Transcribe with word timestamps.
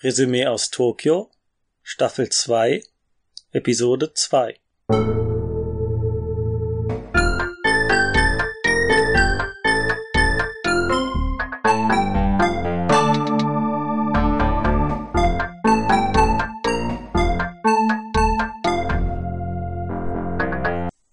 Resümee 0.00 0.46
aus 0.46 0.70
Tokio, 0.70 1.28
Staffel 1.82 2.28
2, 2.28 2.84
Episode 3.50 4.12
2. 4.14 4.54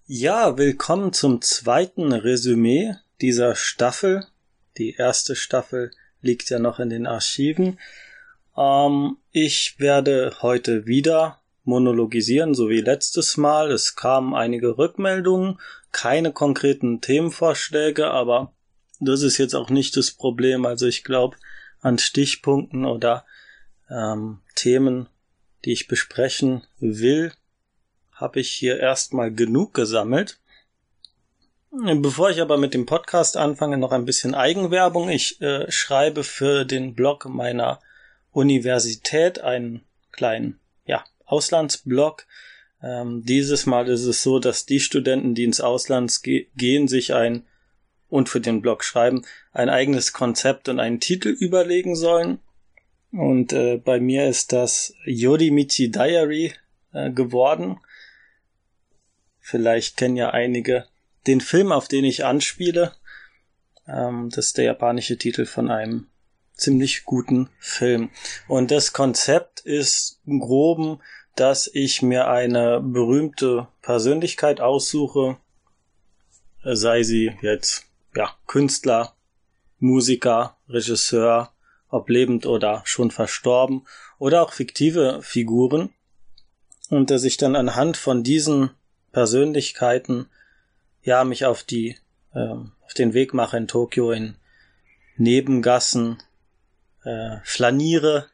Ja, 0.06 0.56
willkommen 0.56 1.12
zum 1.12 1.42
zweiten 1.42 2.12
Resümee 2.12 2.94
dieser 3.20 3.56
Staffel. 3.56 4.28
Die 4.78 4.94
erste 4.94 5.34
Staffel 5.34 5.90
liegt 6.22 6.50
ja 6.50 6.60
noch 6.60 6.78
in 6.78 6.90
den 6.90 7.08
Archiven. 7.08 7.80
Ähm, 8.56 9.18
ich 9.32 9.76
werde 9.78 10.36
heute 10.42 10.86
wieder 10.86 11.40
monologisieren, 11.64 12.54
so 12.54 12.68
wie 12.68 12.80
letztes 12.80 13.36
Mal. 13.36 13.70
Es 13.70 13.96
kamen 13.96 14.34
einige 14.34 14.78
Rückmeldungen, 14.78 15.60
keine 15.92 16.32
konkreten 16.32 17.00
Themenvorschläge, 17.00 18.10
aber 18.10 18.52
das 19.00 19.22
ist 19.22 19.38
jetzt 19.38 19.54
auch 19.54 19.68
nicht 19.68 19.96
das 19.96 20.12
Problem. 20.12 20.64
Also 20.64 20.86
ich 20.86 21.04
glaube, 21.04 21.36
an 21.80 21.98
Stichpunkten 21.98 22.86
oder 22.86 23.26
ähm, 23.90 24.40
Themen, 24.54 25.08
die 25.64 25.72
ich 25.72 25.88
besprechen 25.88 26.62
will, 26.78 27.32
habe 28.12 28.40
ich 28.40 28.50
hier 28.50 28.78
erstmal 28.78 29.32
genug 29.32 29.74
gesammelt. 29.74 30.40
Bevor 31.70 32.30
ich 32.30 32.40
aber 32.40 32.56
mit 32.56 32.72
dem 32.72 32.86
Podcast 32.86 33.36
anfange, 33.36 33.76
noch 33.76 33.92
ein 33.92 34.06
bisschen 34.06 34.34
Eigenwerbung. 34.34 35.10
Ich 35.10 35.42
äh, 35.42 35.70
schreibe 35.70 36.24
für 36.24 36.64
den 36.64 36.94
Blog 36.94 37.26
meiner 37.26 37.80
Universität 38.36 39.40
einen 39.40 39.80
kleinen 40.12 40.60
ja, 40.84 41.02
Auslandsblog. 41.24 42.26
Ähm, 42.82 43.24
dieses 43.24 43.64
Mal 43.64 43.88
ist 43.88 44.04
es 44.04 44.22
so, 44.22 44.38
dass 44.38 44.66
die 44.66 44.78
Studenten, 44.78 45.34
die 45.34 45.44
ins 45.44 45.62
Ausland 45.62 46.22
ge 46.22 46.48
gehen, 46.54 46.86
sich 46.86 47.14
ein 47.14 47.46
und 48.08 48.28
für 48.28 48.42
den 48.42 48.60
Blog 48.60 48.84
schreiben, 48.84 49.24
ein 49.52 49.70
eigenes 49.70 50.12
Konzept 50.12 50.68
und 50.68 50.80
einen 50.80 51.00
Titel 51.00 51.30
überlegen 51.30 51.96
sollen. 51.96 52.38
Und 53.10 53.54
äh, 53.54 53.78
bei 53.78 54.00
mir 54.00 54.28
ist 54.28 54.52
das 54.52 54.92
Yodimichi 55.06 55.90
Diary 55.90 56.52
äh, 56.92 57.10
geworden. 57.10 57.78
Vielleicht 59.40 59.96
kennen 59.96 60.16
ja 60.16 60.30
einige 60.30 60.84
den 61.26 61.40
Film, 61.40 61.72
auf 61.72 61.88
den 61.88 62.04
ich 62.04 62.26
anspiele. 62.26 62.92
Ähm, 63.88 64.28
das 64.28 64.48
ist 64.48 64.58
der 64.58 64.66
japanische 64.66 65.16
Titel 65.16 65.46
von 65.46 65.70
einem 65.70 66.08
ziemlich 66.56 67.04
guten 67.04 67.48
Film. 67.58 68.10
Und 68.48 68.70
das 68.70 68.92
Konzept 68.92 69.60
ist 69.60 70.20
im 70.26 70.40
groben, 70.40 71.00
dass 71.34 71.70
ich 71.72 72.02
mir 72.02 72.28
eine 72.28 72.80
berühmte 72.80 73.68
Persönlichkeit 73.82 74.60
aussuche, 74.60 75.36
sei 76.62 77.02
sie 77.02 77.32
jetzt 77.42 77.84
ja 78.14 78.34
Künstler, 78.46 79.14
Musiker, 79.78 80.56
Regisseur, 80.68 81.52
ob 81.88 82.08
lebend 82.08 82.46
oder 82.46 82.82
schon 82.84 83.10
verstorben, 83.10 83.86
oder 84.18 84.42
auch 84.42 84.52
fiktive 84.52 85.20
Figuren, 85.22 85.90
und 86.88 87.10
dass 87.10 87.24
ich 87.24 87.36
dann 87.36 87.56
anhand 87.56 87.96
von 87.96 88.22
diesen 88.22 88.70
Persönlichkeiten 89.12 90.28
ja 91.02 91.24
mich 91.24 91.44
auf 91.44 91.62
die 91.62 91.96
äh, 92.32 92.54
auf 92.84 92.94
den 92.96 93.12
Weg 93.14 93.34
mache 93.34 93.56
in 93.56 93.68
Tokio 93.68 94.12
in 94.12 94.36
Nebengassen 95.16 96.22
äh, 97.06 97.36
flaniere 97.44 98.26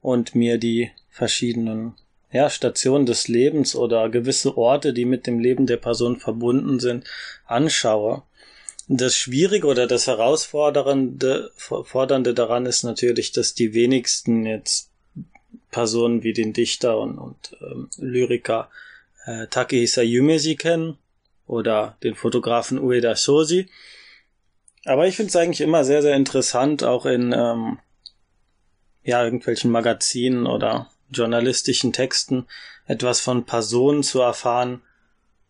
und 0.00 0.34
mir 0.34 0.58
die 0.58 0.90
verschiedenen 1.08 1.94
ja, 2.32 2.50
Stationen 2.50 3.06
des 3.06 3.28
Lebens 3.28 3.74
oder 3.74 4.08
gewisse 4.08 4.58
Orte, 4.58 4.92
die 4.92 5.04
mit 5.04 5.26
dem 5.26 5.38
Leben 5.38 5.66
der 5.66 5.78
Person 5.78 6.18
verbunden 6.18 6.80
sind, 6.80 7.04
anschaue. 7.46 8.22
Das 8.88 9.16
Schwierige 9.16 9.66
oder 9.66 9.86
das 9.86 10.06
Herausfordernde 10.06 11.50
Fordernde 11.56 12.34
daran 12.34 12.66
ist 12.66 12.82
natürlich, 12.82 13.32
dass 13.32 13.54
die 13.54 13.72
wenigsten 13.72 14.46
jetzt 14.46 14.90
Personen 15.70 16.22
wie 16.22 16.32
den 16.32 16.52
Dichter 16.52 16.98
und, 16.98 17.18
und 17.18 17.56
ähm, 17.60 17.88
Lyriker 17.98 18.70
äh, 19.24 19.46
Takehisa 19.48 20.02
Yumeji 20.02 20.56
kennen 20.56 20.98
oder 21.46 21.96
den 22.02 22.14
Fotografen 22.14 22.78
Ueda 22.78 23.16
Shoji. 23.16 23.68
Aber 24.86 25.06
ich 25.06 25.16
finde 25.16 25.30
es 25.30 25.36
eigentlich 25.36 25.60
immer 25.60 25.84
sehr, 25.84 26.02
sehr 26.02 26.14
interessant, 26.14 26.84
auch 26.84 27.06
in 27.06 27.32
ähm, 27.32 27.78
ja, 29.02 29.24
irgendwelchen 29.24 29.70
Magazinen 29.70 30.46
oder 30.46 30.90
journalistischen 31.10 31.92
Texten 31.92 32.46
etwas 32.86 33.20
von 33.20 33.44
Personen 33.44 34.02
zu 34.02 34.20
erfahren 34.20 34.82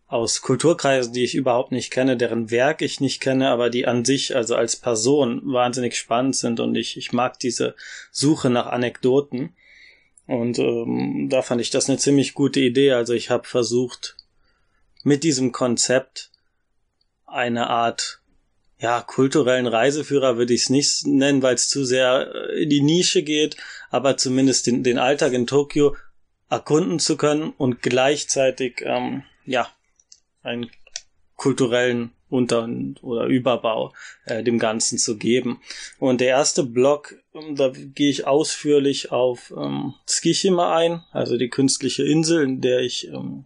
aus 0.07 0.41
Kulturkreisen, 0.41 1.11
die 1.13 1.23
ich 1.23 1.35
überhaupt 1.35 1.71
nicht 1.71 1.91
kenne, 1.91 2.15
deren 2.15 2.49
Werk 2.49 2.81
ich 2.81 3.01
nicht 3.01 3.19
kenne, 3.19 3.49
aber 3.49 3.69
die 3.69 3.85
an 3.85 4.05
sich, 4.05 4.35
also 4.35 4.55
als 4.55 4.77
Person, 4.77 5.41
wahnsinnig 5.43 5.97
spannend 5.97 6.35
sind 6.35 6.59
und 6.59 6.75
ich, 6.75 6.97
ich 6.97 7.11
mag 7.11 7.39
diese 7.39 7.75
Suche 8.11 8.49
nach 8.49 8.67
Anekdoten. 8.67 9.53
Und 10.25 10.59
ähm, 10.59 11.27
da 11.29 11.41
fand 11.41 11.61
ich 11.61 11.69
das 11.69 11.89
eine 11.89 11.97
ziemlich 11.97 12.33
gute 12.33 12.59
Idee. 12.59 12.93
Also 12.93 13.13
ich 13.13 13.29
habe 13.29 13.47
versucht, 13.47 14.15
mit 15.03 15.23
diesem 15.23 15.51
Konzept 15.51 16.31
eine 17.25 17.69
Art 17.69 18.21
ja, 18.79 19.01
kulturellen 19.01 19.67
Reiseführer 19.67 20.37
würde 20.37 20.53
ich 20.53 20.63
es 20.63 20.69
nicht 20.69 21.07
nennen, 21.07 21.41
weil 21.41 21.55
es 21.55 21.67
zu 21.67 21.83
sehr 21.83 22.31
äh, 22.33 22.63
in 22.63 22.69
die 22.69 22.81
Nische 22.81 23.23
geht, 23.23 23.57
aber 23.89 24.17
zumindest 24.17 24.67
den, 24.67 24.83
den 24.83 24.99
Alltag 24.99 25.33
in 25.33 25.47
Tokio 25.47 25.95
erkunden 26.49 26.99
zu 26.99 27.17
können 27.17 27.53
und 27.57 27.81
gleichzeitig 27.81 28.81
ähm, 28.85 29.23
ja 29.45 29.67
einen 30.43 30.69
kulturellen 31.35 32.11
Unter- 32.29 32.67
oder 33.01 33.25
Überbau 33.25 33.93
äh, 34.25 34.43
dem 34.43 34.59
Ganzen 34.59 34.97
zu 34.97 35.17
geben. 35.17 35.61
Und 35.97 36.19
der 36.19 36.27
erste 36.27 36.63
Block, 36.63 37.15
ähm, 37.33 37.55
da 37.55 37.69
gehe 37.69 38.09
ich 38.09 38.27
ausführlich 38.27 39.11
auf 39.11 39.53
ähm, 39.55 39.93
Tsushima 40.05 40.75
ein, 40.75 41.03
also 41.11 41.37
die 41.37 41.49
künstliche 41.49 42.03
Insel, 42.03 42.43
in 42.43 42.61
der 42.61 42.81
ich 42.81 43.07
ähm, 43.07 43.45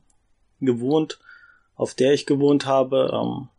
gewohnt, 0.60 1.20
auf 1.76 1.94
der 1.94 2.14
ich 2.14 2.26
gewohnt 2.26 2.66
habe. 2.66 3.12
Ähm, 3.14 3.50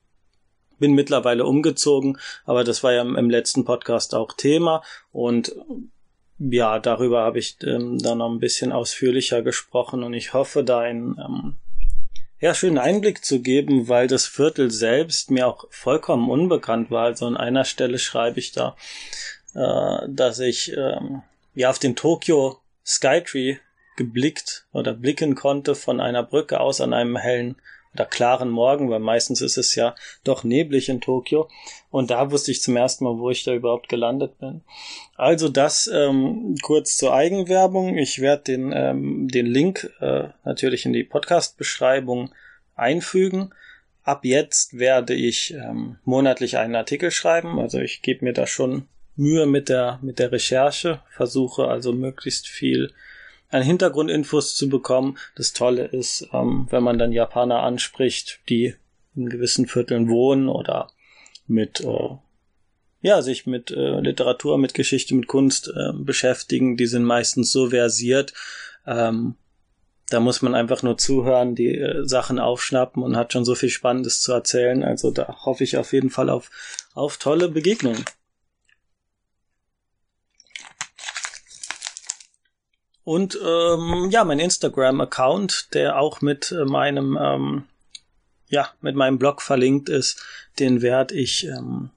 bin 0.83 0.93
mittlerweile 0.95 1.47
umgezogen, 1.47 2.19
aber 2.45 2.65
das 2.65 2.83
war 2.83 2.93
ja 2.93 3.03
im, 3.03 3.31
letzten 3.31 3.65
Podcast 3.65 4.15
auch 4.15 4.33
Thema 4.33 4.83
und 5.13 5.55
ja, 6.39 6.81
darüber 6.81 7.23
habe 7.23 7.39
ich 7.39 7.57
ähm, 7.63 7.99
dann 7.99 8.19
noch 8.19 8.29
ein 8.29 8.41
bisschen 8.41 8.73
ausführlicher 8.73 9.43
gesprochen 9.43 10.03
und 10.03 10.13
ich 10.13 10.35
hoffe, 10.35 10.65
da 10.65 10.81
einen 10.81 11.17
ähm, 11.19 11.57
ja, 12.41 12.53
schönen 12.53 12.79
Einblick 12.79 13.25
zu 13.25 13.41
geben, 13.41 13.89
weil 13.89 14.09
das 14.09 14.27
Viertel 14.27 14.73
selbst 14.73 15.31
mir 15.31 15.47
auch 15.47 15.67
vollkommen 15.71 16.29
unbekannt 16.29 16.91
war. 16.91 17.05
Also 17.05 17.27
an 17.27 17.37
einer 17.37 17.65
Stelle 17.65 18.01
schreibe 18.01 18.41
ich 18.41 18.51
da, 18.51 18.75
äh, 19.55 20.09
dass 20.09 20.41
ich 20.41 20.77
ähm, 20.77 21.23
ja 21.55 21.71
auf 21.71 21.79
den 21.79 21.95
Tokyo 21.95 22.59
Skytree 22.85 23.59
geblickt 23.97 24.67
oder 24.73 24.95
blicken 24.95 25.37
konnte 25.37 25.77
von 25.77 26.01
einer 26.01 26.25
Brücke 26.25 26.59
aus 26.59 26.81
an 26.81 26.93
einem 26.93 27.17
hellen 27.17 27.55
oder 27.95 28.07
klaren 28.07 28.49
Morgen, 28.49 28.91
weil 28.91 29.01
meistens 29.01 29.41
ist 29.41 29.59
es 29.59 29.75
ja 29.75 29.95
doch 30.25 30.45
neblig 30.45 30.89
in 30.89 31.01
Tokio. 31.01 31.49
Und 31.91 32.11
da 32.11 32.31
wusste 32.31 32.51
ich 32.51 32.63
zum 32.63 32.77
ersten 32.77 33.05
Mal, 33.05 33.19
wo 33.19 33.31
ich 33.31 33.45
da 33.45 33.53
überhaupt 33.53 33.89
gelandet 33.89 34.39
bin. 34.39 34.63
Also 35.17 35.49
das 35.49 35.91
ähm, 35.93 36.57
kurz 36.63 36.97
zur 36.97 37.15
Eigenwerbung. 37.15 37.99
Ich 37.99 38.21
werde 38.21 38.45
den, 38.45 38.73
ähm, 38.75 39.29
den 39.29 39.47
Link 39.47 39.91
äh, 40.01 40.29
natürlich 40.45 40.87
in 40.87 40.93
die 40.93 41.05
Podcast-Beschreibung 41.05 42.31
einfügen. 42.75 43.53
Ab 44.05 44.25
jetzt 44.25 44.79
werde 44.79 45.15
ich 45.15 45.53
ähm, 45.53 45.99
monatlich 46.05 46.57
einen 46.57 46.75
Artikel 46.75 47.11
schreiben. 47.11 47.61
Also 47.61 47.79
ich 47.79 48.03
gebe 48.03 48.25
mir 48.25 48.33
da 48.33 48.47
schon 48.47 48.89
Mühe 49.15 49.47
mit 49.47 49.69
der, 49.69 49.99
mit 50.03 50.19
der 50.19 50.33
Recherche, 50.33 51.03
versuche 51.11 51.69
also 51.69 51.93
möglichst 51.93 52.49
viel 52.49 52.93
an 53.53 53.63
Hintergrundinfos 53.63 54.57
zu 54.57 54.69
bekommen. 54.69 55.19
Das 55.37 55.53
Tolle 55.53 55.85
ist, 55.85 56.29
ähm, 56.33 56.67
wenn 56.71 56.83
man 56.83 56.99
dann 56.99 57.13
Japaner 57.13 57.63
anspricht, 57.63 58.41
die 58.49 58.75
in 59.15 59.29
gewissen 59.29 59.67
Vierteln 59.67 60.09
wohnen 60.09 60.49
oder 60.49 60.91
mit 61.47 61.81
äh, 61.81 62.17
ja, 63.03 63.21
sich 63.21 63.47
mit 63.47 63.71
äh, 63.71 64.01
Literatur, 64.01 64.59
mit 64.59 64.75
Geschichte, 64.75 65.15
mit 65.15 65.27
Kunst 65.27 65.69
äh, 65.69 65.93
beschäftigen, 65.93 66.77
die 66.77 66.87
sind 66.87 67.05
meistens 67.05 67.51
so 67.51 67.71
versiert. 67.71 68.33
Ähm, 68.87 69.35
da 70.09 70.21
muss 70.21 70.41
man 70.41 70.55
einfach 70.55 70.83
nur 70.83 70.97
zuhören, 70.99 71.55
die 71.55 71.77
äh, 71.79 72.05
Sachen 72.05 72.39
aufschnappen 72.39 73.03
und 73.03 73.17
hat 73.17 73.33
schon 73.33 73.45
so 73.45 73.55
viel 73.55 73.71
Spannendes 73.71 74.23
zu 74.23 74.33
erzählen. 74.33 74.85
Also 74.85 75.11
da 75.11 75.45
hoffe 75.45 75.65
ich 75.65 75.77
auf 75.77 75.93
jeden 75.93 76.11
Fall 76.11 76.31
auf, 76.31 76.51
auf 76.95 77.17
tolle 77.17 77.49
Begegnungen. 77.49 78.05
Und 83.05 83.39
ähm, 83.45 84.11
ja, 84.11 84.25
mein 84.25 84.39
Instagram-Account, 84.39 85.75
der 85.75 85.99
auch 85.99 86.21
mit 86.21 86.53
äh, 86.53 86.65
meinem 86.65 87.19
ähm, 87.21 87.65
ja 88.49 88.69
mit 88.81 88.95
meinem 88.95 89.19
Blog 89.19 89.43
verlinkt 89.43 89.89
ist, 89.89 90.23
den 90.59 90.83
werde 90.83 91.15
ich 91.15 91.47
ähm, 91.47 91.91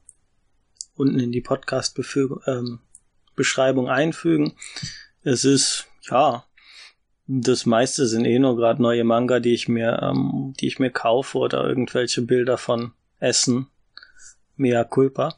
unten 0.96 1.19
in 1.19 1.31
die 1.31 1.42
Podcast-Beschreibung 1.42 3.86
ähm, 3.86 3.92
einfügen. 3.92 4.54
es 5.24 5.44
ist, 5.44 5.88
ja, 6.10 6.46
das 7.28 7.66
meiste 7.66 8.07
sind 8.07 8.25
eh 8.25 8.40
nur 8.40 8.56
gerade 8.56 8.81
neue 8.81 9.04
Manga, 9.04 9.40
die 9.40 9.54
ich 9.54 9.68
mir, 9.68 10.00
ähm, 10.02 10.54
die 10.60 10.68
ich 10.68 10.80
mir 10.80 10.92
kaufe 10.92 11.38
oder 11.38 11.68
irgendwelche 11.68 12.22
Bilder 12.22 12.57
von 12.57 12.94
Essen. 13.19 13.68
Mea 14.56 14.86
culpa. 14.86 15.36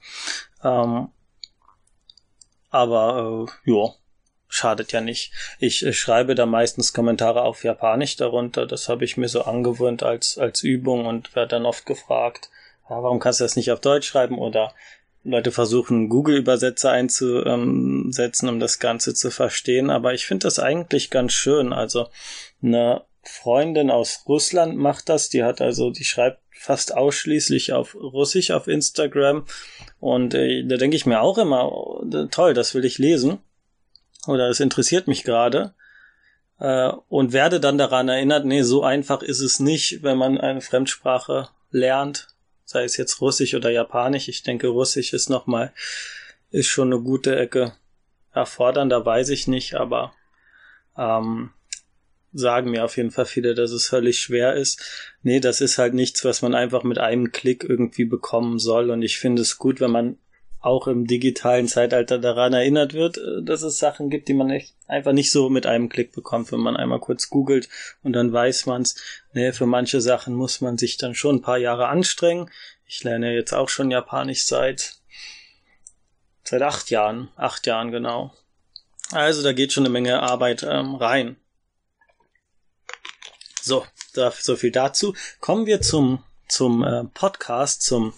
Ähm, 0.64 1.10
aber 2.70 3.48
äh, 3.66 3.72
ja, 3.72 3.90
schadet 4.48 4.92
ja 4.92 5.02
nicht. 5.02 5.32
Ich 5.60 5.86
äh, 5.86 5.94
schreibe 5.94 6.36
da 6.36 6.46
meistens 6.46 6.94
Kommentare 6.94 7.44
auf 7.44 7.64
Japanisch 7.64 8.16
darunter. 8.16 8.66
Das 8.66 8.90
habe 8.90 9.06
ich 9.06 9.18
mir 9.18 9.28
so 9.28 9.44
angewöhnt 9.44 10.04
als, 10.04 10.38
als 10.38 10.64
Übung 10.64 11.06
und 11.06 11.36
werde 11.36 11.50
dann 11.50 11.66
oft 11.66 11.86
gefragt, 11.86 12.50
ja, 12.90 13.04
warum 13.04 13.20
kannst 13.20 13.40
du 13.40 13.44
das 13.44 13.56
nicht 13.56 13.72
auf 13.72 13.82
Deutsch 13.82 14.08
schreiben? 14.08 14.38
Oder 14.38 14.74
Leute 15.24 15.52
versuchen, 15.52 16.08
Google-Übersetzer 16.08 16.92
einzusetzen, 16.92 18.50
um 18.50 18.60
das 18.60 18.80
Ganze 18.80 19.14
zu 19.14 19.30
verstehen. 19.30 19.90
Aber 19.90 20.14
ich 20.14 20.26
finde 20.26 20.46
das 20.46 20.60
eigentlich 20.60 21.10
ganz 21.10 21.34
schön. 21.34 21.74
Also 21.74 22.08
eine 22.64 23.04
Freundin 23.24 23.92
aus 23.92 24.24
Russland 24.28 24.78
macht 24.78 25.10
das. 25.10 25.28
Die 25.30 25.44
hat 25.44 25.60
also, 25.60 25.90
die 25.90 26.06
schreibt 26.06 26.40
fast 26.52 26.96
ausschließlich 26.96 27.74
auf 27.74 27.96
Russisch 27.96 28.52
auf 28.52 28.68
Instagram. 28.68 29.46
Und 30.00 30.34
äh, 30.34 30.64
da 30.66 30.78
denke 30.78 30.96
ich 30.96 31.06
mir 31.06 31.22
auch 31.22 31.38
immer, 31.38 31.72
oh, 31.72 32.06
toll, 32.32 32.54
das 32.54 32.74
will 32.74 32.86
ich 32.86 32.98
lesen 32.98 33.40
oder 34.28 34.50
es 34.50 34.60
interessiert 34.60 35.08
mich 35.08 35.24
gerade 35.24 35.74
äh, 36.60 36.92
und 37.10 37.34
werde 37.34 37.60
dann 37.60 37.78
daran 37.78 38.10
erinnert, 38.10 38.46
nee, 38.46 38.62
so 38.62 38.84
einfach 38.84 39.22
ist 39.22 39.42
es 39.42 39.60
nicht, 39.60 40.04
wenn 40.04 40.18
man 40.18 40.38
eine 40.38 40.62
Fremdsprache 40.62 41.50
lernt, 41.72 42.28
sei 42.64 42.84
es 42.84 42.98
jetzt 42.98 43.22
Russisch 43.22 43.54
oder 43.54 43.70
Japanisch. 43.70 44.28
Ich 44.28 44.44
denke, 44.44 44.68
Russisch 44.68 45.14
ist 45.14 45.30
nochmal, 45.30 45.74
ist 46.50 46.68
schon 46.68 46.92
eine 46.92 47.02
gute 47.02 47.38
Ecke 47.38 47.74
erfordernder, 48.34 49.06
weiß 49.06 49.30
ich 49.30 49.48
nicht, 49.48 49.76
aber 49.76 50.14
ähm, 50.98 51.52
sagen 52.34 52.72
mir 52.72 52.84
auf 52.84 52.98
jeden 52.98 53.12
Fall 53.12 53.26
viele, 53.26 53.56
dass 53.56 53.72
es 53.72 53.88
völlig 53.88 54.20
schwer 54.20 54.54
ist. 54.54 54.82
Nee, 55.24 55.40
das 55.40 55.62
ist 55.62 55.78
halt 55.78 55.94
nichts, 55.94 56.24
was 56.26 56.42
man 56.42 56.56
einfach 56.56 56.84
mit 56.84 56.98
einem 56.98 57.32
Klick 57.32 57.64
irgendwie 57.64 58.06
bekommen 58.06 58.60
soll. 58.60 58.92
Und 58.92 59.02
ich 59.02 59.18
finde 59.18 59.42
es 59.42 59.58
gut, 59.58 59.80
wenn 59.80 59.92
man 59.92 60.18
auch 60.60 60.88
im 60.88 61.08
digitalen 61.08 61.68
Zeitalter 61.68 62.20
daran 62.20 62.54
erinnert 62.54 62.94
wird, 62.94 63.18
äh, 63.18 63.44
dass 63.44 63.62
es 63.62 63.80
Sachen 63.80 64.10
gibt, 64.10 64.28
die 64.28 64.34
man 64.34 64.50
echt 64.50 64.74
einfach 64.88 65.14
nicht 65.14 65.32
so 65.32 65.50
mit 65.50 65.66
einem 65.66 65.90
Klick 65.90 66.14
bekommt, 66.14 66.52
wenn 66.52 66.60
man 66.60 66.78
einmal 66.78 67.00
kurz 67.00 67.30
googelt 67.30 67.70
und 68.04 68.14
dann 68.14 68.32
weiß 68.34 68.66
man's. 68.66 68.96
Nee, 69.34 69.52
für 69.52 69.66
manche 69.66 70.02
Sachen 70.02 70.34
muss 70.34 70.62
man 70.62 70.78
sich 70.78 70.98
dann 70.98 71.16
schon 71.16 71.38
ein 71.38 71.42
paar 71.42 71.58
Jahre 71.58 71.88
anstrengen. 71.88 72.50
Ich 72.86 73.04
lerne 73.04 73.34
jetzt 73.34 73.54
auch 73.54 73.70
schon 73.70 73.92
Japanisch 73.92 74.46
seit 74.46 74.96
seit 76.44 76.62
acht 76.62 76.90
Jahren, 76.90 77.30
acht 77.36 77.68
Jahren 77.68 77.92
genau. 77.92 78.34
Also 79.12 79.44
da 79.44 79.54
geht 79.54 79.74
schon 79.74 79.84
eine 79.84 79.92
Menge 79.92 80.22
Arbeit 80.22 80.64
ähm, 80.64 80.96
rein. 80.96 81.38
So, 83.62 83.86
da, 84.14 84.32
so 84.32 84.56
viel 84.56 84.72
dazu. 84.72 85.14
Kommen 85.42 85.66
wir 85.66 85.82
zum 85.82 86.24
zum 86.48 86.84
äh, 86.84 87.04
Podcast, 87.04 87.82
zum 87.82 88.14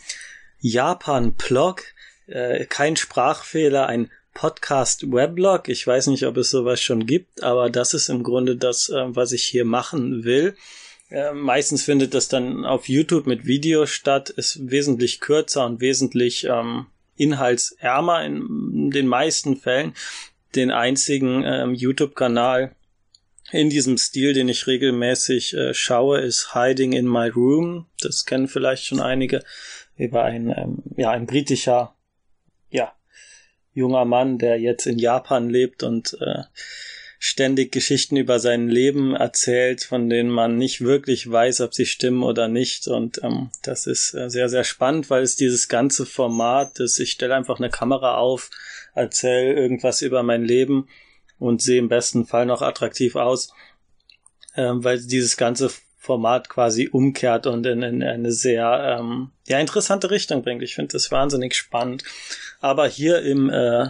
Japan-Plog 0.59 1.83
äh, 2.29 2.65
kein 2.65 2.95
Sprachfehler, 2.95 3.87
ein 3.87 4.09
Podcast-Weblog. 4.33 5.67
Ich 5.67 5.85
weiß 5.85 6.07
nicht, 6.07 6.25
ob 6.25 6.37
es 6.37 6.49
sowas 6.49 6.81
schon 6.81 7.05
gibt, 7.05 7.43
aber 7.43 7.69
das 7.69 7.93
ist 7.93 8.09
im 8.09 8.23
Grunde 8.23 8.55
das, 8.55 8.89
äh, 8.89 9.15
was 9.15 9.31
ich 9.31 9.43
hier 9.43 9.65
machen 9.65 10.23
will. 10.23 10.55
Äh, 11.09 11.33
meistens 11.33 11.83
findet 11.83 12.13
das 12.13 12.27
dann 12.27 12.65
auf 12.65 12.87
YouTube 12.87 13.25
mit 13.25 13.45
Video 13.45 13.85
statt, 13.85 14.29
ist 14.29 14.69
wesentlich 14.69 15.19
kürzer 15.19 15.65
und 15.65 15.81
wesentlich 15.81 16.45
ähm, 16.45 16.85
inhaltsärmer 17.17 18.23
in 18.23 18.91
den 18.91 19.07
meisten 19.07 19.57
Fällen. 19.57 19.93
Den 20.55 20.71
einzigen 20.71 21.43
ähm, 21.43 21.73
YouTube-Kanal 21.73 22.75
in 23.51 23.69
diesem 23.69 23.97
Stil, 23.97 24.33
den 24.33 24.49
ich 24.49 24.67
regelmäßig 24.67 25.55
äh, 25.55 25.73
schaue, 25.73 26.21
ist 26.21 26.53
Hiding 26.53 26.93
in 26.93 27.07
My 27.07 27.29
Room. 27.29 27.87
Das 27.99 28.25
kennen 28.25 28.47
vielleicht 28.47 28.85
schon 28.85 28.99
einige 28.99 29.43
über 29.97 30.23
ein, 30.23 30.53
ähm, 30.55 30.83
ja, 30.95 31.11
ein 31.11 31.25
britischer 31.25 31.95
junger 33.79 34.05
Mann, 34.05 34.37
der 34.37 34.59
jetzt 34.59 34.85
in 34.85 34.99
Japan 34.99 35.49
lebt 35.49 35.83
und 35.83 36.17
äh, 36.21 36.43
ständig 37.19 37.73
Geschichten 37.73 38.15
über 38.15 38.39
sein 38.39 38.69
Leben 38.69 39.13
erzählt, 39.13 39.83
von 39.83 40.09
denen 40.09 40.29
man 40.29 40.57
nicht 40.57 40.81
wirklich 40.81 41.29
weiß, 41.29 41.61
ob 41.61 41.73
sie 41.73 41.85
stimmen 41.85 42.23
oder 42.23 42.47
nicht. 42.47 42.87
Und 42.87 43.21
ähm, 43.23 43.51
das 43.61 43.87
ist 43.87 44.13
äh, 44.13 44.29
sehr, 44.29 44.47
sehr 44.47 44.63
spannend, 44.63 45.09
weil 45.09 45.23
es 45.23 45.35
dieses 45.35 45.67
ganze 45.67 46.05
Format 46.05 46.79
ist, 46.79 46.97
ich 46.99 47.11
stelle 47.11 47.35
einfach 47.35 47.59
eine 47.59 47.69
Kamera 47.69 48.17
auf, 48.17 48.49
erzähle 48.95 49.53
irgendwas 49.53 50.01
über 50.01 50.23
mein 50.23 50.43
Leben 50.43 50.87
und 51.39 51.61
sehe 51.61 51.79
im 51.79 51.89
besten 51.89 52.25
Fall 52.25 52.45
noch 52.45 52.61
attraktiv 52.61 53.17
aus, 53.17 53.53
äh, 54.53 54.71
weil 54.71 55.01
dieses 55.01 55.35
ganze 55.35 55.71
Format 56.09 56.49
quasi 56.49 56.89
umkehrt 56.91 57.45
und 57.45 57.67
in, 57.67 57.83
in 57.83 58.01
eine 58.01 58.31
sehr 58.31 58.97
ähm, 58.99 59.29
ja, 59.47 59.59
interessante 59.59 60.09
Richtung 60.09 60.41
bringt. 60.41 60.63
Ich 60.63 60.73
finde 60.73 60.93
das 60.93 61.11
wahnsinnig 61.11 61.53
spannend. 61.53 62.03
Aber 62.59 62.87
hier 62.87 63.21
im 63.21 63.51
äh, 63.51 63.89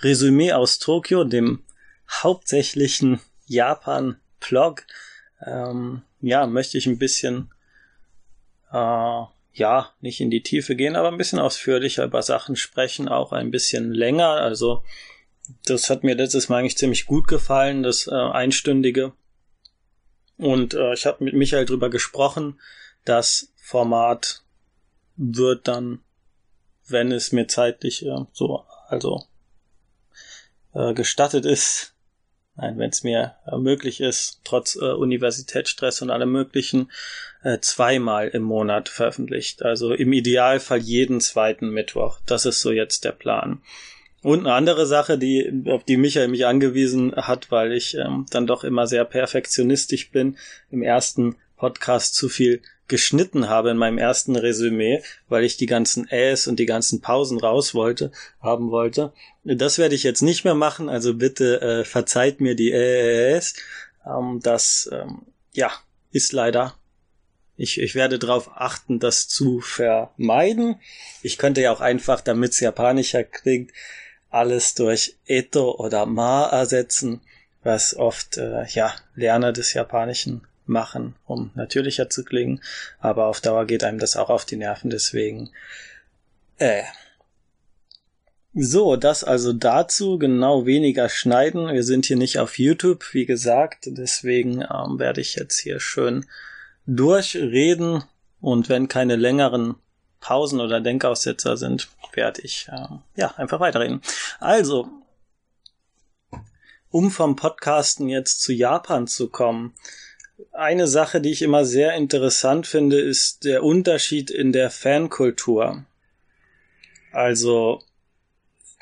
Resümee 0.00 0.54
aus 0.54 0.78
Tokio, 0.78 1.24
dem 1.24 1.62
hauptsächlichen 2.10 3.20
Japan-Plog, 3.44 4.84
ähm, 5.46 6.00
ja, 6.22 6.46
möchte 6.46 6.78
ich 6.78 6.86
ein 6.86 6.96
bisschen, 6.96 7.52
äh, 8.72 9.22
ja, 9.52 9.90
nicht 10.00 10.22
in 10.22 10.30
die 10.30 10.42
Tiefe 10.42 10.74
gehen, 10.74 10.96
aber 10.96 11.08
ein 11.08 11.18
bisschen 11.18 11.38
ausführlicher 11.38 12.04
über 12.04 12.22
Sachen 12.22 12.56
sprechen, 12.56 13.10
auch 13.10 13.32
ein 13.32 13.50
bisschen 13.50 13.92
länger. 13.92 14.30
Also, 14.30 14.84
das 15.66 15.90
hat 15.90 16.02
mir 16.02 16.14
letztes 16.14 16.48
Mal 16.48 16.60
eigentlich 16.60 16.78
ziemlich 16.78 17.04
gut 17.04 17.28
gefallen, 17.28 17.82
das 17.82 18.06
äh, 18.06 18.14
Einstündige. 18.14 19.12
Und 20.42 20.74
äh, 20.74 20.92
ich 20.94 21.06
habe 21.06 21.24
mit 21.24 21.34
Michael 21.34 21.66
drüber 21.66 21.90
gesprochen. 21.90 22.60
Das 23.04 23.52
Format 23.56 24.42
wird 25.16 25.68
dann 25.68 26.00
wenn 26.92 27.10
es 27.10 27.32
mir 27.32 27.48
zeitlich 27.48 28.04
äh, 28.06 28.24
so, 28.32 28.64
also 28.88 29.24
äh, 30.74 30.94
gestattet 30.94 31.44
ist, 31.44 31.94
nein, 32.56 32.78
wenn 32.78 32.90
es 32.90 33.02
mir 33.02 33.36
äh, 33.46 33.56
möglich 33.56 34.00
ist, 34.00 34.40
trotz 34.44 34.76
äh, 34.76 34.92
Universitätsstress 34.92 36.02
und 36.02 36.10
allem 36.10 36.30
möglichen, 36.30 36.90
äh, 37.42 37.58
zweimal 37.58 38.28
im 38.28 38.42
Monat 38.42 38.88
veröffentlicht. 38.88 39.62
Also 39.62 39.92
im 39.92 40.12
Idealfall 40.12 40.78
jeden 40.78 41.20
zweiten 41.20 41.70
Mittwoch. 41.70 42.20
Das 42.26 42.46
ist 42.46 42.60
so 42.60 42.70
jetzt 42.70 43.04
der 43.04 43.12
Plan. 43.12 43.62
Und 44.22 44.40
eine 44.40 44.54
andere 44.54 44.86
Sache, 44.86 45.18
die, 45.18 45.64
auf 45.66 45.84
die 45.84 45.96
Michael 45.96 46.28
mich 46.28 46.46
angewiesen 46.46 47.14
hat, 47.16 47.50
weil 47.50 47.72
ich 47.72 47.96
ähm, 47.96 48.26
dann 48.30 48.46
doch 48.46 48.62
immer 48.62 48.86
sehr 48.86 49.04
perfektionistisch 49.04 50.10
bin, 50.10 50.36
im 50.70 50.82
ersten 50.82 51.36
Podcast 51.56 52.14
zu 52.14 52.28
viel 52.28 52.62
geschnitten 52.86 53.48
habe 53.48 53.70
in 53.70 53.76
meinem 53.76 53.98
ersten 53.98 54.36
Resümee, 54.36 55.02
weil 55.28 55.44
ich 55.44 55.56
die 55.56 55.66
ganzen 55.66 56.08
Äs 56.08 56.46
und 56.46 56.58
die 56.58 56.66
ganzen 56.66 57.00
Pausen 57.00 57.38
raus 57.38 57.74
wollte, 57.74 58.12
haben 58.40 58.70
wollte. 58.70 59.12
Das 59.44 59.78
werde 59.78 59.94
ich 59.94 60.02
jetzt 60.02 60.22
nicht 60.22 60.44
mehr 60.44 60.54
machen, 60.54 60.88
also 60.88 61.14
bitte 61.14 61.60
äh, 61.60 61.84
verzeiht 61.84 62.40
mir 62.40 62.54
die 62.54 62.72
Äs. 62.72 63.54
Ähm, 64.06 64.40
das, 64.42 64.88
ähm, 64.92 65.22
ja, 65.52 65.72
ist 66.12 66.32
leider 66.32 66.74
ich, 67.56 67.80
ich 67.80 67.94
werde 67.94 68.18
darauf 68.18 68.50
achten, 68.56 68.98
das 68.98 69.28
zu 69.28 69.60
vermeiden. 69.60 70.80
Ich 71.22 71.38
könnte 71.38 71.60
ja 71.60 71.72
auch 71.72 71.80
einfach, 71.80 72.20
damit 72.20 72.52
es 72.52 72.60
japanischer 72.60 73.24
klingt, 73.24 73.70
alles 74.32 74.74
durch 74.74 75.16
Eto 75.26 75.72
oder 75.72 76.06
Ma 76.06 76.46
ersetzen, 76.48 77.20
was 77.62 77.94
oft 77.96 78.38
äh, 78.38 78.64
ja 78.66 78.94
Lerner 79.14 79.52
des 79.52 79.74
Japanischen 79.74 80.42
machen, 80.66 81.14
um 81.26 81.50
natürlicher 81.54 82.08
zu 82.08 82.24
klingen. 82.24 82.60
Aber 82.98 83.26
auf 83.26 83.40
Dauer 83.40 83.66
geht 83.66 83.84
einem 83.84 83.98
das 83.98 84.16
auch 84.16 84.30
auf 84.30 84.44
die 84.44 84.56
Nerven, 84.56 84.90
deswegen. 84.90 85.50
Äh. 86.58 86.82
So, 88.54 88.96
das 88.96 89.24
also 89.24 89.54
dazu, 89.54 90.18
genau 90.18 90.66
weniger 90.66 91.08
schneiden. 91.08 91.72
Wir 91.72 91.84
sind 91.84 92.04
hier 92.04 92.18
nicht 92.18 92.38
auf 92.38 92.58
YouTube, 92.58 93.14
wie 93.14 93.24
gesagt, 93.24 93.84
deswegen 93.86 94.60
ähm, 94.60 94.98
werde 94.98 95.22
ich 95.22 95.36
jetzt 95.36 95.58
hier 95.58 95.80
schön 95.80 96.26
durchreden 96.86 98.04
und 98.42 98.68
wenn 98.68 98.88
keine 98.88 99.16
längeren 99.16 99.76
Pausen 100.20 100.60
oder 100.60 100.80
Denkaussetzer 100.82 101.56
sind, 101.56 101.88
ich 102.44 102.68
äh, 102.70 102.96
ja 103.16 103.34
einfach 103.36 103.60
weiterreden. 103.60 104.00
Also, 104.40 104.88
um 106.90 107.10
vom 107.10 107.36
Podcasten 107.36 108.08
jetzt 108.08 108.42
zu 108.42 108.52
Japan 108.52 109.06
zu 109.06 109.28
kommen, 109.28 109.74
eine 110.52 110.86
Sache, 110.86 111.20
die 111.20 111.30
ich 111.30 111.42
immer 111.42 111.64
sehr 111.64 111.94
interessant 111.94 112.66
finde, 112.66 113.00
ist 113.00 113.44
der 113.44 113.62
Unterschied 113.62 114.30
in 114.30 114.52
der 114.52 114.70
Fankultur. 114.70 115.84
Also, 117.12 117.82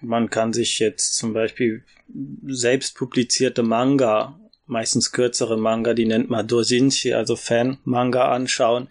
man 0.01 0.31
kann 0.31 0.53
sich 0.53 0.79
jetzt 0.79 1.17
zum 1.17 1.33
Beispiel 1.33 1.85
selbst 2.47 2.97
publizierte 2.97 3.63
Manga, 3.63 4.41
meistens 4.67 5.13
kürzere 5.13 5.59
Manga, 5.59 5.95
die 5.95 6.07
nennt 6.07 6.31
man 6.31 6.47
Dojinshi, 6.47 7.13
also 7.13 7.37
Fan-Manga 7.37 8.33
anschauen, 8.33 8.89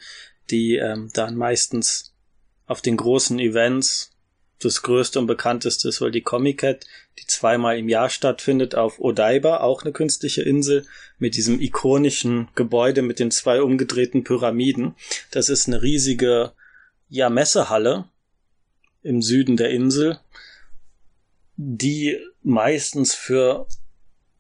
die 0.52 0.76
ähm, 0.76 1.10
dann 1.14 1.36
meistens 1.36 2.14
auf 2.68 2.82
den 2.82 2.98
großen 2.98 3.40
Events 3.40 4.12
das 4.60 4.82
größte 4.82 5.20
und 5.20 5.28
bekannteste 5.28 5.88
ist 5.88 6.02
wohl 6.02 6.12
die 6.12 6.22
Comic 6.22 6.60
Cat, 6.60 6.86
die 7.18 7.26
zweimal 7.26 7.78
im 7.78 7.90
Jahr 7.90 8.10
stattfindet 8.10 8.76
auf 8.76 9.00
Odaiba, 9.00 9.58
auch 9.58 9.84
eine 9.84 9.94
künstliche 9.94 10.42
Insel 10.42 10.86
mit 11.18 11.36
diesem 11.36 11.62
ikonischen 11.62 12.50
Gebäude 12.56 13.02
mit 13.02 13.20
den 13.20 13.32
zwei 13.32 13.62
umgedrehten 13.62 14.24
Pyramiden. 14.24 14.96
Das 15.32 15.50
ist 15.50 15.68
eine 15.68 15.82
riesige, 15.82 16.52
ja, 17.08 17.30
Messehalle 17.30 18.06
im 19.02 19.22
Süden 19.22 19.56
der 19.56 19.70
Insel, 19.70 20.20
die 21.56 22.18
meistens 22.44 23.16
für 23.16 23.68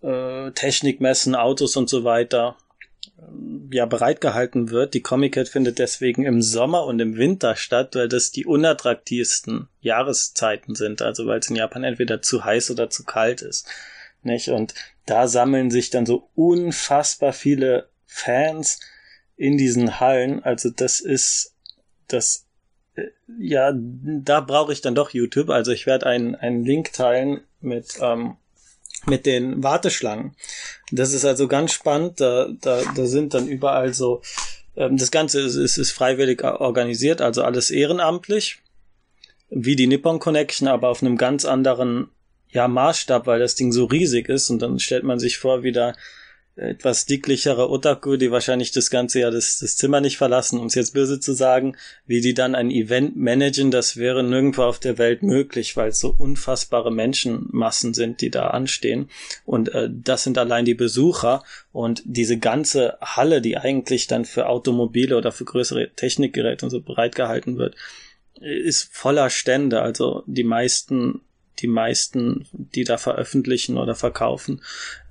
äh, 0.02 0.52
Technikmessen, 0.52 1.36
Autos 1.36 1.78
und 1.78 1.90
so 1.90 2.04
weiter 2.04 2.58
ja 3.72 3.86
bereitgehalten 3.86 4.70
wird. 4.70 4.94
Die 4.94 5.02
Comic 5.02 5.34
Cat 5.34 5.50
findet 5.50 5.80
deswegen 5.80 6.26
im 6.26 6.42
Sommer 6.42 6.86
und 6.86 7.00
im 7.00 7.18
Winter 7.18 7.56
statt, 7.56 7.96
weil 7.96 8.10
das 8.10 8.32
die 8.32 8.46
unattraktivsten 8.46 9.68
Jahreszeiten 9.82 10.76
sind. 10.76 11.02
Also 11.02 11.26
weil 11.28 11.40
es 11.40 11.50
in 11.50 11.56
Japan 11.56 11.84
entweder 11.84 12.22
zu 12.22 12.44
heiß 12.44 12.72
oder 12.72 12.90
zu 12.90 13.04
kalt 13.04 13.42
ist. 13.42 13.68
Nicht? 14.24 14.50
Und 14.50 14.74
da 15.06 15.28
sammeln 15.28 15.72
sich 15.72 15.90
dann 15.90 16.06
so 16.06 16.30
unfassbar 16.36 17.34
viele 17.34 17.90
Fans 18.06 18.80
in 19.38 19.58
diesen 19.58 20.00
Hallen. 20.00 20.44
Also 20.44 20.70
das 20.70 21.00
ist 21.00 21.56
das 22.08 22.46
äh, 22.96 23.08
ja, 23.40 23.72
da 23.74 24.42
brauche 24.42 24.74
ich 24.74 24.82
dann 24.82 24.96
doch 24.96 25.12
YouTube. 25.12 25.50
Also 25.50 25.72
ich 25.72 25.86
werde 25.86 26.08
einen, 26.08 26.36
einen 26.36 26.66
Link 26.66 26.94
teilen 26.94 27.42
mit 27.62 27.98
ähm, 28.02 28.38
mit 29.06 29.26
den 29.26 29.64
Warteschlangen. 29.64 30.36
Das 30.92 31.14
ist 31.14 31.26
also 31.26 31.48
ganz 31.48 31.74
spannend. 31.74 32.20
Da, 32.20 32.48
da, 32.62 32.82
da 32.96 33.06
sind 33.06 33.34
dann 33.34 33.48
überall 33.48 33.94
so, 33.94 34.22
ähm, 34.76 34.98
das 34.98 35.12
Ganze 35.12 35.42
ist, 35.42 35.56
ist, 35.56 35.78
ist 35.78 35.92
freiwillig 35.92 36.44
organisiert, 36.44 37.22
also 37.22 37.44
alles 37.44 37.72
ehrenamtlich, 37.72 38.60
wie 39.50 39.76
die 39.76 39.88
Nippon 39.88 40.20
Connection, 40.20 40.68
aber 40.68 40.90
auf 40.90 41.02
einem 41.02 41.18
ganz 41.18 41.46
anderen 41.46 42.10
ja, 42.52 42.68
Maßstab, 42.68 43.28
weil 43.28 43.40
das 43.40 43.56
Ding 43.56 43.72
so 43.72 43.86
riesig 43.86 44.28
ist 44.30 44.50
und 44.50 44.62
dann 44.62 44.80
stellt 44.80 45.04
man 45.04 45.20
sich 45.20 45.38
vor, 45.38 45.64
wie 45.64 45.72
da 45.72 45.94
etwas 46.60 47.06
dicklichere 47.06 47.70
Otaku, 47.70 48.18
die 48.18 48.32
wahrscheinlich 48.32 48.72
das 48.72 48.90
ganze 48.90 49.22
Jahr 49.22 49.32
das, 49.32 49.60
das 49.60 49.78
Zimmer 49.78 50.02
nicht 50.02 50.18
verlassen, 50.18 50.60
um 50.60 50.68
es 50.68 50.76
jetzt 50.76 50.94
böse 50.94 51.20
zu 51.20 51.34
sagen, 51.34 51.78
wie 52.06 52.22
die 52.22 52.34
dann 52.34 52.54
ein 52.54 52.70
Event 52.70 53.16
managen, 53.16 53.72
das 53.72 53.98
wäre 53.98 54.24
nirgendwo 54.24 54.64
auf 54.64 54.80
der 54.80 54.98
Welt 54.98 55.24
möglich, 55.24 55.78
weil 55.78 55.90
es 55.90 56.00
so 56.00 56.14
unfassbare 56.18 56.92
Menschenmassen 56.92 57.94
sind, 57.94 58.22
die 58.22 58.30
da 58.30 58.48
anstehen. 58.48 59.10
Und 59.46 59.74
äh, 59.74 59.90
das 59.92 60.24
sind 60.24 60.38
allein 60.38 60.66
die 60.66 60.76
Besucher 60.76 61.44
und 61.72 62.02
diese 62.06 62.38
ganze 62.38 62.98
Halle, 63.02 63.42
die 63.42 63.58
eigentlich 63.58 64.08
dann 64.08 64.26
für 64.26 64.48
Automobile 64.48 65.16
oder 65.16 65.32
für 65.32 65.46
größere 65.46 65.92
Technikgeräte 65.96 66.66
und 66.66 66.72
so 66.72 66.82
bereitgehalten 66.82 67.58
wird, 67.58 67.76
ist 68.42 68.90
voller 68.92 69.30
Stände. 69.30 69.82
Also 69.82 70.24
die 70.26 70.44
meisten 70.44 71.22
die 71.62 71.68
meisten, 71.68 72.48
die 72.52 72.84
da 72.84 72.98
veröffentlichen 72.98 73.78
oder 73.78 73.96
verkaufen, 73.96 74.62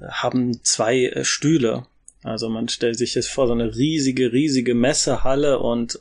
haben 0.00 0.62
zwei 0.64 1.06
äh, 1.06 1.24
Stühle. 1.24 1.86
Also 2.22 2.48
man 2.48 2.68
stellt 2.68 2.98
sich 2.98 3.14
jetzt 3.14 3.30
vor, 3.30 3.46
so 3.46 3.52
eine 3.52 3.76
riesige, 3.76 4.32
riesige 4.32 4.74
Messehalle 4.74 5.58
und 5.60 6.00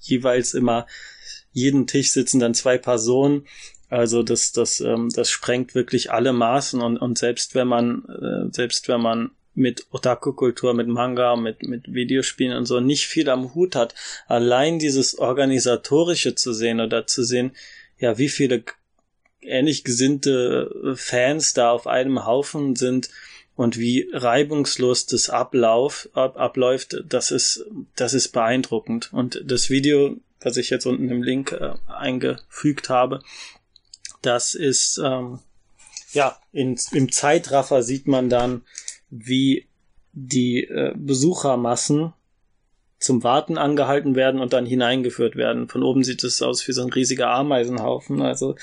jeweils 0.00 0.54
immer 0.54 0.86
jeden 1.52 1.86
Tisch 1.86 2.10
sitzen 2.10 2.40
dann 2.40 2.54
zwei 2.54 2.78
Personen. 2.78 3.46
Also 3.88 4.22
das, 4.22 4.52
das, 4.52 4.80
ähm, 4.80 5.10
das 5.14 5.30
sprengt 5.30 5.74
wirklich 5.74 6.10
alle 6.10 6.32
Maßen 6.32 6.82
und, 6.82 6.98
und 6.98 7.18
selbst 7.18 7.54
wenn 7.54 7.68
man, 7.68 8.04
äh, 8.04 8.52
selbst 8.52 8.88
wenn 8.88 9.00
man 9.00 9.30
mit 9.54 9.86
Otaku-Kultur, 9.90 10.74
mit 10.74 10.88
Manga, 10.88 11.34
mit, 11.36 11.62
mit 11.62 11.92
Videospielen 11.92 12.56
und 12.56 12.66
so 12.66 12.80
nicht 12.80 13.06
viel 13.06 13.30
am 13.30 13.54
Hut 13.54 13.74
hat, 13.74 13.94
allein 14.26 14.78
dieses 14.78 15.18
Organisatorische 15.18 16.34
zu 16.34 16.52
sehen 16.52 16.80
oder 16.80 17.06
zu 17.06 17.24
sehen, 17.24 17.52
ja, 17.98 18.18
wie 18.18 18.28
viele 18.28 18.64
ähnlich 19.40 19.84
gesinnte 19.84 20.70
äh, 20.84 20.96
Fans 20.96 21.54
da 21.54 21.70
auf 21.70 21.86
einem 21.86 22.24
Haufen 22.24 22.76
sind 22.76 23.10
und 23.54 23.78
wie 23.78 24.08
reibungslos 24.12 25.06
das 25.06 25.30
Ablauf 25.30 26.08
ab, 26.12 26.36
abläuft, 26.36 27.02
das 27.08 27.30
ist 27.30 27.64
das 27.94 28.14
ist 28.14 28.28
beeindruckend 28.28 29.12
und 29.12 29.42
das 29.44 29.70
Video, 29.70 30.16
was 30.40 30.56
ich 30.56 30.70
jetzt 30.70 30.86
unten 30.86 31.08
im 31.10 31.22
Link 31.22 31.52
äh, 31.52 31.74
eingefügt 31.86 32.88
habe, 32.88 33.20
das 34.22 34.54
ist 34.54 35.00
ähm, 35.02 35.40
ja 36.12 36.38
in, 36.52 36.78
im 36.92 37.12
Zeitraffer 37.12 37.82
sieht 37.82 38.06
man 38.06 38.28
dann, 38.28 38.62
wie 39.10 39.66
die 40.12 40.64
äh, 40.64 40.92
Besuchermassen 40.96 42.12
zum 42.98 43.22
Warten 43.22 43.58
angehalten 43.58 44.14
werden 44.14 44.40
und 44.40 44.52
dann 44.52 44.66
hineingeführt 44.66 45.36
werden. 45.36 45.68
Von 45.68 45.82
oben 45.82 46.02
sieht 46.02 46.24
es 46.24 46.40
aus 46.42 46.66
wie 46.66 46.72
so 46.72 46.82
ein 46.82 46.92
riesiger 46.92 47.28
Ameisenhaufen. 47.30 48.22
Also 48.22 48.56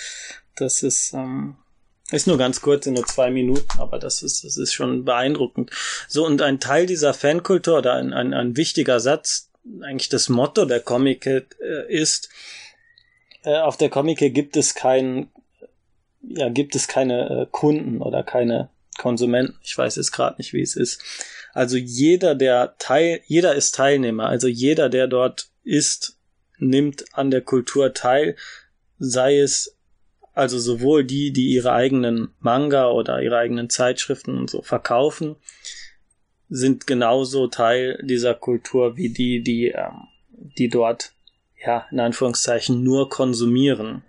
das 0.55 0.83
ist, 0.83 1.13
ähm, 1.13 1.55
ist 2.11 2.27
nur 2.27 2.37
ganz 2.37 2.61
kurz, 2.61 2.85
in 2.85 2.93
nur 2.93 3.05
zwei 3.05 3.31
Minuten, 3.31 3.79
aber 3.79 3.99
das 3.99 4.21
ist, 4.21 4.43
das 4.43 4.57
ist 4.57 4.73
schon 4.73 5.05
beeindruckend. 5.05 5.71
So, 6.07 6.25
und 6.25 6.41
ein 6.41 6.59
Teil 6.59 6.85
dieser 6.85 7.13
Fankultur 7.13 7.79
oder 7.79 7.93
ein, 7.93 8.13
ein, 8.13 8.33
ein 8.33 8.57
wichtiger 8.57 8.99
Satz, 8.99 9.49
eigentlich 9.81 10.09
das 10.09 10.29
Motto 10.29 10.65
der 10.65 10.81
Comic 10.81 11.25
äh, 11.25 11.43
ist, 11.87 12.29
äh, 13.43 13.57
auf 13.57 13.77
der 13.77 13.89
Comic 13.89 14.19
gibt 14.33 14.57
es 14.57 14.75
kein, 14.75 15.29
ja, 16.21 16.49
gibt 16.49 16.75
es 16.75 16.87
keine 16.87 17.29
äh, 17.29 17.47
Kunden 17.49 18.01
oder 18.01 18.23
keine 18.23 18.69
Konsumenten. 18.97 19.57
Ich 19.63 19.77
weiß 19.77 19.95
jetzt 19.95 20.11
gerade 20.11 20.37
nicht, 20.37 20.53
wie 20.53 20.61
es 20.61 20.75
ist. 20.75 21.01
Also 21.53 21.77
jeder, 21.77 22.35
der 22.35 22.75
Teil, 22.79 23.21
jeder 23.25 23.55
ist 23.55 23.75
Teilnehmer. 23.75 24.27
Also 24.27 24.47
jeder, 24.47 24.89
der 24.89 25.07
dort 25.07 25.47
ist, 25.63 26.17
nimmt 26.57 27.05
an 27.13 27.31
der 27.31 27.41
Kultur 27.41 27.93
teil, 27.93 28.35
sei 28.99 29.39
es 29.39 29.72
also 30.33 30.59
sowohl 30.59 31.03
die, 31.03 31.31
die 31.31 31.47
ihre 31.53 31.73
eigenen 31.73 32.29
Manga 32.39 32.89
oder 32.89 33.21
ihre 33.21 33.37
eigenen 33.37 33.69
Zeitschriften 33.69 34.37
und 34.37 34.49
so 34.49 34.61
verkaufen, 34.61 35.35
sind 36.49 36.87
genauso 36.87 37.47
Teil 37.47 37.99
dieser 38.03 38.33
Kultur 38.33 38.97
wie 38.97 39.09
die, 39.09 39.41
die, 39.41 39.67
ähm, 39.67 40.07
die 40.57 40.69
dort, 40.69 41.13
ja, 41.63 41.87
in 41.91 41.99
Anführungszeichen 41.99 42.83
nur 42.83 43.09
konsumieren. 43.09 44.03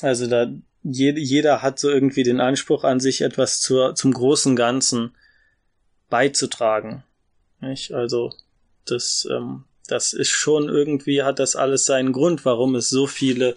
Also 0.00 0.26
da, 0.26 0.50
jede, 0.82 1.20
jeder 1.20 1.62
hat 1.62 1.78
so 1.78 1.90
irgendwie 1.90 2.22
den 2.22 2.40
Anspruch 2.40 2.84
an 2.84 3.00
sich, 3.00 3.20
etwas 3.20 3.60
zur, 3.60 3.94
zum 3.94 4.12
großen 4.12 4.56
Ganzen 4.56 5.14
beizutragen. 6.08 7.04
Nicht? 7.60 7.92
Also, 7.92 8.32
das, 8.86 9.28
ähm, 9.30 9.64
das 9.86 10.12
ist 10.12 10.30
schon 10.30 10.68
irgendwie, 10.68 11.22
hat 11.22 11.38
das 11.38 11.56
alles 11.56 11.84
seinen 11.84 12.12
Grund, 12.12 12.44
warum 12.44 12.74
es 12.74 12.88
so 12.88 13.06
viele 13.06 13.56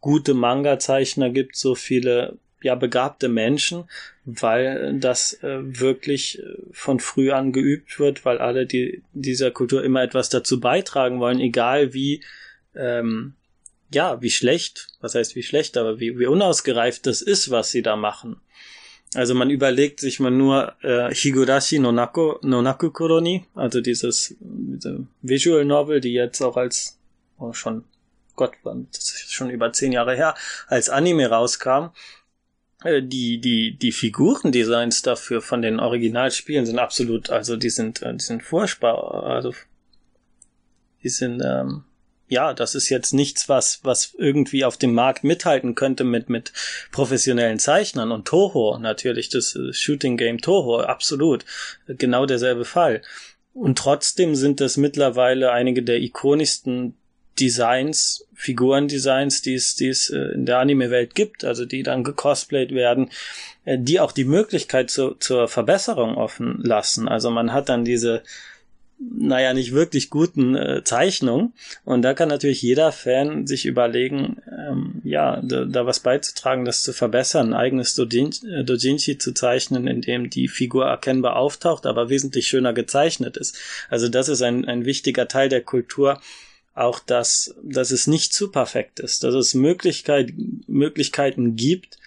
gute 0.00 0.34
Manga-Zeichner 0.34 1.30
gibt, 1.30 1.56
so 1.56 1.74
viele 1.74 2.38
ja 2.62 2.74
begabte 2.74 3.28
Menschen, 3.28 3.84
weil 4.24 4.98
das 4.98 5.34
äh, 5.42 5.58
wirklich 5.62 6.40
äh, 6.40 6.56
von 6.72 7.00
früh 7.00 7.30
an 7.30 7.52
geübt 7.52 7.98
wird, 7.98 8.24
weil 8.24 8.38
alle 8.38 8.66
die 8.66 9.02
dieser 9.12 9.50
Kultur 9.50 9.84
immer 9.84 10.02
etwas 10.02 10.28
dazu 10.28 10.60
beitragen 10.60 11.20
wollen, 11.20 11.40
egal 11.40 11.94
wie 11.94 12.22
ähm, 12.74 13.34
ja 13.92 14.20
wie 14.20 14.30
schlecht, 14.30 14.88
was 15.00 15.14
heißt 15.14 15.36
wie 15.36 15.42
schlecht, 15.42 15.76
aber 15.76 16.00
wie, 16.00 16.18
wie 16.18 16.26
unausgereift 16.26 17.06
das 17.06 17.22
ist, 17.22 17.50
was 17.50 17.70
sie 17.70 17.82
da 17.82 17.96
machen. 17.96 18.40
Also 19.14 19.34
man 19.34 19.48
überlegt 19.48 20.00
sich 20.00 20.20
mal 20.20 20.30
nur 20.30 20.74
äh, 20.82 21.14
Higurashi 21.14 21.78
no 21.78 21.92
Naku, 21.92 22.34
no 22.42 22.60
Naku 22.60 22.90
Kuroni, 22.90 23.44
also 23.54 23.80
dieses 23.80 24.36
diese 24.40 25.06
Visual 25.22 25.64
Novel, 25.64 26.00
die 26.00 26.12
jetzt 26.12 26.42
auch 26.42 26.56
als 26.56 26.98
oh, 27.38 27.52
schon 27.52 27.84
Gott, 28.38 28.52
das 28.64 29.12
ist 29.12 29.34
schon 29.34 29.50
über 29.50 29.72
zehn 29.72 29.92
Jahre 29.92 30.14
her, 30.14 30.34
als 30.68 30.88
Anime 30.88 31.28
rauskam, 31.28 31.90
äh, 32.84 33.02
die, 33.02 33.40
die, 33.40 33.76
die 33.76 33.92
Figurendesigns 33.92 35.02
dafür 35.02 35.42
von 35.42 35.60
den 35.60 35.80
Originalspielen 35.80 36.64
sind 36.64 36.78
absolut, 36.78 37.30
also 37.30 37.56
die 37.56 37.70
sind, 37.70 38.00
äh, 38.02 38.14
die 38.14 38.24
sind 38.24 38.42
furchtbar, 38.42 39.24
also 39.24 39.52
die 41.02 41.08
sind, 41.08 41.42
ähm, 41.44 41.84
ja, 42.28 42.54
das 42.54 42.74
ist 42.74 42.88
jetzt 42.90 43.12
nichts, 43.12 43.48
was, 43.48 43.80
was 43.82 44.14
irgendwie 44.16 44.64
auf 44.64 44.76
dem 44.76 44.94
Markt 44.94 45.24
mithalten 45.24 45.74
könnte 45.74 46.04
mit, 46.04 46.28
mit 46.28 46.52
professionellen 46.92 47.58
Zeichnern 47.58 48.12
und 48.12 48.28
Toho, 48.28 48.78
natürlich, 48.78 49.30
das 49.30 49.56
äh, 49.56 49.72
Shooting 49.72 50.16
Game 50.16 50.40
Toho, 50.40 50.80
absolut, 50.80 51.44
genau 51.88 52.26
derselbe 52.26 52.64
Fall. 52.64 53.02
Und 53.52 53.78
trotzdem 53.78 54.36
sind 54.36 54.60
das 54.60 54.76
mittlerweile 54.76 55.50
einige 55.50 55.82
der 55.82 56.00
ikonischsten 56.00 56.94
Designs, 57.38 58.26
Figurendesigns, 58.34 59.42
die 59.42 59.54
es, 59.54 59.76
die 59.76 59.88
es 59.88 60.10
äh, 60.10 60.18
in 60.34 60.46
der 60.46 60.58
Anime-Welt 60.58 61.14
gibt, 61.14 61.44
also 61.44 61.64
die 61.64 61.82
dann 61.82 62.04
gecosplayt 62.04 62.72
werden, 62.72 63.10
äh, 63.64 63.78
die 63.78 64.00
auch 64.00 64.12
die 64.12 64.24
Möglichkeit 64.24 64.90
zu, 64.90 65.14
zur 65.14 65.48
Verbesserung 65.48 66.16
offen 66.16 66.60
lassen. 66.62 67.08
Also 67.08 67.30
man 67.30 67.52
hat 67.52 67.68
dann 67.68 67.84
diese, 67.84 68.22
naja, 68.98 69.54
nicht 69.54 69.72
wirklich 69.72 70.10
guten 70.10 70.54
äh, 70.56 70.82
Zeichnungen 70.84 71.52
und 71.84 72.02
da 72.02 72.14
kann 72.14 72.28
natürlich 72.28 72.62
jeder 72.62 72.92
Fan 72.92 73.46
sich 73.46 73.66
überlegen, 73.66 74.42
ähm, 74.50 75.00
ja, 75.04 75.40
da, 75.42 75.64
da 75.64 75.86
was 75.86 76.00
beizutragen, 76.00 76.64
das 76.64 76.82
zu 76.82 76.92
verbessern, 76.92 77.48
ein 77.48 77.54
eigenes 77.54 77.94
Dojinshi, 77.94 78.46
äh, 78.46 78.64
Dojinshi 78.64 79.18
zu 79.18 79.32
zeichnen, 79.34 79.86
in 79.86 80.00
dem 80.00 80.30
die 80.30 80.48
Figur 80.48 80.86
erkennbar 80.86 81.36
auftaucht, 81.36 81.86
aber 81.86 82.08
wesentlich 82.08 82.48
schöner 82.48 82.72
gezeichnet 82.72 83.36
ist. 83.36 83.56
Also 83.88 84.08
das 84.08 84.28
ist 84.28 84.42
ein, 84.42 84.64
ein 84.64 84.84
wichtiger 84.84 85.28
Teil 85.28 85.48
der 85.48 85.62
Kultur, 85.62 86.20
auch, 86.78 87.00
dass, 87.00 87.54
dass 87.62 87.90
es 87.90 88.06
nicht 88.06 88.32
zu 88.32 88.50
perfekt 88.50 89.00
ist, 89.00 89.24
dass 89.24 89.34
es 89.34 89.54
Möglichkeit, 89.54 90.32
Möglichkeiten 90.66 91.56
gibt, 91.56 91.98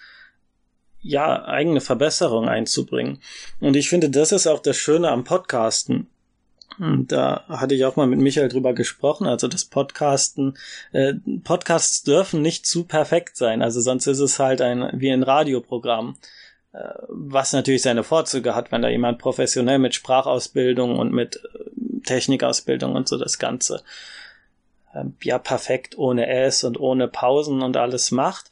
ja, 1.00 1.44
eigene 1.44 1.80
Verbesserungen 1.80 2.48
einzubringen. 2.48 3.18
Und 3.60 3.76
ich 3.76 3.88
finde, 3.88 4.08
das 4.08 4.32
ist 4.32 4.46
auch 4.46 4.60
das 4.60 4.76
Schöne 4.76 5.10
am 5.10 5.24
Podcasten. 5.24 6.06
Und 6.78 7.12
da 7.12 7.44
hatte 7.48 7.74
ich 7.74 7.84
auch 7.84 7.96
mal 7.96 8.06
mit 8.06 8.18
Michael 8.18 8.48
drüber 8.48 8.72
gesprochen, 8.72 9.26
also 9.26 9.46
das 9.46 9.64
Podcasten, 9.64 10.56
äh, 10.92 11.14
Podcasts 11.44 12.02
dürfen 12.02 12.40
nicht 12.40 12.66
zu 12.66 12.84
perfekt 12.84 13.36
sein, 13.36 13.62
also 13.62 13.80
sonst 13.80 14.06
ist 14.06 14.20
es 14.20 14.38
halt 14.38 14.62
ein, 14.62 14.88
wie 14.94 15.10
ein 15.10 15.22
Radioprogramm, 15.22 16.16
äh, 16.72 16.78
was 17.08 17.52
natürlich 17.52 17.82
seine 17.82 18.04
Vorzüge 18.04 18.54
hat, 18.54 18.72
wenn 18.72 18.80
da 18.80 18.88
jemand 18.88 19.18
professionell 19.18 19.78
mit 19.78 19.94
Sprachausbildung 19.94 20.98
und 20.98 21.12
mit 21.12 21.36
äh, 21.36 22.00
Technikausbildung 22.06 22.94
und 22.94 23.06
so 23.06 23.18
das 23.18 23.38
Ganze, 23.38 23.82
ja, 25.22 25.38
perfekt 25.38 25.96
ohne 25.98 26.26
S 26.28 26.64
und 26.64 26.78
ohne 26.78 27.08
Pausen 27.08 27.62
und 27.62 27.76
alles 27.76 28.10
macht 28.10 28.50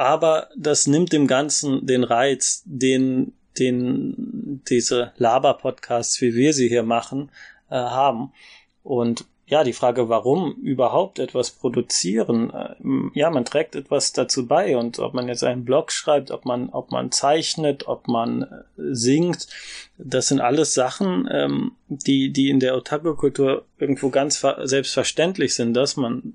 aber 0.00 0.48
das 0.56 0.86
nimmt 0.86 1.12
dem 1.12 1.26
Ganzen 1.26 1.86
den 1.86 2.04
Reiz, 2.04 2.62
den, 2.64 3.34
den 3.58 4.62
diese 4.66 5.12
Laber-Podcasts, 5.18 6.18
wie 6.22 6.34
wir 6.34 6.54
sie 6.54 6.70
hier 6.70 6.84
machen, 6.84 7.30
äh, 7.68 7.74
haben. 7.74 8.32
Und 8.82 9.26
ja, 9.50 9.64
die 9.64 9.72
Frage, 9.72 10.08
warum 10.08 10.52
überhaupt 10.62 11.18
etwas 11.18 11.50
produzieren? 11.50 12.50
Äh, 12.50 13.18
ja, 13.18 13.30
man 13.30 13.44
trägt 13.44 13.74
etwas 13.74 14.12
dazu 14.12 14.46
bei 14.46 14.76
und 14.76 15.00
ob 15.00 15.12
man 15.12 15.26
jetzt 15.26 15.42
einen 15.42 15.64
Blog 15.64 15.90
schreibt, 15.90 16.30
ob 16.30 16.44
man, 16.44 16.70
ob 16.70 16.92
man 16.92 17.10
zeichnet, 17.10 17.88
ob 17.88 18.06
man 18.06 18.42
äh, 18.42 18.46
singt, 18.76 19.48
das 19.98 20.28
sind 20.28 20.40
alles 20.40 20.72
Sachen, 20.72 21.28
ähm, 21.32 21.72
die, 21.88 22.32
die 22.32 22.48
in 22.48 22.60
der 22.60 22.76
Otaku-Kultur 22.76 23.64
irgendwo 23.76 24.10
ganz 24.10 24.40
selbstverständlich 24.62 25.56
sind, 25.56 25.74
dass 25.74 25.96
man, 25.96 26.34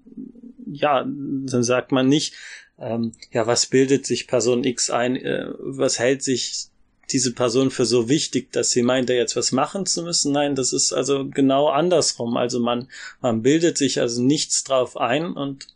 ja, 0.66 1.06
dann 1.06 1.64
sagt 1.64 1.94
man 1.94 2.10
nicht, 2.10 2.34
ähm, 2.78 3.14
ja, 3.32 3.48
was 3.48 3.68
bildet 3.68 4.06
sich 4.06 4.28
Person 4.28 4.66
X 4.66 4.90
ein, 4.90 5.16
äh, 5.16 5.48
was 5.58 6.00
hält 6.00 6.22
sich 6.22 6.68
diese 7.12 7.34
Person 7.34 7.72
für 7.72 7.86
so 7.86 8.10
wichtig, 8.10 8.52
dass 8.52 8.72
sie 8.72 8.82
meint, 8.82 9.10
da 9.10 9.14
jetzt 9.14 9.36
was 9.36 9.52
machen 9.52 9.86
zu 9.86 10.04
müssen. 10.04 10.32
Nein, 10.32 10.56
das 10.56 10.74
ist 10.74 10.94
also 10.94 11.28
genau 11.30 11.68
andersrum. 11.68 12.38
Also 12.38 12.60
man, 12.60 12.88
man 13.22 13.42
bildet 13.42 13.78
sich 13.78 14.00
also 14.00 14.22
nichts 14.22 14.64
drauf 14.64 14.98
ein 14.98 15.34
und 15.34 15.68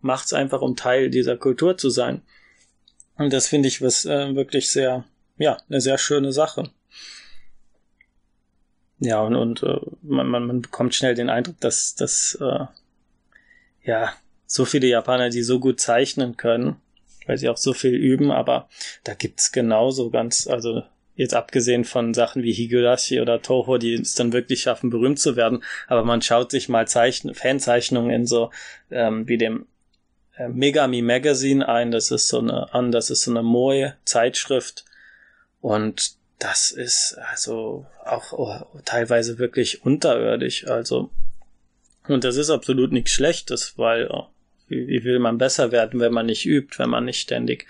macht 0.00 0.26
es 0.26 0.32
einfach, 0.32 0.60
um 0.60 0.76
Teil 0.76 1.10
dieser 1.10 1.36
Kultur 1.36 1.76
zu 1.76 1.90
sein. 1.90 2.22
Und 3.16 3.32
das 3.32 3.48
finde 3.48 3.68
ich 3.68 3.82
was 3.82 4.04
äh, 4.04 4.34
wirklich 4.34 4.70
sehr, 4.70 5.04
ja, 5.38 5.58
eine 5.68 5.80
sehr 5.80 5.98
schöne 5.98 6.32
Sache. 6.32 6.70
Ja, 9.00 9.22
und, 9.22 9.36
und 9.36 9.62
äh, 9.62 9.80
man, 10.02 10.28
man, 10.28 10.46
man 10.46 10.62
bekommt 10.62 10.94
schnell 10.94 11.14
den 11.14 11.30
Eindruck, 11.30 11.60
dass, 11.60 11.94
dass 11.94 12.36
äh, 12.40 12.66
ja, 13.84 14.12
so 14.46 14.64
viele 14.64 14.86
Japaner, 14.86 15.30
die 15.30 15.42
so 15.42 15.60
gut 15.60 15.80
zeichnen 15.80 16.36
können, 16.36 16.76
weil 17.28 17.38
sie 17.38 17.48
auch 17.48 17.58
so 17.58 17.74
viel 17.74 17.94
üben, 17.94 18.32
aber 18.32 18.68
da 19.04 19.14
gibt's 19.14 19.52
genauso 19.52 20.10
ganz, 20.10 20.48
also 20.48 20.82
jetzt 21.14 21.34
abgesehen 21.34 21.84
von 21.84 22.14
Sachen 22.14 22.42
wie 22.42 22.52
Higurashi 22.52 23.20
oder 23.20 23.42
Toho, 23.42 23.76
die 23.76 23.94
es 23.94 24.14
dann 24.14 24.32
wirklich 24.32 24.62
schaffen, 24.62 24.88
berühmt 24.88 25.18
zu 25.18 25.36
werden, 25.36 25.62
aber 25.86 26.04
man 26.04 26.22
schaut 26.22 26.50
sich 26.50 26.68
mal 26.68 26.88
Zeichen 26.88 27.34
Fanzeichnungen 27.34 28.10
in 28.10 28.26
so 28.26 28.50
ähm, 28.90 29.28
wie 29.28 29.36
dem 29.36 29.66
äh, 30.36 30.48
Megami 30.48 31.02
Magazine 31.02 31.68
ein, 31.68 31.90
das 31.90 32.10
ist 32.10 32.28
so 32.28 32.38
eine 32.38 32.72
an, 32.72 32.92
das 32.92 33.10
ist 33.10 33.22
so 33.22 33.30
eine 33.30 33.42
Moe 33.42 33.94
Zeitschrift 34.04 34.84
und 35.60 36.12
das 36.38 36.70
ist 36.70 37.18
also 37.32 37.84
auch 38.04 38.32
oh, 38.32 38.80
teilweise 38.84 39.38
wirklich 39.38 39.84
unterirdisch, 39.84 40.66
also 40.66 41.10
und 42.06 42.24
das 42.24 42.36
ist 42.36 42.48
absolut 42.48 42.92
nichts 42.92 43.10
Schlechtes, 43.10 43.74
weil 43.76 44.08
oh, 44.10 44.28
wie, 44.68 44.86
wie 44.86 45.04
will 45.04 45.18
man 45.18 45.38
besser 45.38 45.72
werden, 45.72 46.00
wenn 46.00 46.12
man 46.12 46.26
nicht 46.26 46.46
übt, 46.46 46.78
wenn 46.78 46.90
man 46.90 47.04
nicht 47.04 47.20
ständig 47.20 47.66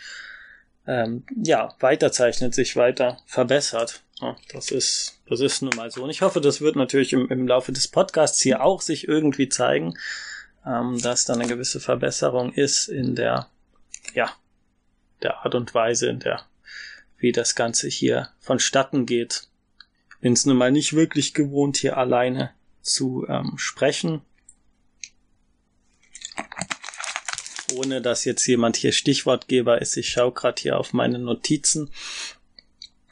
ähm, 0.86 1.24
ja 1.42 1.74
weiterzeichnet, 1.80 2.54
sich 2.54 2.74
weiter 2.76 3.18
verbessert. 3.26 4.02
Ja, 4.20 4.36
das 4.52 4.70
ist 4.70 5.20
das 5.28 5.40
ist 5.40 5.62
nun 5.62 5.76
mal 5.76 5.90
so. 5.90 6.02
Und 6.02 6.10
ich 6.10 6.22
hoffe, 6.22 6.40
das 6.40 6.60
wird 6.60 6.74
natürlich 6.76 7.12
im, 7.12 7.28
im 7.28 7.46
Laufe 7.46 7.72
des 7.72 7.88
Podcasts 7.88 8.40
hier 8.40 8.62
auch 8.62 8.80
sich 8.80 9.06
irgendwie 9.06 9.48
zeigen, 9.48 9.96
ähm, 10.66 11.00
dass 11.00 11.26
da 11.26 11.34
eine 11.34 11.46
gewisse 11.46 11.80
Verbesserung 11.80 12.52
ist 12.52 12.88
in 12.88 13.14
der 13.14 13.48
ja 14.14 14.32
der 15.22 15.44
Art 15.44 15.54
und 15.54 15.74
Weise, 15.74 16.08
in 16.08 16.20
der 16.20 16.42
wie 17.18 17.32
das 17.32 17.54
Ganze 17.54 17.88
hier 17.88 18.30
vonstatten 18.40 19.04
geht. 19.04 19.48
Bin 20.20 20.32
es 20.32 20.46
nun 20.46 20.56
mal 20.56 20.72
nicht 20.72 20.94
wirklich 20.94 21.34
gewohnt, 21.34 21.76
hier 21.76 21.96
alleine 21.96 22.50
zu 22.80 23.26
ähm, 23.28 23.54
sprechen 23.56 24.22
ohne 27.76 28.00
dass 28.00 28.24
jetzt 28.24 28.46
jemand 28.46 28.76
hier 28.76 28.92
Stichwortgeber 28.92 29.80
ist. 29.80 29.96
Ich 29.96 30.08
schaue 30.08 30.32
gerade 30.32 30.60
hier 30.60 30.78
auf 30.78 30.92
meine 30.92 31.18
Notizen 31.18 31.90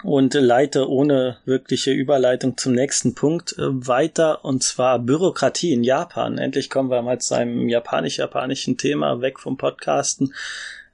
und 0.02 0.34
leite 0.34 0.88
ohne 0.88 1.38
wirkliche 1.44 1.92
Überleitung 1.92 2.56
zum 2.56 2.72
nächsten 2.72 3.14
Punkt 3.14 3.52
äh, 3.58 3.62
weiter 3.86 4.44
und 4.44 4.62
zwar 4.62 4.98
Bürokratie 4.98 5.72
in 5.72 5.84
Japan. 5.84 6.38
Endlich 6.38 6.70
kommen 6.70 6.90
wir 6.90 7.02
mal 7.02 7.20
zu 7.20 7.34
einem 7.34 7.68
japanisch-japanischen 7.68 8.76
Thema 8.76 9.20
weg 9.20 9.40
vom 9.40 9.56
Podcasten. 9.56 10.34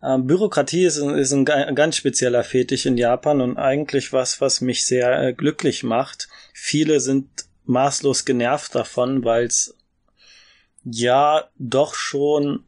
Ähm, 0.03 0.27
Bürokratie 0.27 0.85
ist, 0.85 0.97
ist 0.99 1.33
ein, 1.33 1.45
ganz 1.45 1.97
spezieller 1.97 2.45
Fetisch 2.45 2.87
in 2.87 2.97
Japan 2.97 3.41
und 3.41 3.57
eigentlich 3.57 4.13
was, 4.13 4.41
was 4.41 4.61
mich 4.61 4.87
sehr 4.87 5.21
äh, 5.21 5.33
glücklich 5.33 5.83
macht. 5.83 6.29
Viele 6.53 7.01
sind 7.01 7.29
maßlos 7.65 8.25
genervt 8.25 8.75
davon, 8.75 9.25
weil 9.25 9.47
es 9.47 9.77
ja 10.85 11.49
doch 11.59 11.95
schon 11.95 12.65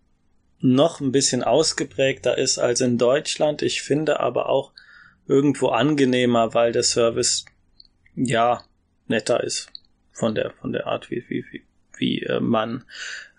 noch 0.64 1.00
ein 1.00 1.12
bisschen 1.12 1.44
ausgeprägter 1.44 2.38
ist 2.38 2.58
als 2.58 2.80
in 2.80 2.96
Deutschland. 2.96 3.60
Ich 3.60 3.82
finde 3.82 4.20
aber 4.20 4.48
auch 4.48 4.72
irgendwo 5.26 5.68
angenehmer, 5.68 6.54
weil 6.54 6.72
der 6.72 6.82
Service 6.82 7.44
ja 8.14 8.64
netter 9.06 9.44
ist 9.44 9.68
von 10.10 10.34
der 10.34 10.52
von 10.52 10.72
der 10.72 10.86
Art, 10.86 11.10
wie 11.10 11.22
wie 11.28 11.44
wie, 11.50 11.64
wie 11.98 12.22
äh, 12.22 12.40
man 12.40 12.84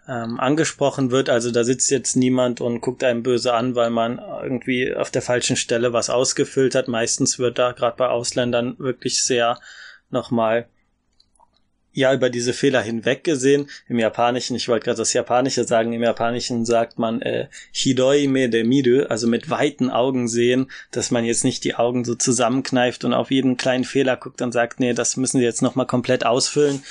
ähm, 0.08 0.40
angesprochen 0.40 1.10
wird. 1.10 1.30
Also 1.30 1.50
da 1.50 1.64
sitzt 1.64 1.90
jetzt 1.90 2.16
niemand 2.16 2.62
und 2.62 2.82
guckt 2.82 3.04
einem 3.04 3.24
böse 3.24 3.56
an, 3.56 3.74
weil 3.74 3.90
man 3.90 4.20
irgendwie 4.44 4.94
auf 4.94 5.10
der 5.10 5.24
falschen 5.24 5.56
Stelle 5.56 5.94
was 5.94 6.12
ausgefüllt 6.12 6.76
hat. 6.76 6.88
Meistens 6.88 7.40
wird 7.40 7.58
da 7.58 7.72
gerade 7.72 7.98
bei 7.98 8.08
Ausländern 8.08 8.78
wirklich 8.78 9.24
sehr 9.24 9.60
nochmal 10.12 10.70
ja 11.96 12.14
über 12.14 12.30
diese 12.30 12.54
Fehler 12.54 12.82
hinweg 12.82 13.24
gesehen. 13.24 13.70
Im 13.88 13.98
Japanischen, 13.98 14.56
ich 14.56 14.68
wollte 14.68 14.86
gerade 14.86 14.98
das 14.98 15.14
Japanische 15.14 15.64
sagen, 15.64 15.94
im 15.94 16.04
Japanischen 16.04 16.66
sagt 16.66 17.00
man 17.00 17.22
äh, 17.22 17.48
Hidoi 17.72 18.28
me 18.28 18.50
de 18.50 18.64
miru, 18.64 19.06
also 19.08 19.28
mit 19.28 19.50
weiten 19.50 19.90
Augen 19.90 20.28
sehen, 20.28 20.70
dass 20.92 21.10
man 21.10 21.26
jetzt 21.26 21.44
nicht 21.44 21.64
die 21.64 21.76
Augen 21.76 22.06
so 22.06 22.14
zusammenkneift 22.14 23.06
und 23.06 23.14
auf 23.14 23.32
jeden 23.32 23.58
kleinen 23.58 23.86
Fehler 23.86 24.18
guckt 24.18 24.42
und 24.42 24.52
sagt, 24.52 24.80
nee, 24.80 24.94
das 24.94 25.18
müssen 25.18 25.40
Sie 25.40 25.46
jetzt 25.46 25.62
nochmal 25.62 25.88
komplett 25.88 26.26
ausfüllen. 26.26 26.84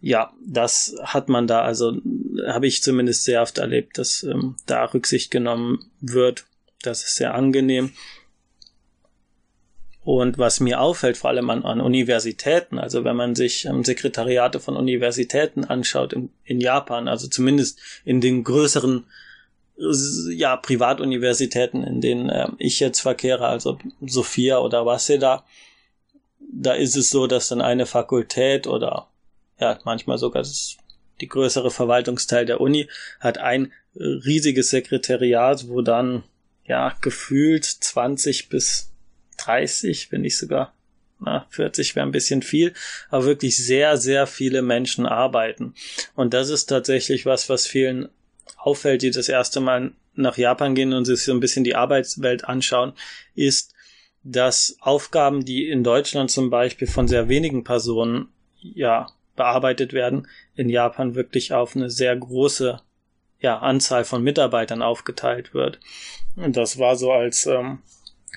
Ja, 0.00 0.32
das 0.46 0.94
hat 1.02 1.30
man 1.30 1.46
da, 1.46 1.62
also 1.62 1.96
habe 2.46 2.66
ich 2.66 2.82
zumindest 2.82 3.24
sehr 3.24 3.40
oft 3.40 3.56
erlebt, 3.56 3.96
dass 3.96 4.22
ähm, 4.22 4.56
da 4.66 4.84
Rücksicht 4.84 5.30
genommen 5.30 5.90
wird. 6.00 6.44
Das 6.82 7.04
ist 7.04 7.16
sehr 7.16 7.34
angenehm. 7.34 7.92
Und 10.04 10.36
was 10.36 10.60
mir 10.60 10.80
auffällt, 10.80 11.16
vor 11.16 11.30
allem 11.30 11.48
an, 11.48 11.64
an 11.64 11.80
Universitäten, 11.80 12.78
also 12.78 13.04
wenn 13.04 13.16
man 13.16 13.34
sich 13.34 13.64
ähm, 13.64 13.84
Sekretariate 13.84 14.60
von 14.60 14.76
Universitäten 14.76 15.64
anschaut 15.64 16.12
in, 16.12 16.28
in 16.44 16.60
Japan, 16.60 17.08
also 17.08 17.26
zumindest 17.26 17.80
in 18.04 18.20
den 18.20 18.44
größeren 18.44 19.06
ja, 20.30 20.56
Privatuniversitäten, 20.56 21.82
in 21.82 22.02
denen 22.02 22.28
äh, 22.28 22.48
ich 22.58 22.80
jetzt 22.80 23.00
verkehre, 23.00 23.48
also 23.48 23.78
Sophia 24.04 24.58
oder 24.58 24.84
Waseda, 24.84 25.44
da 26.38 26.74
ist 26.74 26.96
es 26.96 27.10
so, 27.10 27.26
dass 27.26 27.48
dann 27.48 27.62
eine 27.62 27.86
Fakultät 27.86 28.66
oder 28.66 29.08
ja, 29.58 29.78
manchmal 29.84 30.18
sogar 30.18 30.42
das, 30.42 30.76
die 31.22 31.28
größere 31.28 31.70
Verwaltungsteil 31.70 32.44
der 32.44 32.60
Uni 32.60 32.88
hat 33.20 33.38
ein 33.38 33.72
riesiges 33.96 34.70
Sekretariat, 34.70 35.68
wo 35.68 35.80
dann 35.80 36.24
ja 36.66 36.94
gefühlt 37.00 37.64
20 37.64 38.48
bis 38.48 38.93
30, 39.44 40.10
wenn 40.12 40.22
nicht 40.22 40.36
sogar 40.36 40.74
na, 41.20 41.46
40 41.50 41.96
wäre 41.96 42.06
ein 42.06 42.12
bisschen 42.12 42.42
viel, 42.42 42.72
aber 43.10 43.24
wirklich 43.24 43.56
sehr, 43.56 43.96
sehr 43.96 44.26
viele 44.26 44.62
Menschen 44.62 45.06
arbeiten. 45.06 45.74
Und 46.14 46.34
das 46.34 46.50
ist 46.50 46.66
tatsächlich 46.66 47.26
was, 47.26 47.48
was 47.48 47.66
vielen 47.66 48.08
auffällt, 48.56 49.02
die 49.02 49.10
das 49.10 49.28
erste 49.28 49.60
Mal 49.60 49.92
nach 50.14 50.36
Japan 50.36 50.74
gehen 50.74 50.92
und 50.92 51.04
sich 51.04 51.22
so 51.22 51.32
ein 51.32 51.40
bisschen 51.40 51.64
die 51.64 51.74
Arbeitswelt 51.74 52.44
anschauen, 52.44 52.92
ist, 53.34 53.74
dass 54.22 54.76
Aufgaben, 54.80 55.44
die 55.44 55.68
in 55.68 55.84
Deutschland 55.84 56.30
zum 56.30 56.50
Beispiel 56.50 56.88
von 56.88 57.08
sehr 57.08 57.28
wenigen 57.28 57.64
Personen 57.64 58.28
ja 58.60 59.08
bearbeitet 59.36 59.92
werden, 59.92 60.28
in 60.54 60.68
Japan 60.68 61.14
wirklich 61.14 61.52
auf 61.52 61.76
eine 61.76 61.90
sehr 61.90 62.16
große 62.16 62.80
ja, 63.40 63.58
Anzahl 63.58 64.04
von 64.04 64.22
Mitarbeitern 64.22 64.80
aufgeteilt 64.80 65.52
wird. 65.52 65.80
Und 66.36 66.56
das 66.56 66.78
war 66.78 66.96
so 66.96 67.12
als 67.12 67.44
ähm, 67.46 67.80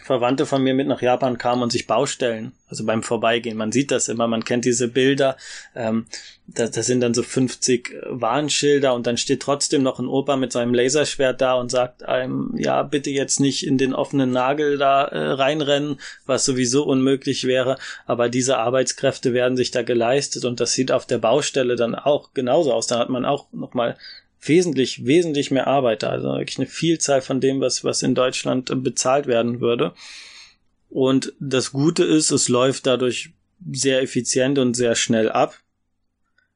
Verwandte 0.04 0.46
von 0.46 0.64
mir 0.64 0.74
mit 0.74 0.88
nach 0.88 1.02
Japan 1.02 1.38
kamen 1.38 1.64
und 1.64 1.72
sich 1.72 1.88
Baustellen, 1.88 2.54
also 2.70 2.86
beim 2.86 3.04
Vorbeigehen, 3.04 3.58
man 3.58 3.72
sieht 3.72 3.92
das 3.92 4.10
immer, 4.10 4.28
man 4.28 4.46
kennt 4.46 4.66
diese 4.66 4.88
Bilder, 4.88 5.38
ähm, 5.76 6.06
da, 6.48 6.68
da 6.68 6.82
sind 6.82 7.02
dann 7.02 7.14
so 7.14 7.24
50 7.24 7.94
Warnschilder 8.10 8.94
und 8.94 9.06
dann 9.06 9.18
steht 9.18 9.42
trotzdem 9.42 9.84
noch 9.84 10.00
ein 10.00 10.08
Opa 10.08 10.38
mit 10.38 10.52
seinem 10.52 10.74
Laserschwert 10.74 11.42
da 11.42 11.56
und 11.56 11.70
sagt 11.70 12.04
einem, 12.04 12.54
ja, 12.58 12.84
bitte 12.84 13.10
jetzt 13.10 13.40
nicht 13.40 13.66
in 13.66 13.78
den 13.78 13.94
offenen 13.94 14.32
Nagel 14.32 14.78
da 14.78 15.06
äh, 15.06 15.18
reinrennen, 15.18 16.00
was 16.26 16.46
sowieso 16.46 16.86
unmöglich 16.86 17.44
wäre, 17.44 17.78
aber 18.06 18.30
diese 18.30 18.58
Arbeitskräfte 18.58 19.34
werden 19.34 19.58
sich 19.58 19.72
da 19.72 19.82
geleistet 19.82 20.46
und 20.46 20.60
das 20.60 20.74
sieht 20.74 20.92
auf 20.92 21.06
der 21.06 21.18
Baustelle 21.18 21.76
dann 21.76 21.96
auch 21.96 22.34
genauso 22.34 22.74
aus, 22.74 22.88
da 22.88 23.00
hat 23.00 23.10
man 23.10 23.26
auch 23.26 23.48
nochmal 23.52 23.98
wesentlich, 24.42 25.06
wesentlich 25.06 25.52
mehr 25.52 25.68
Arbeit 25.68 26.04
da. 26.04 26.10
Also 26.10 26.30
wirklich 26.30 26.58
eine 26.58 26.68
Vielzahl 26.68 27.22
von 27.22 27.42
dem, 27.42 27.62
was, 27.62 27.84
was 27.84 28.04
in 28.04 28.16
Deutschland 28.16 28.72
bezahlt 28.84 29.28
werden 29.28 29.62
würde. 29.62 29.94
Und 30.90 31.34
das 31.40 31.72
Gute 31.72 32.04
ist, 32.04 32.32
es 32.32 32.48
läuft 32.48 32.88
dadurch 32.88 33.32
sehr 33.72 34.02
effizient 34.02 34.60
und 34.60 34.76
sehr 34.76 34.96
schnell 34.96 35.30
ab. 35.30 35.60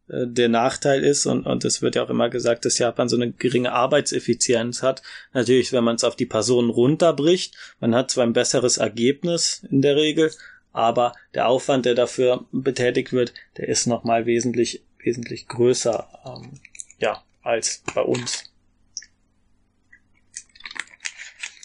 Äh, 0.08 0.28
der 0.28 0.50
Nachteil 0.50 1.04
ist, 1.04 1.26
und, 1.26 1.46
und 1.46 1.65
es 1.65 1.82
wird 1.82 1.96
ja 1.96 2.04
auch 2.04 2.10
immer 2.10 2.30
gesagt, 2.30 2.65
dass 2.65 2.78
Japan 2.78 3.10
so 3.10 3.15
eine 3.15 3.32
geringe 3.32 3.72
Arbeitseffizienz 3.72 4.84
hat. 4.84 5.02
Natürlich, 5.34 5.74
wenn 5.74 5.84
man 5.84 5.96
es 5.96 6.04
auf 6.04 6.15
die 6.15 6.26
Personen 6.26 6.70
runterbricht, 6.70 7.56
man 7.80 7.96
hat 7.96 8.12
zwar 8.12 8.26
ein 8.26 8.34
besseres 8.34 8.78
Ergebnis 8.78 9.65
in 9.70 9.82
der 9.82 9.96
Regel, 9.96 10.32
aber 10.74 11.13
der 11.34 11.48
Aufwand, 11.48 11.86
der 11.86 11.96
dafür 11.96 12.46
betätigt 12.52 13.12
wird, 13.12 13.34
der 13.58 13.67
ist 13.67 13.88
nochmal 13.88 14.26
wesentlich, 14.26 14.84
wesentlich 15.04 15.48
größer. 15.48 16.08
Ähm, 16.26 16.60
ja, 17.00 17.24
als 17.42 17.84
bei 17.94 18.02
uns. 18.02 18.52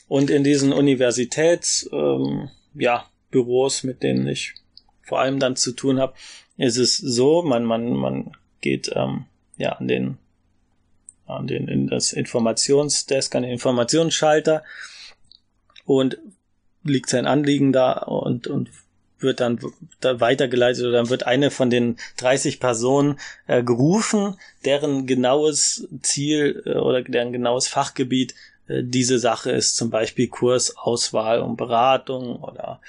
Und 0.09 0.31
in 0.31 0.45
diesen 0.45 0.73
Universitäts, 0.73 1.89
ähm, 1.93 2.49
ja, 2.75 3.07
Büros, 3.31 3.83
mit 3.83 4.03
denen 4.03 4.27
ich 4.29 4.55
vor 5.03 5.21
allem 5.21 5.41
dann 5.41 5.57
zu 5.57 5.73
tun 5.73 5.99
habe, 5.99 6.15
ist 6.57 6.77
es 6.77 6.97
so, 6.97 7.43
man, 7.43 7.65
man, 7.65 7.91
man 7.93 8.33
geht 8.61 8.91
ähm, 8.95 9.27
ja 9.57 9.73
an 9.73 9.89
den 9.89 10.19
an 11.27 11.49
den 11.49 11.67
in 11.67 11.89
das 11.89 12.13
Informationsdesk, 12.13 13.35
an 13.35 13.43
den 13.43 13.53
Informationsschalter 13.53 14.63
und 15.85 16.19
liegt 16.85 17.09
sein 17.11 17.27
Anliegen 17.27 17.73
da 17.73 17.95
und, 17.95 18.47
und 18.47 18.71
wird 19.19 19.41
dann 19.41 19.61
da 20.01 20.21
weitergeleitet 20.21 20.83
oder 20.83 20.93
dann 20.93 21.11
wird 21.11 21.27
eine 21.27 21.51
von 21.51 21.71
den 21.71 21.97
30 22.19 22.61
Personen 22.61 23.19
äh, 23.47 23.63
gerufen, 23.63 24.39
deren 24.65 25.07
genaues 25.07 25.89
Ziel 26.03 26.63
äh, 26.67 26.75
oder 26.75 27.03
deren 27.03 27.33
genaues 27.33 27.69
Fachgebiet 27.69 28.35
äh, 28.69 28.83
diese 28.83 29.19
Sache 29.19 29.51
ist, 29.51 29.77
zum 29.77 29.91
Beispiel 29.91 30.29
Kursauswahl 30.29 31.41
und 31.41 31.57
Beratung 31.57 32.37
oder 32.37 32.81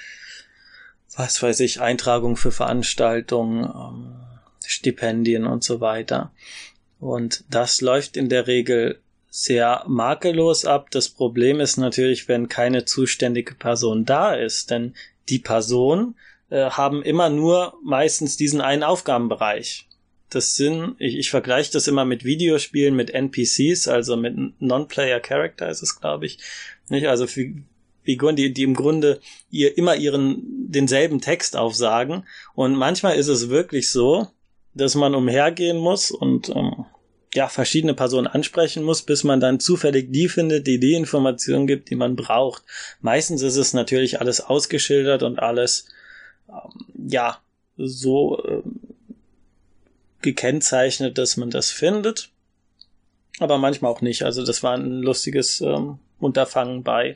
was 1.16 1.42
weiß 1.42 1.60
ich, 1.60 1.80
Eintragung 1.80 2.36
für 2.36 2.52
Veranstaltungen, 2.52 3.64
ähm, 3.64 4.14
Stipendien 4.64 5.46
und 5.46 5.64
so 5.64 5.80
weiter. 5.80 6.30
Und 7.00 7.44
das 7.50 7.80
läuft 7.80 8.16
in 8.16 8.28
der 8.28 8.46
Regel 8.46 9.00
sehr 9.30 9.84
makellos 9.86 10.64
ab. 10.64 10.90
Das 10.90 11.08
Problem 11.08 11.60
ist 11.60 11.76
natürlich, 11.76 12.28
wenn 12.28 12.48
keine 12.48 12.84
zuständige 12.84 13.54
Person 13.54 14.04
da 14.04 14.34
ist, 14.34 14.70
denn 14.70 14.94
die 15.28 15.38
Person 15.38 16.14
äh, 16.50 16.70
haben 16.70 17.02
immer 17.02 17.30
nur 17.30 17.74
meistens 17.84 18.36
diesen 18.36 18.60
einen 18.60 18.82
Aufgabenbereich. 18.82 19.86
Das 20.30 20.56
sind, 20.56 20.96
ich, 20.98 21.16
ich 21.16 21.30
vergleiche 21.30 21.72
das 21.72 21.88
immer 21.88 22.04
mit 22.04 22.24
Videospielen, 22.24 22.94
mit 22.94 23.10
NPCs, 23.10 23.88
also 23.88 24.16
mit 24.16 24.60
Non-Player 24.60 25.20
Character 25.20 25.68
ist 25.68 25.82
es, 25.82 26.00
glaube 26.00 26.26
ich. 26.26 26.38
Nicht? 26.88 27.06
Also 27.06 27.26
Figuren, 27.26 28.36
die, 28.36 28.52
die 28.52 28.62
im 28.62 28.74
Grunde 28.74 29.20
ihr 29.50 29.76
immer 29.78 29.96
ihren 29.96 30.42
denselben 30.70 31.20
Text 31.20 31.56
aufsagen. 31.56 32.26
Und 32.54 32.74
manchmal 32.74 33.16
ist 33.16 33.28
es 33.28 33.48
wirklich 33.48 33.90
so, 33.90 34.28
dass 34.74 34.94
man 34.94 35.14
umhergehen 35.14 35.78
muss 35.78 36.10
und 36.10 36.50
ähm, 36.50 36.84
ja, 37.34 37.48
verschiedene 37.48 37.94
Personen 37.94 38.26
ansprechen 38.26 38.82
muss, 38.82 39.02
bis 39.02 39.24
man 39.24 39.40
dann 39.40 39.60
zufällig 39.60 40.12
die 40.12 40.28
findet, 40.28 40.66
die 40.66 40.80
die 40.80 40.94
Informationen 40.94 41.66
gibt, 41.66 41.90
die 41.90 41.96
man 41.96 42.16
braucht. 42.16 42.62
Meistens 43.00 43.42
ist 43.42 43.56
es 43.56 43.74
natürlich 43.74 44.20
alles 44.20 44.40
ausgeschildert 44.40 45.22
und 45.22 45.38
alles, 45.38 45.86
ähm, 46.48 47.08
ja, 47.10 47.38
so 47.76 48.42
ähm, 48.46 48.80
gekennzeichnet, 50.22 51.18
dass 51.18 51.36
man 51.36 51.50
das 51.50 51.70
findet. 51.70 52.30
Aber 53.38 53.58
manchmal 53.58 53.92
auch 53.92 54.00
nicht. 54.00 54.24
Also 54.24 54.44
das 54.44 54.62
war 54.62 54.74
ein 54.76 55.02
lustiges 55.02 55.60
ähm, 55.60 55.98
Unterfangen 56.18 56.82
bei 56.82 57.14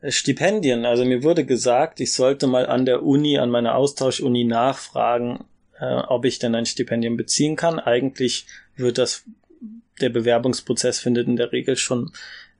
äh, 0.00 0.10
Stipendien. 0.10 0.84
Also 0.84 1.04
mir 1.04 1.22
wurde 1.22 1.44
gesagt, 1.44 2.00
ich 2.00 2.12
sollte 2.12 2.46
mal 2.46 2.66
an 2.66 2.84
der 2.84 3.02
Uni, 3.02 3.38
an 3.38 3.50
meiner 3.50 3.74
Austauschuni 3.74 4.44
nachfragen, 4.44 5.44
äh, 5.80 5.94
ob 5.94 6.24
ich 6.24 6.38
denn 6.38 6.54
ein 6.54 6.66
Stipendium 6.66 7.16
beziehen 7.16 7.56
kann. 7.56 7.78
Eigentlich 7.78 8.46
wird 8.76 8.98
das, 8.98 9.24
der 10.00 10.10
Bewerbungsprozess 10.10 11.00
findet 11.00 11.28
in 11.28 11.36
der 11.36 11.52
Regel 11.52 11.76
schon 11.76 12.12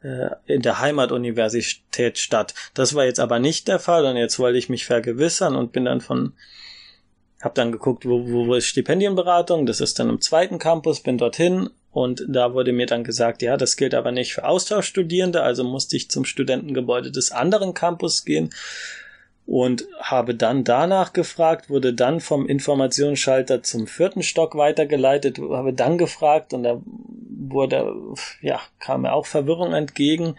äh, 0.03 0.31
in 0.47 0.63
der 0.63 0.81
Heimatuniversität 0.81 2.19
statt. 2.19 2.55
Das 2.75 2.95
war 2.95 3.05
jetzt 3.05 3.21
aber 3.21 3.39
nicht 3.39 3.69
der 3.69 3.79
Fall 3.79 4.05
und 4.05 4.17
jetzt 4.17 4.39
wollte 4.39 4.59
ich 4.59 4.69
mich 4.69 4.87
vergewissern 4.87 5.57
und 5.57 5.73
bin 5.73 5.85
dann 5.85 6.01
von 6.01 6.35
hab 7.41 7.55
dann 7.55 7.71
geguckt, 7.71 8.05
wo, 8.05 8.29
wo, 8.29 8.47
wo 8.49 8.55
ist 8.55 8.67
Stipendienberatung, 8.67 9.65
das 9.65 9.81
ist 9.81 9.99
dann 9.99 10.09
im 10.09 10.21
zweiten 10.21 10.59
Campus, 10.59 11.01
bin 11.01 11.19
dorthin 11.19 11.71
und 11.93 12.25
da 12.29 12.53
wurde 12.53 12.73
mir 12.73 12.87
dann 12.87 13.05
gesagt, 13.05 13.43
ja, 13.43 13.57
das 13.57 13.77
gilt 13.77 13.95
aber 13.95 14.11
nicht 14.11 14.35
für 14.35 14.45
Austauschstudierende, 14.45 15.43
also 15.43 15.63
musste 15.63 15.97
ich 15.97 16.11
zum 16.11 16.25
Studentengebäude 16.25 17.13
des 17.13 17.31
anderen 17.31 17.75
Campus 17.75 18.25
gehen 18.25 18.51
und 19.49 19.89
habe 19.99 20.35
dann 20.35 20.63
danach 20.63 21.15
gefragt, 21.15 21.71
wurde 21.71 21.95
dann 21.95 22.21
vom 22.21 22.47
Informationsschalter 22.47 23.63
zum 23.63 23.87
vierten 23.87 24.23
Stock 24.23 24.57
weitergeleitet, 24.57 25.39
habe 25.39 25.73
dann 25.73 25.97
gefragt 25.97 26.53
und 26.53 26.65
da 26.65 26.83
wurde, 26.85 27.95
ja, 28.43 28.61
kam 28.79 29.03
mir 29.03 29.15
auch 29.15 29.25
Verwirrung 29.25 29.73
entgegen, 29.73 30.37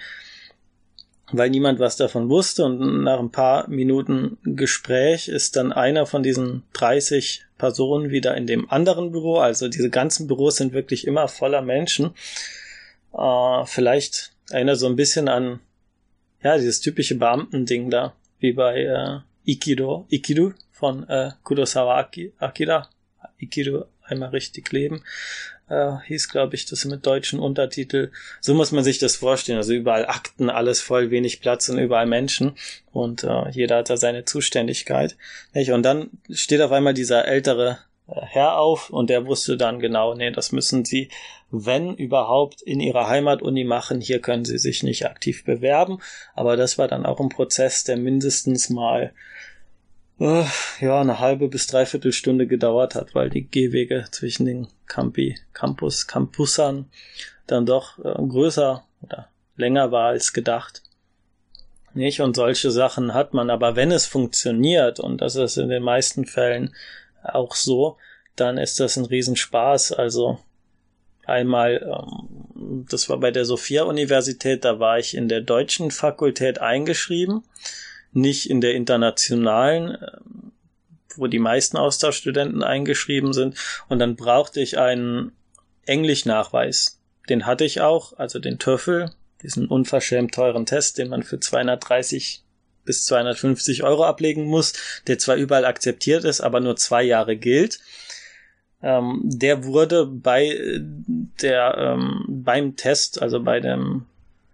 weil 1.32 1.50
niemand 1.50 1.80
was 1.80 1.98
davon 1.98 2.30
wusste 2.30 2.65
und 2.65 3.04
nach 3.04 3.17
ein 3.17 3.32
paar 3.32 3.67
Minuten 3.67 4.38
Gespräch 4.43 5.28
ist 5.28 5.56
dann 5.56 5.74
einer 5.74 6.06
von 6.06 6.22
diesen 6.22 6.62
30 6.74 7.45
Personen 7.58 8.12
wieder 8.12 8.38
in 8.38 8.45
dem 8.45 8.69
anderen 8.69 9.12
Büro, 9.12 9.39
also 9.39 9.69
diese 9.69 9.89
ganzen 9.89 10.28
Büros 10.28 10.58
sind 10.58 10.72
wirklich 10.72 11.08
immer 11.08 11.28
voller 11.28 11.63
Menschen. 11.63 12.13
Äh, 13.17 13.65
vielleicht 13.65 14.34
erinnert 14.52 14.78
so 14.78 14.86
ein 14.86 14.95
bisschen 14.95 15.30
an, 15.30 15.62
ja, 16.43 16.60
dieses 16.60 16.80
typische 16.80 17.15
Beamtending 17.15 17.89
da 17.89 18.13
wie 18.39 18.54
bei 18.54 18.84
äh, 18.84 19.19
Ikido, 19.45 20.06
Ikido 20.10 20.54
von 20.71 21.08
äh, 21.10 21.32
Kurosawa 21.43 22.10
Akira. 22.39 22.89
Ikido 23.38 23.86
einmal 24.04 24.30
richtig 24.30 24.71
leben. 24.71 25.04
Äh, 25.69 25.97
hieß, 26.08 26.30
glaube 26.30 26.56
ich, 26.56 26.65
das 26.65 26.86
mit 26.86 27.06
deutschen 27.06 27.39
Untertitel. 27.39 28.12
So 28.41 28.54
muss 28.54 28.71
man 28.71 28.84
sich 28.84 28.97
das 28.97 29.17
vorstellen. 29.17 29.58
Also 29.58 29.73
überall 29.73 30.08
Akten, 30.08 30.49
alles 30.49 30.82
voll, 30.82 31.12
wenig 31.12 31.41
Platz 31.41 31.69
und 31.69 31.78
überall 31.78 32.08
Menschen. 32.08 32.54
Und 32.91 33.23
äh, 33.23 33.49
jeder 33.52 33.78
hat 33.78 33.89
da 33.89 33.97
seine 33.97 34.25
Zuständigkeit. 34.25 35.15
Nicht? 35.54 35.71
Und 35.71 35.84
dann 35.84 36.10
steht 36.32 36.62
auf 36.62 36.71
einmal 36.71 36.93
dieser 36.93 37.28
ältere 37.28 37.78
äh, 38.08 38.21
Herr 38.21 38.58
auf 38.58 38.89
und 38.89 39.10
der 39.10 39.28
wusste 39.28 39.58
dann 39.58 39.80
genau, 39.80 40.15
nee, 40.15 40.32
das 40.32 40.52
müssen 40.52 40.86
sie, 40.86 41.10
wenn 41.51 41.95
überhaupt, 41.95 42.62
in 42.62 42.79
ihrer 42.79 43.07
Heimatuni 43.07 43.63
machen. 43.63 44.01
Hier 44.01 44.19
können 44.19 44.45
sie 44.45 44.57
sich 44.57 44.83
nicht 44.83 45.05
aktiv 45.05 45.43
bewerben. 45.43 45.99
Aber 46.35 46.57
das 46.57 46.77
war 46.77 46.88
dann 46.88 47.05
auch 47.05 47.19
ein 47.19 47.29
Prozess, 47.29 47.83
der 47.83 47.97
mindestens 47.97 48.69
mal 48.69 49.13
äh, 50.19 50.43
ja, 50.79 51.01
eine 51.01 51.19
halbe 51.19 51.47
bis 51.47 51.67
dreiviertel 51.67 52.12
Stunde 52.12 52.45
gedauert 52.45 52.95
hat, 52.95 53.15
weil 53.15 53.29
die 53.29 53.47
Gehwege 53.47 54.05
zwischen 54.12 54.45
den 54.45 54.67
Campi, 54.85 55.38
Campus, 55.53 56.07
Campusern 56.07 56.89
dann 57.47 57.65
doch 57.65 57.97
äh, 57.99 58.13
größer 58.13 58.83
oder 59.01 59.29
länger 59.55 59.91
war 59.91 60.09
als 60.09 60.33
gedacht. 60.33 60.83
Nicht? 61.93 62.21
Und 62.21 62.35
solche 62.35 62.69
Sachen 62.69 63.13
hat 63.13 63.33
man. 63.33 63.49
Aber 63.49 63.75
wenn 63.75 63.91
es 63.91 64.05
funktioniert, 64.05 64.99
und 64.99 65.21
das 65.21 65.35
ist 65.35 65.57
in 65.57 65.69
den 65.69 65.83
meisten 65.83 66.25
Fällen 66.25 66.75
auch 67.23 67.55
so, 67.55 67.97
dann 68.35 68.57
ist 68.57 68.79
das 68.79 68.97
ein 68.97 69.05
Riesenspaß. 69.05 69.93
Also 69.93 70.39
einmal, 71.29 71.81
ähm, 71.83 72.85
das 72.89 73.09
war 73.09 73.19
bei 73.19 73.31
der 73.31 73.45
Sophia-Universität, 73.45 74.65
da 74.65 74.79
war 74.79 74.99
ich 74.99 75.15
in 75.15 75.29
der 75.29 75.41
deutschen 75.41 75.91
Fakultät 75.91 76.59
eingeschrieben, 76.59 77.43
nicht 78.11 78.49
in 78.49 78.61
der 78.61 78.73
internationalen, 78.73 79.97
ähm, 80.01 80.51
wo 81.15 81.27
die 81.27 81.39
meisten 81.39 81.77
Austauschstudenten 81.77 82.63
eingeschrieben 82.63 83.33
sind. 83.33 83.55
Und 83.87 83.99
dann 83.99 84.15
brauchte 84.15 84.61
ich 84.61 84.77
einen 84.77 85.33
Englischnachweis. 85.85 86.99
Den 87.29 87.45
hatte 87.45 87.65
ich 87.65 87.81
auch, 87.81 88.17
also 88.17 88.39
den 88.39 88.59
TOEFL, 88.59 89.11
diesen 89.41 89.67
unverschämt 89.67 90.33
teuren 90.33 90.65
Test, 90.65 90.97
den 90.97 91.09
man 91.09 91.23
für 91.23 91.39
230 91.39 92.43
bis 92.85 93.05
250 93.05 93.83
Euro 93.83 94.05
ablegen 94.05 94.45
muss, 94.45 94.73
der 95.07 95.19
zwar 95.19 95.35
überall 95.35 95.65
akzeptiert 95.65 96.23
ist, 96.23 96.41
aber 96.41 96.59
nur 96.59 96.75
zwei 96.75 97.03
Jahre 97.03 97.37
gilt. 97.37 97.79
Ähm, 98.81 99.21
der 99.23 99.63
wurde 99.65 100.05
bei 100.05 100.81
der 101.41 101.75
ähm, 101.78 102.25
beim 102.28 102.75
Test, 102.75 103.21
also 103.21 103.41
bei 103.41 103.60
dem 103.60 104.06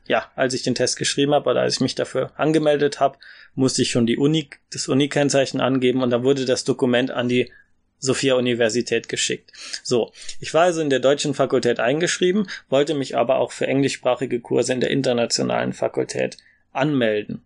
ja, 0.08 0.32
als 0.36 0.54
ich 0.54 0.63
den 0.63 0.76
Test 0.76 0.98
geschrieben 0.98 1.34
habe 1.34 1.50
oder 1.50 1.62
als 1.62 1.76
ich 1.76 1.82
mich 1.82 1.95
dafür 1.95 2.32
angemeldet 2.38 3.00
habe, 3.00 3.17
musste 3.56 3.82
ich 3.82 3.91
schon 3.91 4.06
die 4.06 4.17
Uni, 4.17 4.50
das 4.71 4.88
Uni-Kennzeichen 4.88 5.62
angeben 5.62 6.04
und 6.04 6.12
dann 6.12 6.24
wurde 6.24 6.45
das 6.45 6.63
Dokument 6.63 7.12
an 7.12 7.28
die 7.28 7.52
Sophia 8.00 8.36
Universität 8.36 9.10
geschickt. 9.10 9.52
So, 9.84 10.12
ich 10.39 10.54
war 10.54 10.63
also 10.63 10.82
in 10.82 10.89
der 10.89 11.00
deutschen 11.00 11.34
Fakultät 11.34 11.80
eingeschrieben, 11.80 12.48
wollte 12.69 12.93
mich 12.93 13.17
aber 13.17 13.38
auch 13.38 13.52
für 13.52 13.67
englischsprachige 13.67 14.39
Kurse 14.41 14.74
in 14.74 14.80
der 14.82 14.91
internationalen 14.91 15.74
Fakultät 15.74 16.38
anmelden. 16.71 17.43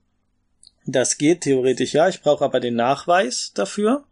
Das 0.86 1.18
geht 1.18 1.42
theoretisch 1.42 1.94
ja, 1.94 2.10
ich 2.10 2.22
brauche 2.22 2.44
aber 2.44 2.60
den 2.60 2.76
Nachweis 2.76 3.52
dafür. 3.54 4.04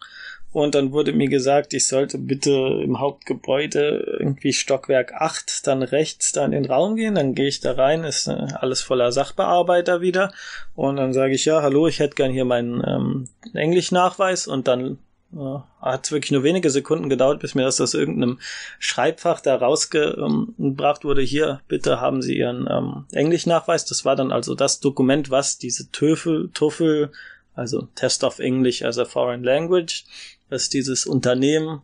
Und 0.57 0.73
dann 0.73 0.91
wurde 0.91 1.13
mir 1.13 1.29
gesagt, 1.29 1.75
ich 1.75 1.85
sollte 1.85 2.17
bitte 2.17 2.81
im 2.83 2.99
Hauptgebäude 2.99 4.17
irgendwie 4.19 4.53
Stockwerk 4.53 5.13
8 5.13 5.67
dann 5.67 5.83
rechts 5.83 6.31
da 6.31 6.43
in 6.45 6.49
den 6.49 6.65
Raum 6.65 6.95
gehen. 6.95 7.13
Dann 7.13 7.35
gehe 7.35 7.47
ich 7.47 7.59
da 7.59 7.73
rein, 7.73 8.03
ist 8.03 8.25
äh, 8.25 8.47
alles 8.55 8.81
voller 8.81 9.11
Sachbearbeiter 9.11 10.01
wieder. 10.01 10.33
Und 10.73 10.95
dann 10.95 11.13
sage 11.13 11.35
ich, 11.35 11.45
ja, 11.45 11.61
hallo, 11.61 11.85
ich 11.85 11.99
hätte 11.99 12.15
gern 12.15 12.31
hier 12.31 12.43
meinen 12.43 12.83
ähm, 12.87 13.27
Englischnachweis. 13.53 14.47
Und 14.47 14.67
dann 14.67 14.97
äh, 15.31 15.59
hat 15.79 16.11
wirklich 16.11 16.31
nur 16.31 16.41
wenige 16.41 16.71
Sekunden 16.71 17.07
gedauert, 17.07 17.39
bis 17.39 17.53
mir 17.53 17.61
das 17.61 17.79
aus 17.79 17.93
irgendeinem 17.93 18.39
Schreibfach 18.79 19.41
da 19.41 19.57
rausgebracht 19.57 21.05
wurde. 21.05 21.21
Hier, 21.21 21.61
bitte 21.67 22.01
haben 22.01 22.23
Sie 22.23 22.35
Ihren 22.35 22.67
ähm, 22.67 23.05
Englischnachweis. 23.11 23.85
Das 23.85 24.05
war 24.05 24.15
dann 24.15 24.31
also 24.31 24.55
das 24.55 24.79
Dokument, 24.79 25.29
was 25.29 25.59
diese 25.59 25.91
TOEFL, 25.91 26.49
TOEFL, 26.55 27.11
also 27.53 27.89
Test 27.93 28.23
of 28.23 28.39
English 28.39 28.83
as 28.83 28.97
a 28.97 29.05
Foreign 29.05 29.43
Language, 29.43 30.05
was 30.49 30.69
dieses 30.69 31.05
Unternehmen, 31.05 31.81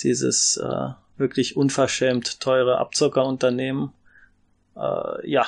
dieses 0.00 0.56
äh, 0.56 0.90
wirklich 1.16 1.56
unverschämt 1.56 2.40
teure 2.40 2.78
Abzockerunternehmen, 2.78 3.92
äh, 4.76 5.30
ja, 5.30 5.46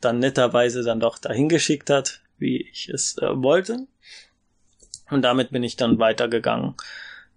dann 0.00 0.18
netterweise 0.18 0.82
dann 0.82 1.00
doch 1.00 1.18
dahin 1.18 1.48
geschickt 1.48 1.90
hat, 1.90 2.20
wie 2.38 2.62
ich 2.62 2.88
es 2.88 3.16
äh, 3.18 3.42
wollte. 3.42 3.86
Und 5.10 5.22
damit 5.22 5.50
bin 5.50 5.62
ich 5.62 5.76
dann 5.76 5.98
weitergegangen. 5.98 6.74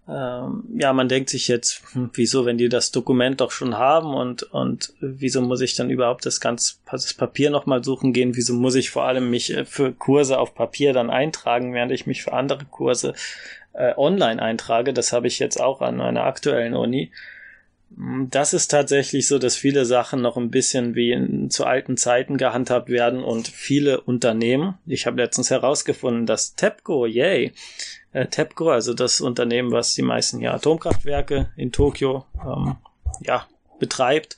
Ähm, 0.10 0.64
ja, 0.80 0.94
man 0.94 1.10
denkt 1.10 1.30
sich 1.30 1.50
jetzt, 1.50 1.82
hm, 1.92 2.12
wieso, 2.14 2.46
wenn 2.46 2.58
die 2.58 2.70
das 2.70 2.92
Dokument 2.92 3.42
doch 3.42 3.52
schon 3.52 3.78
haben 3.78 4.14
und, 4.14 4.44
und 4.44 4.94
wieso 5.02 5.42
muss 5.42 5.60
ich 5.60 5.76
dann 5.76 5.90
überhaupt 5.90 6.26
das 6.26 6.40
ganze 6.40 6.76
das 6.90 7.14
Papier 7.14 7.50
nochmal 7.50 7.84
suchen 7.84 8.14
gehen? 8.14 8.36
Wieso 8.36 8.54
muss 8.54 8.76
ich 8.76 8.90
vor 8.90 9.04
allem 9.04 9.30
mich 9.30 9.54
äh, 9.54 9.66
für 9.66 9.92
Kurse 9.92 10.40
auf 10.40 10.56
Papier 10.56 10.94
dann 10.94 11.10
eintragen, 11.10 11.74
während 11.74 11.92
ich 11.92 12.06
mich 12.08 12.24
für 12.24 12.34
andere 12.34 12.64
Kurse 12.66 13.14
äh, 13.78 13.94
online 13.96 14.42
eintrage? 14.42 14.94
Das 14.94 15.14
habe 15.14 15.28
ich 15.28 15.40
jetzt 15.40 15.62
auch 15.62 15.82
an 15.82 15.98
meiner 15.98 16.24
aktuellen 16.24 16.74
Uni. 16.74 17.12
Hm, 17.96 18.30
das 18.30 18.54
ist 18.54 18.70
tatsächlich 18.70 19.28
so, 19.28 19.40
dass 19.40 19.56
viele 19.56 19.86
Sachen 19.86 20.22
noch 20.22 20.38
ein 20.38 20.52
bisschen 20.52 20.96
wie 20.96 21.12
in, 21.12 21.50
zu 21.50 21.66
alten 21.66 21.98
Zeiten 21.98 22.38
gehandhabt 22.38 22.90
werden 22.90 23.24
und 23.24 23.48
viele 23.48 24.02
Unternehmen, 24.02 24.78
ich 24.86 25.06
habe 25.06 25.22
letztens 25.22 25.50
herausgefunden, 25.50 26.26
dass 26.26 26.56
TEPCO, 26.56 27.06
yay, 27.06 27.54
äh, 28.14 28.28
TEPCO, 28.28 28.70
also 28.70 28.94
das 28.94 29.22
Unternehmen, 29.22 29.72
was 29.72 29.94
die 29.94 30.02
meisten 30.02 30.40
hier 30.40 30.54
Atomkraftwerke 30.54 31.52
in 31.56 31.72
Tokio 31.72 32.26
ähm, 32.44 32.76
ja, 33.22 33.48
betreibt, 33.80 34.38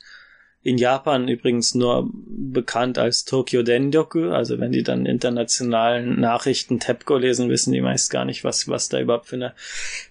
in 0.61 0.77
Japan 0.77 1.29
übrigens 1.29 1.73
nur 1.73 2.09
bekannt 2.13 2.97
als 2.97 3.23
Tokyo 3.23 3.63
Dendoku. 3.63 4.29
Also 4.29 4.59
wenn 4.59 4.73
die 4.73 4.83
dann 4.83 5.05
internationalen 5.05 6.19
Nachrichten 6.19 6.79
TEPCO 6.79 7.17
lesen, 7.17 7.49
wissen 7.49 7.71
die 7.71 7.81
meist 7.81 8.11
gar 8.11 8.25
nicht, 8.25 8.43
was, 8.43 8.67
was 8.67 8.89
da 8.89 8.99
überhaupt 8.99 9.27
für 9.27 9.37
ein 9.37 9.51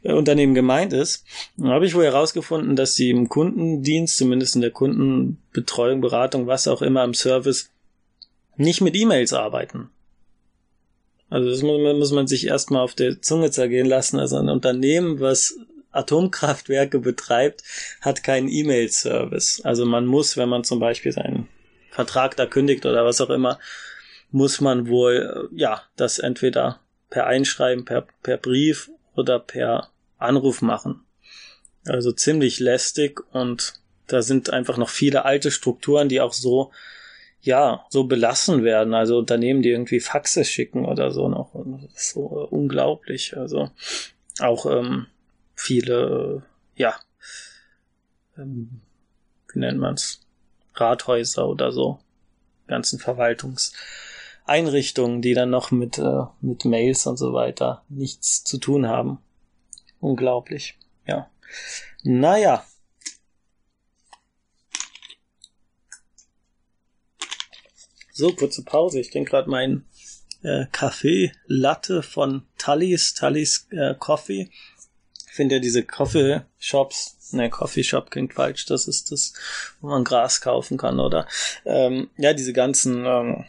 äh, 0.02 0.12
Unternehmen 0.12 0.54
gemeint 0.54 0.92
ist. 0.92 1.24
Da 1.58 1.68
habe 1.68 1.84
ich 1.84 1.94
wohl 1.94 2.04
herausgefunden, 2.04 2.76
dass 2.76 2.94
sie 2.94 3.11
im 3.11 3.28
Kundendienst, 3.28 4.16
zumindest 4.16 4.54
in 4.54 4.62
der 4.62 4.70
Kundenbetreuung, 4.70 6.00
Beratung, 6.00 6.46
was 6.46 6.66
auch 6.66 6.80
immer 6.80 7.04
im 7.04 7.14
Service, 7.14 7.70
nicht 8.56 8.80
mit 8.80 8.96
E-Mails 8.96 9.34
arbeiten. 9.34 9.90
Also 11.30 11.50
das 11.50 11.62
muss 11.62 12.12
man 12.12 12.26
sich 12.26 12.46
erstmal 12.46 12.82
auf 12.82 12.94
der 12.94 13.20
Zunge 13.20 13.50
zergehen 13.50 13.87
lassen. 13.87 14.18
Also 14.18 14.38
ein 14.38 14.48
Unternehmen, 14.48 15.20
was 15.20 15.58
Atomkraftwerke 15.98 16.98
betreibt, 16.98 17.62
hat 18.00 18.22
keinen 18.22 18.48
E-Mail-Service. 18.48 19.62
Also 19.64 19.84
man 19.84 20.06
muss, 20.06 20.37
wenn 20.37 20.48
man 20.48 20.64
zum 20.64 20.80
Beispiel 20.80 21.12
seinen 21.12 21.48
Vertrag 21.90 22.37
da 22.37 22.46
kündigt 22.46 22.87
oder 22.87 23.04
was 23.04 23.20
auch 23.20 23.30
immer, 23.30 23.58
muss 24.30 24.61
man 24.61 24.88
wohl, 24.88 25.48
äh, 25.52 25.56
ja, 25.56 25.82
das 25.96 26.18
entweder 26.18 26.80
per 27.11 27.26
Einschreiben, 27.26 27.84
per, 27.84 28.06
per 28.22 28.37
Brief 28.37 28.90
oder 29.14 29.38
per 29.38 29.90
Anruf 30.18 30.62
machen. 30.62 31.04
Also 31.87 32.12
ziemlich 32.12 32.61
lästig 32.61 33.20
und 33.32 33.74
da 34.06 34.22
sind 34.22 34.50
einfach 34.50 34.76
noch 34.76 34.88
viele 34.88 35.24
alte 35.24 35.50
Strukturen, 35.50 36.08
die 36.08 36.20
auch 36.20 36.32
so, 36.32 36.72
ja, 37.40 37.84
so 37.88 38.04
belassen 38.04 38.64
werden. 38.64 38.94
Also 38.94 39.18
Unternehmen, 39.18 39.62
die 39.62 39.70
irgendwie 39.70 40.00
Faxe 40.00 40.44
schicken 40.44 40.84
oder 40.84 41.11
so 41.11 41.28
noch. 41.28 41.52
Das 41.54 42.02
ist 42.02 42.11
so 42.11 42.22
unglaublich. 42.50 43.37
Also 43.37 43.70
auch 44.40 44.66
ähm, 44.66 45.06
viele, 45.59 46.42
ja, 46.77 46.94
ähm, 48.37 48.81
wie 49.53 49.59
nennt 49.59 49.79
man's, 49.79 50.21
Rathäuser 50.75 51.49
oder 51.49 51.73
so, 51.73 51.99
ganzen 52.68 53.01
Verwaltungseinrichtungen, 53.01 55.21
die 55.21 55.35
dann 55.35 55.51
noch 55.51 55.73
mit, 55.73 55.99
äh, 55.99 56.23
mit 56.40 56.64
Mails 56.64 57.07
und 57.07 57.16
so 57.16 57.33
weiter 57.33 57.85
nichts 57.88 58.44
zu 58.44 58.59
tun 58.59 58.87
haben. 58.87 59.18
Unglaublich, 60.01 60.79
ja. 61.07 61.29
Naja. 62.05 62.64
So, 68.12 68.33
kurze 68.33 68.62
Pause. 68.64 69.01
Ich 69.01 69.11
trinke 69.11 69.31
gerade 69.31 69.51
meinen 69.51 69.85
äh, 70.42 70.66
Kaffee 70.71 71.33
Latte 71.47 72.03
von 72.03 72.47
Tully's, 72.59 73.14
Tully's 73.14 73.66
äh, 73.71 73.94
Coffee 73.99 74.51
finde 75.38 75.55
ja 75.55 75.61
diese 75.61 75.85
Coffee 75.85 76.42
Shops, 76.59 77.16
ne, 77.31 77.48
Coffee 77.48 77.85
Shop 77.85 78.11
klingt 78.11 78.35
falsch, 78.35 78.66
das 78.66 78.88
ist 78.88 79.12
das, 79.12 79.35
wo 79.81 79.87
man 79.87 80.03
Gras 80.03 80.40
kaufen 80.40 80.77
kann, 80.77 80.98
oder? 80.98 81.29
Ähm, 81.64 82.11
ja, 82.16 82.33
diese 82.33 82.53
ganzen 82.53 83.05
ähm, 83.07 83.44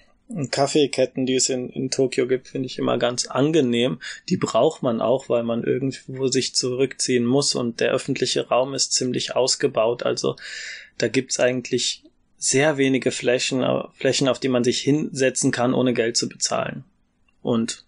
Kaffeeketten, 0.52 1.26
die 1.26 1.34
es 1.34 1.50
in, 1.50 1.70
in 1.70 1.90
Tokio 1.90 2.28
gibt, 2.28 2.50
finde 2.50 2.68
ich 2.68 2.78
immer 2.78 3.00
ganz 3.00 3.26
angenehm. 3.26 4.00
Die 4.30 4.38
braucht 4.38 4.84
man 4.84 5.02
auch, 5.02 5.30
weil 5.30 5.42
man 5.42 5.64
irgendwo 5.64 6.28
sich 6.28 6.54
zurückziehen 6.54 7.26
muss 7.26 7.56
und 7.56 7.80
der 7.80 7.92
öffentliche 7.92 8.50
Raum 8.50 8.76
ist 8.76 8.94
ziemlich 8.94 9.36
ausgebaut. 9.36 10.04
Also 10.04 10.36
da 11.00 11.08
gibt's 11.08 11.40
eigentlich 11.40 12.04
sehr 12.38 12.78
wenige 12.78 13.10
Flächen, 13.10 13.66
Flächen, 13.96 14.28
auf 14.28 14.40
die 14.40 14.50
man 14.50 14.64
sich 14.64 14.80
hinsetzen 14.82 15.50
kann, 15.50 15.74
ohne 15.74 15.96
Geld 15.96 16.18
zu 16.18 16.30
bezahlen. 16.30 16.84
Und 17.42 17.84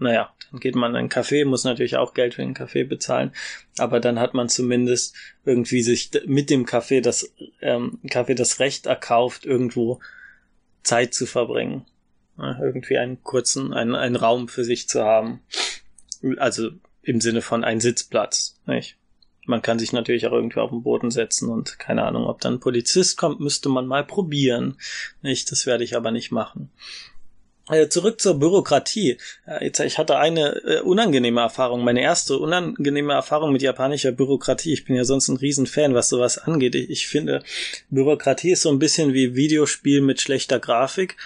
naja, 0.00 0.34
dann 0.50 0.60
geht 0.60 0.74
man 0.74 0.92
in 0.92 0.96
einen 0.96 1.08
Café, 1.08 1.44
muss 1.44 1.64
natürlich 1.64 1.96
auch 1.96 2.14
Geld 2.14 2.34
für 2.34 2.42
den 2.42 2.54
Kaffee 2.54 2.84
bezahlen, 2.84 3.32
aber 3.78 4.00
dann 4.00 4.18
hat 4.18 4.34
man 4.34 4.48
zumindest 4.48 5.14
irgendwie 5.44 5.82
sich 5.82 6.10
mit 6.26 6.50
dem 6.50 6.66
Kaffee 6.66 7.00
das 7.00 7.32
ähm, 7.60 7.98
Kaffee 8.10 8.34
das 8.34 8.58
Recht 8.58 8.86
erkauft, 8.86 9.44
irgendwo 9.44 10.00
Zeit 10.82 11.14
zu 11.14 11.26
verbringen. 11.26 11.86
Ja, 12.38 12.58
irgendwie 12.60 12.96
einen 12.96 13.22
kurzen, 13.22 13.74
einen, 13.74 13.94
einen 13.94 14.16
Raum 14.16 14.48
für 14.48 14.64
sich 14.64 14.88
zu 14.88 15.04
haben. 15.04 15.40
Also 16.38 16.70
im 17.02 17.20
Sinne 17.20 17.42
von 17.42 17.64
ein 17.64 17.80
Sitzplatz, 17.80 18.58
nicht? 18.66 18.96
Man 19.46 19.62
kann 19.62 19.78
sich 19.78 19.92
natürlich 19.92 20.26
auch 20.26 20.32
irgendwie 20.32 20.60
auf 20.60 20.70
den 20.70 20.82
Boden 20.82 21.10
setzen 21.10 21.48
und 21.48 21.78
keine 21.78 22.04
Ahnung, 22.04 22.24
ob 22.24 22.40
dann 22.40 22.54
ein 22.54 22.60
Polizist 22.60 23.16
kommt, 23.16 23.40
müsste 23.40 23.68
man 23.68 23.86
mal 23.86 24.04
probieren. 24.04 24.76
Nicht? 25.22 25.50
Das 25.50 25.66
werde 25.66 25.82
ich 25.82 25.96
aber 25.96 26.10
nicht 26.10 26.30
machen. 26.30 26.70
Äh, 27.70 27.88
zurück 27.88 28.20
zur 28.20 28.38
Bürokratie. 28.38 29.18
Äh, 29.46 29.70
ich 29.86 29.98
hatte 29.98 30.18
eine 30.18 30.56
äh, 30.64 30.80
unangenehme 30.80 31.40
Erfahrung, 31.40 31.84
meine 31.84 32.02
erste 32.02 32.38
unangenehme 32.38 33.12
Erfahrung 33.12 33.52
mit 33.52 33.62
japanischer 33.62 34.12
Bürokratie. 34.12 34.72
Ich 34.72 34.84
bin 34.84 34.96
ja 34.96 35.04
sonst 35.04 35.28
ein 35.28 35.36
Riesenfan, 35.36 35.94
was 35.94 36.08
sowas 36.08 36.38
angeht. 36.38 36.74
Ich 36.74 37.06
finde, 37.06 37.42
Bürokratie 37.90 38.52
ist 38.52 38.62
so 38.62 38.70
ein 38.70 38.80
bisschen 38.80 39.12
wie 39.12 39.36
Videospiel 39.36 40.00
mit 40.00 40.20
schlechter 40.20 40.58
Grafik. 40.58 41.16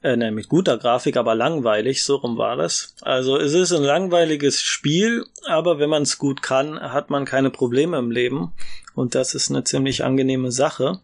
Äh, 0.00 0.16
ne, 0.16 0.30
mit 0.30 0.48
guter 0.48 0.78
Grafik, 0.78 1.16
aber 1.16 1.34
langweilig, 1.34 2.04
so 2.04 2.16
rum 2.16 2.38
war 2.38 2.56
das. 2.56 2.94
Also 3.02 3.36
es 3.36 3.52
ist 3.52 3.72
ein 3.72 3.82
langweiliges 3.82 4.62
Spiel, 4.62 5.26
aber 5.44 5.80
wenn 5.80 5.90
man 5.90 6.04
es 6.04 6.18
gut 6.18 6.40
kann, 6.40 6.80
hat 6.80 7.10
man 7.10 7.24
keine 7.24 7.50
Probleme 7.50 7.98
im 7.98 8.10
Leben. 8.10 8.52
Und 8.94 9.14
das 9.14 9.34
ist 9.34 9.50
eine 9.50 9.64
ziemlich 9.64 10.04
angenehme 10.04 10.52
Sache. 10.52 11.00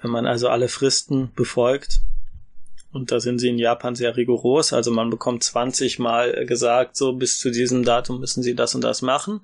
Wenn 0.00 0.12
man 0.12 0.26
also 0.26 0.48
alle 0.48 0.68
Fristen 0.68 1.32
befolgt, 1.34 2.00
und 2.94 3.10
da 3.10 3.20
sind 3.20 3.40
sie 3.40 3.48
in 3.48 3.58
Japan 3.58 3.96
sehr 3.96 4.16
rigoros. 4.16 4.72
Also 4.72 4.90
man 4.90 5.10
bekommt 5.10 5.42
20 5.42 5.98
Mal 5.98 6.46
gesagt, 6.46 6.96
so 6.96 7.12
bis 7.12 7.38
zu 7.38 7.50
diesem 7.50 7.84
Datum 7.84 8.20
müssen 8.20 8.42
sie 8.42 8.54
das 8.54 8.74
und 8.74 8.82
das 8.82 9.02
machen. 9.02 9.40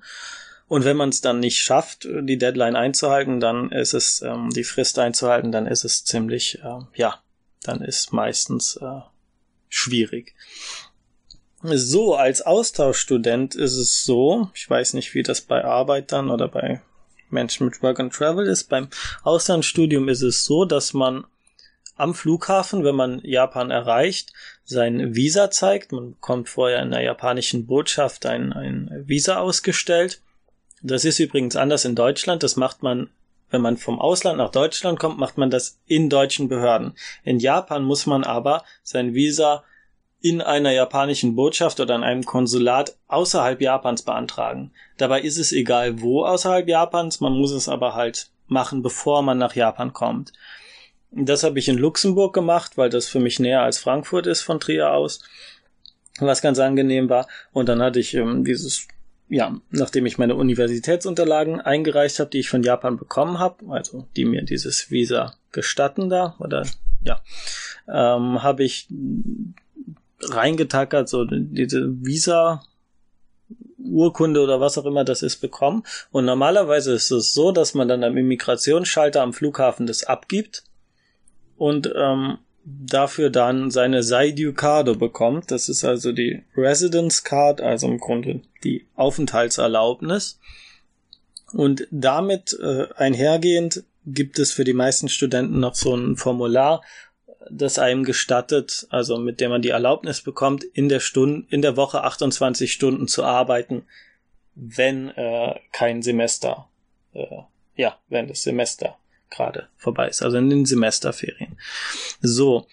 Und 0.67 0.85
wenn 0.85 0.95
man 0.95 1.09
es 1.09 1.19
dann 1.19 1.41
nicht 1.41 1.59
schafft, 1.59 2.07
die 2.09 2.37
Deadline 2.37 2.77
einzuhalten, 2.77 3.41
dann 3.41 3.71
ist 3.71 3.93
es, 3.93 4.21
ähm, 4.21 4.51
die 4.51 4.63
Frist 4.63 4.97
einzuhalten, 4.99 5.51
dann 5.51 5.67
ist 5.67 5.83
es 5.83 6.05
ziemlich, 6.05 6.59
äh, 6.63 6.79
ja, 6.95 7.21
dann 7.63 7.81
ist 7.81 8.13
meistens 8.13 8.77
äh, 8.77 9.01
schwierig. 9.67 10.33
So, 11.61 12.15
als 12.15 12.41
Austauschstudent 12.41 13.53
ist 13.53 13.75
es 13.75 14.05
so, 14.05 14.49
ich 14.55 14.67
weiß 14.69 14.93
nicht, 14.93 15.13
wie 15.13 15.23
das 15.23 15.41
bei 15.41 15.63
Arbeitern 15.63 16.29
oder 16.29 16.47
bei 16.47 16.81
Menschen 17.29 17.65
mit 17.65 17.83
Work 17.83 17.99
and 17.99 18.13
Travel 18.13 18.47
ist. 18.47 18.69
Beim 18.69 18.87
Auslandsstudium 19.23 20.07
ist 20.09 20.21
es 20.21 20.45
so, 20.45 20.65
dass 20.65 20.93
man 20.93 21.25
am 21.95 22.13
Flughafen, 22.13 22.83
wenn 22.83 22.95
man 22.95 23.21
Japan 23.23 23.71
erreicht, 23.71 24.33
sein 24.63 25.15
Visa 25.15 25.51
zeigt. 25.51 25.91
Man 25.91 26.11
bekommt 26.11 26.49
vorher 26.49 26.81
in 26.81 26.91
der 26.91 27.01
japanischen 27.01 27.67
Botschaft 27.67 28.25
ein, 28.25 28.53
ein 28.53 29.03
Visa 29.05 29.37
ausgestellt. 29.37 30.21
Das 30.81 31.05
ist 31.05 31.19
übrigens 31.19 31.55
anders 31.55 31.85
in 31.85 31.95
Deutschland. 31.95 32.43
Das 32.43 32.55
macht 32.55 32.81
man, 32.81 33.09
wenn 33.49 33.61
man 33.61 33.77
vom 33.77 33.99
Ausland 33.99 34.37
nach 34.37 34.51
Deutschland 34.51 34.99
kommt, 34.99 35.19
macht 35.19 35.37
man 35.37 35.49
das 35.49 35.79
in 35.85 36.09
deutschen 36.09 36.47
Behörden. 36.47 36.93
In 37.23 37.39
Japan 37.39 37.83
muss 37.83 38.05
man 38.05 38.23
aber 38.23 38.63
sein 38.83 39.13
Visa 39.13 39.63
in 40.21 40.41
einer 40.41 40.71
japanischen 40.71 41.35
Botschaft 41.35 41.79
oder 41.79 41.95
in 41.95 42.03
einem 42.03 42.23
Konsulat 42.23 42.95
außerhalb 43.07 43.59
Japans 43.59 44.03
beantragen. 44.03 44.71
Dabei 44.97 45.21
ist 45.21 45.37
es 45.37 45.51
egal 45.51 46.01
wo 46.01 46.25
außerhalb 46.25 46.67
Japans, 46.67 47.19
man 47.19 47.33
muss 47.33 47.51
es 47.51 47.67
aber 47.67 47.95
halt 47.95 48.29
machen, 48.47 48.83
bevor 48.83 49.23
man 49.23 49.39
nach 49.39 49.55
Japan 49.55 49.93
kommt. 49.93 50.31
Das 51.11 51.43
habe 51.43 51.59
ich 51.59 51.67
in 51.67 51.77
Luxemburg 51.77 52.33
gemacht, 52.33 52.77
weil 52.77 52.89
das 52.89 53.09
für 53.09 53.19
mich 53.19 53.39
näher 53.39 53.61
als 53.61 53.77
Frankfurt 53.77 54.27
ist 54.27 54.41
von 54.41 54.61
Trier 54.61 54.93
aus, 54.93 55.21
was 56.19 56.41
ganz 56.41 56.57
angenehm 56.59 57.09
war. 57.09 57.27
Und 57.51 57.67
dann 57.67 57.81
hatte 57.81 57.99
ich 57.99 58.13
ähm, 58.13 58.45
dieses, 58.45 58.87
ja, 59.27 59.55
nachdem 59.71 60.05
ich 60.05 60.17
meine 60.17 60.35
Universitätsunterlagen 60.35 61.59
eingereicht 61.59 62.19
habe, 62.19 62.29
die 62.29 62.39
ich 62.39 62.49
von 62.49 62.63
Japan 62.63 62.97
bekommen 62.97 63.39
habe, 63.39 63.65
also 63.69 64.07
die 64.15 64.23
mir 64.23 64.43
dieses 64.43 64.89
Visa 64.89 65.35
gestatten 65.51 66.09
da, 66.09 66.35
oder 66.39 66.65
ja, 67.03 67.21
ähm, 67.89 68.41
habe 68.41 68.63
ich 68.63 68.87
reingetackert, 70.21 71.09
so 71.09 71.25
diese 71.25 71.89
Visa 72.05 72.63
Urkunde 73.83 74.41
oder 74.41 74.61
was 74.61 74.77
auch 74.77 74.85
immer 74.85 75.03
das 75.03 75.23
ist 75.23 75.37
bekommen. 75.37 75.83
Und 76.11 76.23
normalerweise 76.23 76.93
ist 76.93 77.11
es 77.11 77.33
so, 77.33 77.51
dass 77.51 77.73
man 77.73 77.89
dann 77.89 78.05
am 78.05 78.15
Immigrationsschalter 78.15 79.21
am 79.21 79.33
Flughafen 79.33 79.87
das 79.87 80.05
abgibt 80.05 80.63
und 81.61 81.93
ähm, 81.95 82.39
dafür 82.63 83.29
dann 83.29 83.69
seine 83.69 84.01
Saiducado 84.01 84.95
bekommt. 84.95 85.51
Das 85.51 85.69
ist 85.69 85.85
also 85.85 86.11
die 86.11 86.41
Residence 86.57 87.23
Card, 87.23 87.61
also 87.61 87.87
im 87.87 87.99
Grunde 87.99 88.41
die 88.63 88.87
Aufenthaltserlaubnis. 88.95 90.39
Und 91.53 91.87
damit 91.91 92.57
äh, 92.59 92.87
einhergehend 92.95 93.83
gibt 94.07 94.39
es 94.39 94.51
für 94.51 94.63
die 94.63 94.73
meisten 94.73 95.07
Studenten 95.07 95.59
noch 95.59 95.75
so 95.75 95.95
ein 95.95 96.17
Formular, 96.17 96.81
das 97.51 97.77
einem 97.77 98.05
gestattet, 98.05 98.87
also 98.89 99.19
mit 99.19 99.39
dem 99.39 99.51
man 99.51 99.61
die 99.61 99.69
Erlaubnis 99.69 100.21
bekommt, 100.21 100.63
in 100.63 100.89
der 100.89 100.99
Stunde, 100.99 101.45
in 101.51 101.61
der 101.61 101.77
Woche 101.77 102.03
28 102.03 102.73
Stunden 102.73 103.07
zu 103.07 103.23
arbeiten, 103.23 103.83
wenn 104.55 105.09
äh, 105.09 105.59
kein 105.71 106.01
Semester, 106.01 106.69
äh, 107.13 107.43
ja, 107.75 107.99
wenn 108.09 108.29
das 108.29 108.41
Semester 108.41 108.97
gerade 109.31 109.67
vorbei 109.77 110.09
ist, 110.09 110.21
also 110.21 110.37
in 110.37 110.49
den 110.49 110.65
Semesterferien. 110.65 111.57
So. 112.21 112.67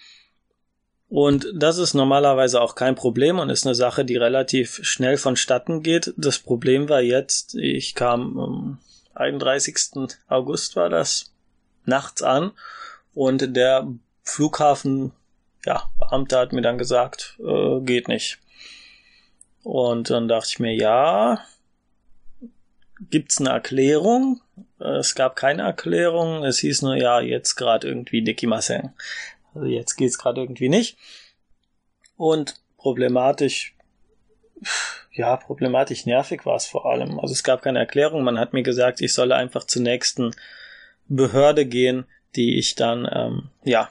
Und 1.07 1.47
das 1.55 1.79
ist 1.79 1.95
normalerweise 1.95 2.61
auch 2.61 2.75
kein 2.75 2.93
Problem 2.93 3.39
und 3.39 3.49
ist 3.49 3.65
eine 3.65 3.73
Sache, 3.73 4.05
die 4.05 4.17
relativ 4.17 4.79
schnell 4.83 5.17
vonstatten 5.17 5.81
geht. 5.81 6.13
Das 6.17 6.37
Problem 6.37 6.87
war 6.87 7.01
jetzt, 7.01 7.55
ich 7.55 7.95
kam 7.95 8.37
am 8.37 8.79
31. 9.15 10.09
August 10.27 10.75
war 10.75 10.89
das 10.89 11.33
nachts 11.85 12.21
an 12.21 12.51
und 13.15 13.55
der 13.55 13.87
Flughafen, 14.21 15.11
ja, 15.65 15.89
Beamter 15.97 16.39
hat 16.39 16.53
mir 16.53 16.61
dann 16.61 16.77
gesagt, 16.77 17.39
äh, 17.39 17.79
geht 17.81 18.07
nicht. 18.07 18.37
Und 19.63 20.09
dann 20.09 20.27
dachte 20.27 20.49
ich 20.51 20.59
mir, 20.59 20.73
ja, 20.73 21.39
gibt's 23.09 23.39
eine 23.39 23.49
Erklärung? 23.49 24.41
Es 24.79 25.15
gab 25.15 25.35
keine 25.35 25.63
Erklärung. 25.63 26.43
Es 26.43 26.59
hieß 26.59 26.81
nur, 26.81 26.95
ja, 26.95 27.19
jetzt 27.21 27.55
gerade 27.55 27.87
irgendwie 27.87 28.21
Dikimasen. 28.21 28.93
Also 29.53 29.67
jetzt 29.67 29.95
geht's 29.95 30.17
gerade 30.17 30.41
irgendwie 30.41 30.69
nicht. 30.69 30.97
Und 32.15 32.55
problematisch, 32.77 33.75
ja, 35.11 35.37
problematisch 35.37 36.05
nervig 36.05 36.45
war 36.45 36.55
es 36.55 36.65
vor 36.65 36.85
allem. 36.85 37.19
Also 37.19 37.33
es 37.33 37.43
gab 37.43 37.61
keine 37.61 37.79
Erklärung. 37.79 38.23
Man 38.23 38.39
hat 38.39 38.53
mir 38.53 38.63
gesagt, 38.63 39.01
ich 39.01 39.13
solle 39.13 39.35
einfach 39.35 39.65
zur 39.65 39.81
nächsten 39.81 40.31
Behörde 41.07 41.65
gehen, 41.65 42.05
die 42.35 42.57
ich 42.57 42.75
dann, 42.75 43.09
ähm, 43.11 43.49
ja, 43.63 43.89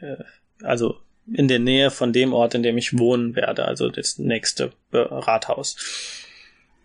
äh, 0.00 0.16
also 0.62 1.00
in 1.32 1.48
der 1.48 1.58
Nähe 1.58 1.90
von 1.90 2.12
dem 2.12 2.32
Ort, 2.32 2.54
in 2.54 2.62
dem 2.62 2.76
ich 2.76 2.98
wohnen 2.98 3.34
werde, 3.34 3.64
also 3.64 3.88
das 3.88 4.18
nächste 4.18 4.72
Rathaus. 4.92 5.76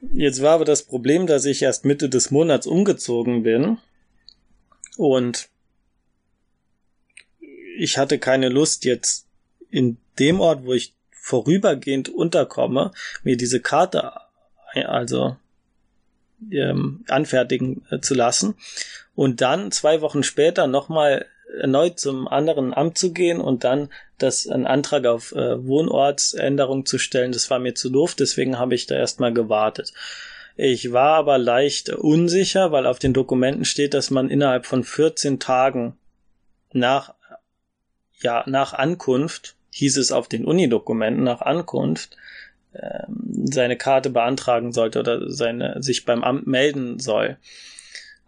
Jetzt 0.02 0.42
war 0.42 0.54
aber 0.54 0.66
das 0.66 0.84
Problem, 0.84 1.28
dass 1.28 1.46
ich 1.46 1.62
erst 1.62 1.86
Mitte 1.86 2.10
des 2.10 2.32
Monats 2.32 2.68
umgezogen 2.68 3.44
bin. 3.44 3.78
Und 4.98 5.50
ich 7.78 7.98
hatte 7.98 8.20
keine 8.20 8.50
Lust 8.50 8.86
jetzt 8.86 9.28
in 9.70 9.98
dem 10.18 10.40
Ort, 10.40 10.66
wo 10.66 10.74
ich 10.74 10.94
vorübergehend 11.12 12.10
unterkomme, 12.10 12.92
mir 13.24 13.38
diese 13.38 13.60
Karte 13.60 14.12
also 14.74 15.38
ähm, 16.52 17.04
anfertigen 17.08 17.86
äh, 17.90 18.00
zu 18.00 18.16
lassen 18.16 18.56
und 19.16 19.42
dann 19.42 19.72
zwei 19.72 20.02
Wochen 20.02 20.24
später 20.24 20.68
nochmal 20.68 21.26
erneut 21.60 22.00
zum 22.00 22.28
anderen 22.28 22.74
Amt 22.74 22.98
zu 22.98 23.12
gehen 23.12 23.42
und 23.42 23.64
dann 23.64 23.90
das 24.20 24.48
einen 24.48 24.68
Antrag 24.68 25.06
auf 25.06 25.32
äh, 25.32 25.66
Wohnortsänderung 25.66 26.86
zu 26.86 26.98
stellen, 26.98 27.32
das 27.32 27.50
war 27.50 27.60
mir 27.60 27.76
zu 27.76 27.90
doof, 27.90 28.16
deswegen 28.16 28.60
habe 28.60 28.76
ich 28.76 28.86
da 28.86 28.96
erstmal 28.96 29.34
gewartet. 29.34 29.94
Ich 30.56 30.92
war 30.92 31.16
aber 31.16 31.38
leicht 31.38 31.90
unsicher, 31.90 32.72
weil 32.72 32.86
auf 32.86 33.00
den 33.00 33.14
Dokumenten 33.14 33.66
steht, 33.66 33.94
dass 33.94 34.12
man 34.12 34.30
innerhalb 34.30 34.66
von 34.66 34.84
14 34.84 35.40
Tagen 35.40 35.98
nach 36.74 37.14
ja, 38.22 38.44
nach 38.48 38.74
Ankunft, 38.74 39.56
hieß 39.72 39.98
es 39.98 40.12
auf 40.12 40.28
den 40.28 40.46
Unidokumenten, 40.46 41.24
nach 41.24 41.42
Ankunft, 41.42 42.18
äh, 42.74 43.04
seine 43.46 43.78
Karte 43.78 44.10
beantragen 44.10 44.72
sollte 44.72 45.00
oder 45.00 45.30
seine, 45.30 45.82
sich 45.82 46.06
beim 46.06 46.24
Amt 46.24 46.48
melden 46.48 47.00
soll. 47.00 47.38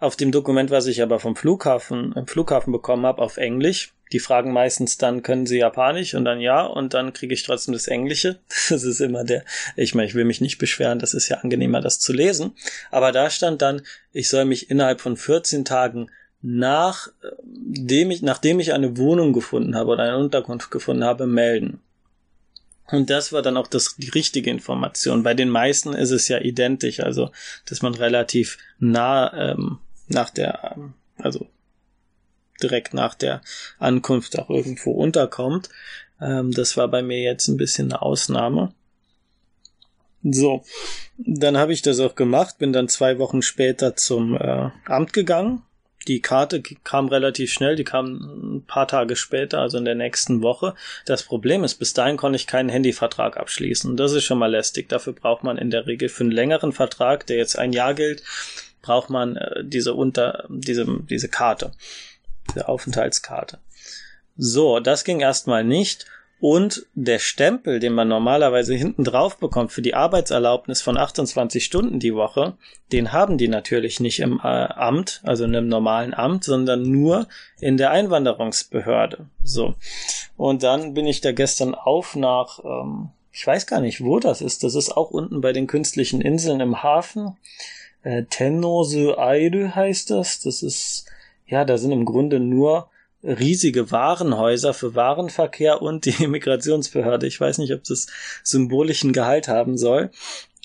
Auf 0.01 0.15
dem 0.15 0.31
Dokument, 0.31 0.71
was 0.71 0.87
ich 0.87 1.03
aber 1.03 1.19
vom 1.19 1.35
Flughafen, 1.35 2.13
im 2.13 2.25
Flughafen 2.25 2.73
bekommen 2.73 3.05
habe, 3.05 3.21
auf 3.21 3.37
Englisch. 3.37 3.93
Die 4.11 4.19
fragen 4.19 4.51
meistens 4.51 4.97
dann, 4.97 5.21
können 5.21 5.45
sie 5.45 5.59
Japanisch? 5.59 6.15
Und 6.15 6.25
dann 6.25 6.41
ja, 6.41 6.65
und 6.65 6.95
dann 6.95 7.13
kriege 7.13 7.35
ich 7.35 7.43
trotzdem 7.43 7.73
das 7.73 7.87
Englische. 7.87 8.39
Das 8.71 8.83
ist 8.83 8.99
immer 8.99 9.23
der, 9.23 9.45
ich 9.75 9.93
meine, 9.93 10.07
ich 10.07 10.15
will 10.15 10.25
mich 10.25 10.41
nicht 10.41 10.57
beschweren, 10.57 10.97
das 10.97 11.13
ist 11.13 11.29
ja 11.29 11.37
angenehmer, 11.37 11.81
das 11.81 11.99
zu 11.99 12.13
lesen. 12.13 12.53
Aber 12.89 13.11
da 13.11 13.29
stand 13.29 13.61
dann, 13.61 13.83
ich 14.11 14.27
soll 14.27 14.45
mich 14.45 14.71
innerhalb 14.71 15.01
von 15.01 15.15
14 15.15 15.65
Tagen 15.65 16.09
nachdem 16.41 18.09
ich, 18.09 18.23
nachdem 18.23 18.59
ich 18.59 18.73
eine 18.73 18.97
Wohnung 18.97 19.33
gefunden 19.33 19.75
habe 19.75 19.91
oder 19.91 20.03
eine 20.03 20.17
Unterkunft 20.17 20.71
gefunden 20.71 21.03
habe, 21.03 21.27
melden. 21.27 21.79
Und 22.87 23.11
das 23.11 23.31
war 23.31 23.43
dann 23.43 23.55
auch 23.55 23.67
das, 23.67 23.95
die 23.97 24.09
richtige 24.09 24.49
Information. 24.49 25.21
Bei 25.21 25.35
den 25.35 25.49
meisten 25.49 25.93
ist 25.93 26.09
es 26.09 26.27
ja 26.27 26.39
identisch, 26.39 27.01
also 27.01 27.29
dass 27.65 27.83
man 27.83 27.93
relativ 27.93 28.57
nah 28.79 29.51
ähm, 29.51 29.77
nach 30.11 30.29
der, 30.29 30.77
also 31.17 31.47
direkt 32.61 32.93
nach 32.93 33.15
der 33.15 33.41
Ankunft 33.79 34.37
auch 34.37 34.49
irgendwo 34.49 34.91
unterkommt. 34.91 35.69
Ähm, 36.21 36.51
das 36.51 36.77
war 36.77 36.87
bei 36.87 37.01
mir 37.01 37.21
jetzt 37.21 37.47
ein 37.47 37.57
bisschen 37.57 37.91
eine 37.91 38.01
Ausnahme. 38.01 38.73
So, 40.23 40.63
dann 41.17 41.57
habe 41.57 41.73
ich 41.73 41.81
das 41.81 41.99
auch 41.99 42.15
gemacht, 42.15 42.59
bin 42.59 42.73
dann 42.73 42.87
zwei 42.87 43.17
Wochen 43.17 43.41
später 43.41 43.95
zum 43.95 44.35
äh, 44.35 44.69
Amt 44.85 45.13
gegangen. 45.13 45.63
Die 46.07 46.19
Karte 46.19 46.63
kam 46.83 47.09
relativ 47.09 47.53
schnell, 47.53 47.75
die 47.75 47.83
kam 47.83 48.57
ein 48.57 48.65
paar 48.65 48.87
Tage 48.87 49.15
später, 49.15 49.59
also 49.59 49.77
in 49.77 49.85
der 49.85 49.95
nächsten 49.95 50.41
Woche. 50.41 50.73
Das 51.05 51.21
Problem 51.21 51.63
ist, 51.63 51.75
bis 51.75 51.93
dahin 51.93 52.17
konnte 52.17 52.37
ich 52.37 52.47
keinen 52.47 52.69
Handyvertrag 52.69 53.37
abschließen. 53.37 53.97
Das 53.97 54.13
ist 54.13 54.23
schon 54.23 54.39
mal 54.39 54.49
lästig. 54.49 54.89
Dafür 54.89 55.13
braucht 55.13 55.43
man 55.43 55.57
in 55.57 55.69
der 55.69 55.85
Regel 55.85 56.09
für 56.09 56.23
einen 56.23 56.31
längeren 56.31 56.71
Vertrag, 56.71 57.27
der 57.27 57.37
jetzt 57.37 57.57
ein 57.57 57.71
Jahr 57.71 57.93
gilt, 57.93 58.23
braucht 58.81 59.09
man 59.09 59.35
äh, 59.35 59.63
diese 59.63 59.93
Unter, 59.93 60.45
diese, 60.49 60.85
diese 61.09 61.29
Karte, 61.29 61.71
diese 62.49 62.67
Aufenthaltskarte. 62.67 63.59
So, 64.37 64.79
das 64.79 65.03
ging 65.03 65.19
erstmal 65.19 65.63
nicht. 65.63 66.05
Und 66.41 66.87
der 66.95 67.19
Stempel, 67.19 67.79
den 67.79 67.93
man 67.93 68.07
normalerweise 68.07 68.73
hinten 68.73 69.03
drauf 69.03 69.37
bekommt 69.37 69.71
für 69.71 69.83
die 69.83 69.93
Arbeitserlaubnis 69.93 70.81
von 70.81 70.97
28 70.97 71.63
Stunden 71.63 71.99
die 71.99 72.15
Woche, 72.15 72.55
den 72.91 73.11
haben 73.11 73.37
die 73.37 73.47
natürlich 73.47 73.99
nicht 73.99 74.19
im 74.19 74.39
äh, 74.43 74.47
Amt, 74.47 75.21
also 75.23 75.43
in 75.43 75.55
einem 75.55 75.67
normalen 75.67 76.15
Amt, 76.15 76.43
sondern 76.43 76.81
nur 76.81 77.27
in 77.59 77.77
der 77.77 77.91
Einwanderungsbehörde. 77.91 79.27
So. 79.43 79.75
Und 80.35 80.63
dann 80.63 80.95
bin 80.95 81.05
ich 81.05 81.21
da 81.21 81.31
gestern 81.31 81.75
auf 81.75 82.15
nach, 82.15 82.57
ähm, 82.65 83.09
ich 83.31 83.45
weiß 83.45 83.67
gar 83.67 83.79
nicht, 83.79 84.03
wo 84.03 84.19
das 84.19 84.41
ist. 84.41 84.63
Das 84.63 84.73
ist 84.73 84.89
auch 84.89 85.11
unten 85.11 85.41
bei 85.41 85.53
den 85.53 85.67
künstlichen 85.67 86.21
Inseln 86.21 86.59
im 86.59 86.81
Hafen 86.81 87.37
äh, 88.03 88.23
Tennose 88.29 89.17
Aire 89.17 89.75
heißt 89.75 90.09
das. 90.09 90.41
Das 90.41 90.63
ist, 90.63 91.05
ja, 91.45 91.65
da 91.65 91.77
sind 91.77 91.91
im 91.91 92.05
Grunde 92.05 92.39
nur 92.39 92.89
riesige 93.23 93.91
Warenhäuser 93.91 94.73
für 94.73 94.95
Warenverkehr 94.95 95.81
und 95.81 96.05
die 96.05 96.15
Immigrationsbehörde. 96.23 97.27
Ich 97.27 97.39
weiß 97.39 97.59
nicht, 97.59 97.73
ob 97.73 97.83
das 97.83 98.07
symbolischen 98.43 99.13
Gehalt 99.13 99.47
haben 99.47 99.77
soll, 99.77 100.11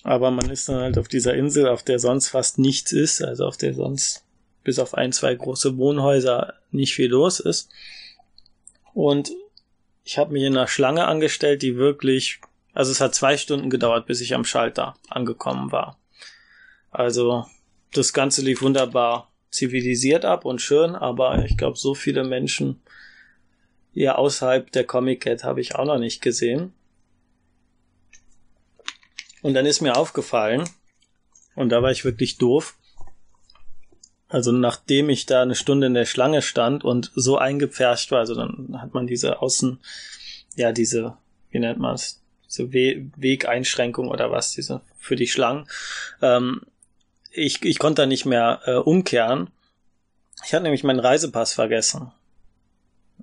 aber 0.02 0.30
man 0.30 0.50
ist 0.50 0.68
dann 0.68 0.80
halt 0.80 0.98
auf 0.98 1.08
dieser 1.08 1.34
Insel, 1.34 1.68
auf 1.68 1.82
der 1.82 1.98
sonst 1.98 2.28
fast 2.28 2.58
nichts 2.58 2.92
ist, 2.92 3.22
also 3.22 3.46
auf 3.46 3.56
der 3.56 3.74
sonst 3.74 4.24
bis 4.64 4.78
auf 4.78 4.94
ein, 4.94 5.12
zwei 5.12 5.34
große 5.34 5.76
Wohnhäuser 5.76 6.54
nicht 6.70 6.94
viel 6.94 7.10
los 7.10 7.40
ist. 7.40 7.68
Und 8.94 9.30
ich 10.04 10.18
habe 10.18 10.32
mich 10.32 10.42
in 10.42 10.56
einer 10.56 10.66
Schlange 10.66 11.06
angestellt, 11.06 11.62
die 11.62 11.76
wirklich, 11.76 12.40
also 12.72 12.90
es 12.90 13.00
hat 13.00 13.14
zwei 13.14 13.36
Stunden 13.36 13.70
gedauert, 13.70 14.06
bis 14.06 14.20
ich 14.20 14.34
am 14.34 14.44
Schalter 14.44 14.96
angekommen 15.08 15.70
war. 15.72 15.98
Also 16.96 17.44
das 17.92 18.14
Ganze 18.14 18.40
lief 18.40 18.62
wunderbar 18.62 19.30
zivilisiert 19.50 20.24
ab 20.24 20.46
und 20.46 20.62
schön, 20.62 20.94
aber 20.94 21.44
ich 21.44 21.58
glaube, 21.58 21.76
so 21.76 21.94
viele 21.94 22.24
Menschen 22.24 22.80
ja 23.92 24.14
außerhalb 24.14 24.72
der 24.72 24.84
Comic 24.84 25.20
Cat 25.20 25.44
habe 25.44 25.60
ich 25.60 25.74
auch 25.74 25.84
noch 25.84 25.98
nicht 25.98 26.22
gesehen. 26.22 26.72
Und 29.42 29.52
dann 29.52 29.66
ist 29.66 29.82
mir 29.82 29.94
aufgefallen, 29.94 30.64
und 31.54 31.68
da 31.68 31.82
war 31.82 31.90
ich 31.90 32.06
wirklich 32.06 32.38
doof, 32.38 32.78
also 34.28 34.50
nachdem 34.50 35.10
ich 35.10 35.26
da 35.26 35.42
eine 35.42 35.54
Stunde 35.54 35.88
in 35.88 35.94
der 35.94 36.06
Schlange 36.06 36.40
stand 36.40 36.82
und 36.82 37.12
so 37.14 37.36
eingepfercht 37.36 38.10
war, 38.10 38.20
also 38.20 38.34
dann 38.34 38.80
hat 38.80 38.94
man 38.94 39.06
diese 39.06 39.42
Außen, 39.42 39.80
ja, 40.54 40.72
diese, 40.72 41.18
wie 41.50 41.58
nennt 41.58 41.78
man 41.78 41.94
es, 41.94 42.22
diese 42.46 42.72
We 42.72 43.10
Wegeinschränkung 43.16 44.08
oder 44.08 44.30
was, 44.30 44.52
diese 44.52 44.80
für 44.98 45.16
die 45.16 45.26
Schlangen. 45.26 45.68
Ähm, 46.22 46.62
ich, 47.36 47.62
ich 47.64 47.78
konnte 47.78 48.02
da 48.02 48.06
nicht 48.06 48.26
mehr 48.26 48.60
äh, 48.64 48.74
umkehren. 48.74 49.50
Ich 50.44 50.52
hatte 50.52 50.64
nämlich 50.64 50.84
meinen 50.84 51.00
Reisepass 51.00 51.52
vergessen. 51.52 52.12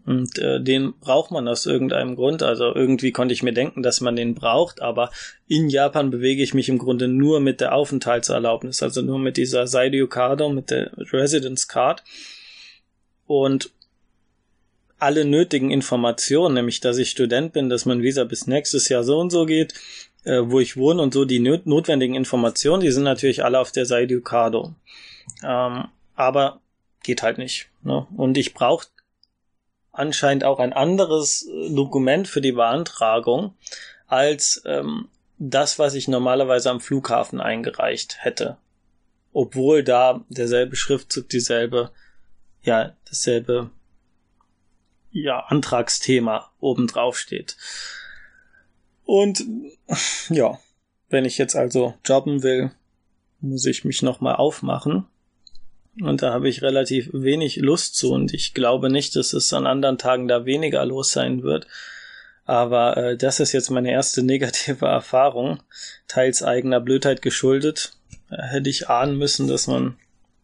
Und 0.05 0.37
äh, 0.39 0.61
den 0.61 0.93
braucht 0.99 1.31
man 1.31 1.47
aus 1.47 1.65
irgendeinem 1.65 2.15
Grund. 2.15 2.43
Also 2.43 2.73
irgendwie 2.75 3.11
konnte 3.11 3.33
ich 3.33 3.43
mir 3.43 3.53
denken, 3.53 3.83
dass 3.83 4.01
man 4.01 4.15
den 4.15 4.35
braucht, 4.35 4.81
aber 4.81 5.11
in 5.47 5.69
Japan 5.69 6.09
bewege 6.11 6.43
ich 6.43 6.53
mich 6.53 6.67
im 6.69 6.77
Grunde 6.77 7.07
nur 7.07 7.39
mit 7.39 7.61
der 7.61 7.73
Aufenthaltserlaubnis, 7.73 8.83
also 8.83 9.01
nur 9.01 9.19
mit 9.19 9.37
dieser 9.37 9.67
Saidio 9.67 10.07
Card, 10.07 10.41
mit 10.51 10.71
der 10.71 10.91
Residence 10.97 11.67
Card. 11.67 12.03
Und 13.25 13.71
alle 14.99 15.25
nötigen 15.25 15.71
Informationen, 15.71 16.55
nämlich 16.55 16.79
dass 16.79 16.97
ich 16.97 17.09
Student 17.09 17.53
bin, 17.53 17.69
dass 17.69 17.85
mein 17.85 18.01
Visa 18.01 18.23
bis 18.23 18.47
nächstes 18.47 18.89
Jahr 18.89 19.03
so 19.03 19.19
und 19.19 19.31
so 19.31 19.45
geht, 19.45 19.73
äh, 20.23 20.41
wo 20.43 20.59
ich 20.59 20.77
wohne 20.77 21.01
und 21.01 21.13
so 21.13 21.25
die 21.25 21.39
notwendigen 21.39 22.15
Informationen, 22.15 22.81
die 22.81 22.91
sind 22.91 23.03
natürlich 23.03 23.43
alle 23.43 23.59
auf 23.59 23.71
der 23.71 23.85
Seite 23.85 24.15
Ducado. 24.15 24.73
Ähm, 25.43 25.85
aber 26.15 26.61
geht 27.03 27.23
halt 27.23 27.37
nicht. 27.37 27.69
Ne? 27.83 28.07
Und 28.15 28.37
ich 28.37 28.53
brauche 28.53 28.87
anscheinend 29.91 30.43
auch 30.43 30.59
ein 30.59 30.73
anderes 30.73 31.47
äh, 31.47 31.73
Dokument 31.73 32.27
für 32.27 32.41
die 32.41 32.51
Beantragung 32.53 33.55
als 34.07 34.61
ähm, 34.65 35.07
das, 35.37 35.79
was 35.79 35.93
ich 35.93 36.07
normalerweise 36.07 36.69
am 36.69 36.81
Flughafen 36.81 37.41
eingereicht 37.41 38.17
hätte. 38.19 38.57
Obwohl 39.33 39.83
da 39.83 40.23
derselbe 40.29 40.75
Schriftzug, 40.75 41.29
dieselbe, 41.29 41.91
ja, 42.61 42.95
dasselbe, 43.05 43.71
ja, 45.11 45.39
Antragsthema 45.39 46.51
obendrauf 46.59 47.17
steht. 47.17 47.57
Und 49.05 49.45
ja, 50.29 50.59
wenn 51.09 51.25
ich 51.25 51.37
jetzt 51.37 51.55
also 51.55 51.93
jobben 52.05 52.43
will, 52.43 52.71
muss 53.39 53.65
ich 53.65 53.83
mich 53.83 54.01
nochmal 54.01 54.35
aufmachen. 54.35 55.05
Und 56.01 56.23
da 56.23 56.33
habe 56.33 56.49
ich 56.49 56.63
relativ 56.63 57.09
wenig 57.13 57.57
Lust 57.57 57.95
zu 57.95 58.13
und 58.13 58.33
ich 58.33 58.53
glaube 58.53 58.89
nicht, 58.89 59.15
dass 59.15 59.33
es 59.33 59.53
an 59.53 59.67
anderen 59.67 59.99
Tagen 59.99 60.27
da 60.27 60.45
weniger 60.45 60.83
los 60.85 61.11
sein 61.11 61.43
wird. 61.43 61.67
Aber 62.45 62.97
äh, 62.97 63.17
das 63.17 63.39
ist 63.39 63.51
jetzt 63.51 63.69
meine 63.69 63.91
erste 63.91 64.23
negative 64.23 64.85
Erfahrung, 64.85 65.61
teils 66.07 66.41
eigener 66.41 66.79
Blödheit 66.79 67.21
geschuldet. 67.21 67.93
Äh, 68.31 68.41
hätte 68.41 68.69
ich 68.69 68.89
ahnen 68.89 69.17
müssen, 69.17 69.47
dass 69.47 69.67
man 69.67 69.97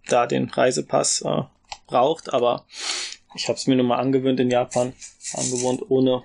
da 0.07 0.27
den 0.27 0.49
Reisepass 0.49 1.21
äh, 1.21 1.43
braucht, 1.87 2.31
aber 2.33 2.65
ich 3.35 3.47
habe 3.47 3.57
es 3.57 3.67
mir 3.67 3.75
nun 3.75 3.87
mal 3.87 3.97
angewöhnt 3.97 4.39
in 4.39 4.51
Japan, 4.51 4.93
angewohnt 5.33 5.81
ohne 5.89 6.23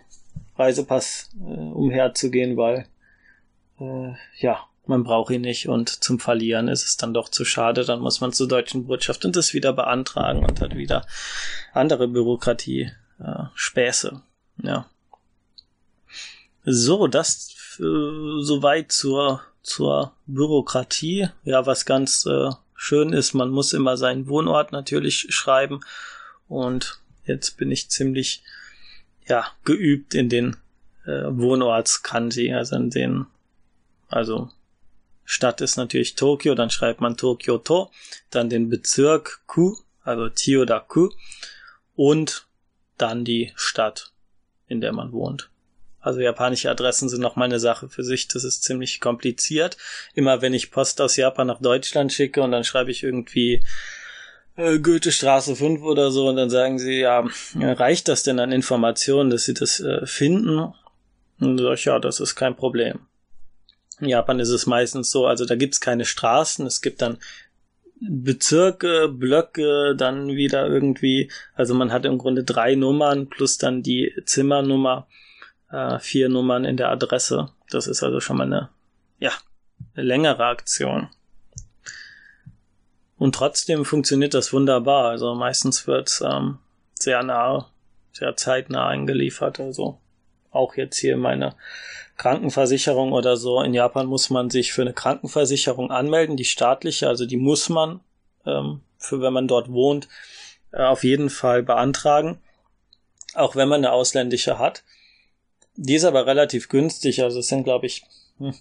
Reisepass 0.56 1.30
äh, 1.40 1.44
umherzugehen, 1.44 2.56
weil 2.56 2.86
äh, 3.80 4.12
ja, 4.38 4.60
man 4.86 5.04
braucht 5.04 5.32
ihn 5.32 5.40
nicht 5.40 5.68
und 5.68 5.88
zum 5.88 6.20
Verlieren 6.20 6.68
ist 6.68 6.84
es 6.84 6.96
dann 6.96 7.14
doch 7.14 7.28
zu 7.28 7.44
schade, 7.44 7.84
dann 7.84 8.00
muss 8.00 8.20
man 8.20 8.32
zur 8.32 8.48
deutschen 8.48 8.86
Botschaft 8.86 9.24
und 9.24 9.34
das 9.36 9.54
wieder 9.54 9.72
beantragen 9.72 10.44
und 10.44 10.60
hat 10.60 10.76
wieder 10.76 11.06
andere 11.72 12.06
Bürokratie 12.08 12.92
äh, 13.18 13.44
Späße. 13.54 14.20
Ja. 14.62 14.86
So, 16.64 17.06
das 17.08 17.54
äh, 17.78 18.42
soweit 18.42 18.92
zur 18.92 19.42
zur 19.64 20.12
Bürokratie. 20.26 21.28
Ja, 21.42 21.66
was 21.66 21.86
ganz 21.86 22.26
äh, 22.26 22.50
schön 22.76 23.12
ist, 23.12 23.32
man 23.32 23.50
muss 23.50 23.72
immer 23.72 23.96
seinen 23.96 24.28
Wohnort 24.28 24.70
natürlich 24.70 25.26
schreiben 25.30 25.80
und 26.46 27.00
jetzt 27.24 27.56
bin 27.56 27.72
ich 27.72 27.90
ziemlich 27.90 28.42
ja, 29.26 29.46
geübt 29.64 30.14
in 30.14 30.28
den 30.28 30.56
äh, 31.04 31.24
Wohnortskanji, 31.28 32.52
also 32.52 32.76
in 32.76 32.90
den, 32.90 33.26
also 34.08 34.50
Stadt 35.24 35.60
ist 35.60 35.76
natürlich 35.76 36.14
Tokio, 36.14 36.54
dann 36.54 36.70
schreibt 36.70 37.00
man 37.00 37.16
Tokyo 37.16 37.58
To, 37.58 37.90
dann 38.30 38.50
den 38.50 38.68
Bezirk 38.68 39.40
Ku, 39.46 39.76
also 40.02 40.28
Chiyoda-ku 40.28 41.10
und 41.96 42.46
dann 42.98 43.24
die 43.24 43.52
Stadt, 43.56 44.12
in 44.68 44.80
der 44.80 44.92
man 44.92 45.12
wohnt. 45.12 45.50
Also 46.00 46.20
japanische 46.20 46.70
Adressen 46.70 47.08
sind 47.08 47.22
noch 47.22 47.36
mal 47.36 47.46
eine 47.46 47.58
Sache 47.58 47.88
für 47.88 48.04
sich. 48.04 48.28
Das 48.28 48.44
ist 48.44 48.62
ziemlich 48.62 49.00
kompliziert. 49.00 49.78
Immer 50.12 50.42
wenn 50.42 50.52
ich 50.52 50.70
Post 50.70 51.00
aus 51.00 51.16
Japan 51.16 51.46
nach 51.46 51.62
Deutschland 51.62 52.12
schicke 52.12 52.42
und 52.42 52.52
dann 52.52 52.62
schreibe 52.62 52.90
ich 52.90 53.02
irgendwie 53.02 53.64
äh, 54.56 54.78
Goethestraße 54.78 55.56
5 55.56 55.82
oder 55.82 56.10
so 56.10 56.28
und 56.28 56.36
dann 56.36 56.50
sagen 56.50 56.78
sie, 56.78 57.00
ja, 57.00 57.26
reicht 57.54 58.08
das 58.08 58.22
denn 58.22 58.38
an 58.38 58.52
Informationen, 58.52 59.30
dass 59.30 59.44
sie 59.44 59.54
das 59.54 59.80
äh, 59.80 60.06
finden? 60.06 60.72
Und 61.40 61.58
sag 61.58 61.74
ich, 61.74 61.84
ja, 61.86 61.98
das 61.98 62.20
ist 62.20 62.36
kein 62.36 62.56
Problem. 62.56 63.00
In 64.00 64.08
Japan 64.08 64.40
ist 64.40 64.50
es 64.50 64.66
meistens 64.66 65.10
so, 65.10 65.26
also 65.26 65.44
da 65.44 65.54
gibt's 65.54 65.80
keine 65.80 66.04
Straßen, 66.04 66.66
es 66.66 66.80
gibt 66.80 67.02
dann 67.02 67.18
Bezirke, 68.00 69.08
Blöcke, 69.08 69.94
dann 69.96 70.28
wieder 70.28 70.66
irgendwie, 70.66 71.30
also 71.54 71.74
man 71.74 71.92
hat 71.92 72.04
im 72.04 72.18
Grunde 72.18 72.44
drei 72.44 72.74
Nummern 72.74 73.28
plus 73.28 73.56
dann 73.56 73.82
die 73.82 74.12
Zimmernummer, 74.24 75.06
äh, 75.70 75.98
vier 76.00 76.28
Nummern 76.28 76.64
in 76.64 76.76
der 76.76 76.90
Adresse. 76.90 77.50
Das 77.70 77.86
ist 77.86 78.02
also 78.02 78.20
schon 78.20 78.36
mal 78.36 78.46
eine, 78.46 78.68
ja, 79.20 79.32
eine 79.94 80.04
längere 80.04 80.44
Aktion. 80.44 81.08
Und 83.24 83.34
trotzdem 83.34 83.86
funktioniert 83.86 84.34
das 84.34 84.52
wunderbar. 84.52 85.08
Also 85.08 85.34
meistens 85.34 85.86
wird 85.86 86.20
ähm, 86.22 86.58
sehr 86.92 87.22
nah, 87.22 87.70
sehr 88.12 88.36
zeitnah 88.36 88.88
eingeliefert. 88.88 89.60
Also 89.60 89.96
auch 90.50 90.76
jetzt 90.76 90.98
hier 90.98 91.16
meine 91.16 91.54
Krankenversicherung 92.18 93.12
oder 93.12 93.38
so. 93.38 93.62
In 93.62 93.72
Japan 93.72 94.08
muss 94.08 94.28
man 94.28 94.50
sich 94.50 94.74
für 94.74 94.82
eine 94.82 94.92
Krankenversicherung 94.92 95.90
anmelden, 95.90 96.36
die 96.36 96.44
staatliche, 96.44 97.08
also 97.08 97.24
die 97.24 97.38
muss 97.38 97.70
man 97.70 98.00
ähm, 98.44 98.82
für 98.98 99.22
wenn 99.22 99.32
man 99.32 99.48
dort 99.48 99.72
wohnt, 99.72 100.06
äh, 100.72 100.82
auf 100.82 101.02
jeden 101.02 101.30
Fall 101.30 101.62
beantragen, 101.62 102.42
auch 103.32 103.56
wenn 103.56 103.70
man 103.70 103.80
eine 103.80 103.92
ausländische 103.92 104.58
hat. 104.58 104.84
Die 105.76 105.94
ist 105.94 106.04
aber 106.04 106.26
relativ 106.26 106.68
günstig, 106.68 107.22
also 107.22 107.38
es 107.38 107.48
sind 107.48 107.64
glaube 107.64 107.86
ich, 107.86 108.04
hm, 108.36 108.52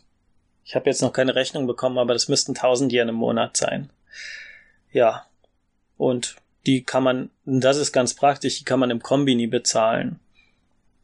ich 0.64 0.74
habe 0.76 0.90
jetzt 0.90 1.02
noch 1.02 1.12
keine 1.12 1.36
Rechnung 1.36 1.68
bekommen, 1.68 1.98
aber 1.98 2.14
das 2.14 2.30
müssten 2.30 2.56
1000 2.56 2.94
Yen 2.94 3.10
im 3.10 3.16
Monat 3.16 3.58
sein. 3.58 3.90
Ja. 4.94 5.26
Und 5.98 6.36
die 6.66 6.84
kann 6.84 7.04
man, 7.04 7.30
das 7.46 7.78
ist 7.78 7.92
ganz 7.92 8.14
praktisch, 8.14 8.60
die 8.60 8.64
kann 8.64 8.80
man 8.80 8.90
im 8.90 9.02
Kombini 9.02 9.48
bezahlen. 9.48 10.20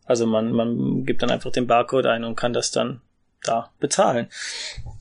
Also 0.06 0.26
man, 0.26 0.52
man 0.54 1.06
gibt 1.06 1.22
dann 1.22 1.32
einfach 1.32 1.52
den 1.52 1.68
Barcode 1.68 2.08
ein 2.08 2.24
und 2.24 2.36
kann 2.36 2.54
das 2.54 2.72
dann 2.72 3.02
da 3.44 3.72
bezahlen. 3.80 4.28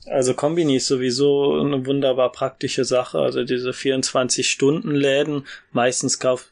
Also 0.05 0.33
Kombini 0.33 0.75
ist 0.75 0.87
sowieso 0.87 1.59
eine 1.59 1.85
wunderbar 1.85 2.31
praktische 2.31 2.85
Sache. 2.85 3.19
Also 3.19 3.43
diese 3.43 3.71
24-Stunden-Läden, 3.71 5.45
meistens 5.71 6.19
kauft 6.19 6.51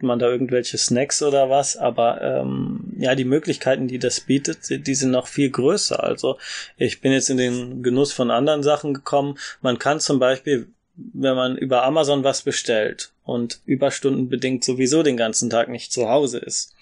man 0.00 0.18
da 0.18 0.28
irgendwelche 0.28 0.78
Snacks 0.78 1.22
oder 1.22 1.48
was, 1.48 1.76
aber 1.76 2.20
ähm, 2.22 2.92
ja, 2.98 3.14
die 3.14 3.24
Möglichkeiten, 3.24 3.86
die 3.86 4.00
das 4.00 4.20
bietet, 4.20 4.86
die 4.86 4.94
sind 4.96 5.12
noch 5.12 5.28
viel 5.28 5.50
größer. 5.50 6.02
Also 6.02 6.38
ich 6.76 7.00
bin 7.00 7.12
jetzt 7.12 7.30
in 7.30 7.36
den 7.36 7.84
Genuss 7.84 8.12
von 8.12 8.32
anderen 8.32 8.64
Sachen 8.64 8.94
gekommen. 8.94 9.38
Man 9.60 9.78
kann 9.78 10.00
zum 10.00 10.18
Beispiel, 10.18 10.66
wenn 10.94 11.34
man 11.34 11.56
über 11.56 11.84
Amazon 11.84 12.24
was 12.24 12.42
bestellt 12.42 13.12
und 13.24 13.60
Überstunden 13.64 14.28
bedingt 14.28 14.64
sowieso 14.64 15.02
den 15.02 15.16
ganzen 15.16 15.50
Tag 15.50 15.68
nicht 15.68 15.92
zu 15.92 16.08
Hause 16.08 16.38
ist, 16.38 16.74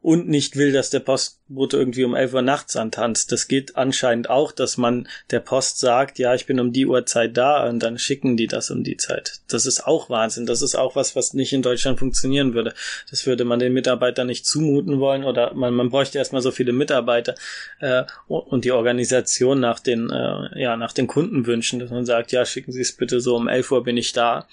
und 0.00 0.28
nicht 0.28 0.56
will, 0.56 0.72
dass 0.72 0.90
der 0.90 1.00
Postbote 1.00 1.76
irgendwie 1.76 2.04
um 2.04 2.14
11 2.14 2.34
Uhr 2.34 2.42
nachts 2.42 2.76
antanzt. 2.76 3.32
Das 3.32 3.48
geht 3.48 3.76
anscheinend 3.76 4.30
auch, 4.30 4.52
dass 4.52 4.76
man 4.76 5.08
der 5.30 5.40
Post 5.40 5.78
sagt, 5.78 6.18
ja, 6.18 6.34
ich 6.34 6.46
bin 6.46 6.60
um 6.60 6.72
die 6.72 6.86
Uhrzeit 6.86 7.36
da 7.36 7.68
und 7.68 7.80
dann 7.80 7.98
schicken 7.98 8.36
die 8.36 8.46
das 8.46 8.70
um 8.70 8.84
die 8.84 8.96
Zeit. 8.96 9.40
Das 9.48 9.66
ist 9.66 9.86
auch 9.86 10.08
Wahnsinn. 10.08 10.46
Das 10.46 10.62
ist 10.62 10.76
auch 10.76 10.94
was, 10.94 11.16
was 11.16 11.34
nicht 11.34 11.52
in 11.52 11.62
Deutschland 11.62 11.98
funktionieren 11.98 12.54
würde. 12.54 12.74
Das 13.10 13.26
würde 13.26 13.44
man 13.44 13.58
den 13.58 13.72
Mitarbeitern 13.72 14.28
nicht 14.28 14.46
zumuten 14.46 15.00
wollen 15.00 15.24
oder 15.24 15.52
man, 15.54 15.74
man 15.74 15.90
bräuchte 15.90 16.18
erstmal 16.18 16.42
so 16.42 16.52
viele 16.52 16.72
Mitarbeiter 16.72 17.34
äh, 17.80 18.04
und 18.28 18.64
die 18.64 18.72
Organisation 18.72 19.58
nach 19.58 19.80
den, 19.80 20.10
äh, 20.10 20.60
ja, 20.60 20.76
nach 20.76 20.92
den 20.92 21.08
Kundenwünschen, 21.08 21.80
dass 21.80 21.90
man 21.90 22.06
sagt, 22.06 22.30
ja, 22.30 22.44
schicken 22.44 22.72
Sie 22.72 22.82
es 22.82 22.92
bitte 22.92 23.20
so 23.20 23.36
um 23.36 23.48
11 23.48 23.72
Uhr 23.72 23.82
bin 23.82 23.96
ich 23.96 24.12
da. 24.12 24.46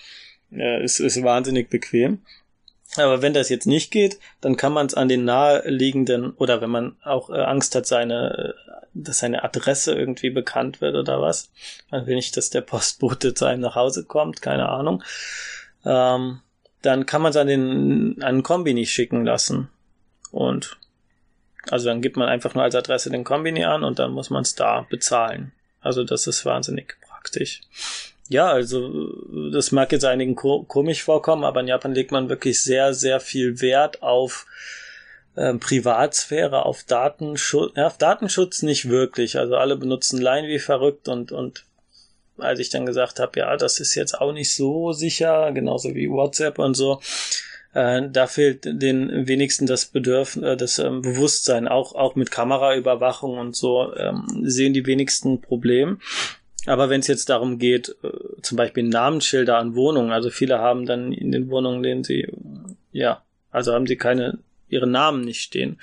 Äh, 0.51 0.83
ist, 0.83 0.99
ist 0.99 1.21
wahnsinnig 1.23 1.69
bequem. 1.69 2.21
Aber 2.97 3.21
wenn 3.21 3.33
das 3.33 3.49
jetzt 3.49 3.67
nicht 3.67 3.91
geht, 3.91 4.19
dann 4.41 4.57
kann 4.57 4.71
man 4.71 4.85
es 4.85 4.93
an 4.93 5.07
den 5.07 5.25
naheliegenden 5.25 6.31
oder 6.31 6.61
wenn 6.61 6.69
man 6.69 6.95
auch 7.03 7.29
äh, 7.29 7.41
Angst 7.41 7.75
hat, 7.75 7.85
seine, 7.85 8.55
dass 8.93 9.19
seine 9.19 9.43
Adresse 9.43 9.93
irgendwie 9.95 10.29
bekannt 10.29 10.81
wird 10.81 10.95
oder 10.95 11.21
was. 11.21 11.51
Man 11.91 12.05
will 12.05 12.15
nicht, 12.15 12.37
dass 12.37 12.49
der 12.49 12.61
Postbote 12.61 13.33
zu 13.33 13.45
einem 13.45 13.61
nach 13.61 13.75
Hause 13.75 14.05
kommt, 14.05 14.41
keine 14.41 14.69
Ahnung. 14.69 15.03
Ähm, 15.83 16.41
dann 16.81 17.05
kann 17.05 17.21
man 17.21 17.31
es 17.31 17.37
an 17.37 17.47
den 17.47 18.21
an 18.21 18.43
Kombini 18.43 18.85
schicken 18.85 19.25
lassen. 19.25 19.69
Und 20.31 20.77
also 21.69 21.87
dann 21.87 22.01
gibt 22.01 22.15
man 22.15 22.29
einfach 22.29 22.53
nur 22.53 22.63
als 22.63 22.75
Adresse 22.75 23.09
den 23.09 23.23
Kombini 23.23 23.65
an 23.65 23.83
und 23.83 23.99
dann 23.99 24.11
muss 24.11 24.29
man 24.29 24.43
es 24.43 24.55
da 24.55 24.85
bezahlen. 24.89 25.51
Also 25.81 26.03
das 26.03 26.27
ist 26.27 26.45
wahnsinnig 26.45 26.95
praktisch. 27.01 27.61
Ja, 28.27 28.47
also 28.47 29.11
das 29.51 29.71
mag 29.71 29.91
jetzt 29.91 30.05
einigen 30.05 30.35
ko 30.35 30.63
komisch 30.63 31.03
vorkommen, 31.03 31.43
aber 31.43 31.59
in 31.59 31.67
Japan 31.67 31.93
legt 31.93 32.11
man 32.11 32.29
wirklich 32.29 32.61
sehr, 32.63 32.93
sehr 32.93 33.19
viel 33.19 33.61
Wert 33.61 34.01
auf 34.01 34.47
ähm, 35.37 35.59
Privatsphäre, 35.59 36.65
auf 36.65 36.83
Datenschutz. 36.83 37.73
Ja, 37.75 37.87
auf 37.87 37.97
Datenschutz 37.97 38.63
nicht 38.63 38.89
wirklich. 38.89 39.37
Also 39.37 39.57
alle 39.57 39.75
benutzen 39.75 40.19
Line 40.19 40.47
wie 40.47 40.59
verrückt 40.59 41.07
und, 41.07 41.31
und 41.31 41.65
als 42.37 42.59
ich 42.59 42.69
dann 42.69 42.85
gesagt 42.85 43.19
habe, 43.19 43.39
ja, 43.39 43.55
das 43.57 43.79
ist 43.79 43.95
jetzt 43.95 44.19
auch 44.19 44.33
nicht 44.33 44.53
so 44.53 44.91
sicher, 44.91 45.51
genauso 45.53 45.93
wie 45.93 46.09
WhatsApp 46.09 46.59
und 46.59 46.73
so, 46.73 46.99
äh, 47.73 48.01
da 48.09 48.27
fehlt 48.27 48.65
den 48.65 49.27
wenigsten 49.27 49.67
das 49.67 49.85
Bedürfnis, 49.85 50.45
äh, 50.45 50.57
das 50.57 50.79
ähm, 50.79 51.01
Bewusstsein, 51.01 51.67
auch, 51.67 51.93
auch 51.93 52.15
mit 52.15 52.31
Kameraüberwachung 52.31 53.37
und 53.37 53.55
so, 53.55 53.95
ähm, 53.95 54.25
sehen 54.43 54.73
die 54.73 54.85
wenigsten 54.85 55.41
Problem. 55.41 55.99
Aber 56.65 56.89
wenn 56.89 57.01
es 57.01 57.07
jetzt 57.07 57.29
darum 57.29 57.59
geht, 57.59 57.95
äh, 58.03 58.41
zum 58.41 58.57
Beispiel 58.57 58.83
Namensschilder 58.83 59.57
an 59.57 59.75
Wohnungen, 59.75 60.11
also 60.11 60.29
viele 60.29 60.59
haben 60.59 60.85
dann 60.85 61.11
in 61.11 61.31
den 61.31 61.49
Wohnungen, 61.49 61.83
denen 61.83 62.03
sie, 62.03 62.27
ja, 62.91 63.23
also 63.51 63.73
haben 63.73 63.87
sie 63.87 63.97
keine, 63.97 64.39
ihre 64.67 64.87
Namen 64.87 65.21
nicht 65.21 65.41
stehen. 65.41 65.79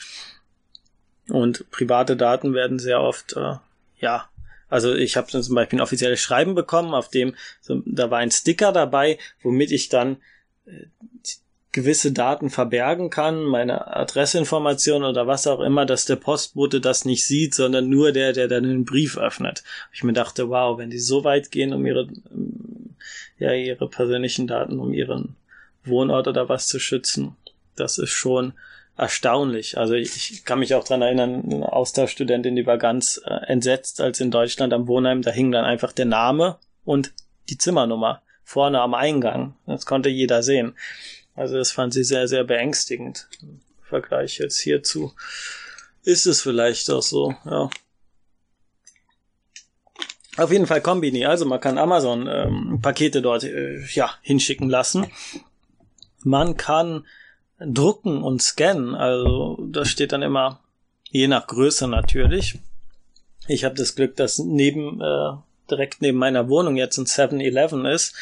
Und 1.29 1.71
private 1.71 2.17
Daten 2.17 2.53
werden 2.55 2.79
sehr 2.79 3.01
oft, 3.01 3.37
äh, 3.37 3.55
ja, 3.99 4.29
also 4.69 4.95
ich 4.95 5.17
habe 5.17 5.29
zum 5.29 5.55
Beispiel 5.55 5.79
ein 5.79 5.83
offizielles 5.83 6.21
Schreiben 6.21 6.55
bekommen, 6.55 6.95
auf 6.95 7.11
dem, 7.11 7.35
da 7.69 8.11
war 8.11 8.19
ein 8.19 8.31
Sticker 8.31 8.73
dabei, 8.73 9.19
womit 9.43 9.71
ich 9.71 9.89
dann 9.89 10.17
äh, 10.67 10.87
gewisse 11.73 12.13
Daten 12.13 12.51
verbergen 12.51 13.09
kann, 13.09 13.45
meine 13.45 13.97
Adressinformation 13.97 15.05
oder 15.05 15.27
was 15.27 15.47
auch 15.47 15.61
immer, 15.61 15.87
dass 15.87 16.05
der 16.05 16.17
Postbote 16.17 16.81
das 16.81 17.07
nicht 17.07 17.27
sieht, 17.27 17.55
sondern 17.55 17.89
nur 17.89 18.13
der, 18.13 18.35
der 18.35 18.47
dann 18.47 18.65
den 18.65 18.85
Brief 18.85 19.17
öffnet. 19.17 19.65
Ich 19.93 20.05
mir 20.05 20.13
dachte, 20.13 20.51
wow, 20.51 20.79
wenn 20.79 20.91
die 20.91 20.99
so 20.99 21.25
weit 21.25 21.51
gehen, 21.51 21.73
um 21.73 21.87
ihre, 21.87 22.09
ja, 23.39 23.55
ihre 23.55 23.89
persönlichen 23.89 24.47
Daten, 24.47 24.79
um 24.79 24.93
ihren 24.93 25.35
Wohnort 25.85 26.29
oder 26.29 26.51
was 26.51 26.69
zu 26.69 26.79
schützen, 26.79 27.37
das 27.75 27.97
ist 27.97 28.11
schon 28.11 28.53
erstaunlich. 28.99 29.79
Also 29.79 29.95
ich 29.95 30.45
kann 30.45 30.59
mich 30.59 30.75
auch 30.75 30.85
dran 30.85 31.01
erinnern, 31.01 31.43
eine 31.51 31.73
Austauschstudentin, 31.73 32.55
die 32.55 32.67
war 32.67 32.77
ganz 32.77 33.21
äh, 33.25 33.33
entsetzt, 33.47 34.03
als 34.03 34.21
in 34.21 34.31
Deutschland 34.31 34.75
am 34.75 34.87
Wohnheim, 34.87 35.23
da 35.23 35.31
hing 35.31 35.51
dann 35.51 35.65
einfach 35.65 35.93
der 35.93 36.05
Name 36.05 36.59
und 36.85 37.13
die 37.49 37.57
Zimmernummer 37.57 38.21
vorne 38.45 38.81
am 38.81 38.93
Eingang. 38.93 39.55
Das 39.67 39.87
konnte 39.87 40.11
jeder 40.11 40.43
sehen. 40.43 40.75
Also 41.35 41.57
das 41.57 41.73
fand 41.73 41.95
sie 41.95 42.05
sehr, 42.05 42.29
sehr 42.29 42.45
beängstigend. 42.45 43.29
Im 43.41 43.61
Vergleich 43.83 44.39
jetzt 44.39 44.61
hierzu 44.61 45.13
ist 46.05 46.27
es 46.27 46.43
vielleicht 46.43 46.91
auch 46.91 47.03
so, 47.03 47.35
ja. 47.45 47.71
Auf 50.39 50.51
jeden 50.51 50.67
Fall 50.67 50.81
Kombini. 50.81 51.27
Also 51.27 51.45
man 51.45 51.61
kann 51.61 51.77
Amazon 51.77 52.27
ähm, 52.27 52.81
Pakete 52.81 53.21
dort 53.21 53.45
äh, 53.45 53.85
ja 53.93 54.11
hinschicken 54.23 54.71
lassen. 54.71 55.07
Man 56.25 56.57
kann 56.57 57.07
drucken 57.61 58.23
und 58.23 58.41
scannen. 58.41 58.95
Also 58.95 59.59
da 59.71 59.85
steht 59.85 60.13
dann 60.13 60.23
immer 60.23 60.61
je 61.11 61.29
nach 61.29 61.47
Größe 61.47 61.87
natürlich. 61.87 62.59
Ich 63.47 63.65
habe 63.65 63.75
das 63.75 63.95
Glück, 63.95 64.17
dass 64.17 64.39
neben 64.39 65.03
äh, 65.03 65.33
direkt 65.71 66.01
neben 66.01 66.17
meiner 66.17 66.49
Wohnung 66.49 66.77
jetzt 66.77 66.97
ein 66.97 67.05
7-Eleven 67.07 67.85
ist 67.85 68.15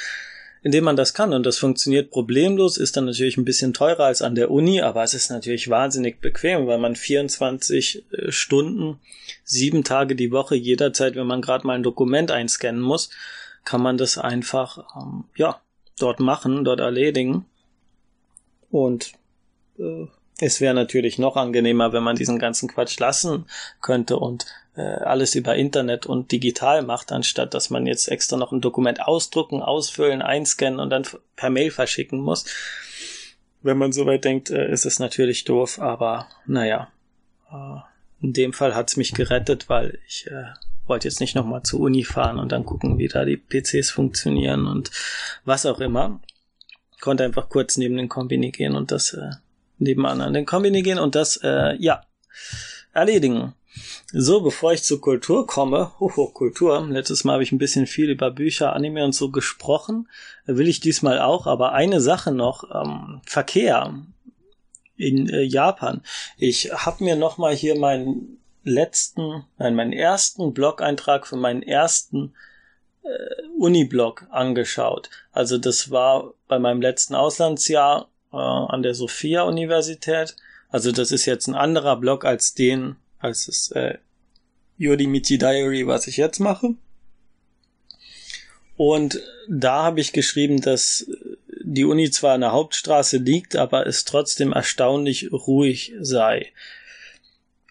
indem 0.62 0.84
man 0.84 0.96
das 0.96 1.14
kann. 1.14 1.32
Und 1.32 1.46
das 1.46 1.58
funktioniert 1.58 2.10
problemlos, 2.10 2.76
ist 2.76 2.96
dann 2.96 3.06
natürlich 3.06 3.36
ein 3.36 3.44
bisschen 3.44 3.72
teurer 3.72 4.04
als 4.04 4.22
an 4.22 4.34
der 4.34 4.50
Uni, 4.50 4.80
aber 4.80 5.02
es 5.02 5.14
ist 5.14 5.30
natürlich 5.30 5.70
wahnsinnig 5.70 6.20
bequem, 6.20 6.66
weil 6.66 6.78
man 6.78 6.96
24 6.96 8.04
äh, 8.12 8.32
Stunden, 8.32 9.00
sieben 9.44 9.84
Tage 9.84 10.14
die 10.14 10.32
Woche, 10.32 10.56
jederzeit, 10.56 11.14
wenn 11.14 11.26
man 11.26 11.42
gerade 11.42 11.66
mal 11.66 11.74
ein 11.74 11.82
Dokument 11.82 12.30
einscannen 12.30 12.80
muss, 12.80 13.10
kann 13.64 13.82
man 13.82 13.96
das 13.98 14.18
einfach, 14.18 14.84
ähm, 14.96 15.24
ja, 15.36 15.60
dort 15.98 16.20
machen, 16.20 16.64
dort 16.64 16.80
erledigen. 16.80 17.46
Und 18.70 19.12
äh, 19.78 20.06
es 20.38 20.60
wäre 20.60 20.74
natürlich 20.74 21.18
noch 21.18 21.36
angenehmer, 21.36 21.92
wenn 21.92 22.02
man 22.02 22.16
diesen 22.16 22.38
ganzen 22.38 22.68
Quatsch 22.68 22.98
lassen 22.98 23.46
könnte 23.82 24.16
und 24.16 24.46
äh, 24.76 24.82
alles 24.82 25.34
über 25.34 25.56
Internet 25.56 26.06
und 26.06 26.32
digital 26.32 26.82
macht, 26.82 27.12
anstatt 27.12 27.54
dass 27.54 27.70
man 27.70 27.86
jetzt 27.86 28.08
extra 28.08 28.36
noch 28.36 28.52
ein 28.52 28.60
Dokument 28.60 29.02
ausdrucken, 29.02 29.62
ausfüllen, 29.62 30.22
einscannen 30.22 30.80
und 30.80 30.90
dann 30.90 31.04
per 31.36 31.50
Mail 31.50 31.70
verschicken 31.70 32.20
muss. 32.20 32.44
Wenn 33.62 33.78
man 33.78 33.92
soweit 33.92 34.24
denkt, 34.24 34.50
äh, 34.50 34.70
ist 34.70 34.86
es 34.86 34.98
natürlich 34.98 35.44
doof, 35.44 35.80
aber 35.80 36.26
naja. 36.46 36.88
Äh, 37.50 37.80
in 38.22 38.32
dem 38.34 38.52
Fall 38.52 38.74
hat's 38.74 38.96
mich 38.96 39.14
gerettet, 39.14 39.68
weil 39.68 39.98
ich 40.06 40.26
äh, 40.26 40.44
wollte 40.86 41.08
jetzt 41.08 41.20
nicht 41.20 41.34
nochmal 41.34 41.62
zur 41.62 41.80
Uni 41.80 42.04
fahren 42.04 42.38
und 42.38 42.52
dann 42.52 42.66
gucken, 42.66 42.98
wie 42.98 43.08
da 43.08 43.24
die 43.24 43.38
PCs 43.38 43.90
funktionieren 43.90 44.66
und 44.66 44.90
was 45.44 45.64
auch 45.64 45.80
immer. 45.80 46.20
Konnte 47.00 47.24
einfach 47.24 47.48
kurz 47.48 47.78
neben 47.78 47.96
den 47.96 48.10
Kombini 48.10 48.50
gehen 48.50 48.74
und 48.74 48.90
das 48.90 49.14
äh, 49.14 49.30
nebenan 49.78 50.20
an 50.20 50.34
den 50.34 50.44
Kombini 50.44 50.82
gehen 50.82 50.98
und 50.98 51.14
das, 51.14 51.38
äh, 51.42 51.74
ja, 51.76 52.02
erledigen. 52.92 53.54
So, 54.12 54.40
bevor 54.40 54.72
ich 54.72 54.82
zur 54.82 55.00
Kultur 55.00 55.46
komme, 55.46 55.92
hoho, 56.00 56.26
Kultur, 56.26 56.84
letztes 56.88 57.22
Mal 57.22 57.34
habe 57.34 57.42
ich 57.44 57.52
ein 57.52 57.58
bisschen 57.58 57.86
viel 57.86 58.10
über 58.10 58.30
Bücher, 58.30 58.74
Anime 58.74 59.04
und 59.04 59.14
so 59.14 59.30
gesprochen, 59.30 60.08
will 60.46 60.68
ich 60.68 60.80
diesmal 60.80 61.20
auch, 61.20 61.46
aber 61.46 61.72
eine 61.72 62.00
Sache 62.00 62.32
noch, 62.32 62.64
ähm, 62.74 63.20
Verkehr 63.24 63.94
in 64.96 65.28
äh, 65.28 65.42
Japan. 65.42 66.02
Ich 66.36 66.72
habe 66.72 67.04
mir 67.04 67.14
nochmal 67.14 67.54
hier 67.54 67.78
meinen 67.78 68.40
letzten, 68.64 69.44
nein, 69.58 69.74
meinen 69.74 69.92
ersten 69.92 70.52
Blog-Eintrag 70.52 71.26
für 71.26 71.36
meinen 71.36 71.62
ersten 71.62 72.34
äh, 73.02 73.08
Uni-Blog 73.58 74.26
angeschaut. 74.30 75.08
Also 75.32 75.56
das 75.58 75.90
war 75.90 76.34
bei 76.48 76.58
meinem 76.58 76.82
letzten 76.82 77.14
Auslandsjahr 77.14 78.08
äh, 78.32 78.36
an 78.36 78.82
der 78.82 78.94
Sophia-Universität. 78.94 80.36
Also 80.68 80.92
das 80.92 81.12
ist 81.12 81.26
jetzt 81.26 81.46
ein 81.46 81.54
anderer 81.54 81.96
Blog 81.96 82.24
als 82.24 82.54
den, 82.54 82.96
als 83.20 83.46
das 83.46 83.70
äh, 83.72 83.98
Yodimichi 84.76 85.38
Diary, 85.38 85.86
was 85.86 86.06
ich 86.06 86.16
jetzt 86.16 86.40
mache. 86.40 86.74
Und 88.76 89.20
da 89.48 89.82
habe 89.82 90.00
ich 90.00 90.12
geschrieben, 90.12 90.60
dass 90.62 91.06
die 91.62 91.84
Uni 91.84 92.10
zwar 92.10 92.34
an 92.34 92.40
der 92.40 92.52
Hauptstraße 92.52 93.18
liegt, 93.18 93.54
aber 93.56 93.86
es 93.86 94.04
trotzdem 94.04 94.52
erstaunlich 94.52 95.30
ruhig 95.32 95.92
sei. 96.00 96.52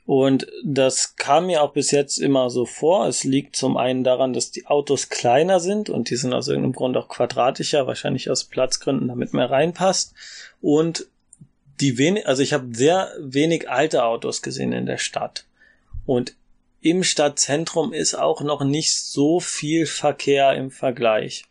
Und 0.06 0.48
das 0.64 1.16
kam 1.18 1.48
mir 1.48 1.62
auch 1.62 1.74
bis 1.74 1.92
jetzt 1.92 2.18
immer 2.18 2.50
so 2.50 2.66
vor. 2.66 3.08
Es 3.08 3.24
liegt 3.24 3.56
zum 3.56 3.78
einen 3.78 4.04
daran, 4.04 4.34
dass 4.34 4.50
die 4.50 4.66
Autos 4.66 5.10
kleiner 5.10 5.60
sind 5.60 5.90
und 5.90 6.10
die 6.10 6.16
sind 6.16 6.34
aus 6.34 6.48
irgendeinem 6.48 6.74
Grund 6.74 6.98
auch 6.98 7.10
quadratischer, 7.10 7.86
wahrscheinlich 7.86 8.30
aus 8.30 8.44
Platzgründen, 8.44 9.08
damit 9.08 9.34
mehr 9.34 9.52
reinpasst. 9.52 10.14
Und 10.62 11.08
die 11.82 11.98
wenig, 11.98 12.28
also 12.28 12.42
ich 12.42 12.54
habe 12.54 12.76
sehr 12.76 13.12
wenig 13.20 13.70
alte 13.70 14.04
Autos 14.04 14.42
gesehen 14.42 14.74
in 14.74 14.86
der 14.86 14.98
Stadt. 14.98 15.46
Und 16.06 16.36
im 16.82 17.04
Stadtzentrum 17.04 17.94
ist 17.94 18.16
auch 18.16 18.42
noch 18.42 18.64
nicht 18.64 18.96
so 18.96 19.40
viel 19.40 19.86
Verkehr 19.86 20.56
im 20.56 20.72
Vergleich. 20.72 21.46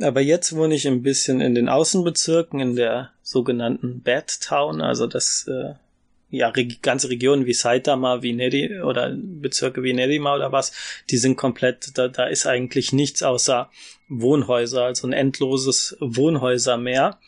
Aber 0.00 0.20
jetzt 0.20 0.56
wohne 0.56 0.74
ich 0.74 0.86
ein 0.86 1.02
bisschen 1.02 1.40
in 1.40 1.54
den 1.54 1.68
Außenbezirken, 1.68 2.60
in 2.60 2.76
der 2.76 3.10
sogenannten 3.22 4.02
Bad 4.02 4.40
Town, 4.40 4.80
also 4.80 5.06
das 5.06 5.46
äh, 5.48 5.74
ja 6.30 6.48
reg 6.48 6.82
ganze 6.82 7.10
Regionen 7.10 7.46
wie 7.46 7.52
Saitama, 7.52 8.22
wie 8.22 8.32
Neri 8.32 8.80
oder 8.80 9.14
Bezirke 9.14 9.82
wie 9.82 9.92
Nerima 9.92 10.34
oder 10.34 10.50
was, 10.50 10.72
die 11.10 11.18
sind 11.18 11.36
komplett, 11.36 11.96
da, 11.96 12.08
da 12.08 12.26
ist 12.26 12.46
eigentlich 12.46 12.92
nichts 12.92 13.22
außer 13.22 13.70
Wohnhäuser, 14.08 14.84
also 14.84 15.06
ein 15.06 15.12
endloses 15.12 15.96
Wohnhäusermeer. 16.00 17.18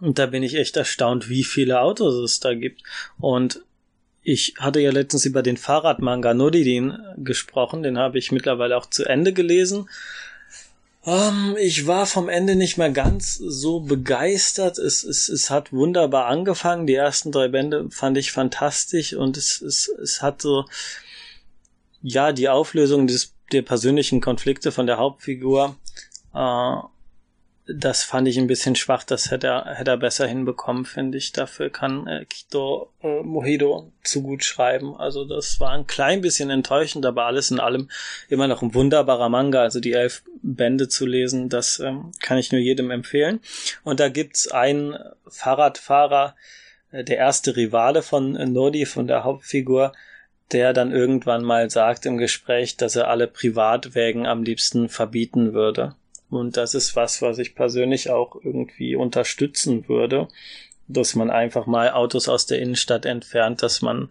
Und 0.00 0.18
da 0.18 0.26
bin 0.26 0.42
ich 0.42 0.54
echt 0.54 0.76
erstaunt, 0.76 1.28
wie 1.28 1.44
viele 1.44 1.80
Autos 1.80 2.14
es 2.14 2.40
da 2.40 2.54
gibt. 2.54 2.82
Und 3.18 3.62
ich 4.22 4.54
hatte 4.58 4.80
ja 4.80 4.90
letztens 4.90 5.24
über 5.24 5.42
den 5.42 5.56
Fahrradmanga 5.56 6.34
Nodidin 6.34 6.98
gesprochen, 7.16 7.82
den 7.82 7.96
habe 7.96 8.18
ich 8.18 8.32
mittlerweile 8.32 8.76
auch 8.76 8.86
zu 8.86 9.04
Ende 9.04 9.32
gelesen. 9.32 9.88
Um, 11.02 11.14
ähm, 11.14 11.56
ich 11.60 11.86
war 11.86 12.04
vom 12.04 12.28
Ende 12.28 12.56
nicht 12.56 12.78
mehr 12.78 12.90
ganz 12.90 13.36
so 13.36 13.78
begeistert. 13.78 14.78
Es, 14.78 15.04
es, 15.04 15.28
es 15.28 15.50
hat 15.50 15.72
wunderbar 15.72 16.26
angefangen. 16.26 16.88
Die 16.88 16.96
ersten 16.96 17.30
drei 17.30 17.46
Bände 17.46 17.88
fand 17.90 18.18
ich 18.18 18.32
fantastisch 18.32 19.14
und 19.14 19.36
es, 19.36 19.60
es, 19.60 19.88
es 20.02 20.20
hat 20.20 20.42
so, 20.42 20.64
ja, 22.02 22.32
die 22.32 22.48
Auflösung 22.48 23.06
des, 23.06 23.32
der 23.52 23.62
persönlichen 23.62 24.20
Konflikte 24.20 24.72
von 24.72 24.88
der 24.88 24.98
Hauptfigur 24.98 25.76
äh, 26.34 26.76
das 27.68 28.04
fand 28.04 28.28
ich 28.28 28.38
ein 28.38 28.46
bisschen 28.46 28.76
schwach. 28.76 29.02
Das 29.02 29.30
hätte 29.30 29.48
er, 29.48 29.74
hätte 29.74 29.90
er 29.90 29.96
besser 29.96 30.26
hinbekommen, 30.26 30.84
finde 30.84 31.18
ich. 31.18 31.32
Dafür 31.32 31.68
kann 31.70 32.06
äh, 32.06 32.24
Kito 32.24 32.92
äh, 33.02 33.22
Mohido 33.22 33.92
zu 34.04 34.22
gut 34.22 34.44
schreiben. 34.44 34.96
Also 34.96 35.24
das 35.24 35.58
war 35.58 35.72
ein 35.72 35.86
klein 35.86 36.20
bisschen 36.20 36.50
enttäuschend, 36.50 37.04
aber 37.04 37.26
alles 37.26 37.50
in 37.50 37.58
allem 37.58 37.88
immer 38.28 38.46
noch 38.46 38.62
ein 38.62 38.74
wunderbarer 38.74 39.28
Manga. 39.28 39.62
Also 39.62 39.80
die 39.80 39.92
elf 39.92 40.22
Bände 40.42 40.88
zu 40.88 41.06
lesen, 41.06 41.48
das 41.48 41.80
ähm, 41.80 42.12
kann 42.20 42.38
ich 42.38 42.52
nur 42.52 42.60
jedem 42.60 42.90
empfehlen. 42.90 43.40
Und 43.82 43.98
da 43.98 44.08
gibt's 44.08 44.48
einen 44.48 44.96
Fahrradfahrer, 45.26 46.36
äh, 46.92 47.02
der 47.02 47.16
erste 47.16 47.56
Rivale 47.56 48.02
von 48.02 48.36
äh, 48.36 48.46
Nodi, 48.46 48.86
von 48.86 49.08
der 49.08 49.24
Hauptfigur, 49.24 49.92
der 50.52 50.72
dann 50.72 50.92
irgendwann 50.92 51.42
mal 51.42 51.68
sagt 51.68 52.06
im 52.06 52.16
Gespräch, 52.16 52.76
dass 52.76 52.94
er 52.94 53.08
alle 53.08 53.26
Privatwägen 53.26 54.24
am 54.24 54.44
liebsten 54.44 54.88
verbieten 54.88 55.52
würde. 55.52 55.96
Und 56.30 56.56
das 56.56 56.74
ist 56.74 56.96
was, 56.96 57.22
was 57.22 57.38
ich 57.38 57.54
persönlich 57.54 58.10
auch 58.10 58.36
irgendwie 58.42 58.96
unterstützen 58.96 59.88
würde, 59.88 60.28
dass 60.88 61.14
man 61.14 61.30
einfach 61.30 61.66
mal 61.66 61.90
Autos 61.90 62.28
aus 62.28 62.46
der 62.46 62.60
Innenstadt 62.60 63.06
entfernt, 63.06 63.62
dass 63.62 63.82
man 63.82 64.10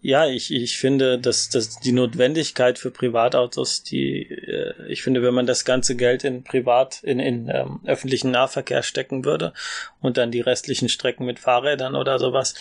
ja, 0.00 0.26
ich, 0.28 0.54
ich 0.54 0.78
finde, 0.78 1.18
dass, 1.18 1.48
dass 1.48 1.80
die 1.80 1.92
Notwendigkeit 1.92 2.78
für 2.78 2.92
Privatautos, 2.92 3.82
die, 3.82 4.22
äh, 4.22 4.74
ich 4.88 5.02
finde, 5.02 5.22
wenn 5.22 5.34
man 5.34 5.46
das 5.46 5.64
ganze 5.64 5.96
Geld 5.96 6.22
in 6.22 6.44
Privat, 6.44 7.02
in, 7.02 7.18
in 7.18 7.48
ähm, 7.48 7.80
öffentlichen 7.84 8.30
Nahverkehr 8.30 8.84
stecken 8.84 9.24
würde 9.24 9.52
und 10.00 10.16
dann 10.16 10.30
die 10.30 10.40
restlichen 10.40 10.88
Strecken 10.88 11.26
mit 11.26 11.40
Fahrrädern 11.40 11.96
oder 11.96 12.20
sowas, 12.20 12.54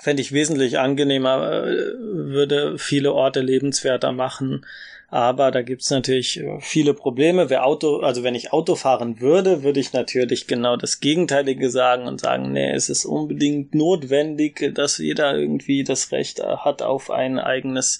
fände 0.00 0.22
ich 0.22 0.30
wesentlich 0.30 0.78
angenehmer, 0.78 1.66
äh, 1.66 1.74
würde 1.98 2.78
viele 2.78 3.12
Orte 3.12 3.40
lebenswerter 3.40 4.12
machen. 4.12 4.64
Aber 5.12 5.50
da 5.50 5.62
gibt's 5.62 5.90
natürlich 5.90 6.38
äh, 6.38 6.60
viele 6.60 6.94
Probleme. 6.94 7.50
Wer 7.50 7.66
Auto, 7.66 7.98
also 7.98 8.22
wenn 8.22 8.36
ich 8.36 8.52
Auto 8.52 8.76
fahren 8.76 9.20
würde, 9.20 9.64
würde 9.64 9.80
ich 9.80 9.92
natürlich 9.92 10.46
genau 10.46 10.76
das 10.76 11.00
Gegenteilige 11.00 11.68
sagen 11.68 12.06
und 12.06 12.20
sagen, 12.20 12.52
nee, 12.52 12.70
es 12.70 12.88
ist 12.88 13.04
unbedingt 13.04 13.74
notwendig, 13.74 14.72
dass 14.74 14.98
jeder 14.98 15.36
irgendwie 15.36 15.82
das 15.82 16.12
Recht 16.12 16.40
hat 16.40 16.82
auf 16.82 17.10
ein 17.10 17.40
eigenes, 17.40 17.98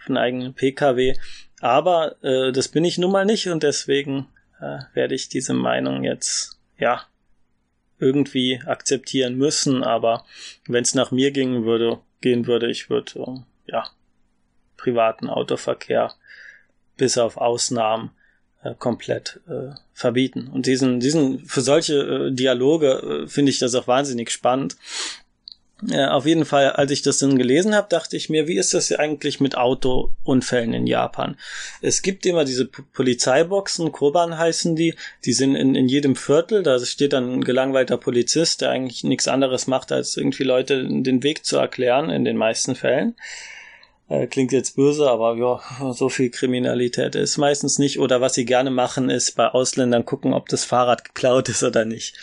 auf 0.00 0.08
einen 0.08 0.16
eigenen 0.16 0.54
Pkw. 0.54 1.14
Aber 1.60 2.16
äh, 2.22 2.50
das 2.50 2.66
bin 2.68 2.84
ich 2.84 2.98
nun 2.98 3.12
mal 3.12 3.24
nicht 3.24 3.48
und 3.48 3.62
deswegen 3.62 4.26
äh, 4.60 4.78
werde 4.94 5.14
ich 5.14 5.28
diese 5.28 5.54
Meinung 5.54 6.02
jetzt, 6.02 6.58
ja, 6.76 7.02
irgendwie 8.00 8.60
akzeptieren 8.66 9.36
müssen. 9.36 9.84
Aber 9.84 10.24
wenn 10.66 10.82
es 10.82 10.94
nach 10.94 11.12
mir 11.12 11.30
gehen 11.30 11.64
würde, 11.64 12.00
gehen 12.20 12.48
würde, 12.48 12.68
ich 12.68 12.90
würde, 12.90 13.20
äh, 13.20 13.70
ja, 13.70 13.88
privaten 14.76 15.28
Autoverkehr 15.28 16.14
bis 16.98 17.16
auf 17.16 17.38
Ausnahmen 17.38 18.10
äh, 18.62 18.74
komplett 18.76 19.40
äh, 19.48 19.74
verbieten. 19.92 20.50
Und 20.52 20.66
diesen, 20.66 20.98
diesen, 20.98 21.46
für 21.46 21.60
solche 21.60 21.94
äh, 21.94 22.32
Dialoge 22.32 23.22
äh, 23.24 23.28
finde 23.28 23.50
ich 23.50 23.58
das 23.58 23.74
auch 23.74 23.86
wahnsinnig 23.86 24.30
spannend. 24.30 24.76
Auf 25.94 26.26
jeden 26.26 26.44
Fall, 26.44 26.72
als 26.72 26.90
ich 26.90 27.02
das 27.02 27.18
dann 27.18 27.38
gelesen 27.38 27.72
habe, 27.72 27.86
dachte 27.88 28.16
ich 28.16 28.28
mir, 28.28 28.48
wie 28.48 28.58
ist 28.58 28.74
das 28.74 28.90
eigentlich 28.90 29.38
mit 29.38 29.56
Autounfällen 29.56 30.72
in 30.72 30.88
Japan? 30.88 31.36
Es 31.80 32.02
gibt 32.02 32.26
immer 32.26 32.44
diese 32.44 32.64
P 32.64 32.82
Polizeiboxen, 32.92 33.92
Koban 33.92 34.36
heißen 34.36 34.74
die, 34.74 34.96
die 35.24 35.32
sind 35.32 35.54
in, 35.54 35.76
in 35.76 35.88
jedem 35.88 36.16
Viertel, 36.16 36.64
da 36.64 36.84
steht 36.84 37.12
dann 37.12 37.32
ein 37.32 37.44
gelangweilter 37.44 37.96
Polizist, 37.96 38.60
der 38.60 38.70
eigentlich 38.70 39.04
nichts 39.04 39.28
anderes 39.28 39.68
macht, 39.68 39.92
als 39.92 40.16
irgendwie 40.16 40.42
Leute 40.42 40.82
den 40.84 41.22
Weg 41.22 41.44
zu 41.44 41.58
erklären, 41.58 42.10
in 42.10 42.24
den 42.24 42.36
meisten 42.36 42.74
Fällen. 42.74 43.14
Äh, 44.08 44.26
klingt 44.26 44.52
jetzt 44.52 44.74
böse, 44.74 45.10
aber 45.10 45.36
ja, 45.36 45.92
so 45.92 46.08
viel 46.08 46.30
Kriminalität 46.30 47.14
ist 47.14 47.36
meistens 47.36 47.78
nicht. 47.78 47.98
Oder 47.98 48.20
was 48.20 48.34
sie 48.34 48.46
gerne 48.46 48.70
machen, 48.70 49.10
ist 49.10 49.32
bei 49.32 49.48
Ausländern 49.48 50.06
gucken, 50.06 50.32
ob 50.32 50.48
das 50.48 50.64
Fahrrad 50.64 51.04
geklaut 51.04 51.48
ist 51.48 51.62
oder 51.62 51.84
nicht. 51.84 52.16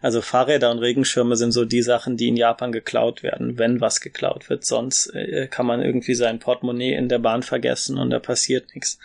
Also 0.00 0.20
Fahrräder 0.20 0.70
und 0.70 0.78
Regenschirme 0.78 1.36
sind 1.36 1.52
so 1.52 1.64
die 1.64 1.82
Sachen, 1.82 2.16
die 2.16 2.28
in 2.28 2.36
Japan 2.36 2.70
geklaut 2.70 3.22
werden, 3.22 3.58
wenn 3.58 3.80
was 3.80 4.00
geklaut 4.00 4.48
wird. 4.50 4.64
Sonst 4.64 5.08
äh, 5.14 5.48
kann 5.48 5.66
man 5.66 5.82
irgendwie 5.82 6.14
sein 6.14 6.38
Portemonnaie 6.38 6.94
in 6.94 7.08
der 7.08 7.18
Bahn 7.18 7.42
vergessen 7.42 7.98
und 7.98 8.10
da 8.10 8.20
passiert 8.20 8.74
nichts. 8.74 8.98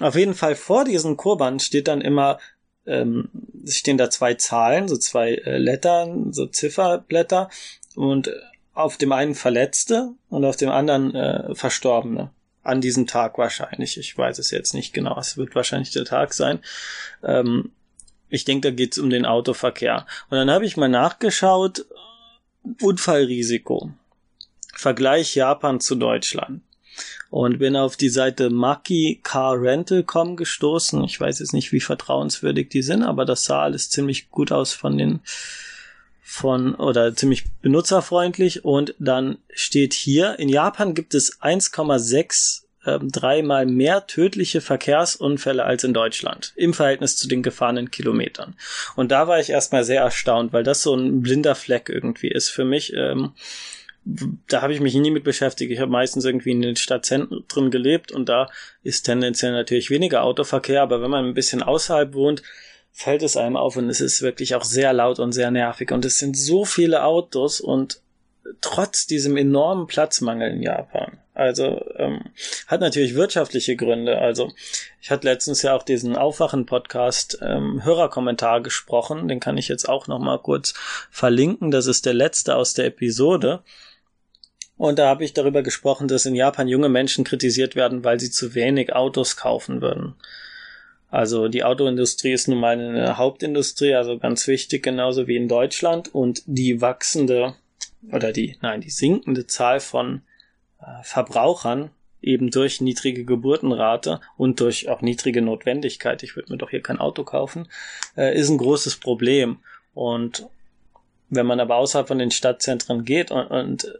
Auf 0.00 0.14
jeden 0.14 0.34
Fall 0.34 0.54
vor 0.54 0.84
diesen 0.84 1.16
Kurban 1.16 1.58
steht 1.58 1.88
dann 1.88 2.00
immer 2.00 2.38
ähm, 2.86 3.28
stehen 3.66 3.98
da 3.98 4.08
zwei 4.08 4.32
Zahlen, 4.34 4.88
so 4.88 4.96
zwei 4.96 5.34
äh, 5.34 5.58
Lettern, 5.58 6.32
so 6.32 6.46
Zifferblätter 6.46 7.50
und 7.94 8.30
auf 8.78 8.96
dem 8.96 9.10
einen 9.10 9.34
Verletzte 9.34 10.14
und 10.28 10.44
auf 10.44 10.56
dem 10.56 10.70
anderen 10.70 11.12
äh, 11.12 11.54
Verstorbene. 11.56 12.30
An 12.62 12.80
diesem 12.80 13.08
Tag 13.08 13.36
wahrscheinlich. 13.36 13.98
Ich 13.98 14.16
weiß 14.16 14.38
es 14.38 14.52
jetzt 14.52 14.72
nicht 14.72 14.92
genau. 14.92 15.18
Es 15.18 15.36
wird 15.36 15.56
wahrscheinlich 15.56 15.90
der 15.90 16.04
Tag 16.04 16.32
sein. 16.32 16.60
Ähm, 17.24 17.72
ich 18.28 18.44
denke, 18.44 18.68
da 18.68 18.74
geht 18.74 18.92
es 18.92 18.98
um 18.98 19.10
den 19.10 19.26
Autoverkehr. 19.26 20.06
Und 20.30 20.36
dann 20.36 20.50
habe 20.50 20.64
ich 20.64 20.76
mal 20.76 20.88
nachgeschaut. 20.88 21.86
Unfallrisiko. 22.80 23.90
Vergleich 24.74 25.34
Japan 25.34 25.80
zu 25.80 25.96
Deutschland. 25.96 26.62
Und 27.30 27.58
bin 27.58 27.74
auf 27.74 27.96
die 27.96 28.10
Seite 28.10 28.48
Maki 28.48 29.20
Car 29.24 29.60
Rental.com 29.60 30.36
gestoßen. 30.36 31.02
Ich 31.02 31.20
weiß 31.20 31.40
jetzt 31.40 31.52
nicht, 31.52 31.72
wie 31.72 31.80
vertrauenswürdig 31.80 32.68
die 32.68 32.82
sind, 32.82 33.02
aber 33.02 33.24
das 33.24 33.44
sah 33.44 33.62
alles 33.62 33.90
ziemlich 33.90 34.30
gut 34.30 34.52
aus 34.52 34.72
von 34.72 34.96
den 34.98 35.20
von 36.30 36.74
oder 36.74 37.14
ziemlich 37.14 37.44
benutzerfreundlich 37.62 38.62
und 38.62 38.94
dann 38.98 39.38
steht 39.50 39.94
hier, 39.94 40.38
in 40.38 40.50
Japan 40.50 40.92
gibt 40.92 41.14
es 41.14 41.40
1,6 41.40 42.64
äh, 42.84 42.98
dreimal 43.00 43.64
mehr 43.64 44.06
tödliche 44.06 44.60
Verkehrsunfälle 44.60 45.64
als 45.64 45.84
in 45.84 45.94
Deutschland 45.94 46.52
im 46.54 46.74
Verhältnis 46.74 47.16
zu 47.16 47.28
den 47.28 47.42
gefahrenen 47.42 47.90
Kilometern. 47.90 48.56
Und 48.94 49.10
da 49.10 49.26
war 49.26 49.40
ich 49.40 49.48
erstmal 49.48 49.84
sehr 49.84 50.02
erstaunt, 50.02 50.52
weil 50.52 50.64
das 50.64 50.82
so 50.82 50.94
ein 50.94 51.22
blinder 51.22 51.54
Fleck 51.54 51.88
irgendwie 51.88 52.28
ist 52.28 52.50
für 52.50 52.66
mich. 52.66 52.92
Ähm, 52.94 53.32
da 54.04 54.60
habe 54.60 54.74
ich 54.74 54.80
mich 54.80 54.94
nie 54.94 55.10
mit 55.10 55.24
beschäftigt. 55.24 55.72
Ich 55.72 55.80
habe 55.80 55.90
meistens 55.90 56.26
irgendwie 56.26 56.50
in 56.50 56.60
den 56.60 56.76
Stadtzentren 56.76 57.70
gelebt 57.70 58.12
und 58.12 58.28
da 58.28 58.50
ist 58.82 59.04
tendenziell 59.04 59.52
natürlich 59.52 59.88
weniger 59.88 60.24
Autoverkehr, 60.24 60.82
aber 60.82 61.00
wenn 61.00 61.10
man 61.10 61.24
ein 61.24 61.34
bisschen 61.34 61.62
außerhalb 61.62 62.12
wohnt, 62.12 62.42
fällt 62.92 63.22
es 63.22 63.36
einem 63.36 63.56
auf 63.56 63.76
und 63.76 63.88
es 63.88 64.00
ist 64.00 64.22
wirklich 64.22 64.54
auch 64.54 64.64
sehr 64.64 64.92
laut 64.92 65.18
und 65.18 65.32
sehr 65.32 65.50
nervig 65.50 65.92
und 65.92 66.04
es 66.04 66.18
sind 66.18 66.36
so 66.36 66.64
viele 66.64 67.04
Autos 67.04 67.60
und 67.60 68.00
trotz 68.60 69.06
diesem 69.06 69.36
enormen 69.36 69.86
Platzmangel 69.86 70.50
in 70.50 70.62
Japan. 70.62 71.18
Also 71.34 71.84
ähm, 71.96 72.24
hat 72.66 72.80
natürlich 72.80 73.14
wirtschaftliche 73.14 73.76
Gründe. 73.76 74.18
Also 74.18 74.50
ich 75.00 75.10
hatte 75.10 75.28
letztens 75.28 75.62
ja 75.62 75.76
auch 75.76 75.84
diesen 75.84 76.16
Aufwachen-Podcast 76.16 77.38
ähm, 77.42 77.84
Hörerkommentar 77.84 78.60
gesprochen. 78.60 79.28
Den 79.28 79.38
kann 79.38 79.56
ich 79.56 79.68
jetzt 79.68 79.88
auch 79.88 80.08
noch 80.08 80.18
mal 80.18 80.38
kurz 80.38 80.74
verlinken. 81.10 81.70
Das 81.70 81.86
ist 81.86 82.06
der 82.06 82.14
letzte 82.14 82.56
aus 82.56 82.74
der 82.74 82.86
Episode. 82.86 83.62
Und 84.76 84.98
da 84.98 85.08
habe 85.08 85.24
ich 85.24 85.32
darüber 85.32 85.62
gesprochen, 85.62 86.08
dass 86.08 86.26
in 86.26 86.34
Japan 86.34 86.66
junge 86.66 86.88
Menschen 86.88 87.24
kritisiert 87.24 87.76
werden, 87.76 88.02
weil 88.02 88.18
sie 88.18 88.30
zu 88.30 88.54
wenig 88.54 88.94
Autos 88.94 89.36
kaufen 89.36 89.80
würden. 89.80 90.16
Also 91.10 91.48
die 91.48 91.64
Autoindustrie 91.64 92.32
ist 92.32 92.48
nun 92.48 92.60
mal 92.60 92.78
eine 92.78 93.16
Hauptindustrie, 93.16 93.94
also 93.94 94.18
ganz 94.18 94.46
wichtig, 94.46 94.82
genauso 94.82 95.26
wie 95.26 95.36
in 95.36 95.48
Deutschland. 95.48 96.14
Und 96.14 96.42
die 96.46 96.80
wachsende 96.80 97.54
oder 98.12 98.32
die, 98.32 98.56
nein, 98.60 98.80
die 98.80 98.90
sinkende 98.90 99.46
Zahl 99.46 99.80
von 99.80 100.22
äh, 100.80 101.02
Verbrauchern 101.02 101.90
eben 102.20 102.50
durch 102.50 102.80
niedrige 102.80 103.24
Geburtenrate 103.24 104.20
und 104.36 104.60
durch 104.60 104.88
auch 104.88 105.02
niedrige 105.02 105.40
Notwendigkeit, 105.40 106.22
ich 106.22 106.36
würde 106.36 106.52
mir 106.52 106.58
doch 106.58 106.70
hier 106.70 106.82
kein 106.82 106.98
Auto 106.98 107.24
kaufen, 107.24 107.68
äh, 108.16 108.36
ist 108.36 108.50
ein 108.50 108.58
großes 108.58 108.96
Problem. 108.96 109.58
Und 109.94 110.46
wenn 111.30 111.46
man 111.46 111.60
aber 111.60 111.76
außerhalb 111.76 112.08
von 112.08 112.18
den 112.18 112.30
Stadtzentren 112.30 113.04
geht 113.04 113.30
und, 113.30 113.46
und 113.46 113.98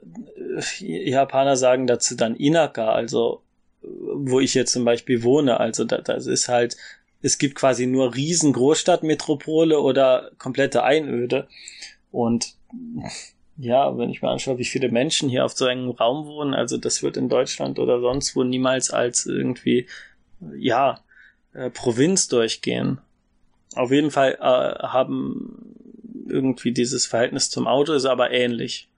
äh, 0.80 1.10
Japaner 1.10 1.56
sagen 1.56 1.86
dazu 1.86 2.16
dann 2.16 2.36
Inaka, 2.36 2.92
also 2.92 3.42
wo 4.14 4.40
ich 4.40 4.54
jetzt 4.54 4.72
zum 4.72 4.84
Beispiel 4.84 5.22
wohne, 5.22 5.60
also 5.60 5.84
da, 5.84 5.98
das 5.98 6.26
ist 6.26 6.48
halt 6.48 6.76
es 7.20 7.38
gibt 7.38 7.54
quasi 7.54 7.86
nur 7.86 8.14
riesen 8.14 8.52
Großstadtmetropole 8.52 9.80
oder 9.80 10.30
komplette 10.38 10.84
Einöde. 10.84 11.48
Und 12.10 12.54
ja, 13.56 13.96
wenn 13.98 14.10
ich 14.10 14.22
mir 14.22 14.28
anschaue, 14.28 14.58
wie 14.58 14.64
viele 14.64 14.88
Menschen 14.90 15.28
hier 15.28 15.44
auf 15.44 15.52
so 15.52 15.66
einem 15.66 15.90
Raum 15.90 16.26
wohnen, 16.26 16.54
also 16.54 16.76
das 16.76 17.02
wird 17.02 17.16
in 17.16 17.28
Deutschland 17.28 17.78
oder 17.78 18.00
sonst 18.00 18.36
wo 18.36 18.44
niemals 18.44 18.90
als 18.90 19.26
irgendwie, 19.26 19.86
ja, 20.56 21.00
äh, 21.54 21.70
Provinz 21.70 22.28
durchgehen. 22.28 22.98
Auf 23.74 23.90
jeden 23.90 24.12
Fall 24.12 24.38
äh, 24.40 24.86
haben 24.86 25.74
irgendwie 26.28 26.72
dieses 26.72 27.06
Verhältnis 27.06 27.50
zum 27.50 27.66
Auto 27.66 27.94
ist 27.94 28.04
aber 28.04 28.30
ähnlich. 28.30 28.88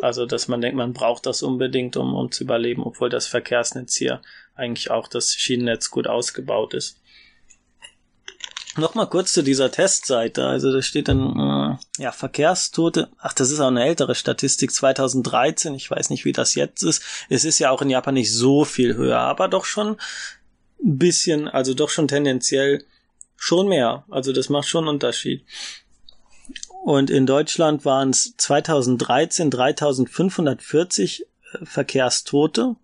Also, 0.00 0.26
dass 0.26 0.48
man 0.48 0.60
denkt, 0.60 0.76
man 0.76 0.92
braucht 0.92 1.26
das 1.26 1.42
unbedingt, 1.42 1.96
um, 1.96 2.14
um 2.14 2.30
zu 2.30 2.44
überleben, 2.44 2.82
obwohl 2.84 3.08
das 3.08 3.26
Verkehrsnetz 3.26 3.96
hier 3.96 4.22
eigentlich 4.54 4.90
auch 4.90 5.08
das 5.08 5.34
Schienennetz 5.34 5.90
gut 5.90 6.06
ausgebaut 6.06 6.74
ist. 6.74 7.00
Nochmal 8.76 9.08
kurz 9.08 9.32
zu 9.32 9.42
dieser 9.42 9.72
Testseite. 9.72 10.46
Also 10.46 10.72
da 10.72 10.82
steht 10.82 11.08
dann, 11.08 11.78
äh, 11.98 12.02
ja, 12.02 12.12
Verkehrstote. 12.12 13.08
Ach, 13.18 13.32
das 13.32 13.50
ist 13.50 13.58
auch 13.58 13.68
eine 13.68 13.84
ältere 13.84 14.14
Statistik, 14.14 14.70
2013. 14.72 15.74
Ich 15.74 15.90
weiß 15.90 16.10
nicht, 16.10 16.24
wie 16.24 16.32
das 16.32 16.54
jetzt 16.54 16.82
ist. 16.82 17.02
Es 17.28 17.44
ist 17.44 17.58
ja 17.58 17.70
auch 17.70 17.82
in 17.82 17.90
Japan 17.90 18.14
nicht 18.14 18.32
so 18.32 18.64
viel 18.64 18.94
höher, 18.94 19.18
aber 19.18 19.48
doch 19.48 19.64
schon 19.64 19.96
ein 20.84 20.98
bisschen, 20.98 21.48
also 21.48 21.74
doch 21.74 21.90
schon 21.90 22.06
tendenziell 22.06 22.84
schon 23.36 23.68
mehr. 23.68 24.04
Also 24.10 24.32
das 24.32 24.48
macht 24.48 24.68
schon 24.68 24.84
einen 24.84 24.94
Unterschied. 24.94 25.44
Und 26.84 27.10
in 27.10 27.26
Deutschland 27.26 27.84
waren 27.84 28.10
es 28.10 28.36
2013 28.36 29.50
3540 29.50 31.22
äh, 31.22 31.24
Verkehrstote 31.64 32.76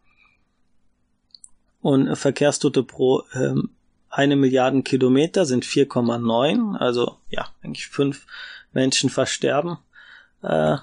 und 1.80 2.08
äh, 2.08 2.16
Verkehrstote 2.16 2.82
pro 2.82 3.22
ähm, 3.34 3.70
eine 4.10 4.34
Milliarden 4.36 4.84
Kilometer 4.84 5.44
sind 5.44 5.64
4,9, 5.64 6.76
also 6.76 7.16
ja, 7.30 7.48
eigentlich 7.62 7.88
fünf 7.88 8.26
Menschen 8.72 9.10
versterben 9.10 9.78
äh, 10.42 10.76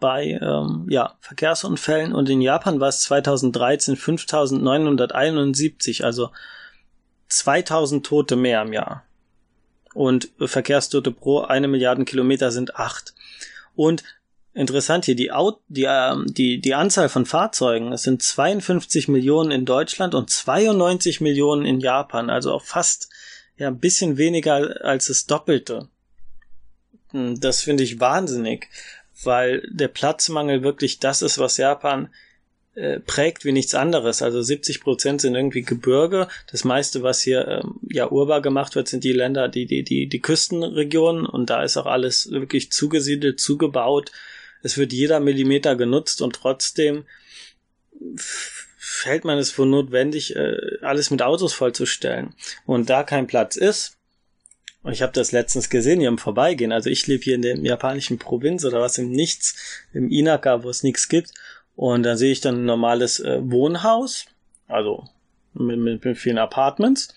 bei 0.00 0.40
ähm, 0.42 0.86
ja, 0.88 1.14
Verkehrsunfällen 1.20 2.12
und 2.12 2.28
in 2.28 2.40
Japan 2.40 2.80
war 2.80 2.88
es 2.88 3.02
2013 3.02 3.94
5971, 3.96 6.04
also 6.04 6.30
2000 7.28 8.04
Tote 8.04 8.34
mehr 8.34 8.62
im 8.62 8.72
Jahr. 8.72 9.05
Und 9.96 10.28
Verkehrstote 10.38 11.10
pro 11.10 11.40
eine 11.40 11.68
Milliarden 11.68 12.04
Kilometer 12.04 12.50
sind 12.50 12.76
acht. 12.76 13.14
Und 13.74 14.04
interessant 14.52 15.06
hier, 15.06 15.16
die, 15.16 15.32
Out 15.32 15.60
die, 15.68 15.84
äh, 15.84 16.14
die, 16.26 16.60
die 16.60 16.74
Anzahl 16.74 17.08
von 17.08 17.24
Fahrzeugen, 17.24 17.92
es 17.92 18.02
sind 18.02 18.22
52 18.22 19.08
Millionen 19.08 19.50
in 19.50 19.64
Deutschland 19.64 20.14
und 20.14 20.28
92 20.28 21.22
Millionen 21.22 21.64
in 21.64 21.80
Japan, 21.80 22.28
also 22.28 22.52
auch 22.52 22.62
fast 22.62 23.08
ja, 23.56 23.68
ein 23.68 23.78
bisschen 23.78 24.18
weniger 24.18 24.84
als 24.84 25.06
das 25.06 25.24
Doppelte. 25.24 25.88
Hm, 27.12 27.40
das 27.40 27.62
finde 27.62 27.82
ich 27.82 27.98
wahnsinnig, 27.98 28.68
weil 29.24 29.66
der 29.70 29.88
Platzmangel 29.88 30.62
wirklich 30.62 30.98
das 30.98 31.22
ist, 31.22 31.38
was 31.38 31.56
Japan 31.56 32.10
äh, 32.76 33.00
prägt 33.00 33.46
wie 33.46 33.52
nichts 33.52 33.74
anderes. 33.74 34.20
Also 34.20 34.42
70 34.42 34.82
Prozent 34.82 35.22
sind 35.22 35.34
irgendwie 35.34 35.62
Gebirge. 35.62 36.28
Das 36.50 36.62
meiste, 36.62 37.02
was 37.02 37.22
hier 37.22 37.48
ähm, 37.48 37.80
ja 37.90 38.10
urbar 38.10 38.42
gemacht 38.42 38.74
wird, 38.74 38.86
sind 38.86 39.02
die 39.02 39.14
Länder, 39.14 39.48
die, 39.48 39.64
die, 39.64 39.82
die, 39.82 40.08
die 40.08 40.20
Küstenregionen 40.20 41.24
und 41.24 41.48
da 41.48 41.62
ist 41.62 41.78
auch 41.78 41.86
alles 41.86 42.30
wirklich 42.30 42.70
zugesiedelt, 42.70 43.40
zugebaut. 43.40 44.12
Es 44.62 44.76
wird 44.76 44.92
jeder 44.92 45.20
Millimeter 45.20 45.74
genutzt 45.74 46.20
und 46.20 46.34
trotzdem 46.34 47.04
fällt 48.76 49.24
man 49.24 49.38
es 49.38 49.50
für 49.50 49.64
notwendig, 49.64 50.36
äh, 50.36 50.56
alles 50.82 51.10
mit 51.10 51.22
Autos 51.22 51.54
vollzustellen. 51.54 52.34
Und 52.66 52.90
da 52.90 53.04
kein 53.04 53.26
Platz 53.26 53.56
ist, 53.56 53.96
und 54.82 54.92
ich 54.92 55.02
habe 55.02 55.12
das 55.12 55.32
letztens 55.32 55.68
gesehen 55.68 55.98
hier 55.98 56.08
im 56.08 56.18
Vorbeigehen, 56.18 56.70
also 56.70 56.90
ich 56.90 57.06
lebe 57.08 57.24
hier 57.24 57.34
in 57.34 57.42
der 57.42 57.56
japanischen 57.56 58.18
Provinz 58.18 58.64
oder 58.64 58.80
was 58.80 58.98
im 58.98 59.10
Nichts, 59.10 59.56
im 59.92 60.10
Inaka, 60.10 60.62
wo 60.62 60.70
es 60.70 60.84
nichts 60.84 61.08
gibt, 61.08 61.32
und 61.76 62.02
da 62.02 62.16
sehe 62.16 62.32
ich 62.32 62.40
dann 62.40 62.62
ein 62.62 62.64
normales 62.64 63.20
äh, 63.20 63.38
Wohnhaus, 63.42 64.26
also 64.66 65.04
mit, 65.52 65.78
mit, 65.78 66.04
mit 66.04 66.18
vielen 66.18 66.38
Apartments. 66.38 67.14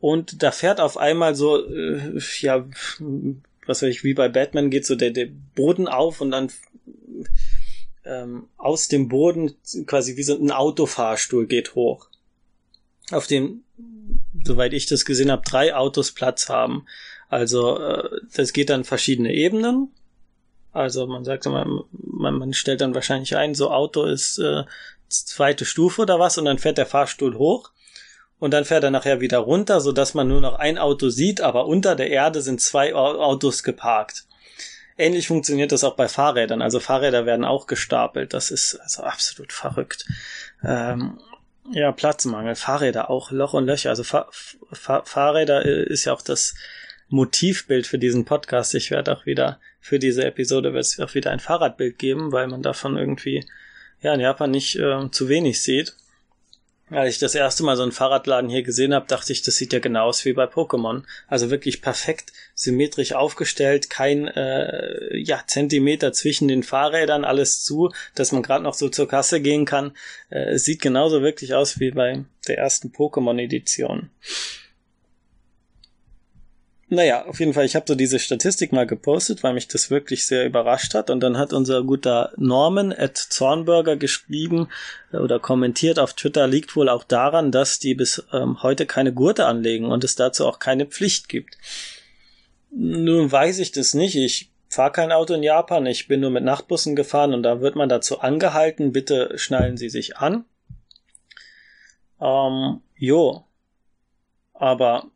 Und 0.00 0.42
da 0.42 0.52
fährt 0.52 0.80
auf 0.80 0.98
einmal 0.98 1.34
so, 1.34 1.66
äh, 1.66 2.20
ja, 2.40 2.66
was 3.66 3.82
weiß 3.82 3.90
ich, 3.90 4.04
wie 4.04 4.14
bei 4.14 4.28
Batman 4.28 4.70
geht 4.70 4.86
so 4.86 4.94
der, 4.94 5.10
der 5.10 5.28
Boden 5.54 5.88
auf 5.88 6.20
und 6.20 6.30
dann 6.30 6.52
ähm, 8.04 8.48
aus 8.58 8.88
dem 8.88 9.08
Boden 9.08 9.54
quasi 9.86 10.16
wie 10.16 10.22
so 10.22 10.38
ein 10.38 10.52
Autofahrstuhl 10.52 11.46
geht 11.46 11.74
hoch. 11.74 12.08
Auf 13.10 13.26
dem, 13.26 13.64
soweit 14.44 14.74
ich 14.74 14.86
das 14.86 15.06
gesehen 15.06 15.30
habe, 15.30 15.42
drei 15.44 15.74
Autos 15.74 16.12
Platz 16.12 16.50
haben. 16.50 16.86
Also 17.28 17.78
äh, 17.78 18.20
das 18.34 18.52
geht 18.52 18.68
dann 18.68 18.84
verschiedene 18.84 19.32
Ebenen 19.32 19.90
also 20.76 21.06
man 21.06 21.24
sagt 21.24 21.46
immer, 21.46 21.66
man, 21.92 22.34
man 22.34 22.52
stellt 22.52 22.80
dann 22.80 22.94
wahrscheinlich 22.94 23.36
ein, 23.36 23.54
so 23.54 23.70
Auto 23.70 24.04
ist 24.04 24.38
äh, 24.38 24.64
zweite 25.08 25.64
Stufe 25.64 26.02
oder 26.02 26.18
was 26.18 26.38
und 26.38 26.44
dann 26.44 26.58
fährt 26.58 26.78
der 26.78 26.86
Fahrstuhl 26.86 27.36
hoch 27.36 27.70
und 28.38 28.52
dann 28.52 28.64
fährt 28.64 28.84
er 28.84 28.90
nachher 28.90 29.20
wieder 29.20 29.38
runter, 29.38 29.80
so 29.80 29.92
dass 29.92 30.14
man 30.14 30.28
nur 30.28 30.40
noch 30.40 30.58
ein 30.58 30.78
Auto 30.78 31.08
sieht, 31.08 31.40
aber 31.40 31.66
unter 31.66 31.96
der 31.96 32.10
Erde 32.10 32.42
sind 32.42 32.60
zwei 32.60 32.94
Autos 32.94 33.62
geparkt. 33.62 34.26
Ähnlich 34.98 35.28
funktioniert 35.28 35.72
das 35.72 35.84
auch 35.84 35.94
bei 35.94 36.08
Fahrrädern. 36.08 36.62
Also 36.62 36.80
Fahrräder 36.80 37.26
werden 37.26 37.44
auch 37.44 37.66
gestapelt. 37.66 38.32
Das 38.32 38.50
ist 38.50 38.76
also 38.76 39.02
absolut 39.02 39.52
verrückt. 39.52 40.06
Ähm, 40.64 41.18
ja, 41.70 41.92
Platzmangel. 41.92 42.54
Fahrräder 42.54 43.10
auch 43.10 43.30
Loch 43.30 43.52
und 43.52 43.66
Löcher. 43.66 43.90
Also 43.90 44.04
Fahr 44.04 44.28
Fahr 44.72 45.04
Fahrräder 45.04 45.66
äh, 45.66 45.84
ist 45.84 46.06
ja 46.06 46.14
auch 46.14 46.22
das 46.22 46.54
Motivbild 47.08 47.86
für 47.86 47.98
diesen 47.98 48.24
Podcast. 48.24 48.74
Ich 48.74 48.90
werde 48.90 49.14
auch 49.14 49.26
wieder 49.26 49.60
für 49.86 50.00
diese 50.00 50.24
Episode 50.24 50.72
wird 50.72 50.84
es 50.84 50.98
auch 50.98 51.14
wieder 51.14 51.30
ein 51.30 51.38
Fahrradbild 51.38 51.96
geben, 51.96 52.32
weil 52.32 52.48
man 52.48 52.60
davon 52.60 52.96
irgendwie 52.96 53.46
ja 54.02 54.12
in 54.12 54.18
Japan 54.18 54.50
nicht 54.50 54.74
äh, 54.74 55.10
zu 55.12 55.28
wenig 55.28 55.62
sieht. 55.62 55.94
Als 56.90 57.14
ich 57.14 57.18
das 57.20 57.36
erste 57.36 57.62
Mal 57.62 57.76
so 57.76 57.84
einen 57.84 57.92
Fahrradladen 57.92 58.50
hier 58.50 58.64
gesehen 58.64 58.92
habe, 58.94 59.06
dachte 59.06 59.32
ich, 59.32 59.42
das 59.42 59.54
sieht 59.54 59.72
ja 59.72 59.78
genau 59.78 60.06
aus 60.06 60.24
wie 60.24 60.32
bei 60.32 60.46
Pokémon. 60.46 61.04
Also 61.28 61.50
wirklich 61.50 61.82
perfekt 61.82 62.32
symmetrisch 62.56 63.12
aufgestellt, 63.12 63.88
kein 63.88 64.26
äh, 64.26 65.16
ja, 65.18 65.44
Zentimeter 65.46 66.12
zwischen 66.12 66.48
den 66.48 66.64
Fahrrädern, 66.64 67.24
alles 67.24 67.62
zu, 67.62 67.92
dass 68.16 68.32
man 68.32 68.42
gerade 68.42 68.64
noch 68.64 68.74
so 68.74 68.88
zur 68.88 69.06
Kasse 69.06 69.40
gehen 69.40 69.66
kann. 69.66 69.92
Äh, 70.30 70.54
es 70.54 70.64
sieht 70.64 70.82
genauso 70.82 71.22
wirklich 71.22 71.54
aus 71.54 71.78
wie 71.78 71.92
bei 71.92 72.24
der 72.48 72.58
ersten 72.58 72.88
Pokémon-Edition. 72.88 74.10
Naja, 76.88 77.26
auf 77.26 77.40
jeden 77.40 77.52
Fall, 77.52 77.64
ich 77.64 77.74
habe 77.74 77.84
so 77.88 77.96
diese 77.96 78.20
Statistik 78.20 78.72
mal 78.72 78.86
gepostet, 78.86 79.42
weil 79.42 79.54
mich 79.54 79.66
das 79.66 79.90
wirklich 79.90 80.24
sehr 80.24 80.46
überrascht 80.46 80.94
hat. 80.94 81.10
Und 81.10 81.18
dann 81.18 81.36
hat 81.36 81.52
unser 81.52 81.82
guter 81.82 82.32
Norman 82.36 82.92
at 82.92 83.16
Zornberger 83.16 83.96
geschrieben 83.96 84.68
äh, 85.12 85.16
oder 85.16 85.40
kommentiert 85.40 85.98
auf 85.98 86.14
Twitter, 86.14 86.46
liegt 86.46 86.76
wohl 86.76 86.88
auch 86.88 87.02
daran, 87.02 87.50
dass 87.50 87.80
die 87.80 87.94
bis 87.94 88.24
ähm, 88.32 88.62
heute 88.62 88.86
keine 88.86 89.12
Gurte 89.12 89.46
anlegen 89.46 89.86
und 89.86 90.04
es 90.04 90.14
dazu 90.14 90.46
auch 90.46 90.60
keine 90.60 90.86
Pflicht 90.86 91.28
gibt. 91.28 91.58
Nun 92.70 93.32
weiß 93.32 93.58
ich 93.58 93.72
das 93.72 93.94
nicht. 93.94 94.14
Ich 94.14 94.52
fahre 94.68 94.92
kein 94.92 95.10
Auto 95.10 95.34
in 95.34 95.42
Japan, 95.42 95.86
ich 95.86 96.06
bin 96.06 96.20
nur 96.20 96.30
mit 96.30 96.44
Nachtbussen 96.44 96.94
gefahren 96.94 97.34
und 97.34 97.42
da 97.42 97.60
wird 97.60 97.74
man 97.74 97.88
dazu 97.88 98.20
angehalten, 98.20 98.92
bitte 98.92 99.36
schnallen 99.38 99.76
Sie 99.76 99.88
sich 99.88 100.18
an. 100.18 100.44
Ähm, 102.20 102.80
jo. 102.94 103.44
Aber 104.52 105.10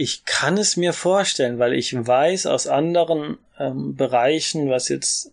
ich 0.00 0.24
kann 0.24 0.56
es 0.56 0.78
mir 0.78 0.94
vorstellen, 0.94 1.58
weil 1.58 1.74
ich 1.74 1.94
weiß 1.94 2.46
aus 2.46 2.66
anderen 2.66 3.36
ähm, 3.58 3.96
Bereichen, 3.96 4.70
was 4.70 4.88
jetzt 4.88 5.30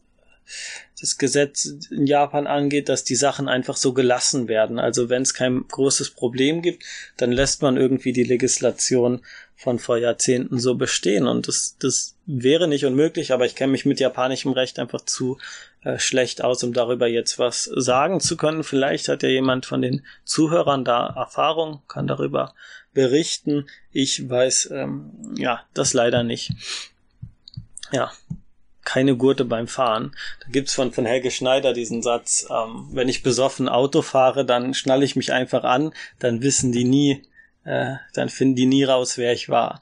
das 0.99 1.17
Gesetz 1.17 1.71
in 1.89 2.05
Japan 2.05 2.47
angeht, 2.47 2.89
dass 2.89 3.05
die 3.05 3.15
Sachen 3.15 3.47
einfach 3.47 3.77
so 3.77 3.93
gelassen 3.93 4.49
werden. 4.49 4.77
Also 4.77 5.07
wenn 5.07 5.21
es 5.21 5.33
kein 5.33 5.65
großes 5.69 6.09
Problem 6.09 6.61
gibt, 6.61 6.83
dann 7.15 7.31
lässt 7.31 7.61
man 7.61 7.77
irgendwie 7.77 8.11
die 8.11 8.25
Legislation 8.25 9.21
von 9.55 9.79
vor 9.79 9.99
Jahrzehnten 9.99 10.59
so 10.59 10.75
bestehen. 10.75 11.27
Und 11.27 11.47
das, 11.47 11.77
das 11.79 12.17
wäre 12.25 12.67
nicht 12.67 12.83
unmöglich, 12.83 13.31
aber 13.31 13.45
ich 13.45 13.55
kenne 13.55 13.71
mich 13.71 13.85
mit 13.85 14.01
japanischem 14.01 14.51
Recht 14.51 14.79
einfach 14.79 15.05
zu 15.05 15.37
äh, 15.81 15.97
schlecht 15.97 16.43
aus, 16.43 16.61
um 16.65 16.73
darüber 16.73 17.07
jetzt 17.07 17.39
was 17.39 17.63
sagen 17.63 18.19
zu 18.19 18.35
können. 18.35 18.65
Vielleicht 18.65 19.07
hat 19.07 19.23
ja 19.23 19.29
jemand 19.29 19.65
von 19.65 19.81
den 19.81 20.05
Zuhörern 20.25 20.83
da 20.83 21.07
Erfahrung, 21.07 21.83
kann 21.87 22.05
darüber 22.05 22.53
berichten. 22.97 23.69
Ich 23.91 24.27
weiß, 24.27 24.71
ähm, 24.71 25.11
ja, 25.37 25.63
das 25.75 25.93
leider 25.93 26.23
nicht. 26.23 26.51
Ja, 27.91 28.11
keine 28.83 29.15
Gurte 29.15 29.45
beim 29.45 29.67
Fahren. 29.67 30.15
Da 30.39 30.47
gibt's 30.49 30.73
von, 30.73 30.91
von 30.91 31.05
Helge 31.05 31.29
Schneider 31.29 31.73
diesen 31.73 32.01
Satz, 32.01 32.47
ähm, 32.49 32.87
wenn 32.91 33.07
ich 33.07 33.21
besoffen 33.21 33.69
Auto 33.69 34.01
fahre, 34.01 34.45
dann 34.45 34.73
schnalle 34.73 35.05
ich 35.05 35.15
mich 35.15 35.31
einfach 35.31 35.63
an, 35.63 35.93
dann 36.17 36.41
wissen 36.41 36.71
die 36.71 36.85
nie, 36.85 37.21
äh, 37.65 37.97
dann 38.15 38.29
finden 38.29 38.55
die 38.55 38.65
nie 38.65 38.83
raus, 38.83 39.19
wer 39.19 39.31
ich 39.31 39.47
war. 39.47 39.79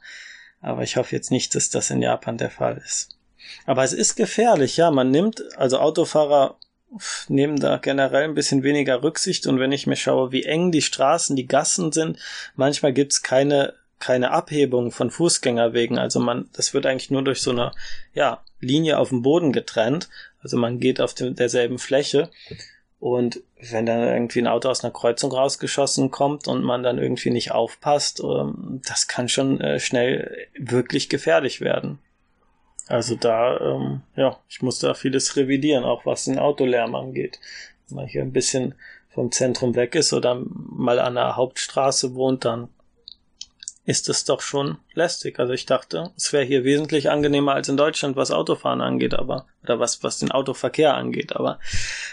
Aber 0.60 0.84
ich 0.84 0.98
hoffe 0.98 1.16
jetzt 1.16 1.32
nicht, 1.32 1.56
dass 1.56 1.70
das 1.70 1.90
in 1.92 2.02
Japan 2.02 2.38
der 2.38 2.52
Fall 2.52 2.82
ist. 2.84 3.18
Aber 3.66 3.86
es 3.86 3.94
ist 3.94 4.16
gefährlich, 4.16 4.76
ja. 4.76 4.92
Man 4.92 5.10
nimmt, 5.10 5.42
also 5.56 5.80
Autofahrer 5.80 6.58
nehmen 7.28 7.60
da 7.60 7.78
generell 7.78 8.24
ein 8.24 8.36
bisschen 8.36 8.64
weniger 8.64 9.04
Rücksicht. 9.04 9.48
Und 9.48 9.60
wenn 9.60 9.72
ich 9.72 9.88
mir 9.88 9.96
schaue, 9.96 10.32
wie 10.32 10.44
eng 10.44 10.72
die 10.72 10.82
Straßen, 10.82 11.36
die 11.36 11.48
Gassen 11.48 11.92
sind, 11.92 12.20
manchmal 12.56 12.94
gibt's 12.94 13.22
keine 13.22 13.74
keine 13.98 14.32
Abhebung 14.32 14.92
von 14.92 15.10
Fußgängerwegen, 15.10 15.98
also 15.98 16.20
man 16.20 16.50
das 16.54 16.74
wird 16.74 16.86
eigentlich 16.86 17.12
nur 17.12 17.24
durch 17.24 17.42
so 17.42 17.52
eine 17.52 17.72
ja, 18.14 18.44
Linie 18.60 19.00
auf 19.00 19.10
dem 19.10 19.22
Boden 19.22 19.54
getrennt, 19.54 20.10
also 20.44 20.58
man 20.58 20.80
geht 20.80 21.00
auf 21.00 21.14
dem, 21.14 21.36
derselben 21.36 21.80
Fläche. 21.80 22.30
Und 23.00 23.42
wenn 23.72 23.86
dann 23.86 24.02
irgendwie 24.02 24.40
ein 24.40 24.48
Auto 24.48 24.70
aus 24.70 24.84
einer 24.84 24.94
Kreuzung 24.94 25.32
rausgeschossen 25.32 26.12
kommt 26.12 26.48
und 26.48 26.64
man 26.64 26.82
dann 26.82 26.98
irgendwie 26.98 27.30
nicht 27.30 27.52
aufpasst, 27.52 28.22
ähm, 28.24 28.82
das 28.88 29.08
kann 29.08 29.30
schon 29.30 29.60
äh, 29.62 29.80
schnell 29.80 30.48
wirklich 30.58 31.10
gefährlich 31.10 31.62
werden. 31.62 32.00
Also 32.88 33.16
da, 33.16 33.60
ähm, 33.60 34.02
ja, 34.16 34.38
ich 34.48 34.62
muss 34.62 34.80
da 34.80 34.94
vieles 34.94 35.36
revidieren, 35.36 35.84
auch 35.84 36.06
was 36.06 36.26
den 36.26 36.40
Autolärm 36.40 36.94
angeht. 36.96 37.40
Wenn 37.88 37.98
man 37.98 38.08
hier 38.08 38.22
ein 38.22 38.34
bisschen 38.34 38.76
vom 39.10 39.32
Zentrum 39.32 39.76
weg 39.76 39.96
ist 39.96 40.14
oder 40.14 40.42
mal 40.46 41.00
an 41.00 41.16
der 41.16 41.36
Hauptstraße 41.36 42.14
wohnt, 42.16 42.46
dann 42.46 42.70
ist 43.86 44.10
es 44.10 44.26
doch 44.26 44.42
schon 44.42 44.78
lästig. 44.94 45.40
Also 45.40 45.54
ich 45.54 45.66
dachte, 45.66 46.12
es 46.18 46.34
wäre 46.34 46.44
hier 46.44 46.64
wesentlich 46.64 47.10
angenehmer 47.10 47.54
als 47.54 47.70
in 47.70 47.78
Deutschland, 47.78 48.16
was 48.16 48.32
Autofahren 48.32 48.82
angeht, 48.82 49.14
aber 49.14 49.46
oder 49.64 49.80
was 49.80 50.04
was 50.04 50.18
den 50.20 50.32
Autoverkehr 50.32 50.96
angeht. 50.96 51.36
Aber 51.36 51.60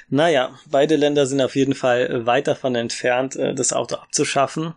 naja, 0.09 0.59
beide 0.67 0.97
Länder 0.97 1.27
sind 1.27 1.41
auf 1.41 1.57
jeden 1.57 1.75
Fall 1.75 2.27
weit 2.27 2.47
davon 2.47 2.75
entfernt, 2.75 3.37
äh, 3.37 3.55
das 3.55 3.73
Auto 3.73 3.97
abzuschaffen. 3.97 4.75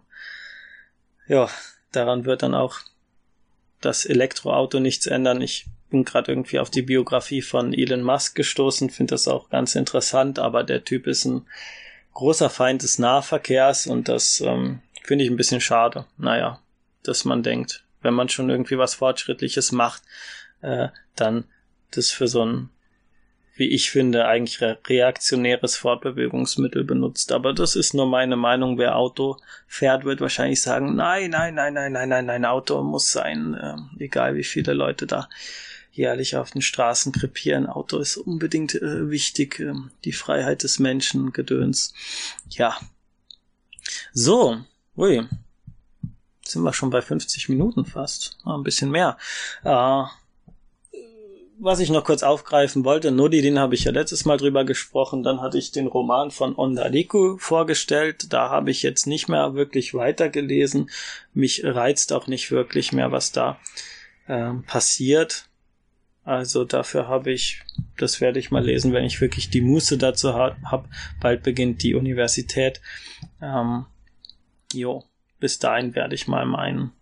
Ja, 1.28 1.50
daran 1.92 2.26
wird 2.26 2.44
dann 2.44 2.56
auch 2.56 2.80
das 3.86 4.06
Elektroauto 4.06 4.80
nichts 4.80 5.06
ändern. 5.06 5.42
Ich 5.42 5.66
bin 5.90 6.04
gerade 6.04 6.32
irgendwie 6.32 6.60
auf 6.60 6.70
die 6.70 6.82
Biografie 6.82 7.42
von 7.42 7.74
Elon 7.74 8.02
Musk 8.02 8.36
gestoßen, 8.36 8.90
finde 8.90 9.14
das 9.14 9.28
auch 9.28 9.50
ganz 9.50 9.76
interessant, 9.76 10.40
aber 10.40 10.64
der 10.64 10.84
Typ 10.84 11.08
ist 11.08 11.26
ein 11.26 11.46
großer 12.14 12.50
Feind 12.50 12.82
des 12.82 12.98
Nahverkehrs 12.98 13.88
und 13.88 14.08
das 14.08 14.42
ähm, 14.42 14.80
finde 15.04 15.24
ich 15.24 15.30
ein 15.30 15.38
bisschen 15.38 15.62
schade. 15.62 16.06
Naja, 16.18 16.60
dass 17.04 17.26
man 17.26 17.44
denkt, 17.44 17.84
wenn 18.02 18.14
man 18.14 18.30
schon 18.30 18.50
irgendwie 18.50 18.78
was 18.78 18.96
Fortschrittliches 18.96 19.72
macht, 19.72 20.02
äh, 20.62 20.88
dann 21.16 21.46
das 21.92 22.12
für 22.12 22.28
so 22.28 22.46
ein 22.46 22.70
wie 23.56 23.70
ich 23.70 23.90
finde, 23.90 24.28
eigentlich 24.28 24.62
re 24.62 24.78
reaktionäres 24.86 25.78
Fortbewegungsmittel 25.78 26.84
benutzt. 26.84 27.32
Aber 27.32 27.54
das 27.54 27.76
ist 27.76 27.94
nur 27.94 28.06
meine 28.06 28.36
Meinung. 28.36 28.78
Wer 28.78 28.98
Auto 28.98 29.38
fährt, 29.66 30.04
wird 30.04 30.22
wahrscheinlich 30.22 30.62
sagen, 30.62 30.96
nein, 30.96 31.32
nein, 31.32 31.56
nein, 31.56 31.74
nein, 31.74 31.92
nein, 31.94 32.10
nein, 32.10 32.26
nein, 32.26 32.46
Auto 32.46 32.84
muss 32.84 33.12
sein, 33.12 33.54
äh, 33.54 34.04
egal 34.04 34.36
wie 34.36 34.44
viele 34.44 34.74
Leute 34.74 35.08
da 35.08 35.30
jährlich 35.96 36.36
auf 36.36 36.52
den 36.52 36.62
Straßen 36.62 37.14
krepieren. 37.14 37.68
Auto 37.68 37.98
ist 38.00 38.18
unbedingt 38.18 38.76
äh, 38.76 39.10
wichtig, 39.10 39.60
äh, 39.62 39.74
die 40.04 40.12
Freiheit 40.12 40.64
des 40.64 40.80
Menschen, 40.80 41.32
Gedöns. 41.32 41.94
Ja. 42.50 42.78
So, 44.12 44.58
ui, 44.98 45.26
sind 46.44 46.64
wir 46.64 46.74
schon 46.74 46.90
bei 46.90 47.02
50 47.02 47.50
Minuten 47.50 47.86
fast, 47.86 48.38
ein 48.46 48.64
bisschen 48.64 48.92
mehr. 48.92 49.18
Äh, 49.64 50.04
was 51.60 51.80
ich 51.80 51.90
noch 51.90 52.04
kurz 52.04 52.24
aufgreifen 52.24 52.84
wollte, 52.86 53.12
Nodi, 53.12 53.42
den 53.42 53.60
habe 53.60 53.76
ich 53.76 53.86
ja 53.86 53.92
letztes 53.92 54.26
Mal 54.26 54.38
drüber 54.38 54.66
gesprochen, 54.66 55.24
dann 55.24 55.42
hatte 55.42 55.58
ich 55.58 55.72
den 55.72 55.88
Roman 55.88 56.32
von 56.32 56.56
Ondariku 56.56 57.38
vorgestellt, 57.38 58.34
da 58.34 58.50
habe 58.50 58.72
ich 58.72 58.84
jetzt 58.84 59.08
nicht 59.08 59.30
mehr 59.30 59.54
wirklich 59.56 59.94
weitergelesen, 59.94 60.90
mich 61.34 61.64
reizt 61.64 62.14
auch 62.14 62.28
nicht 62.28 62.52
wirklich 62.52 62.92
mehr, 62.92 63.12
was 63.12 63.32
da 63.32 63.60
äh, 64.28 64.54
passiert. 64.68 65.48
Also 66.24 66.66
dafür 66.66 67.08
habe 67.08 67.32
ich, 67.32 67.62
das 67.98 68.20
werde 68.20 68.40
ich 68.40 68.50
mal 68.50 68.66
lesen, 68.66 68.94
wenn 68.94 69.06
ich 69.06 69.22
wirklich 69.22 69.52
die 69.52 69.62
Muße 69.62 70.00
dazu 70.00 70.34
habe. 70.34 70.90
Bald 71.22 71.44
beginnt 71.44 71.84
die 71.84 71.94
Universität. 71.94 72.82
Ähm, 73.40 73.86
jo, 74.74 75.04
bis 75.40 75.60
dahin 75.60 75.94
werde 75.94 76.16
ich 76.16 76.28
mal 76.28 76.48
meinen 76.48 76.94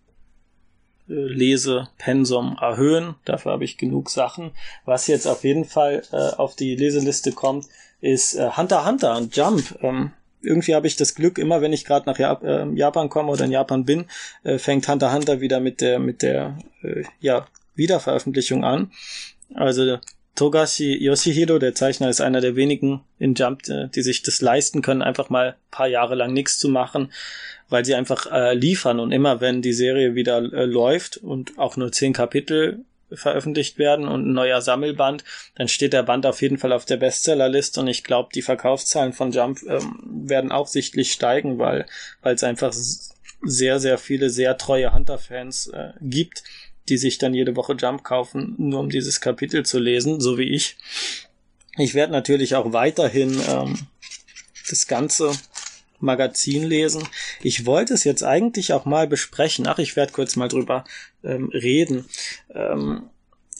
Lesepensum 1.07 2.57
erhöhen. 2.59 3.15
Dafür 3.25 3.53
habe 3.53 3.65
ich 3.65 3.77
genug 3.77 4.09
Sachen. 4.09 4.51
Was 4.85 5.07
jetzt 5.07 5.27
auf 5.27 5.43
jeden 5.43 5.65
Fall 5.65 6.03
äh, 6.11 6.35
auf 6.35 6.55
die 6.55 6.75
Leseliste 6.75 7.31
kommt, 7.31 7.67
ist 8.01 8.35
äh, 8.35 8.49
Hunter 8.55 8.85
Hunter 8.85 9.17
und 9.17 9.35
Jump. 9.35 9.77
Ähm, 9.81 10.11
irgendwie 10.41 10.75
habe 10.75 10.87
ich 10.87 10.95
das 10.95 11.15
Glück, 11.15 11.37
immer 11.37 11.61
wenn 11.61 11.73
ich 11.73 11.85
gerade 11.85 12.09
nach 12.09 12.19
Jap 12.19 12.43
äh, 12.43 12.65
Japan 12.73 13.09
komme 13.09 13.31
oder 13.31 13.45
in 13.45 13.51
Japan 13.51 13.85
bin, 13.85 14.05
äh, 14.43 14.57
fängt 14.57 14.87
Hunter 14.87 15.13
Hunter 15.13 15.41
wieder 15.41 15.59
mit 15.59 15.81
der 15.81 15.99
mit 15.99 16.21
der 16.21 16.57
äh, 16.81 17.03
ja 17.19 17.47
Wiederveröffentlichung 17.75 18.63
an. 18.63 18.91
Also 19.53 19.99
Togashi 20.35 20.97
Yoshihiro, 21.03 21.59
der 21.59 21.75
Zeichner, 21.75 22.09
ist 22.09 22.21
einer 22.21 22.41
der 22.41 22.55
wenigen 22.55 23.01
in 23.19 23.35
Jump, 23.35 23.67
äh, 23.69 23.87
die 23.89 24.01
sich 24.01 24.23
das 24.23 24.41
leisten 24.41 24.81
können, 24.81 25.01
einfach 25.01 25.29
mal 25.29 25.55
paar 25.71 25.87
Jahre 25.87 26.15
lang 26.15 26.33
nichts 26.33 26.57
zu 26.57 26.69
machen 26.69 27.09
weil 27.73 27.83
sie 27.83 27.95
einfach 27.95 28.31
äh, 28.31 28.53
liefern. 28.53 28.99
Und 28.99 29.11
immer 29.11 29.41
wenn 29.41 29.63
die 29.63 29.73
Serie 29.73 30.13
wieder 30.13 30.37
äh, 30.37 30.65
läuft 30.65 31.17
und 31.17 31.57
auch 31.57 31.75
nur 31.75 31.91
zehn 31.91 32.13
Kapitel 32.13 32.85
veröffentlicht 33.11 33.79
werden 33.79 34.07
und 34.07 34.27
ein 34.27 34.33
neuer 34.33 34.61
Sammelband, 34.61 35.23
dann 35.55 35.67
steht 35.67 35.93
der 35.93 36.03
Band 36.03 36.25
auf 36.27 36.41
jeden 36.41 36.59
Fall 36.59 36.71
auf 36.71 36.85
der 36.85 36.97
Bestsellerliste. 36.97 37.79
Und 37.79 37.87
ich 37.87 38.03
glaube, 38.03 38.29
die 38.33 38.43
Verkaufszahlen 38.43 39.11
von 39.11 39.31
Jump 39.31 39.61
ähm, 39.67 39.99
werden 40.05 40.51
auch 40.51 40.67
sichtlich 40.67 41.11
steigen, 41.11 41.57
weil 41.57 41.87
weil 42.21 42.35
es 42.35 42.43
einfach 42.43 42.73
sehr, 43.45 43.79
sehr 43.79 43.97
viele 43.97 44.29
sehr 44.29 44.57
treue 44.57 44.93
Hunter-Fans 44.93 45.67
äh, 45.67 45.93
gibt, 45.99 46.43
die 46.89 46.97
sich 46.97 47.17
dann 47.17 47.33
jede 47.33 47.55
Woche 47.55 47.73
Jump 47.73 48.03
kaufen, 48.03 48.55
nur 48.57 48.79
um 48.79 48.89
dieses 48.89 49.21
Kapitel 49.21 49.65
zu 49.65 49.79
lesen, 49.79 50.19
so 50.19 50.37
wie 50.37 50.49
ich. 50.49 50.77
Ich 51.77 51.93
werde 51.93 52.11
natürlich 52.11 52.55
auch 52.55 52.73
weiterhin 52.73 53.41
ähm, 53.47 53.79
das 54.69 54.87
Ganze 54.87 55.31
Magazin 55.99 56.63
lesen. 56.63 57.07
Ich 57.41 57.65
wollte 57.65 57.93
es 57.93 58.03
jetzt 58.03 58.23
eigentlich 58.23 58.73
auch 58.73 58.85
mal 58.85 59.07
besprechen. 59.07 59.67
Ach, 59.67 59.79
ich 59.79 59.95
werde 59.95 60.11
kurz 60.11 60.35
mal 60.35 60.49
drüber 60.49 60.83
ähm, 61.23 61.49
reden. 61.53 62.05
Ähm, 62.53 63.09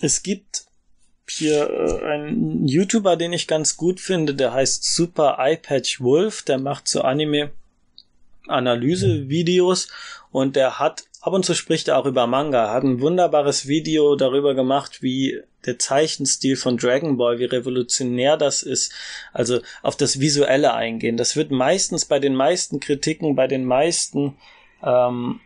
es 0.02 0.22
gibt 0.22 0.66
hier 1.30 1.70
äh, 1.70 2.06
einen 2.06 2.68
YouTuber, 2.68 3.16
den 3.16 3.34
ich 3.34 3.48
ganz 3.48 3.78
gut 3.78 4.00
finde, 4.00 4.36
der 4.36 4.54
heißt 4.54 4.84
Super 4.84 5.38
iPatch 5.40 6.02
Wolf, 6.02 6.44
der 6.44 6.60
macht 6.60 6.88
so 6.88 7.02
Anime 7.02 7.52
Analyse-Videos 8.48 9.88
und 10.32 10.58
der 10.58 10.80
hat 10.80 11.06
ab 11.24 11.32
und 11.32 11.46
zu 11.46 11.56
spricht 11.56 11.88
er 11.88 11.98
auch 11.98 12.06
über 12.06 12.28
Manga, 12.28 12.72
hat 12.72 12.84
ein 12.84 13.00
wunderbares 13.00 13.66
Video 13.66 14.18
darüber 14.18 14.54
gemacht, 14.56 15.02
wie 15.02 15.40
der 15.66 15.80
Zeichenstil 15.80 16.58
von 16.58 16.76
Dragon 16.76 17.16
Ball, 17.16 17.40
wie 17.40 17.46
revolutionär 17.46 18.36
das 18.36 18.62
ist, 18.62 18.92
also 19.32 19.62
auf 19.82 19.96
das 19.96 20.20
Visuelle 20.20 20.74
eingehen. 20.74 21.16
Das 21.16 21.38
wird 21.38 21.50
meistens 21.50 22.04
bei 22.04 22.20
den 22.20 22.36
meisten 22.36 22.82
Kritiken, 22.82 23.38
bei 23.38 23.48
den 23.48 23.64
meisten 23.64 24.36
ähm, 24.84 25.40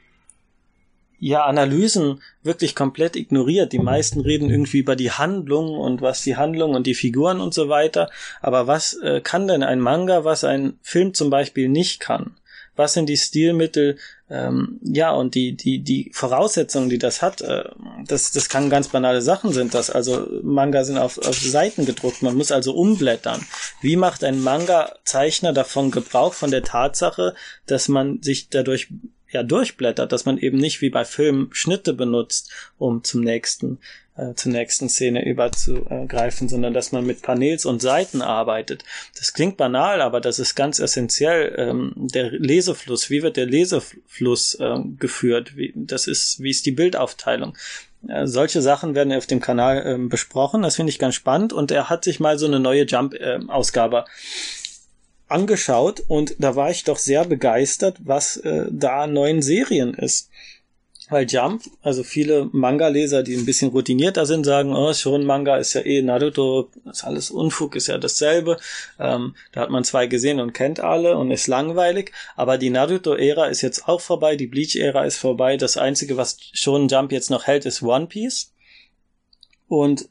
ja, 1.20 1.46
Analysen 1.46 2.24
wirklich 2.42 2.74
komplett 2.74 3.16
ignoriert. 3.16 3.72
Die 3.72 3.80
meisten 3.80 4.22
reden 4.22 4.50
irgendwie 4.50 4.80
über 4.80 4.96
die 4.96 5.12
Handlung 5.12 5.78
und 5.78 6.02
was 6.02 6.24
die 6.24 6.38
Handlung 6.38 6.74
und 6.74 6.88
die 6.88 6.96
Figuren 6.96 7.40
und 7.40 7.54
so 7.54 7.70
weiter. 7.70 8.10
Aber 8.42 8.66
was 8.66 8.96
äh, 8.96 9.22
kann 9.22 9.48
denn 9.48 9.62
ein 9.62 9.80
Manga, 9.80 10.24
was 10.24 10.44
ein 10.44 10.80
Film 10.82 11.14
zum 11.14 11.30
Beispiel 11.30 11.70
nicht 11.70 12.00
kann? 12.00 12.36
Was 12.78 12.94
sind 12.94 13.08
die 13.10 13.18
Stilmittel, 13.18 13.98
ähm, 14.30 14.80
ja, 14.84 15.12
und 15.12 15.36
die, 15.36 15.56
die, 15.56 15.80
die 15.80 16.12
Voraussetzungen, 16.14 16.90
die 16.90 16.98
das 16.98 17.22
hat, 17.22 17.42
äh, 17.42 17.64
das, 18.08 18.32
das 18.32 18.50
kann 18.50 18.70
ganz 18.70 18.90
banale 18.90 19.22
Sachen 19.22 19.54
sind 19.54 19.74
das. 19.74 19.90
Also 19.90 20.28
Manga 20.44 20.84
sind 20.84 20.98
auf, 20.98 21.18
auf 21.18 21.38
Seiten 21.38 21.86
gedruckt, 21.86 22.22
man 22.22 22.36
muss 22.36 22.52
also 22.52 22.74
umblättern. 22.74 23.46
Wie 23.82 23.96
macht 23.96 24.24
ein 24.24 24.42
Manga-Zeichner 24.42 25.54
davon 25.54 25.92
Gebrauch 25.92 26.34
von 26.34 26.52
der 26.52 26.64
Tatsache, 26.64 27.36
dass 27.66 27.88
man 27.88 28.22
sich 28.22 28.50
dadurch 28.50 28.90
ja 29.32 29.44
durchblättert, 29.44 30.12
dass 30.12 30.26
man 30.26 30.38
eben 30.38 30.58
nicht 30.58 30.82
wie 30.82 30.90
bei 30.90 31.06
Filmen 31.06 31.50
Schnitte 31.52 31.94
benutzt, 31.94 32.52
um 32.78 33.04
zum 33.04 33.22
nächsten 33.22 33.80
äh, 34.18 34.34
zur 34.34 34.52
nächsten 34.52 34.90
Szene 34.90 35.26
überzugreifen, 35.26 36.50
sondern 36.50 36.74
dass 36.74 36.92
man 36.92 37.06
mit 37.06 37.22
Panels 37.22 37.66
und 37.66 37.82
Seiten 37.82 38.22
arbeitet. 38.22 38.84
Das 39.18 39.32
klingt 39.34 39.58
banal, 39.58 40.02
aber 40.02 40.22
das 40.22 40.40
ist 40.40 40.56
ganz 40.56 40.80
essentiell. 40.80 41.54
Ähm, 41.58 41.94
der 41.96 42.32
Lesefluss, 42.32 43.10
wie 43.10 43.22
wird 43.22 43.38
der 43.38 43.46
Lesefluss 43.46 44.58
ähm, 44.60 44.98
geführt? 45.00 45.56
Wie, 45.56 45.72
das 45.76 46.08
ist, 46.08 46.42
wie 46.42 46.50
ist 46.50 46.66
die 46.66 46.72
Bildaufteilung? 46.72 47.56
Äh, 48.08 48.26
solche 48.26 48.62
Sachen 48.62 48.96
werden 48.96 49.14
auf 49.14 49.28
dem 49.28 49.40
Kanal 49.40 49.84
ähm, 49.86 50.10
besprochen. 50.10 50.64
Das 50.64 50.76
finde 50.76 50.92
ich 50.92 51.00
ganz 51.00 51.16
spannend. 51.16 51.54
Und 51.54 51.72
er 51.72 51.90
hat 51.90 52.04
sich 52.04 52.20
mal 52.20 52.40
so 52.40 52.48
eine 52.48 52.60
neue 52.60 52.86
Jump-Ausgabe 52.86 54.06
angeschaut 55.28 56.04
und 56.08 56.36
da 56.40 56.56
war 56.56 56.70
ich 56.72 56.84
doch 56.84 56.98
sehr 56.98 57.26
begeistert, 57.26 57.98
was 58.04 58.38
äh, 58.38 58.66
da 58.70 59.04
an 59.04 59.14
neuen 59.14 59.42
Serien 59.42 59.94
ist. 59.94 60.30
Weil 61.10 61.26
Jump, 61.26 61.64
also 61.82 62.04
viele 62.04 62.50
Manga-Leser, 62.52 63.24
die 63.24 63.36
ein 63.36 63.46
bisschen 63.46 63.70
routinierter 63.70 64.26
sind, 64.26 64.46
sagen, 64.46 64.76
oh, 64.76 64.94
schon 64.94 65.26
Manga 65.26 65.56
ist 65.56 65.74
ja 65.74 65.82
eh 65.82 66.02
Naruto, 66.02 66.70
ist 66.84 67.06
alles 67.06 67.32
Unfug, 67.32 67.78
ist 67.78 67.88
ja 67.88 67.98
dasselbe. 67.98 68.58
Ähm, 69.00 69.34
da 69.54 69.62
hat 69.62 69.70
man 69.70 69.86
zwei 69.86 70.08
gesehen 70.08 70.42
und 70.42 70.54
kennt 70.54 70.82
alle 70.82 71.18
und 71.18 71.32
ist 71.32 71.48
langweilig. 71.48 72.12
Aber 72.36 72.58
die 72.58 72.70
Naruto-Ära 72.70 73.46
ist 73.46 73.62
jetzt 73.62 73.88
auch 73.88 74.02
vorbei, 74.02 74.36
die 74.36 74.48
Bleach-Ära 74.48 75.06
ist 75.06 75.18
vorbei. 75.18 75.56
Das 75.56 75.78
Einzige, 75.78 76.18
was 76.18 76.40
schon 76.52 76.90
Jump 76.90 77.14
jetzt 77.14 77.30
noch 77.30 77.48
hält, 77.48 77.66
ist 77.66 77.82
One 77.82 78.08
Piece. 78.08 78.52
Und 79.70 80.10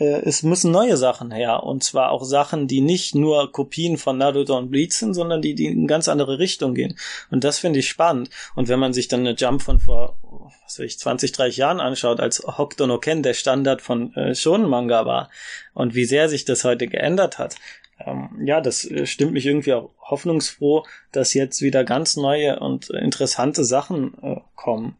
äh, 0.00 0.22
es 0.24 0.42
müssen 0.42 0.72
neue 0.72 0.96
Sachen 0.96 1.30
her. 1.30 1.62
Und 1.62 1.84
zwar 1.84 2.10
auch 2.10 2.24
Sachen, 2.24 2.66
die 2.66 2.80
nicht 2.80 3.14
nur 3.14 3.52
Kopien 3.52 3.98
von 3.98 4.18
Naruto 4.18 4.56
und 4.56 4.70
Bleach 4.70 4.92
sind, 4.92 5.14
sondern 5.14 5.42
die, 5.42 5.54
die 5.54 5.66
in 5.66 5.86
ganz 5.86 6.08
andere 6.08 6.38
Richtung 6.38 6.74
gehen. 6.74 6.96
Und 7.30 7.44
das 7.44 7.58
finde 7.58 7.78
ich 7.78 7.88
spannend. 7.88 8.30
Und 8.54 8.68
wenn 8.68 8.80
man 8.80 8.92
sich 8.92 9.08
dann 9.08 9.20
eine 9.20 9.34
Jump 9.34 9.62
von 9.62 9.78
vor, 9.78 10.16
was 10.64 10.78
weiß 10.78 10.86
ich, 10.86 10.98
20, 10.98 11.32
30 11.32 11.56
Jahren 11.58 11.80
anschaut, 11.80 12.20
als 12.20 12.40
Hokuto 12.40 12.86
no 12.86 12.98
Ken 12.98 13.22
der 13.22 13.34
Standard 13.34 13.82
von 13.82 14.14
äh, 14.14 14.34
Shonen 14.34 14.68
Manga 14.68 15.04
war 15.04 15.30
und 15.74 15.94
wie 15.94 16.04
sehr 16.04 16.28
sich 16.28 16.44
das 16.44 16.64
heute 16.64 16.86
geändert 16.86 17.38
hat, 17.38 17.56
ähm, 18.04 18.30
ja, 18.44 18.60
das 18.60 18.84
äh, 18.84 19.06
stimmt 19.06 19.32
mich 19.32 19.46
irgendwie 19.46 19.74
auch 19.74 19.90
hoffnungsfroh, 20.00 20.84
dass 21.12 21.34
jetzt 21.34 21.60
wieder 21.60 21.84
ganz 21.84 22.16
neue 22.16 22.58
und 22.58 22.90
interessante 22.90 23.64
Sachen 23.64 24.14
äh, 24.22 24.36
kommen. 24.56 24.96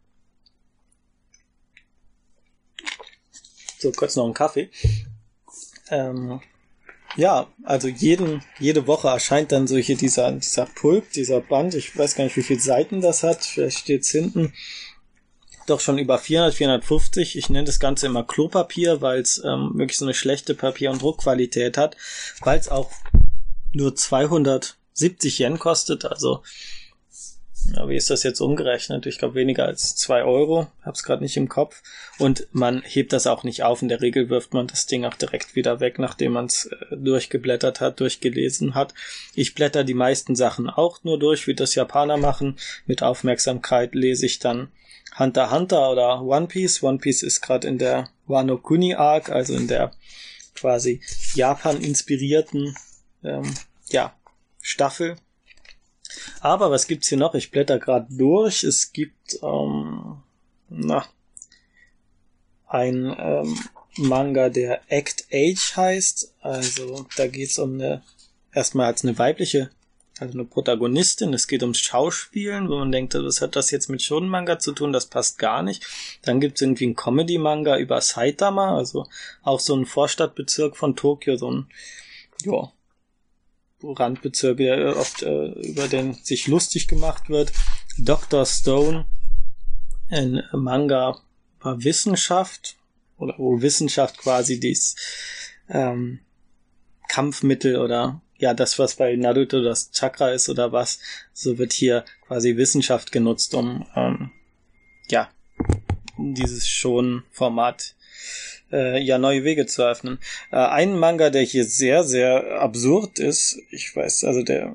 So, 3.81 3.93
kurz 3.93 4.15
noch 4.15 4.25
einen 4.25 4.35
Kaffee. 4.35 4.69
Ähm, 5.91 6.41
ja, 7.17 7.49
also 7.65 7.89
jeden, 7.89 8.43
jede 8.59 8.87
Woche 8.87 9.09
erscheint 9.09 9.53
dann 9.53 9.67
so 9.67 9.77
hier 9.79 9.97
dieser, 9.97 10.31
dieser 10.33 10.67
Pulp, 10.67 11.11
dieser 11.13 11.41
Band. 11.41 11.75
Ich 11.75 11.97
weiß 11.97 12.15
gar 12.15 12.25
nicht, 12.25 12.37
wie 12.37 12.43
viele 12.43 12.61
Seiten 12.61 13.01
das 13.01 13.23
hat. 13.23 13.43
Vielleicht 13.43 13.79
steht 13.79 14.03
es 14.03 14.11
hinten. 14.11 14.53
Doch 15.67 15.81
schon 15.81 15.99
über 15.99 16.19
400, 16.19 16.55
450. 16.55 17.39
Ich 17.39 17.49
nenne 17.49 17.65
das 17.65 17.81
Ganze 17.81 18.07
immer 18.07 18.23
Klopapier, 18.23 19.01
weil 19.01 19.21
es 19.21 19.43
ähm, 19.45 19.73
wirklich 19.75 19.97
so 19.97 20.05
eine 20.05 20.15
schlechte 20.15 20.55
Papier- 20.55 20.91
und 20.91 21.01
Druckqualität 21.01 21.79
hat. 21.79 21.97
Weil 22.41 22.59
es 22.59 22.69
auch 22.69 22.91
nur 23.73 23.97
270 23.97 25.39
Yen 25.41 25.59
kostet. 25.59 26.05
Also 26.05 26.43
ja, 27.75 27.89
wie 27.89 27.97
ist 27.97 28.11
das 28.11 28.23
jetzt 28.23 28.41
umgerechnet? 28.41 29.07
Ich 29.07 29.19
glaube 29.19 29.37
weniger 29.37 29.65
als 29.65 29.95
zwei 29.95 30.25
Euro, 30.25 30.67
hab's 30.83 31.03
gerade 31.03 31.23
nicht 31.23 31.37
im 31.37 31.49
Kopf. 31.49 31.83
Und 32.19 32.49
man 32.53 32.83
hebt 32.83 33.13
das 33.13 33.27
auch 33.27 33.45
nicht 33.45 33.63
auf. 33.63 33.83
In 33.83 33.89
der 33.89 34.01
Regel 34.01 34.29
wirft 34.29 34.55
man 34.55 34.67
das 34.67 34.87
Ding 34.87 35.05
auch 35.05 35.15
direkt 35.15 35.55
wieder 35.55 35.79
weg, 35.79 35.99
nachdem 35.99 36.33
man 36.33 36.47
es 36.47 36.67
äh, 36.67 36.97
durchgeblättert 36.97 37.81
hat, 37.81 38.01
durchgelesen 38.01 38.75
hat. 38.75 38.95
Ich 39.35 39.55
blätter 39.55 39.85
die 39.85 39.95
meisten 39.95 40.35
Sachen 40.35 40.69
auch 40.69 41.05
nur 41.05 41.19
durch, 41.19 41.47
wie 41.47 41.55
das 41.55 41.75
Japaner 41.75 42.17
machen. 42.17 42.57
Mit 42.87 43.03
Aufmerksamkeit 43.03 43.95
lese 43.95 44.27
ich 44.27 44.41
dann 44.41 44.69
Hunter 45.19 45.51
Hunter 45.51 45.91
oder 45.91 46.23
One 46.23 46.47
Piece. 46.47 46.83
One 46.83 46.99
Piece 46.99 47.23
ist 47.23 47.41
gerade 47.41 47.69
in 47.69 47.79
der 47.79 48.09
Wano 48.27 48.59
Kuni 48.59 48.95
Arc, 48.95 49.31
also 49.31 49.55
in 49.55 49.69
der 49.69 49.93
quasi 50.55 51.01
Japan 51.35 51.81
inspirierten 51.81 52.75
ähm, 53.23 53.55
ja, 53.91 54.15
Staffel. 54.61 55.17
Aber 56.41 56.71
was 56.71 56.87
gibt's 56.87 57.09
hier 57.09 57.19
noch? 57.19 57.35
Ich 57.35 57.51
blätter 57.51 57.79
gerade 57.79 58.07
durch. 58.11 58.65
Es 58.65 58.93
gibt 58.93 59.39
ähm, 59.43 60.17
na, 60.69 61.05
ein 62.67 63.15
ähm, 63.19 63.59
Manga, 63.97 64.49
der 64.49 64.81
Act 64.89 65.27
Age 65.33 65.77
heißt. 65.77 66.35
Also 66.41 67.07
da 67.17 67.27
geht's 67.27 67.59
um 67.59 67.75
eine 67.75 68.03
erstmal 68.53 68.87
als 68.87 69.05
eine 69.05 69.19
weibliche, 69.19 69.71
also 70.19 70.35
eine 70.35 70.45
Protagonistin. 70.45 71.35
Es 71.35 71.47
geht 71.47 71.63
ums 71.63 71.79
Schauspielen, 71.79 72.69
wo 72.69 72.79
man 72.79 72.93
denkt, 72.93 73.15
was 73.15 73.41
hat 73.41 73.57
das 73.57 73.71
jetzt 73.71 73.89
mit 73.89 74.03
Shonen-Manga 74.03 74.59
zu 74.59 74.73
tun? 74.73 74.93
Das 74.93 75.07
passt 75.07 75.39
gar 75.39 75.63
nicht. 75.63 75.85
Dann 76.23 76.41
gibt's 76.41 76.61
irgendwie 76.61 76.87
ein 76.87 76.97
Comedy-Manga 76.97 77.79
über 77.79 78.01
Saitama, 78.01 78.77
also 78.77 79.07
auch 79.43 79.61
so 79.61 79.75
ein 79.75 79.87
Vorstadtbezirk 79.87 80.77
von 80.77 80.97
Tokio, 80.97 81.37
so 81.37 81.51
ein 81.51 81.67
ja, 82.45 82.73
Randbezirke, 83.83 84.65
der 84.65 84.97
oft 84.97 85.23
äh, 85.23 85.47
über 85.63 85.89
den 85.89 86.15
sich 86.15 86.47
lustig 86.47 86.89
gemacht 86.89 87.29
wird. 87.29 87.53
Dr. 87.99 88.47
Stone, 88.47 89.07
ein 90.11 90.43
Manga 90.53 91.21
über 91.61 91.83
Wissenschaft, 91.85 92.77
oder 93.17 93.35
wo 93.39 93.61
Wissenschaft 93.61 94.19
quasi 94.19 94.59
dies 94.59 94.97
ähm, 95.69 96.21
Kampfmittel 97.09 97.77
oder 97.77 98.23
ja, 98.39 98.55
das, 98.55 98.79
was 98.79 98.97
bei 98.97 99.15
Naruto 99.17 99.63
das 99.63 99.91
Chakra 99.93 100.31
ist 100.31 100.49
oder 100.49 100.73
was, 100.73 100.99
so 101.33 101.59
wird 101.59 101.73
hier 101.73 102.05
quasi 102.27 102.57
Wissenschaft 102.57 103.13
genutzt, 103.13 103.55
um 103.55 103.87
ähm, 103.95 104.31
ja, 105.11 105.29
dieses 106.17 106.69
schon 106.69 107.25
Format 107.31 107.95
äh, 108.73 109.01
ja 109.01 109.19
neue 109.19 109.45
Wege 109.45 109.67
zu 109.67 109.83
öffnen. 109.83 110.19
Äh, 110.51 110.57
ein 110.57 110.99
Manga, 110.99 111.31
der 111.31 111.43
hier 111.43 111.65
sehr, 111.65 112.05
sehr 112.05 112.61
absurd 112.61 113.19
ist, 113.19 113.61
ich 113.71 113.95
weiß, 113.95 114.25
also 114.25 114.43
der 114.43 114.75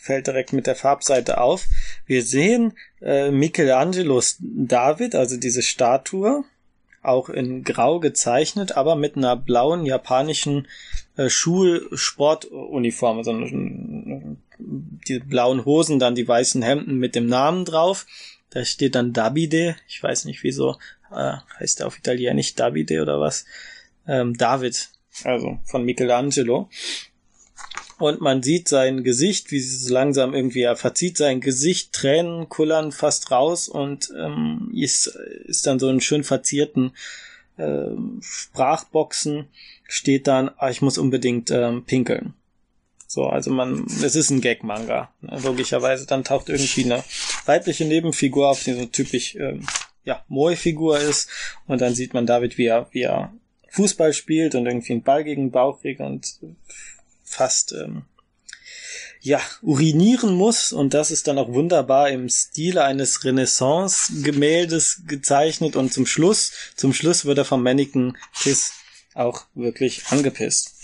fällt 0.00 0.26
direkt 0.26 0.52
mit 0.54 0.66
der 0.66 0.76
Farbseite 0.76 1.38
auf. 1.38 1.66
Wir 2.06 2.22
sehen 2.22 2.72
äh, 3.02 3.30
Michelangelos 3.30 4.38
David, 4.40 5.14
also 5.14 5.36
diese 5.36 5.60
Statue, 5.62 6.44
auch 7.02 7.28
in 7.28 7.62
Grau 7.62 8.00
gezeichnet, 8.00 8.76
aber 8.76 8.96
mit 8.96 9.16
einer 9.16 9.36
blauen 9.36 9.84
japanischen 9.84 10.66
äh, 11.16 11.28
Schulsportuniform, 11.28 13.18
also 13.18 13.32
die 14.58 15.18
blauen 15.20 15.64
Hosen, 15.64 15.98
dann 15.98 16.14
die 16.14 16.26
weißen 16.26 16.62
Hemden 16.62 16.96
mit 16.96 17.14
dem 17.14 17.26
Namen 17.26 17.64
drauf. 17.64 18.06
Da 18.50 18.64
steht 18.64 18.94
dann 18.94 19.12
Davide, 19.12 19.76
ich 19.88 20.02
weiß 20.02 20.24
nicht 20.24 20.42
wieso, 20.42 20.76
äh, 21.10 21.34
heißt 21.58 21.80
er 21.80 21.86
auf 21.86 21.98
Italienisch 21.98 22.54
Davide 22.54 23.02
oder 23.02 23.20
was? 23.20 23.44
Ähm, 24.06 24.36
David, 24.36 24.88
also 25.24 25.58
von 25.64 25.84
Michelangelo. 25.84 26.68
Und 27.98 28.20
man 28.20 28.44
sieht 28.44 28.68
sein 28.68 29.02
Gesicht, 29.02 29.50
wie 29.50 29.60
so 29.60 29.92
langsam 29.92 30.32
irgendwie, 30.32 30.62
er 30.62 30.76
verzieht 30.76 31.16
sein 31.16 31.40
Gesicht, 31.40 31.92
Tränen 31.92 32.48
kullern 32.48 32.92
fast 32.92 33.32
raus 33.32 33.68
und 33.68 34.12
ähm, 34.16 34.70
ist, 34.72 35.08
ist 35.46 35.66
dann 35.66 35.80
so 35.80 35.88
einen 35.88 36.00
schön 36.00 36.22
verzierten 36.22 36.92
äh, 37.56 37.88
Sprachboxen, 38.20 39.48
steht 39.88 40.28
dann, 40.28 40.50
ah, 40.58 40.70
ich 40.70 40.80
muss 40.80 40.96
unbedingt 40.96 41.50
ähm, 41.50 41.84
pinkeln. 41.84 42.34
So, 43.08 43.26
also 43.26 43.50
man, 43.50 43.86
es 43.86 44.14
ist 44.14 44.30
ein 44.30 44.42
Gag-Manga. 44.42 45.10
Ne, 45.22 45.40
logischerweise, 45.42 46.06
dann 46.06 46.24
taucht 46.24 46.50
irgendwie 46.50 46.84
eine 46.84 47.02
weibliche 47.46 47.86
Nebenfigur 47.86 48.48
auf, 48.48 48.62
die 48.62 48.74
so 48.74 48.84
typisch 48.84 49.34
ähm, 49.34 49.66
ja, 50.08 50.24
Moe-Figur 50.28 50.98
ist. 50.98 51.28
Und 51.66 51.82
dann 51.82 51.94
sieht 51.94 52.14
man 52.14 52.24
David, 52.24 52.56
wie 52.56 52.66
er, 52.66 52.88
wie 52.92 53.02
er 53.02 53.32
Fußball 53.68 54.14
spielt 54.14 54.54
und 54.54 54.66
irgendwie 54.66 54.94
einen 54.94 55.02
Ball 55.02 55.22
gegen 55.22 55.46
den 55.46 55.50
Bauch 55.50 55.82
kriegt 55.82 56.00
und 56.00 56.38
fast 57.22 57.72
ähm, 57.72 58.02
ja, 59.20 59.38
urinieren 59.60 60.34
muss. 60.34 60.72
Und 60.72 60.94
das 60.94 61.10
ist 61.10 61.28
dann 61.28 61.36
auch 61.36 61.52
wunderbar 61.52 62.08
im 62.08 62.30
Stile 62.30 62.84
eines 62.84 63.22
Renaissance-Gemäldes 63.22 65.02
gezeichnet. 65.06 65.76
Und 65.76 65.92
zum 65.92 66.06
Schluss, 66.06 66.52
zum 66.74 66.94
Schluss 66.94 67.26
wird 67.26 67.36
er 67.36 67.44
vom 67.44 67.62
Mannequin 67.62 68.16
Kiss 68.40 68.72
auch 69.14 69.44
wirklich 69.54 70.06
angepisst. 70.08 70.74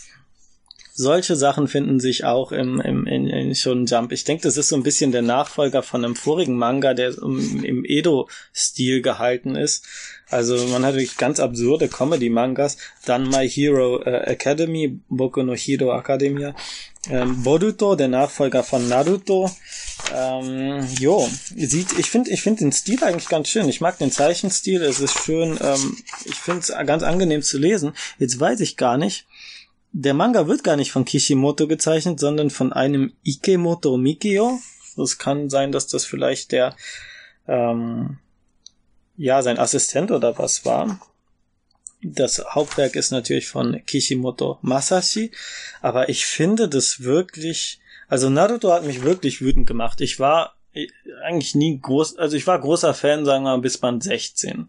Solche 0.93 1.35
Sachen 1.35 1.67
finden 1.67 1.99
sich 1.99 2.25
auch 2.25 2.53
im, 2.53 2.79
im 2.81 3.07
in, 3.07 3.24
Shonen 3.55 3.87
Jump. 3.87 4.13
Ich 4.13 4.25
denke, 4.25 4.43
das 4.43 4.57
ist 4.57 4.69
so 4.69 4.77
ein 4.77 4.83
bisschen 4.83 5.13
der 5.13 5.23
Nachfolger 5.23 5.83
von 5.83 6.05
einem 6.05 6.17
vorigen 6.17 6.57
Manga, 6.57 6.95
der 6.95 7.17
im, 7.19 7.85
Edo-Stil 7.85 9.03
gehalten 9.03 9.57
ist. 9.57 9.85
Also 10.31 10.57
man 10.69 10.85
hat 10.85 10.95
wirklich 10.95 11.17
ganz 11.17 11.41
absurde 11.41 11.89
Comedy-Mangas. 11.89 12.77
Dann 13.05 13.29
My 13.29 13.49
Hero 13.49 14.03
äh, 14.03 14.33
Academy, 14.33 15.01
Boku 15.09 15.43
no 15.43 15.55
Hero 15.55 15.97
Academia. 15.97 16.55
Ähm, 17.11 17.43
Boruto, 17.43 17.97
der 17.97 18.09
Nachfolger 18.09 18.63
von 18.63 18.89
Naruto. 18.89 19.51
Ähm, 20.15 20.87
jo, 20.99 21.29
sieht, 21.55 21.99
ich 21.99 22.11
finde, 22.11 22.31
ich 22.31 22.43
finde 22.43 22.61
den 22.61 22.73
Stil 22.73 23.03
eigentlich 23.05 23.29
ganz 23.29 23.49
schön. 23.49 23.69
Ich 23.69 23.81
mag 23.81 23.99
den 23.99 24.11
Zeichenstil. 24.11 24.83
Es 24.83 25.01
ist 25.01 25.19
schön. 25.25 25.59
Ähm, 25.61 25.97
ich 26.25 26.37
finde 26.37 26.61
es 26.61 26.69
ganz 26.87 27.03
angenehm 27.03 27.43
zu 27.43 27.59
lesen. 27.59 27.93
Jetzt 28.19 28.41
weiß 28.41 28.61
ich 28.61 28.77
gar 28.77 28.97
nicht 28.97 29.27
der 29.97 30.13
Manga 30.13 30.49
wird 30.49 30.65
gar 30.65 30.75
nicht 30.75 30.91
von 30.91 31.05
Kishimoto 31.05 31.69
gezeichnet, 31.69 32.19
sondern 32.19 32.51
von 32.51 32.73
einem 32.73 33.13
Ikemoto 33.23 33.97
Mikio. 33.97 34.59
Es 35.01 35.19
kann 35.19 35.49
sein, 35.49 35.71
dass 35.71 35.87
das 35.87 36.05
vielleicht 36.05 36.51
der, 36.51 36.75
ähm, 37.47 38.19
ja, 39.17 39.41
sein 39.43 39.57
Assistent 39.57 40.11
oder 40.11 40.37
was 40.37 40.65
war. 40.65 40.99
Das 42.03 42.45
Hauptwerk 42.45 42.97
ist 42.97 43.13
natürlich 43.13 43.47
von 43.47 43.83
Kishimoto 43.87 44.59
Masashi, 44.63 45.31
aber 45.81 46.09
ich 46.09 46.27
finde 46.27 46.69
das 46.69 47.05
wirklich, 47.05 47.79
also 48.09 48.29
Naruto 48.29 48.73
hat 48.73 48.85
mich 48.85 49.03
wirklich 49.03 49.43
wütend 49.43 49.69
gemacht. 49.69 50.01
Ich 50.01 50.19
war 50.19 50.57
eigentlich 51.23 51.55
nie 51.55 51.79
groß, 51.81 52.19
also 52.19 52.37
ich 52.37 52.49
war 52.49 52.61
großer 52.61 52.95
Fan, 52.95 53.25
sagen 53.25 53.45
wir 53.45 53.51
mal, 53.57 53.63
bis 53.63 53.79
Band 53.79 54.03
16. 54.03 54.69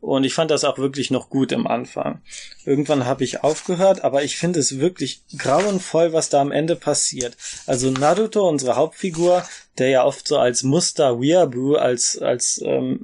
Und 0.00 0.24
ich 0.24 0.34
fand 0.34 0.50
das 0.50 0.64
auch 0.64 0.78
wirklich 0.78 1.10
noch 1.10 1.28
gut 1.28 1.50
im 1.50 1.66
Anfang. 1.66 2.22
Irgendwann 2.64 3.04
habe 3.04 3.24
ich 3.24 3.42
aufgehört, 3.42 4.04
aber 4.04 4.22
ich 4.22 4.36
finde 4.36 4.60
es 4.60 4.78
wirklich 4.78 5.22
grauenvoll, 5.36 6.12
was 6.12 6.28
da 6.28 6.40
am 6.40 6.52
Ende 6.52 6.76
passiert. 6.76 7.36
Also 7.66 7.90
Naruto, 7.90 8.48
unsere 8.48 8.76
Hauptfigur, 8.76 9.44
der 9.76 9.88
ja 9.88 10.04
oft 10.04 10.28
so 10.28 10.38
als 10.38 10.62
Muster 10.62 11.20
Weeaboo, 11.20 11.74
als, 11.74 12.16
als 12.16 12.62
ähm, 12.64 13.00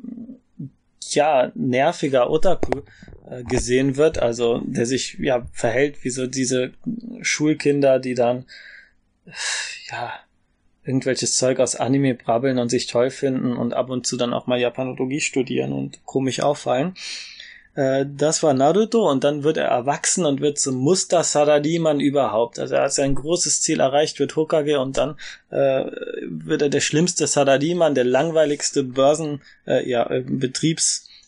ja, 1.10 1.50
nerviger 1.54 2.30
Otaku 2.30 2.82
äh, 3.28 3.42
gesehen 3.42 3.96
wird, 3.96 4.18
also 4.18 4.62
der 4.64 4.86
sich 4.86 5.18
ja 5.18 5.46
verhält 5.52 6.04
wie 6.04 6.10
so 6.10 6.26
diese 6.26 6.72
Schulkinder, 7.22 7.98
die 7.98 8.14
dann 8.14 8.44
ja 9.90 10.12
irgendwelches 10.84 11.36
Zeug 11.36 11.60
aus 11.60 11.76
Anime 11.76 12.14
brabbeln 12.14 12.58
und 12.58 12.68
sich 12.68 12.86
toll 12.86 13.10
finden 13.10 13.56
und 13.56 13.74
ab 13.74 13.90
und 13.90 14.06
zu 14.06 14.16
dann 14.16 14.34
auch 14.34 14.46
mal 14.46 14.60
Japanologie 14.60 15.20
studieren 15.20 15.72
und 15.72 16.04
komisch 16.04 16.40
auffallen. 16.40 16.94
Äh, 17.74 18.06
das 18.16 18.42
war 18.42 18.54
Naruto 18.54 19.10
und 19.10 19.24
dann 19.24 19.42
wird 19.42 19.56
er 19.56 19.66
erwachsen 19.66 20.24
und 20.24 20.40
wird 20.40 20.58
zum 20.58 20.76
Muster 20.76 21.24
Saradiman 21.24 22.00
überhaupt. 22.00 22.58
Also 22.58 22.76
er 22.76 22.84
hat 22.84 22.92
sein 22.92 23.14
großes 23.14 23.60
Ziel 23.62 23.80
erreicht, 23.80 24.18
wird 24.18 24.36
Hokage 24.36 24.78
und 24.80 24.96
dann 24.96 25.16
äh, 25.50 25.84
wird 26.28 26.62
er 26.62 26.68
der 26.68 26.80
schlimmste 26.80 27.26
Saradiman, 27.26 27.94
der 27.94 28.04
langweiligste 28.04 28.84
Börsen, 28.84 29.42
äh, 29.66 29.88
ja, 29.88 30.08
äh, 30.08 30.22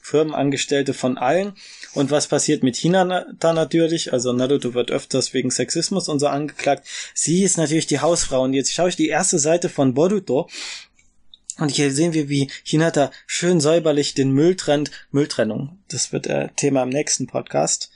Betriebsfirmenangestellte 0.07 0.95
von 0.95 1.19
allen 1.19 1.53
und 1.95 2.11
was 2.11 2.29
passiert 2.29 2.63
mit 2.63 2.77
Hinata 2.77 3.53
natürlich? 3.53 4.13
Also 4.13 4.33
Naruto 4.33 4.75
wird 4.75 4.91
öfters 4.91 5.35
wegen 5.35 5.51
Sexismus 5.51 6.09
und 6.09 6.21
so 6.21 6.29
angeklagt. 6.29 6.87
Sie 7.15 7.43
ist 7.43 7.59
natürlich 7.59 7.87
die 7.87 8.01
Hausfrau. 8.01 8.43
Und 8.43 8.55
jetzt 8.55 8.73
schaue 8.73 8.89
ich 8.89 8.97
die 8.97 9.09
erste 9.09 9.39
Seite 9.39 9.69
von 9.69 9.95
Boruto. 9.95 10.49
Und 11.59 11.71
hier 11.71 11.91
sehen 11.91 12.13
wir, 12.13 12.29
wie 12.29 12.51
Hinata 12.65 13.11
schön 13.27 13.61
säuberlich 13.61 14.15
den 14.15 14.31
Müll 14.31 14.57
trennt. 14.57 14.91
Mülltrennung. 15.11 15.79
Das 15.89 16.13
wird 16.13 16.27
äh, 16.27 16.49
Thema 16.55 16.83
im 16.83 16.91
nächsten 16.91 17.27
Podcast. 17.27 17.91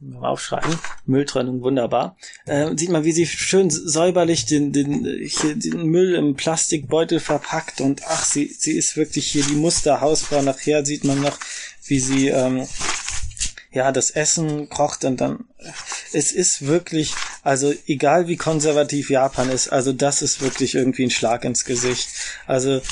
Mal 0.00 0.28
aufschreiben. 0.30 0.78
Mülltrennung, 1.06 1.62
wunderbar. 1.62 2.16
Äh, 2.46 2.76
sieht 2.76 2.90
man, 2.90 3.04
wie 3.04 3.12
sie 3.12 3.26
schön 3.26 3.70
säuberlich 3.70 4.46
den, 4.46 4.72
den, 4.72 5.04
den 5.04 5.86
Müll 5.86 6.14
im 6.14 6.36
Plastikbeutel 6.36 7.20
verpackt 7.20 7.80
und 7.80 8.02
ach, 8.06 8.24
sie, 8.24 8.46
sie 8.46 8.72
ist 8.72 8.96
wirklich 8.96 9.26
hier 9.26 9.44
die 9.44 9.56
Musterhausfrau. 9.56 10.40
Nachher 10.42 10.86
sieht 10.86 11.04
man 11.04 11.20
noch, 11.20 11.38
wie 11.84 12.00
sie 12.00 12.28
ähm, 12.28 12.66
ja, 13.72 13.92
das 13.92 14.10
Essen 14.10 14.68
kocht 14.68 15.04
und 15.04 15.20
dann, 15.20 15.44
es 16.12 16.32
ist 16.32 16.66
wirklich 16.66 17.14
Also 17.42 17.72
egal 17.86 18.28
wie 18.28 18.36
konservativ 18.36 19.10
Japan 19.10 19.50
ist, 19.50 19.68
also 19.68 19.92
das 19.92 20.22
ist 20.22 20.42
wirklich 20.42 20.74
irgendwie 20.74 21.04
ein 21.04 21.10
Schlag 21.10 21.44
ins 21.44 21.64
Gesicht. 21.64 22.08
Also 22.46 22.82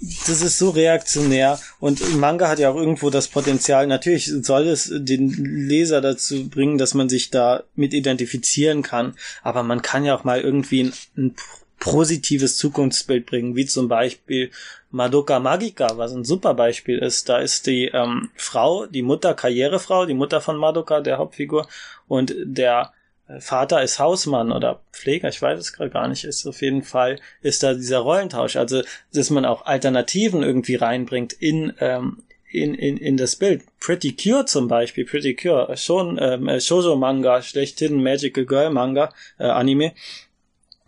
das 0.00 0.42
ist 0.42 0.58
so 0.58 0.70
reaktionär. 0.70 1.58
Und 1.80 2.16
Manga 2.16 2.48
hat 2.48 2.58
ja 2.58 2.70
auch 2.70 2.76
irgendwo 2.76 3.10
das 3.10 3.28
Potenzial, 3.28 3.86
natürlich 3.86 4.26
soll 4.26 4.66
es 4.66 4.90
den 4.92 5.30
Leser 5.30 6.00
dazu 6.00 6.48
bringen, 6.48 6.78
dass 6.78 6.94
man 6.94 7.08
sich 7.08 7.30
da 7.30 7.64
mit 7.74 7.94
identifizieren 7.94 8.82
kann, 8.82 9.14
aber 9.42 9.62
man 9.62 9.82
kann 9.82 10.04
ja 10.04 10.14
auch 10.14 10.24
mal 10.24 10.40
irgendwie 10.40 10.84
ein, 10.84 10.92
ein 11.16 11.34
positives 11.78 12.56
Zukunftsbild 12.56 13.26
bringen, 13.26 13.54
wie 13.54 13.66
zum 13.66 13.88
Beispiel 13.88 14.50
Madoka 14.90 15.38
Magica, 15.40 15.98
was 15.98 16.12
ein 16.12 16.24
super 16.24 16.54
Beispiel 16.54 16.98
ist. 16.98 17.28
Da 17.28 17.38
ist 17.38 17.66
die 17.66 17.86
ähm, 17.92 18.30
Frau, 18.34 18.86
die 18.86 19.02
Mutter, 19.02 19.34
Karrierefrau, 19.34 20.06
die 20.06 20.14
Mutter 20.14 20.40
von 20.40 20.56
Madoka, 20.56 21.00
der 21.00 21.18
Hauptfigur, 21.18 21.68
und 22.08 22.34
der 22.38 22.92
Vater 23.40 23.82
ist 23.82 23.98
Hausmann 23.98 24.52
oder 24.52 24.82
Pfleger, 24.92 25.28
ich 25.28 25.42
weiß 25.42 25.58
es 25.58 25.72
gerade 25.72 25.90
gar 25.90 26.06
nicht, 26.06 26.24
ist 26.24 26.46
auf 26.46 26.62
jeden 26.62 26.82
Fall, 26.82 27.18
ist 27.42 27.62
da 27.62 27.74
dieser 27.74 27.98
Rollentausch. 27.98 28.56
Also, 28.56 28.82
dass 29.12 29.30
man 29.30 29.44
auch 29.44 29.66
Alternativen 29.66 30.42
irgendwie 30.42 30.76
reinbringt 30.76 31.32
in, 31.32 31.72
ähm, 31.80 32.22
in, 32.50 32.74
in, 32.74 32.96
in 32.96 33.16
das 33.16 33.36
Bild. 33.36 33.64
Pretty 33.80 34.14
Cure 34.14 34.46
zum 34.46 34.68
Beispiel, 34.68 35.04
Pretty 35.04 35.34
Cure, 35.34 35.76
schon 35.76 36.18
ähm, 36.20 36.48
äh, 36.48 36.60
Shoujo-Manga, 36.60 37.42
schlechthin 37.42 38.00
Magical 38.00 38.46
Girl-Manga, 38.46 39.12
äh, 39.38 39.44
Anime, 39.44 39.92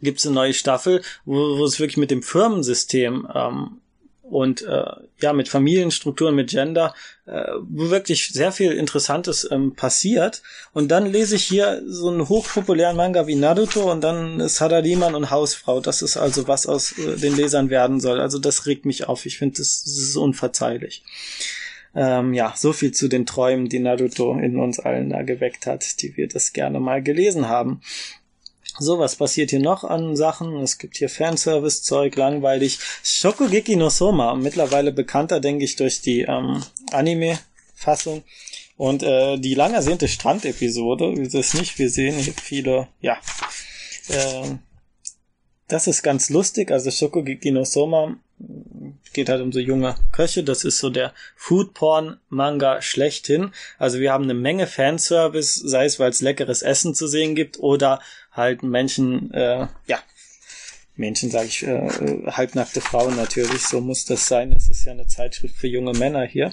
gibt's 0.00 0.24
eine 0.24 0.36
neue 0.36 0.54
Staffel, 0.54 1.02
wo, 1.24 1.58
wo 1.58 1.64
es 1.64 1.80
wirklich 1.80 1.96
mit 1.96 2.12
dem 2.12 2.22
Firmensystem 2.22 3.26
ähm, 3.34 3.80
und 4.30 4.62
äh, 4.62 4.84
ja 5.20 5.32
mit 5.32 5.48
Familienstrukturen, 5.48 6.34
mit 6.34 6.50
Gender, 6.50 6.94
äh, 7.26 7.44
wo 7.68 7.90
wirklich 7.90 8.28
sehr 8.28 8.52
viel 8.52 8.72
Interessantes 8.72 9.48
ähm, 9.50 9.74
passiert. 9.74 10.42
Und 10.72 10.90
dann 10.90 11.06
lese 11.06 11.36
ich 11.36 11.44
hier 11.44 11.82
so 11.86 12.08
einen 12.08 12.28
hochpopulären 12.28 12.96
Manga 12.96 13.26
wie 13.26 13.34
Naruto 13.34 13.90
und 13.90 14.02
dann 14.02 14.46
Sadariman 14.48 15.14
und 15.14 15.30
Hausfrau. 15.30 15.80
Das 15.80 16.02
ist 16.02 16.16
also 16.16 16.48
was 16.48 16.66
aus 16.66 16.96
äh, 16.98 17.16
den 17.16 17.36
Lesern 17.36 17.70
werden 17.70 18.00
soll. 18.00 18.20
Also 18.20 18.38
das 18.38 18.66
regt 18.66 18.84
mich 18.84 19.08
auf. 19.08 19.26
Ich 19.26 19.38
finde, 19.38 19.58
das, 19.58 19.82
das 19.84 19.94
ist 19.94 20.16
unverzeihlich. 20.16 21.02
Ähm, 21.94 22.34
ja, 22.34 22.52
so 22.56 22.72
viel 22.72 22.92
zu 22.92 23.08
den 23.08 23.26
Träumen, 23.26 23.68
die 23.68 23.78
Naruto 23.78 24.38
in 24.38 24.58
uns 24.58 24.78
allen 24.78 25.10
da 25.10 25.22
geweckt 25.22 25.66
hat, 25.66 26.02
die 26.02 26.16
wir 26.16 26.28
das 26.28 26.52
gerne 26.52 26.80
mal 26.80 27.02
gelesen 27.02 27.48
haben. 27.48 27.80
So, 28.80 28.98
was 28.98 29.16
passiert 29.16 29.50
hier 29.50 29.60
noch 29.60 29.82
an 29.82 30.14
Sachen? 30.14 30.56
Es 30.62 30.78
gibt 30.78 30.96
hier 30.96 31.08
Fanservice-Zeug, 31.08 32.14
langweilig. 32.16 32.78
Shokugeki 33.02 33.76
no 33.76 33.90
Soma, 33.90 34.34
mittlerweile 34.34 34.92
bekannter, 34.92 35.40
denke 35.40 35.64
ich, 35.64 35.74
durch 35.76 36.00
die 36.00 36.20
ähm, 36.20 36.62
Anime-Fassung. 36.92 38.22
Und 38.76 39.02
äh, 39.02 39.36
die 39.38 39.54
lang 39.54 39.74
ersehnte 39.74 40.06
Strand-Episode, 40.06 41.12
ist 41.20 41.34
es 41.34 41.54
nicht, 41.54 41.78
wir 41.78 41.90
sehen 41.90 42.16
hier 42.16 42.34
viele, 42.34 42.88
ja. 43.00 43.18
Äh, 44.08 44.56
das 45.66 45.88
ist 45.88 46.02
ganz 46.02 46.30
lustig, 46.30 46.70
also 46.70 46.90
Shokugeki 46.90 47.50
no 47.50 47.64
Soma 47.64 48.16
geht 49.12 49.28
halt 49.28 49.42
um 49.42 49.52
so 49.52 49.58
junge 49.58 49.96
Köche. 50.12 50.44
Das 50.44 50.64
ist 50.64 50.78
so 50.78 50.90
der 50.90 51.12
Foodporn-Manga 51.36 52.82
schlechthin. 52.82 53.50
Also 53.78 53.98
wir 53.98 54.12
haben 54.12 54.24
eine 54.24 54.34
Menge 54.34 54.66
Fanservice, 54.66 55.54
sei 55.54 55.86
es, 55.86 55.98
weil 55.98 56.10
es 56.10 56.20
leckeres 56.20 56.62
Essen 56.62 56.94
zu 56.94 57.08
sehen 57.08 57.34
gibt 57.34 57.58
oder 57.58 58.00
halt 58.38 58.62
Menschen, 58.62 59.30
äh, 59.34 59.66
ja, 59.86 59.98
Menschen 60.96 61.30
sage 61.30 61.46
ich, 61.46 61.66
äh, 61.66 61.86
äh, 61.86 62.26
halbnackte 62.26 62.80
Frauen 62.80 63.16
natürlich, 63.16 63.62
so 63.62 63.80
muss 63.80 64.06
das 64.06 64.26
sein. 64.26 64.52
Es 64.52 64.68
ist 64.68 64.84
ja 64.84 64.92
eine 64.92 65.06
Zeitschrift 65.06 65.56
für 65.56 65.68
junge 65.68 65.92
Männer 65.92 66.24
hier. 66.24 66.52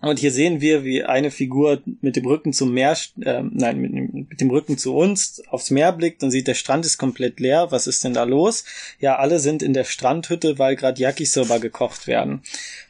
Und 0.00 0.18
hier 0.18 0.32
sehen 0.32 0.60
wir, 0.60 0.84
wie 0.84 1.02
eine 1.02 1.30
Figur 1.30 1.82
mit 2.02 2.16
dem 2.16 2.26
Rücken 2.26 2.52
zum 2.52 2.74
Meer, 2.74 2.96
äh, 3.22 3.42
nein, 3.42 3.78
mit, 3.80 3.92
mit, 4.12 4.40
dem 4.40 4.50
Rücken 4.50 4.76
zu 4.76 4.94
uns 4.94 5.42
aufs 5.48 5.70
Meer 5.70 5.92
blickt 5.92 6.22
und 6.22 6.30
sieht, 6.30 6.46
der 6.46 6.54
Strand 6.54 6.84
ist 6.84 6.98
komplett 6.98 7.40
leer. 7.40 7.68
Was 7.70 7.86
ist 7.86 8.04
denn 8.04 8.12
da 8.12 8.24
los? 8.24 8.64
Ja, 9.00 9.16
alle 9.16 9.38
sind 9.38 9.62
in 9.62 9.72
der 9.72 9.84
Strandhütte, 9.84 10.58
weil 10.58 10.76
gerade 10.76 11.00
Yakisoba 11.00 11.58
gekocht 11.58 12.06
werden. 12.06 12.42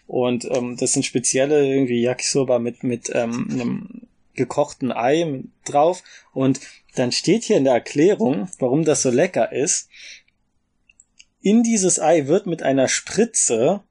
Und 0.07 0.45
ähm, 0.51 0.77
das 0.77 0.93
sind 0.93 1.05
spezielle 1.05 1.65
irgendwie 1.67 2.01
Yakisoba 2.03 2.59
mit 2.59 2.83
mit 2.83 3.11
ähm, 3.15 3.49
einem 3.51 3.89
gekochten 4.35 4.91
Ei 4.91 5.45
drauf. 5.65 6.03
Und 6.33 6.61
dann 6.95 7.13
steht 7.13 7.45
hier 7.45 7.57
in 7.57 7.65
der 7.65 7.75
Erklärung, 7.75 8.49
warum 8.59 8.85
das 8.85 9.03
so 9.03 9.11
lecker 9.11 9.53
ist. 9.53 9.89
In 11.41 11.63
dieses 11.63 12.01
Ei 12.01 12.27
wird 12.27 12.47
mit 12.47 12.63
einer 12.63 12.89
Spritze 12.89 13.83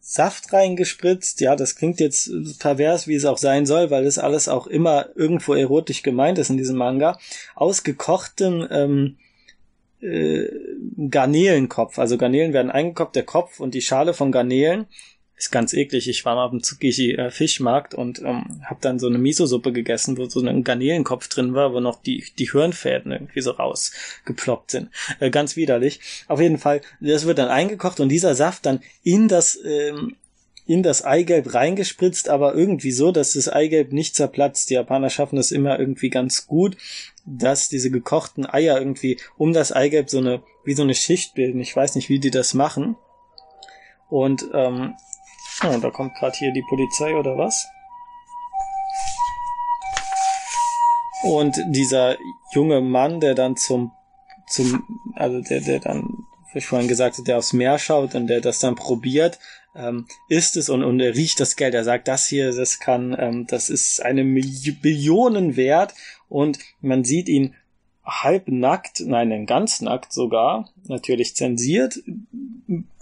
Saft 0.00 0.52
reingespritzt. 0.52 1.40
Ja, 1.40 1.56
das 1.56 1.76
klingt 1.76 2.00
jetzt 2.00 2.30
pervers, 2.58 3.06
wie 3.06 3.14
es 3.14 3.24
auch 3.24 3.38
sein 3.38 3.64
soll, 3.66 3.90
weil 3.90 4.04
das 4.04 4.18
alles 4.18 4.48
auch 4.48 4.66
immer 4.66 5.08
irgendwo 5.14 5.54
erotisch 5.54 6.02
gemeint 6.02 6.38
ist 6.38 6.50
in 6.50 6.56
diesem 6.56 6.76
Manga. 6.76 7.18
Aus 7.54 7.82
gekochtem 7.82 8.66
ähm, 8.70 9.18
äh, 10.00 10.48
Garnelenkopf. 11.08 11.98
Also 11.98 12.18
Garnelen 12.18 12.52
werden 12.52 12.70
eingekocht, 12.70 13.14
der 13.14 13.22
Kopf 13.22 13.60
und 13.60 13.74
die 13.74 13.82
Schale 13.82 14.12
von 14.12 14.32
Garnelen 14.32 14.86
ist 15.40 15.50
ganz 15.50 15.72
eklig. 15.72 16.08
Ich 16.08 16.24
war 16.24 16.34
mal 16.34 16.44
auf 16.44 16.50
dem 16.50 16.62
Tsukiji 16.62 17.14
äh, 17.14 17.30
Fischmarkt 17.30 17.94
und 17.94 18.20
ähm, 18.20 18.62
habe 18.64 18.80
dann 18.80 18.98
so 18.98 19.06
eine 19.06 19.18
Miso-Suppe 19.18 19.72
gegessen, 19.72 20.18
wo 20.18 20.28
so 20.28 20.40
ein 20.40 20.64
Garnelenkopf 20.64 21.28
drin 21.28 21.54
war, 21.54 21.72
wo 21.72 21.80
noch 21.80 22.02
die, 22.02 22.24
die 22.38 22.50
Hirnfäden 22.50 23.10
irgendwie 23.10 23.40
so 23.40 23.52
rausgeploppt 23.52 24.70
sind. 24.70 24.90
Äh, 25.18 25.30
ganz 25.30 25.56
widerlich. 25.56 26.00
Auf 26.28 26.40
jeden 26.40 26.58
Fall, 26.58 26.82
das 27.00 27.26
wird 27.26 27.38
dann 27.38 27.48
eingekocht 27.48 28.00
und 28.00 28.10
dieser 28.10 28.34
Saft 28.34 28.66
dann 28.66 28.80
in 29.02 29.28
das 29.28 29.58
ähm, 29.64 30.16
in 30.66 30.84
das 30.84 31.04
Eigelb 31.04 31.52
reingespritzt, 31.52 32.28
aber 32.28 32.54
irgendwie 32.54 32.92
so, 32.92 33.10
dass 33.10 33.32
das 33.32 33.48
Eigelb 33.48 33.92
nicht 33.92 34.14
zerplatzt. 34.14 34.70
Die 34.70 34.74
Japaner 34.74 35.10
schaffen 35.10 35.34
das 35.34 35.50
immer 35.50 35.80
irgendwie 35.80 36.10
ganz 36.10 36.46
gut, 36.46 36.76
dass 37.26 37.68
diese 37.68 37.90
gekochten 37.90 38.46
Eier 38.46 38.78
irgendwie 38.78 39.18
um 39.36 39.52
das 39.52 39.72
Eigelb 39.72 40.10
so 40.10 40.18
eine, 40.18 40.44
wie 40.64 40.74
so 40.74 40.84
eine 40.84 40.94
Schicht 40.94 41.34
bilden. 41.34 41.60
Ich 41.60 41.74
weiß 41.74 41.96
nicht, 41.96 42.08
wie 42.08 42.20
die 42.20 42.30
das 42.30 42.54
machen. 42.54 42.94
Und 44.08 44.48
ähm, 44.52 44.94
Oh, 45.62 45.76
da 45.78 45.90
kommt 45.90 46.14
gerade 46.14 46.36
hier 46.38 46.52
die 46.52 46.62
Polizei 46.62 47.14
oder 47.14 47.36
was? 47.36 47.68
Und 51.22 51.60
dieser 51.66 52.16
junge 52.52 52.80
Mann, 52.80 53.20
der 53.20 53.34
dann 53.34 53.56
zum, 53.56 53.92
zum, 54.48 55.02
also 55.16 55.42
der, 55.42 55.60
der 55.60 55.80
dann, 55.80 56.24
wie 56.54 56.62
vorhin 56.62 56.88
gesagt 56.88 57.16
habe, 57.16 57.26
der 57.26 57.36
aufs 57.36 57.52
Meer 57.52 57.78
schaut 57.78 58.14
und 58.14 58.26
der 58.26 58.40
das 58.40 58.58
dann 58.60 58.74
probiert, 58.74 59.38
ähm, 59.76 60.06
ist 60.28 60.56
es 60.56 60.70
und, 60.70 60.82
und 60.82 60.98
er 60.98 61.14
riecht 61.14 61.40
das 61.40 61.56
Geld. 61.56 61.74
Er 61.74 61.84
sagt, 61.84 62.08
das 62.08 62.26
hier, 62.26 62.52
das 62.52 62.78
kann, 62.78 63.14
ähm, 63.18 63.46
das 63.46 63.68
ist 63.68 64.02
eine 64.02 64.24
Millionen 64.24 65.56
wert 65.56 65.92
und 66.30 66.58
man 66.80 67.04
sieht 67.04 67.28
ihn 67.28 67.54
halb 68.02 68.48
nackt, 68.48 69.00
nein, 69.00 69.44
ganz 69.44 69.82
nackt 69.82 70.14
sogar, 70.14 70.70
natürlich 70.84 71.36
zensiert. 71.36 72.02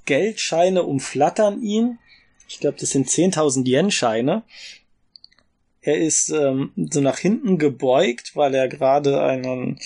Geldscheine 0.06 0.82
umflattern 0.82 1.62
ihn 1.62 1.98
ich 2.48 2.60
glaube, 2.60 2.78
das 2.80 2.90
sind 2.90 3.08
10.000 3.08 3.66
Yen-Scheine. 3.66 4.42
Er 5.80 5.98
ist 5.98 6.30
ähm, 6.30 6.72
so 6.76 7.00
nach 7.00 7.18
hinten 7.18 7.58
gebeugt, 7.58 8.34
weil 8.34 8.54
er 8.54 8.68
gerade 8.68 9.22
einen 9.22 9.78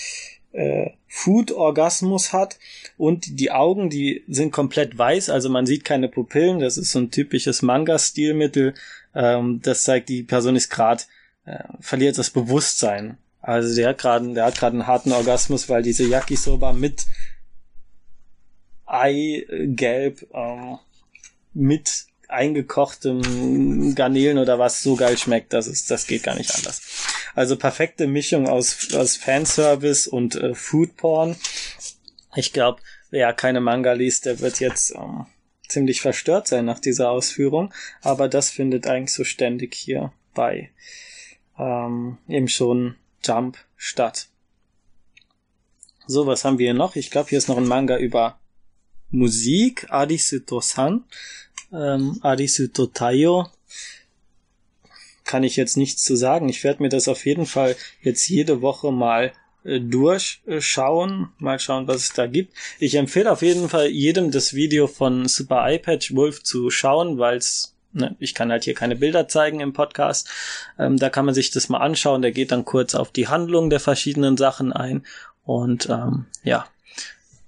äh, 0.52 0.90
Food-Orgasmus 1.08 2.32
hat 2.32 2.58
und 2.96 3.38
die 3.40 3.50
Augen, 3.50 3.90
die 3.90 4.24
sind 4.28 4.52
komplett 4.52 4.96
weiß, 4.96 5.28
also 5.28 5.50
man 5.50 5.66
sieht 5.66 5.84
keine 5.84 6.08
Pupillen. 6.08 6.60
Das 6.60 6.78
ist 6.78 6.92
so 6.92 7.00
ein 7.00 7.10
typisches 7.10 7.62
Manga-Stilmittel. 7.62 8.74
Ähm, 9.14 9.60
das 9.62 9.84
zeigt, 9.84 10.08
die 10.08 10.22
Person 10.22 10.56
ist 10.56 10.70
gerade 10.70 11.02
äh, 11.44 11.64
verliert 11.80 12.16
das 12.16 12.30
Bewusstsein. 12.30 13.18
Also 13.40 13.74
der 13.74 13.90
hat 13.90 13.98
gerade, 13.98 14.32
der 14.32 14.44
hat 14.44 14.58
gerade 14.58 14.74
einen 14.74 14.86
harten 14.86 15.12
Orgasmus, 15.12 15.68
weil 15.68 15.82
diese 15.82 16.04
Yakisoba 16.04 16.72
mit 16.72 17.06
Eigelb 18.86 20.26
ähm, 20.32 20.78
mit 21.54 22.06
eingekochtem 22.32 23.94
Garnelen 23.94 24.38
oder 24.38 24.58
was 24.58 24.82
so 24.82 24.96
geil 24.96 25.18
schmeckt, 25.18 25.52
das 25.52 25.66
ist, 25.66 25.90
das 25.90 26.06
geht 26.06 26.22
gar 26.22 26.34
nicht 26.34 26.54
anders. 26.54 26.82
Also 27.34 27.56
perfekte 27.56 28.06
Mischung 28.06 28.48
aus, 28.48 28.92
aus 28.94 29.16
Fanservice 29.16 30.06
und 30.06 30.34
äh, 30.34 30.54
Foodporn. 30.54 31.36
Ich 32.34 32.52
glaube, 32.52 32.80
wer 33.10 33.32
keine 33.32 33.60
Manga 33.60 33.92
liest, 33.92 34.26
der 34.26 34.40
wird 34.40 34.60
jetzt 34.60 34.94
ähm, 34.94 35.26
ziemlich 35.68 36.00
verstört 36.00 36.48
sein 36.48 36.64
nach 36.64 36.78
dieser 36.78 37.10
Ausführung. 37.10 37.72
Aber 38.02 38.28
das 38.28 38.50
findet 38.50 38.86
eigentlich 38.86 39.14
so 39.14 39.24
ständig 39.24 39.74
hier 39.74 40.12
bei 40.34 40.70
ähm, 41.58 42.18
eben 42.28 42.48
schon 42.48 42.96
Jump 43.24 43.58
statt. 43.76 44.28
So, 46.06 46.26
was 46.26 46.44
haben 46.44 46.58
wir 46.58 46.66
hier 46.66 46.74
noch? 46.74 46.96
Ich 46.96 47.10
glaube, 47.10 47.30
hier 47.30 47.38
ist 47.38 47.48
noch 47.48 47.56
ein 47.56 47.66
Manga 47.66 47.96
über 47.96 48.38
Musik, 49.10 49.86
Adisuto-san 49.90 51.04
ähm, 51.72 52.18
Arisu 52.22 52.68
Totayo 52.68 53.46
kann 55.24 55.44
ich 55.44 55.56
jetzt 55.56 55.76
nichts 55.76 56.04
zu 56.04 56.16
sagen. 56.16 56.48
Ich 56.48 56.62
werde 56.64 56.82
mir 56.82 56.88
das 56.88 57.08
auf 57.08 57.24
jeden 57.24 57.46
Fall 57.46 57.76
jetzt 58.02 58.28
jede 58.28 58.60
Woche 58.60 58.92
mal 58.92 59.32
äh, 59.64 59.80
durchschauen, 59.80 61.28
mal 61.38 61.58
schauen, 61.58 61.86
was 61.88 62.02
es 62.02 62.12
da 62.12 62.26
gibt. 62.26 62.54
Ich 62.78 62.96
empfehle 62.96 63.30
auf 63.30 63.42
jeden 63.42 63.68
Fall 63.68 63.88
jedem 63.88 64.30
das 64.30 64.54
Video 64.54 64.86
von 64.86 65.28
Super 65.28 65.72
iPad 65.72 66.14
Wolf 66.14 66.42
zu 66.42 66.70
schauen, 66.70 67.18
weil 67.18 67.38
es 67.38 67.74
ne, 67.92 68.16
ich 68.18 68.34
kann 68.34 68.50
halt 68.50 68.64
hier 68.64 68.74
keine 68.74 68.96
Bilder 68.96 69.28
zeigen 69.28 69.60
im 69.60 69.72
Podcast. 69.72 70.28
Ähm, 70.78 70.98
da 70.98 71.10
kann 71.10 71.24
man 71.24 71.34
sich 71.34 71.50
das 71.50 71.68
mal 71.68 71.78
anschauen. 71.78 72.22
Der 72.22 72.32
geht 72.32 72.52
dann 72.52 72.64
kurz 72.64 72.94
auf 72.94 73.12
die 73.12 73.28
Handlung 73.28 73.70
der 73.70 73.80
verschiedenen 73.80 74.36
Sachen 74.36 74.72
ein. 74.72 75.04
Und 75.44 75.88
ähm, 75.88 76.26
ja, 76.44 76.66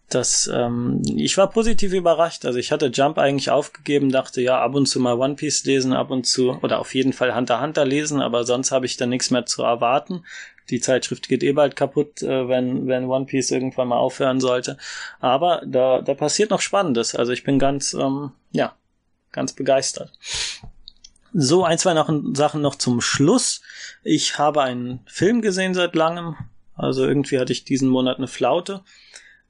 das, 0.08 0.50
ähm, 0.52 1.02
ich 1.16 1.36
war 1.36 1.50
positiv 1.50 1.92
überrascht. 1.92 2.44
Also 2.44 2.58
ich 2.58 2.70
hatte 2.70 2.86
Jump 2.86 3.18
eigentlich 3.18 3.50
aufgegeben, 3.50 4.10
dachte 4.10 4.40
ja, 4.42 4.60
ab 4.60 4.74
und 4.74 4.86
zu 4.86 5.00
mal 5.00 5.18
One 5.18 5.34
Piece 5.34 5.64
lesen, 5.64 5.92
ab 5.92 6.10
und 6.10 6.26
zu, 6.26 6.58
oder 6.62 6.78
auf 6.78 6.94
jeden 6.94 7.12
Fall 7.12 7.34
Hunter 7.34 7.60
Hunter 7.60 7.84
lesen, 7.84 8.20
aber 8.20 8.44
sonst 8.44 8.70
habe 8.70 8.86
ich 8.86 8.96
da 8.96 9.06
nichts 9.06 9.30
mehr 9.30 9.46
zu 9.46 9.62
erwarten. 9.62 10.24
Die 10.70 10.80
Zeitschrift 10.80 11.28
geht 11.28 11.42
eh 11.42 11.52
bald 11.52 11.76
kaputt, 11.76 12.22
äh, 12.22 12.48
wenn, 12.48 12.86
wenn 12.86 13.04
One 13.06 13.26
Piece 13.26 13.50
irgendwann 13.50 13.88
mal 13.88 13.98
aufhören 13.98 14.40
sollte. 14.40 14.78
Aber 15.20 15.62
da, 15.66 16.00
da 16.00 16.14
passiert 16.14 16.50
noch 16.50 16.60
Spannendes. 16.60 17.14
Also 17.14 17.32
ich 17.32 17.44
bin 17.44 17.58
ganz, 17.58 17.92
ähm, 17.94 18.32
ja, 18.52 18.74
ganz 19.32 19.52
begeistert. 19.52 20.12
So, 21.34 21.64
ein, 21.64 21.78
zwei 21.78 21.94
Sachen 22.34 22.62
noch 22.62 22.76
zum 22.76 23.00
Schluss. 23.00 23.60
Ich 24.04 24.38
habe 24.38 24.62
einen 24.62 25.00
Film 25.06 25.42
gesehen 25.42 25.74
seit 25.74 25.96
langem. 25.96 26.36
Also 26.76 27.04
irgendwie 27.04 27.38
hatte 27.38 27.52
ich 27.52 27.64
diesen 27.64 27.88
Monat 27.88 28.18
eine 28.18 28.28
Flaute. 28.28 28.82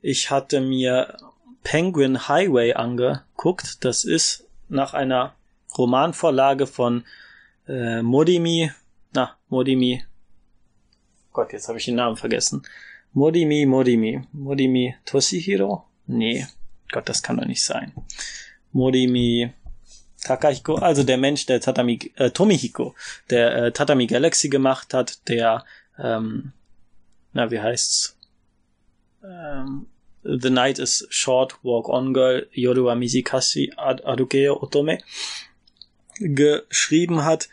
Ich 0.06 0.30
hatte 0.30 0.60
mir 0.60 1.16
Penguin 1.62 2.28
Highway 2.28 2.74
angeguckt. 2.74 3.82
Das 3.86 4.04
ist 4.04 4.46
nach 4.68 4.92
einer 4.92 5.34
Romanvorlage 5.78 6.66
von 6.66 7.04
äh, 7.66 8.02
Modimi, 8.02 8.70
na, 9.14 9.38
Modimi 9.48 10.04
Gott, 11.32 11.54
jetzt 11.54 11.68
habe 11.68 11.78
ich 11.78 11.86
den 11.86 11.94
Namen 11.94 12.18
vergessen. 12.18 12.64
Modimi, 13.14 13.64
Modimi. 13.64 14.20
Modimi 14.32 14.94
Toshihiro? 15.06 15.86
Nee. 16.06 16.46
Gott, 16.92 17.08
das 17.08 17.22
kann 17.22 17.38
doch 17.38 17.46
nicht 17.46 17.64
sein. 17.64 17.94
Modimi 18.72 19.54
Takahiko, 20.22 20.74
also 20.74 21.02
der 21.02 21.16
Mensch, 21.16 21.46
der 21.46 21.62
Tatami, 21.62 22.12
äh, 22.16 22.30
Tomihiko, 22.30 22.94
der 23.30 23.56
äh, 23.56 23.72
Tatami 23.72 24.06
Galaxy 24.06 24.50
gemacht 24.50 24.92
hat, 24.92 25.26
der, 25.28 25.64
ähm, 25.98 26.52
na, 27.32 27.50
wie 27.50 27.60
heißt's? 27.60 28.18
Ähm, 29.24 29.86
The 30.24 30.50
Night 30.50 30.78
is 30.78 31.06
Short, 31.10 31.58
Walk 31.62 31.88
On 31.88 32.14
Girl, 32.14 32.46
Yoru 32.52 32.94
Mizikashi 32.94 33.72
Adukeo 33.76 34.62
Otome 34.62 34.98
geschrieben 36.18 37.24
hat, 37.24 37.48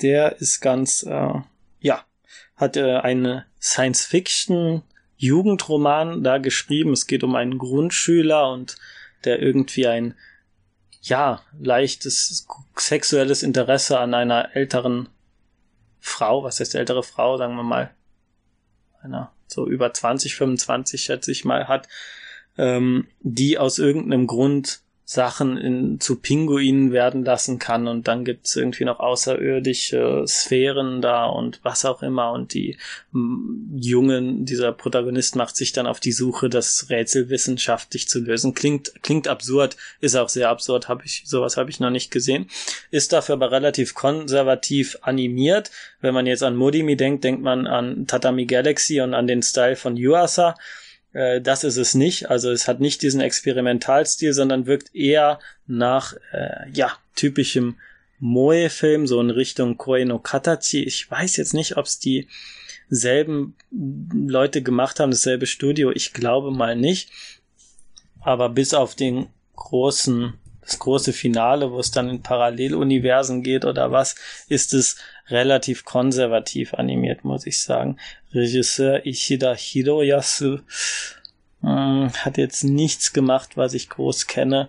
der 0.00 0.40
ist 0.40 0.60
ganz, 0.60 1.02
äh, 1.02 1.34
ja, 1.80 2.04
hat 2.56 2.76
äh, 2.76 2.98
eine 2.98 3.46
Science-Fiction-Jugendroman 3.60 6.22
da 6.22 6.38
geschrieben. 6.38 6.92
Es 6.92 7.06
geht 7.06 7.24
um 7.24 7.34
einen 7.34 7.58
Grundschüler 7.58 8.50
und 8.50 8.76
der 9.24 9.42
irgendwie 9.42 9.86
ein 9.86 10.14
ja 11.02 11.42
leichtes 11.58 12.46
sexuelles 12.76 13.42
Interesse 13.42 13.98
an 13.98 14.14
einer 14.14 14.56
älteren 14.56 15.10
Frau, 16.00 16.44
was 16.44 16.60
heißt 16.60 16.74
ältere 16.74 17.02
Frau, 17.02 17.36
sagen 17.36 17.56
wir 17.56 17.62
mal, 17.62 17.90
einer 19.02 19.30
so 19.48 19.66
über 19.66 19.92
20, 19.92 20.34
25 20.36 21.02
schätze 21.02 21.32
ich 21.32 21.44
mal 21.44 21.68
hat, 21.68 21.88
ähm, 22.56 23.08
die 23.20 23.58
aus 23.58 23.78
irgendeinem 23.78 24.26
Grund 24.26 24.80
Sachen 25.10 25.56
in, 25.56 26.00
zu 26.00 26.16
Pinguinen 26.16 26.92
werden 26.92 27.24
lassen 27.24 27.58
kann 27.58 27.88
und 27.88 28.06
dann 28.08 28.26
gibt's 28.26 28.54
irgendwie 28.56 28.84
noch 28.84 29.00
außerirdische 29.00 30.24
Sphären 30.26 31.00
da 31.00 31.24
und 31.24 31.60
was 31.62 31.86
auch 31.86 32.02
immer 32.02 32.32
und 32.32 32.52
die 32.52 32.76
Jungen, 33.14 34.44
dieser 34.44 34.70
Protagonist 34.72 35.34
macht 35.34 35.56
sich 35.56 35.72
dann 35.72 35.86
auf 35.86 35.98
die 35.98 36.12
Suche, 36.12 36.50
das 36.50 36.90
Rätsel 36.90 37.30
wissenschaftlich 37.30 38.06
zu 38.06 38.20
lösen. 38.20 38.52
Klingt, 38.52 39.02
klingt 39.02 39.28
absurd, 39.28 39.78
ist 40.02 40.14
auch 40.14 40.28
sehr 40.28 40.50
absurd, 40.50 40.88
habe 40.88 41.06
ich, 41.06 41.22
sowas 41.24 41.56
habe 41.56 41.70
ich 41.70 41.80
noch 41.80 41.88
nicht 41.88 42.10
gesehen. 42.10 42.50
Ist 42.90 43.14
dafür 43.14 43.36
aber 43.36 43.50
relativ 43.50 43.94
konservativ 43.94 44.98
animiert. 45.00 45.70
Wenn 46.02 46.12
man 46.12 46.26
jetzt 46.26 46.42
an 46.42 46.54
Modimi 46.54 46.98
denkt, 46.98 47.24
denkt 47.24 47.40
man 47.40 47.66
an 47.66 48.06
Tatami 48.06 48.44
Galaxy 48.44 49.00
und 49.00 49.14
an 49.14 49.26
den 49.26 49.40
Style 49.40 49.76
von 49.76 49.96
Yuasa. 49.96 50.54
Äh, 51.12 51.40
das 51.40 51.64
ist 51.64 51.76
es 51.76 51.94
nicht. 51.94 52.30
Also 52.30 52.50
es 52.50 52.68
hat 52.68 52.80
nicht 52.80 53.02
diesen 53.02 53.20
Experimentalstil, 53.20 54.32
sondern 54.32 54.66
wirkt 54.66 54.94
eher 54.94 55.38
nach 55.66 56.14
äh, 56.32 56.70
ja 56.72 56.92
typischem 57.14 57.76
Moe-Film, 58.20 59.06
so 59.06 59.20
in 59.20 59.30
Richtung 59.30 59.76
Koe 59.76 60.04
no 60.04 60.18
Katachi. 60.18 60.82
Ich 60.82 61.10
weiß 61.10 61.36
jetzt 61.36 61.54
nicht, 61.54 61.76
ob 61.76 61.86
es 61.86 61.98
die 61.98 62.28
selben 62.90 63.54
Leute 63.70 64.62
gemacht 64.62 64.98
haben, 64.98 65.10
dasselbe 65.10 65.46
Studio. 65.46 65.90
Ich 65.90 66.12
glaube 66.12 66.50
mal 66.50 66.74
nicht. 66.74 67.10
Aber 68.20 68.48
bis 68.48 68.74
auf 68.74 68.94
den 68.94 69.28
großen, 69.56 70.34
das 70.62 70.78
große 70.78 71.12
Finale, 71.12 71.70
wo 71.70 71.78
es 71.78 71.90
dann 71.90 72.08
in 72.08 72.22
Paralleluniversen 72.22 73.42
geht 73.42 73.64
oder 73.64 73.92
was, 73.92 74.16
ist 74.48 74.74
es 74.74 74.96
relativ 75.30 75.84
konservativ 75.84 76.74
animiert, 76.74 77.24
muss 77.24 77.46
ich 77.46 77.62
sagen. 77.62 77.98
Regisseur 78.32 79.04
Ishida 79.06 79.54
Hiroyasu 79.54 80.58
äh, 81.62 81.66
hat 81.66 82.38
jetzt 82.38 82.64
nichts 82.64 83.12
gemacht, 83.12 83.56
was 83.56 83.74
ich 83.74 83.88
groß 83.88 84.26
kenne. 84.26 84.68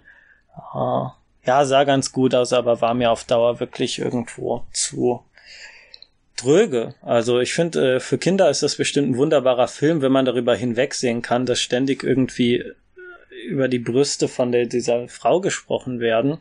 Äh, 0.74 1.08
ja, 1.46 1.66
sah 1.66 1.84
ganz 1.84 2.12
gut 2.12 2.36
aus, 2.36 2.54
aber 2.54 2.82
war 2.82 2.94
mir 2.94 3.12
auf 3.12 3.24
Dauer 3.24 3.60
wirklich 3.60 4.00
irgendwo 4.00 4.66
zu 4.72 5.24
dröge. 6.36 6.94
Also 7.02 7.40
ich 7.40 7.54
finde, 7.54 7.96
äh, 7.96 8.00
für 8.00 8.18
Kinder 8.18 8.50
ist 8.50 8.64
das 8.64 8.76
bestimmt 8.76 9.10
ein 9.10 9.18
wunderbarer 9.18 9.68
Film, 9.68 10.02
wenn 10.02 10.12
man 10.12 10.26
darüber 10.26 10.56
hinwegsehen 10.56 11.22
kann, 11.22 11.46
dass 11.46 11.62
ständig 11.62 12.04
irgendwie 12.04 12.64
über 13.48 13.68
die 13.68 13.80
Brüste 13.80 14.28
von 14.28 14.52
der, 14.52 14.66
dieser 14.66 15.08
Frau 15.08 15.42
gesprochen 15.42 16.00
werden. 16.00 16.38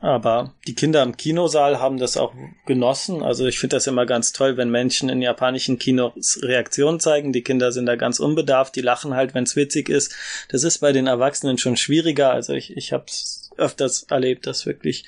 Aber 0.00 0.52
die 0.66 0.74
Kinder 0.74 1.02
im 1.02 1.16
Kinosaal 1.16 1.80
haben 1.80 1.96
das 1.96 2.18
auch 2.18 2.34
genossen. 2.66 3.22
Also 3.22 3.46
ich 3.46 3.58
finde 3.58 3.76
das 3.76 3.86
immer 3.86 4.04
ganz 4.04 4.32
toll, 4.32 4.58
wenn 4.58 4.68
Menschen 4.68 5.08
in 5.08 5.22
japanischen 5.22 5.78
Kinos 5.78 6.40
Reaktionen 6.42 7.00
zeigen. 7.00 7.32
Die 7.32 7.42
Kinder 7.42 7.72
sind 7.72 7.86
da 7.86 7.96
ganz 7.96 8.20
unbedarft, 8.20 8.76
die 8.76 8.82
lachen 8.82 9.14
halt, 9.14 9.34
wenn 9.34 9.44
es 9.44 9.56
witzig 9.56 9.88
ist. 9.88 10.14
Das 10.50 10.62
ist 10.62 10.78
bei 10.78 10.92
den 10.92 11.06
Erwachsenen 11.06 11.56
schon 11.56 11.78
schwieriger. 11.78 12.30
Also 12.30 12.52
ich, 12.52 12.76
ich 12.76 12.92
habe 12.92 13.04
es 13.06 13.50
öfters 13.56 14.02
erlebt, 14.04 14.46
dass 14.46 14.66
wirklich 14.66 15.06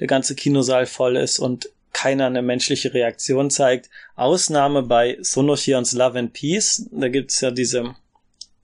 der 0.00 0.06
ganze 0.06 0.34
Kinosaal 0.34 0.86
voll 0.86 1.16
ist 1.16 1.38
und 1.38 1.68
keiner 1.92 2.26
eine 2.26 2.42
menschliche 2.42 2.94
Reaktion 2.94 3.50
zeigt. 3.50 3.90
Ausnahme 4.16 4.82
bei 4.82 5.18
Sonoshions 5.20 5.92
Love 5.92 6.18
and 6.18 6.32
Peace. 6.32 6.88
Da 6.90 7.08
gibt's 7.08 7.40
ja 7.42 7.50
diese 7.50 7.94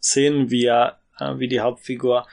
Szenen, 0.02 0.50
wie 0.50 0.64
er, 0.64 0.98
äh, 1.18 1.38
wie 1.38 1.48
die 1.48 1.60
Hauptfigur 1.60 2.26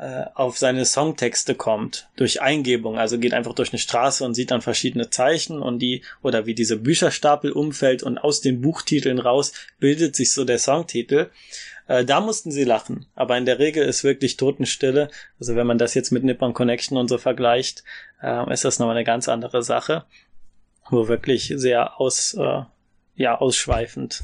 äh, 0.00 0.24
auf 0.32 0.56
seine 0.56 0.86
Songtexte 0.86 1.54
kommt 1.54 2.08
durch 2.16 2.40
Eingebung, 2.40 2.98
also 2.98 3.18
geht 3.18 3.34
einfach 3.34 3.52
durch 3.52 3.70
eine 3.70 3.78
Straße 3.78 4.24
und 4.24 4.32
sieht 4.32 4.50
dann 4.50 4.62
verschiedene 4.62 5.10
Zeichen 5.10 5.60
und 5.60 5.78
die 5.78 6.02
oder 6.22 6.46
wie 6.46 6.54
diese 6.54 6.78
Bücherstapel 6.78 7.52
umfällt 7.52 8.02
und 8.02 8.16
aus 8.16 8.40
den 8.40 8.62
Buchtiteln 8.62 9.18
raus 9.18 9.52
bildet 9.78 10.16
sich 10.16 10.32
so 10.32 10.46
der 10.46 10.58
Songtitel. 10.58 11.28
Äh, 11.86 12.06
da 12.06 12.22
mussten 12.22 12.50
sie 12.50 12.64
lachen, 12.64 13.04
aber 13.14 13.36
in 13.36 13.44
der 13.44 13.58
Regel 13.58 13.84
ist 13.84 14.02
wirklich 14.02 14.38
Totenstille. 14.38 15.10
Also 15.38 15.54
wenn 15.54 15.66
man 15.66 15.76
das 15.76 15.92
jetzt 15.92 16.12
mit 16.12 16.24
Nippon 16.24 16.54
Connection 16.54 16.96
und 16.96 17.08
so 17.08 17.18
vergleicht, 17.18 17.84
äh, 18.22 18.50
ist 18.50 18.64
das 18.64 18.78
nochmal 18.78 18.96
eine 18.96 19.04
ganz 19.04 19.28
andere 19.28 19.62
Sache, 19.62 20.06
wo 20.88 21.08
wirklich 21.08 21.52
sehr 21.56 22.00
aus 22.00 22.32
äh, 22.32 22.62
ja 23.16 23.38
ausschweifend 23.38 24.22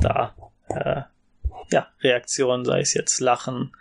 da 0.00 0.36
äh, 0.68 1.02
ja 1.72 1.88
Reaktionen, 2.00 2.64
sei 2.64 2.78
es 2.78 2.94
jetzt 2.94 3.18
Lachen, 3.18 3.72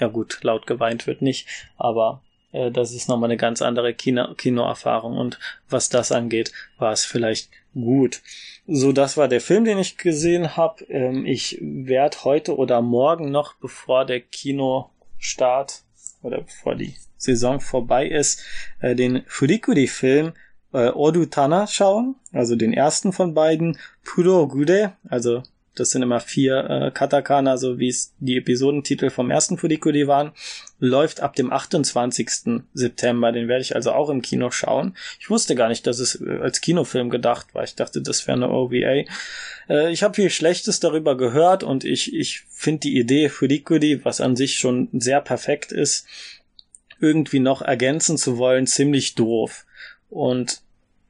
ja 0.00 0.08
gut, 0.08 0.38
laut 0.42 0.66
geweint 0.66 1.06
wird 1.06 1.22
nicht, 1.22 1.48
aber 1.76 2.22
äh, 2.52 2.70
das 2.70 2.92
ist 2.92 3.08
nochmal 3.08 3.30
eine 3.30 3.36
ganz 3.36 3.62
andere 3.62 3.94
Kino 3.94 4.34
Kinoerfahrung 4.34 5.16
und 5.16 5.38
was 5.68 5.88
das 5.88 6.12
angeht, 6.12 6.52
war 6.78 6.92
es 6.92 7.04
vielleicht 7.04 7.50
gut. 7.74 8.22
So, 8.66 8.92
das 8.92 9.16
war 9.16 9.28
der 9.28 9.40
Film, 9.40 9.64
den 9.64 9.78
ich 9.78 9.96
gesehen 9.96 10.56
habe. 10.56 10.84
Ähm, 10.84 11.26
ich 11.26 11.58
werde 11.60 12.24
heute 12.24 12.56
oder 12.56 12.82
morgen 12.82 13.30
noch, 13.30 13.54
bevor 13.54 14.04
der 14.04 14.20
Kinostart 14.20 15.82
oder 16.22 16.42
bevor 16.42 16.74
die 16.74 16.94
Saison 17.16 17.60
vorbei 17.60 18.06
ist, 18.06 18.44
äh, 18.80 18.94
den 18.94 19.22
Furikuri-Film 19.26 20.32
äh, 20.72 20.90
Odu 20.90 21.26
Tana 21.26 21.66
schauen, 21.66 22.16
also 22.32 22.56
den 22.56 22.72
ersten 22.72 23.12
von 23.12 23.34
beiden, 23.34 23.78
Puro 24.04 24.48
Gude, 24.48 24.92
also 25.08 25.42
das 25.78 25.90
sind 25.90 26.02
immer 26.02 26.20
vier 26.20 26.68
äh, 26.68 26.90
Katakana, 26.90 27.56
so 27.56 27.78
wie 27.78 27.88
es 27.88 28.14
die 28.18 28.36
Episodentitel 28.36 29.10
vom 29.10 29.30
ersten 29.30 29.58
Furikuri 29.58 30.06
waren. 30.06 30.32
Läuft 30.80 31.20
ab 31.20 31.36
dem 31.36 31.52
28. 31.52 32.62
September. 32.74 33.32
Den 33.32 33.48
werde 33.48 33.62
ich 33.62 33.74
also 33.74 33.92
auch 33.92 34.10
im 34.10 34.22
Kino 34.22 34.50
schauen. 34.50 34.96
Ich 35.20 35.30
wusste 35.30 35.54
gar 35.54 35.68
nicht, 35.68 35.86
dass 35.86 35.98
es 35.98 36.20
äh, 36.20 36.38
als 36.40 36.60
Kinofilm 36.60 37.10
gedacht 37.10 37.54
war. 37.54 37.64
Ich 37.64 37.74
dachte, 37.74 38.02
das 38.02 38.26
wäre 38.26 38.36
eine 38.36 38.50
OVA. 38.50 39.04
Äh, 39.68 39.92
ich 39.92 40.02
habe 40.02 40.14
viel 40.14 40.30
Schlechtes 40.30 40.80
darüber 40.80 41.16
gehört 41.16 41.62
und 41.62 41.84
ich, 41.84 42.14
ich 42.14 42.42
finde 42.48 42.80
die 42.80 42.98
Idee 42.98 43.28
Furikuri, 43.28 44.04
was 44.04 44.20
an 44.20 44.36
sich 44.36 44.58
schon 44.58 44.88
sehr 44.92 45.20
perfekt 45.20 45.72
ist, 45.72 46.06
irgendwie 47.00 47.40
noch 47.40 47.62
ergänzen 47.62 48.18
zu 48.18 48.38
wollen, 48.38 48.66
ziemlich 48.66 49.14
doof. 49.14 49.64
Und 50.10 50.62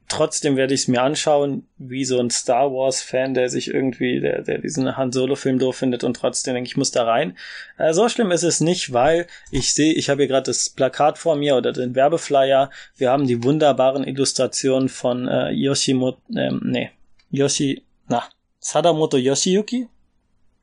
trotzdem 0.09 0.57
werde 0.57 0.73
ich 0.73 0.81
es 0.81 0.87
mir 0.87 1.01
anschauen, 1.01 1.67
wie 1.77 2.03
so 2.03 2.19
ein 2.19 2.29
Star 2.29 2.71
Wars-Fan, 2.71 3.33
der 3.33 3.49
sich 3.49 3.69
irgendwie, 3.69 4.19
der, 4.19 4.41
der 4.41 4.57
diesen 4.57 4.97
Han 4.97 5.11
Solo-Film 5.11 5.59
doof 5.59 5.77
findet 5.77 6.03
und 6.03 6.15
trotzdem 6.15 6.55
denke 6.55 6.67
ich, 6.67 6.77
muss 6.77 6.91
da 6.91 7.05
rein. 7.05 7.37
Äh, 7.77 7.93
so 7.93 8.09
schlimm 8.09 8.31
ist 8.31 8.43
es 8.43 8.59
nicht, 8.59 8.91
weil 8.91 9.27
ich 9.51 9.73
sehe, 9.73 9.93
ich 9.93 10.09
habe 10.09 10.23
hier 10.23 10.27
gerade 10.27 10.47
das 10.47 10.69
Plakat 10.69 11.17
vor 11.17 11.35
mir 11.35 11.55
oder 11.55 11.71
den 11.71 11.95
Werbeflyer. 11.95 12.69
Wir 12.97 13.11
haben 13.11 13.27
die 13.27 13.43
wunderbaren 13.43 14.03
Illustrationen 14.03 14.89
von 14.89 15.27
äh, 15.27 15.51
Yoshimoto, 15.51 16.19
ähm, 16.35 16.61
nee, 16.63 16.91
Yoshi, 17.29 17.83
na, 18.07 18.23
Sadamoto 18.59 19.17
Yoshiyuki? 19.17 19.87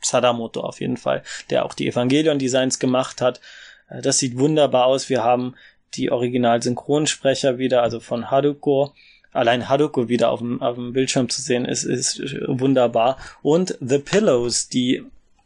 Sadamoto 0.01 0.61
auf 0.61 0.81
jeden 0.81 0.97
Fall, 0.97 1.23
der 1.51 1.65
auch 1.65 1.73
die 1.73 1.89
Evangelion-Designs 1.89 2.79
gemacht 2.79 3.21
hat. 3.23 3.41
Äh, 3.89 4.03
das 4.03 4.19
sieht 4.19 4.39
wunderbar 4.39 4.87
aus. 4.87 5.09
Wir 5.09 5.23
haben 5.23 5.55
die 5.95 6.11
Original-Synchronsprecher 6.11 7.59
wieder, 7.59 7.83
also 7.83 8.01
von 8.01 8.31
Haruko 8.31 8.93
allein 9.37 9.69
Haruko 9.69 10.09
wieder 10.09 10.31
auf 10.31 10.41
dem, 10.41 10.63
auf 10.63 10.77
dem 10.77 10.93
Bildschirm 10.93 11.29
zu 11.29 11.41
sehen, 11.43 11.65
ist, 11.65 11.85
ist 11.85 12.21
wunderbar. 12.47 13.19
Und 13.43 13.77
The 13.81 13.99
Pillows, 13.99 14.69
die 14.69 15.05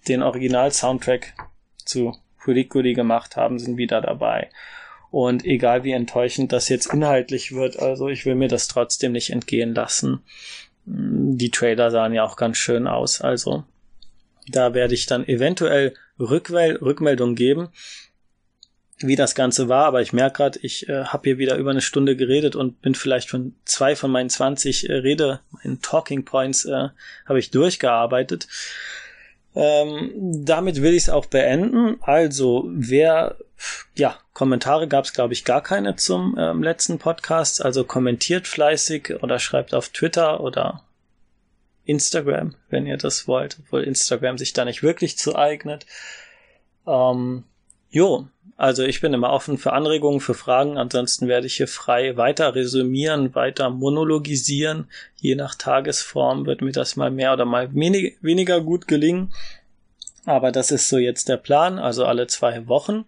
den 0.08 0.22
Original-Soundtrack 0.22 1.34
zu 1.84 2.16
Furikuri 2.36 2.94
gemacht 2.94 3.36
haben, 3.36 3.58
sind 3.58 3.76
wieder 3.76 4.00
dabei. 4.00 4.48
Und 5.10 5.44
egal 5.44 5.84
wie 5.84 5.92
enttäuschend 5.92 6.52
das 6.52 6.68
jetzt 6.68 6.92
inhaltlich 6.92 7.52
wird, 7.52 7.78
also 7.78 8.08
ich 8.08 8.24
will 8.26 8.36
mir 8.36 8.48
das 8.48 8.68
trotzdem 8.68 9.12
nicht 9.12 9.30
entgehen 9.30 9.74
lassen. 9.74 10.20
Die 10.86 11.50
Trailer 11.50 11.90
sahen 11.90 12.14
ja 12.14 12.24
auch 12.24 12.36
ganz 12.36 12.56
schön 12.56 12.86
aus, 12.86 13.20
also 13.20 13.64
da 14.48 14.72
werde 14.74 14.94
ich 14.94 15.06
dann 15.06 15.26
eventuell 15.28 15.94
Rückmel 16.18 16.76
Rückmeldung 16.76 17.34
geben 17.34 17.68
wie 19.02 19.16
das 19.16 19.34
Ganze 19.34 19.68
war, 19.68 19.86
aber 19.86 20.02
ich 20.02 20.12
merke 20.12 20.36
gerade, 20.38 20.58
ich 20.62 20.88
äh, 20.88 21.04
habe 21.04 21.30
hier 21.30 21.38
wieder 21.38 21.56
über 21.56 21.70
eine 21.70 21.80
Stunde 21.80 22.16
geredet 22.16 22.54
und 22.54 22.82
bin 22.82 22.94
vielleicht 22.94 23.30
von 23.30 23.54
zwei 23.64 23.96
von 23.96 24.10
meinen 24.10 24.28
20 24.28 24.88
äh, 24.88 24.94
Rede, 24.94 25.40
meinen 25.50 25.80
Talking 25.80 26.24
Points 26.24 26.64
äh, 26.66 26.88
habe 27.26 27.38
ich 27.38 27.50
durchgearbeitet. 27.50 28.46
Ähm, 29.54 30.12
damit 30.44 30.80
will 30.80 30.92
ich 30.92 31.04
es 31.04 31.08
auch 31.08 31.26
beenden. 31.26 31.96
Also, 32.02 32.68
wer, 32.72 33.36
ja, 33.96 34.16
Kommentare 34.32 34.86
gab 34.86 35.04
es, 35.04 35.12
glaube 35.12 35.32
ich, 35.32 35.44
gar 35.44 35.62
keine 35.62 35.96
zum 35.96 36.36
ähm, 36.38 36.62
letzten 36.62 36.98
Podcast. 36.98 37.64
Also 37.64 37.84
kommentiert 37.84 38.46
fleißig 38.46 39.22
oder 39.22 39.38
schreibt 39.38 39.74
auf 39.74 39.88
Twitter 39.88 40.40
oder 40.40 40.82
Instagram, 41.84 42.54
wenn 42.68 42.86
ihr 42.86 42.96
das 42.96 43.26
wollt, 43.26 43.58
obwohl 43.60 43.82
Instagram 43.82 44.38
sich 44.38 44.52
da 44.52 44.64
nicht 44.64 44.82
wirklich 44.82 45.18
zu 45.18 45.34
eignet. 45.34 45.86
Ähm, 46.86 47.44
jo, 47.90 48.28
also 48.60 48.82
ich 48.82 49.00
bin 49.00 49.14
immer 49.14 49.30
offen 49.30 49.56
für 49.56 49.72
Anregungen, 49.72 50.20
für 50.20 50.34
Fragen. 50.34 50.76
Ansonsten 50.76 51.28
werde 51.28 51.46
ich 51.46 51.56
hier 51.56 51.66
frei 51.66 52.18
weiter 52.18 52.54
resümieren, 52.54 53.34
weiter 53.34 53.70
monologisieren. 53.70 54.86
Je 55.16 55.34
nach 55.34 55.54
Tagesform 55.54 56.44
wird 56.44 56.60
mir 56.60 56.72
das 56.72 56.94
mal 56.94 57.10
mehr 57.10 57.32
oder 57.32 57.46
mal 57.46 57.74
wenig, 57.74 58.18
weniger 58.20 58.60
gut 58.60 58.86
gelingen. 58.86 59.32
Aber 60.26 60.52
das 60.52 60.72
ist 60.72 60.90
so 60.90 60.98
jetzt 60.98 61.30
der 61.30 61.38
Plan, 61.38 61.78
also 61.78 62.04
alle 62.04 62.26
zwei 62.26 62.68
Wochen. 62.68 63.06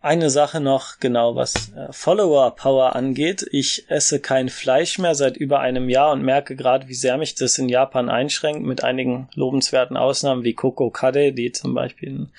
Eine 0.00 0.30
Sache 0.30 0.60
noch, 0.60 1.00
genau 1.00 1.34
was 1.34 1.72
äh, 1.72 1.92
Follower 1.92 2.54
Power 2.54 2.94
angeht. 2.94 3.44
Ich 3.50 3.90
esse 3.90 4.20
kein 4.20 4.48
Fleisch 4.48 4.98
mehr 4.98 5.16
seit 5.16 5.36
über 5.36 5.58
einem 5.58 5.88
Jahr 5.88 6.12
und 6.12 6.22
merke 6.22 6.54
gerade, 6.54 6.86
wie 6.86 6.94
sehr 6.94 7.16
mich 7.16 7.34
das 7.34 7.58
in 7.58 7.68
Japan 7.68 8.08
einschränkt, 8.08 8.64
mit 8.64 8.84
einigen 8.84 9.28
lobenswerten 9.34 9.96
Ausnahmen 9.96 10.44
wie 10.44 10.54
Koko 10.54 10.90
Kade, 10.90 11.32
die 11.32 11.50
zum 11.50 11.74
Beispiel 11.74 12.10
ein 12.10 12.32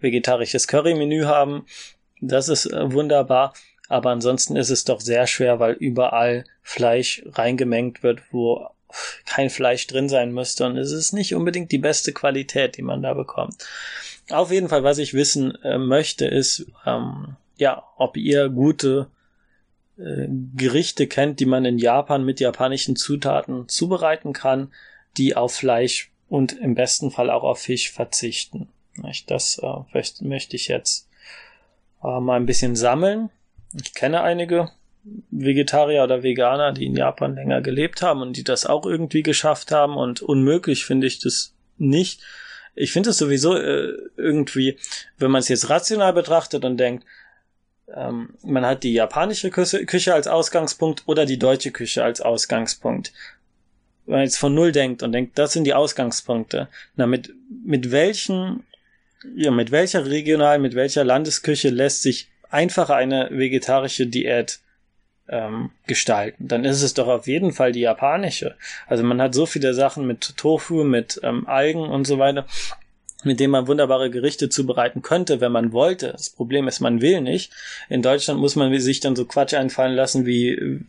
vegetarisches 0.00 0.68
Curry-Menü 0.68 1.24
haben. 1.24 1.66
Das 2.22 2.48
ist 2.48 2.64
äh, 2.64 2.90
wunderbar. 2.90 3.52
Aber 3.88 4.10
ansonsten 4.10 4.56
ist 4.56 4.70
es 4.70 4.84
doch 4.84 5.00
sehr 5.00 5.26
schwer, 5.26 5.60
weil 5.60 5.74
überall 5.74 6.44
Fleisch 6.62 7.22
reingemengt 7.26 8.02
wird, 8.02 8.22
wo 8.30 8.68
kein 9.26 9.50
Fleisch 9.50 9.86
drin 9.86 10.08
sein 10.08 10.32
müsste. 10.32 10.64
Und 10.64 10.78
es 10.78 10.92
ist 10.92 11.12
nicht 11.12 11.34
unbedingt 11.34 11.72
die 11.72 11.78
beste 11.78 12.14
Qualität, 12.14 12.78
die 12.78 12.82
man 12.82 13.02
da 13.02 13.12
bekommt. 13.12 13.56
Auf 14.30 14.50
jeden 14.50 14.68
Fall, 14.68 14.82
was 14.82 14.98
ich 14.98 15.14
wissen 15.14 15.54
äh, 15.62 15.78
möchte, 15.78 16.26
ist, 16.26 16.66
ähm, 16.84 17.36
ja, 17.56 17.84
ob 17.96 18.16
ihr 18.16 18.48
gute 18.48 19.08
äh, 19.98 20.26
Gerichte 20.56 21.06
kennt, 21.06 21.40
die 21.40 21.46
man 21.46 21.64
in 21.64 21.78
Japan 21.78 22.24
mit 22.24 22.40
japanischen 22.40 22.96
Zutaten 22.96 23.68
zubereiten 23.68 24.32
kann, 24.32 24.72
die 25.16 25.36
auf 25.36 25.54
Fleisch 25.54 26.10
und 26.28 26.52
im 26.52 26.74
besten 26.74 27.10
Fall 27.10 27.30
auch 27.30 27.44
auf 27.44 27.60
Fisch 27.60 27.92
verzichten. 27.92 28.68
Das 29.26 29.58
äh, 29.62 30.02
möchte 30.22 30.56
ich 30.56 30.68
jetzt 30.68 31.08
äh, 32.02 32.20
mal 32.20 32.36
ein 32.36 32.46
bisschen 32.46 32.76
sammeln. 32.76 33.30
Ich 33.74 33.94
kenne 33.94 34.22
einige 34.22 34.70
Vegetarier 35.30 36.02
oder 36.02 36.22
Veganer, 36.22 36.72
die 36.72 36.86
in 36.86 36.96
Japan 36.96 37.34
länger 37.34 37.60
gelebt 37.60 38.02
haben 38.02 38.22
und 38.22 38.36
die 38.36 38.44
das 38.44 38.66
auch 38.66 38.86
irgendwie 38.86 39.22
geschafft 39.22 39.70
haben 39.70 39.96
und 39.96 40.20
unmöglich 40.20 40.84
finde 40.84 41.06
ich 41.06 41.20
das 41.20 41.54
nicht. 41.78 42.22
Ich 42.76 42.92
finde 42.92 43.10
es 43.10 43.18
sowieso 43.18 43.56
äh, 43.56 43.96
irgendwie, 44.16 44.78
wenn 45.18 45.30
man 45.30 45.40
es 45.40 45.48
jetzt 45.48 45.68
rational 45.68 46.12
betrachtet 46.12 46.64
und 46.64 46.76
denkt, 46.76 47.04
ähm, 47.94 48.34
man 48.42 48.64
hat 48.64 48.84
die 48.84 48.92
japanische 48.92 49.50
Küche, 49.50 49.84
Küche 49.86 50.14
als 50.14 50.28
Ausgangspunkt 50.28 51.02
oder 51.06 51.26
die 51.26 51.38
deutsche 51.38 51.72
Küche 51.72 52.04
als 52.04 52.20
Ausgangspunkt. 52.20 53.12
Wenn 54.04 54.16
man 54.16 54.24
jetzt 54.24 54.38
von 54.38 54.54
Null 54.54 54.70
denkt 54.70 55.02
und 55.02 55.12
denkt, 55.12 55.38
das 55.38 55.52
sind 55.52 55.64
die 55.64 55.74
Ausgangspunkte, 55.74 56.68
na, 56.94 57.06
mit, 57.06 57.34
mit 57.64 57.90
welchen 57.90 58.62
ja, 59.34 59.50
mit 59.50 59.70
welcher 59.70 60.06
regional, 60.06 60.58
mit 60.58 60.74
welcher 60.74 61.04
Landesküche 61.04 61.70
lässt 61.70 62.02
sich 62.02 62.28
einfacher 62.50 62.94
eine 62.94 63.28
vegetarische 63.32 64.06
Diät 64.06 64.60
ähm, 65.28 65.70
gestalten? 65.86 66.48
Dann 66.48 66.64
ist 66.64 66.82
es 66.82 66.94
doch 66.94 67.08
auf 67.08 67.26
jeden 67.26 67.52
Fall 67.52 67.72
die 67.72 67.80
japanische. 67.80 68.56
Also 68.86 69.04
man 69.04 69.20
hat 69.20 69.34
so 69.34 69.46
viele 69.46 69.74
Sachen 69.74 70.06
mit 70.06 70.36
Tofu, 70.36 70.84
mit 70.84 71.20
ähm, 71.22 71.46
Algen 71.46 71.88
und 71.88 72.06
so 72.06 72.18
weiter, 72.18 72.46
mit 73.24 73.40
denen 73.40 73.50
man 73.50 73.66
wunderbare 73.66 74.10
Gerichte 74.10 74.48
zubereiten 74.48 75.02
könnte, 75.02 75.40
wenn 75.40 75.52
man 75.52 75.72
wollte. 75.72 76.12
Das 76.12 76.30
Problem 76.30 76.68
ist, 76.68 76.80
man 76.80 77.00
will 77.00 77.20
nicht. 77.20 77.52
In 77.88 78.02
Deutschland 78.02 78.40
muss 78.40 78.56
man 78.56 78.78
sich 78.78 79.00
dann 79.00 79.16
so 79.16 79.24
Quatsch 79.24 79.54
einfallen 79.54 79.94
lassen 79.94 80.26
wie 80.26 80.50
äh, 80.50 80.80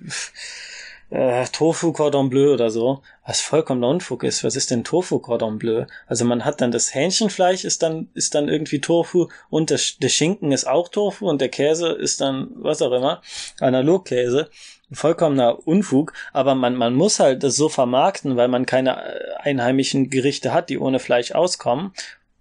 äh, 1.10 1.46
Tofu 1.46 1.94
Cordon 1.94 2.30
Bleu 2.30 2.54
oder 2.54 2.70
so, 2.70 3.02
was 3.26 3.40
vollkommener 3.42 3.88
Unfug 3.88 4.24
ist. 4.24 4.44
Was 4.44 4.56
ist 4.56 4.72
denn 4.72 4.84
Tofu 4.84 5.20
Cordon 5.20 5.58
Bleu? 5.58 5.86
Also 6.06 6.26
man 6.26 6.44
hat 6.44 6.62
dann 6.62 6.72
das 6.72 6.94
Hähnchenfleisch 6.94 7.64
ist 7.64 7.82
dann 7.84 8.10
ist 8.14 8.36
dann 8.36 8.50
irgendwie 8.50 8.82
Tofu 8.82 9.28
und 9.50 9.70
der, 9.70 9.80
der 10.02 10.10
Schinken 10.10 10.52
ist 10.52 10.68
auch 10.68 10.90
Tofu 10.90 11.30
und 11.30 11.40
der 11.40 11.50
Käse 11.50 11.90
ist 11.90 12.20
dann 12.20 12.50
was 12.56 12.82
auch 12.82 12.92
immer 12.92 13.22
Analogkäse. 13.60 14.50
Vollkommener 14.92 15.68
Unfug, 15.68 16.14
aber 16.32 16.56
man, 16.56 16.76
man 16.76 16.94
muss 16.94 17.20
halt 17.20 17.44
das 17.44 17.58
so 17.58 17.68
vermarkten, 17.68 18.38
weil 18.38 18.48
man 18.48 18.66
keine 18.66 19.04
äh, 19.04 19.34
einheimischen 19.40 20.10
Gerichte 20.10 20.54
hat, 20.54 20.70
die 20.70 20.80
ohne 20.80 21.00
Fleisch 21.00 21.34
auskommen. 21.34 21.92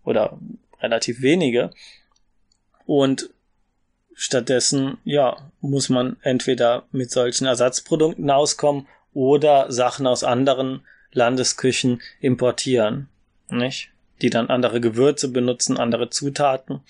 Oder 0.04 0.38
relativ 0.80 1.22
wenige. 1.22 1.72
Und 2.84 3.30
Stattdessen, 4.18 4.96
ja, 5.04 5.36
muss 5.60 5.90
man 5.90 6.16
entweder 6.22 6.84
mit 6.90 7.10
solchen 7.10 7.46
Ersatzprodukten 7.46 8.30
auskommen 8.30 8.88
oder 9.12 9.70
Sachen 9.70 10.06
aus 10.06 10.24
anderen 10.24 10.80
Landesküchen 11.12 12.00
importieren, 12.20 13.10
nicht? 13.50 13.90
Die 14.22 14.30
dann 14.30 14.48
andere 14.48 14.80
Gewürze 14.80 15.28
benutzen, 15.30 15.76
andere 15.76 16.08
Zutaten. 16.08 16.80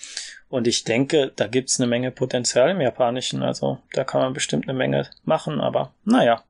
Und 0.48 0.68
ich 0.68 0.84
denke, 0.84 1.32
da 1.34 1.48
gibt's 1.48 1.80
eine 1.80 1.88
Menge 1.88 2.12
Potenzial 2.12 2.70
im 2.70 2.80
Japanischen. 2.80 3.42
Also 3.42 3.80
da 3.92 4.04
kann 4.04 4.20
man 4.20 4.32
bestimmt 4.32 4.68
eine 4.68 4.78
Menge 4.78 5.10
machen, 5.24 5.60
aber 5.60 5.92
naja. 6.04 6.44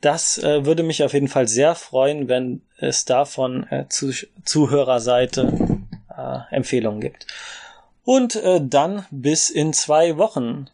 Das 0.00 0.38
äh, 0.38 0.64
würde 0.64 0.82
mich 0.82 1.04
auf 1.04 1.12
jeden 1.12 1.28
Fall 1.28 1.46
sehr 1.46 1.76
freuen, 1.76 2.28
wenn 2.28 2.62
es 2.78 3.04
davon 3.04 3.68
äh, 3.70 3.86
zu 3.88 4.12
Zuhörerseite 4.44 5.52
äh, 6.08 6.38
Empfehlungen 6.50 7.00
gibt. 7.00 7.26
Und 8.04 8.36
äh, 8.36 8.60
dann 8.62 9.06
bis 9.10 9.50
in 9.50 9.72
zwei 9.72 10.16
Wochen. 10.16 10.68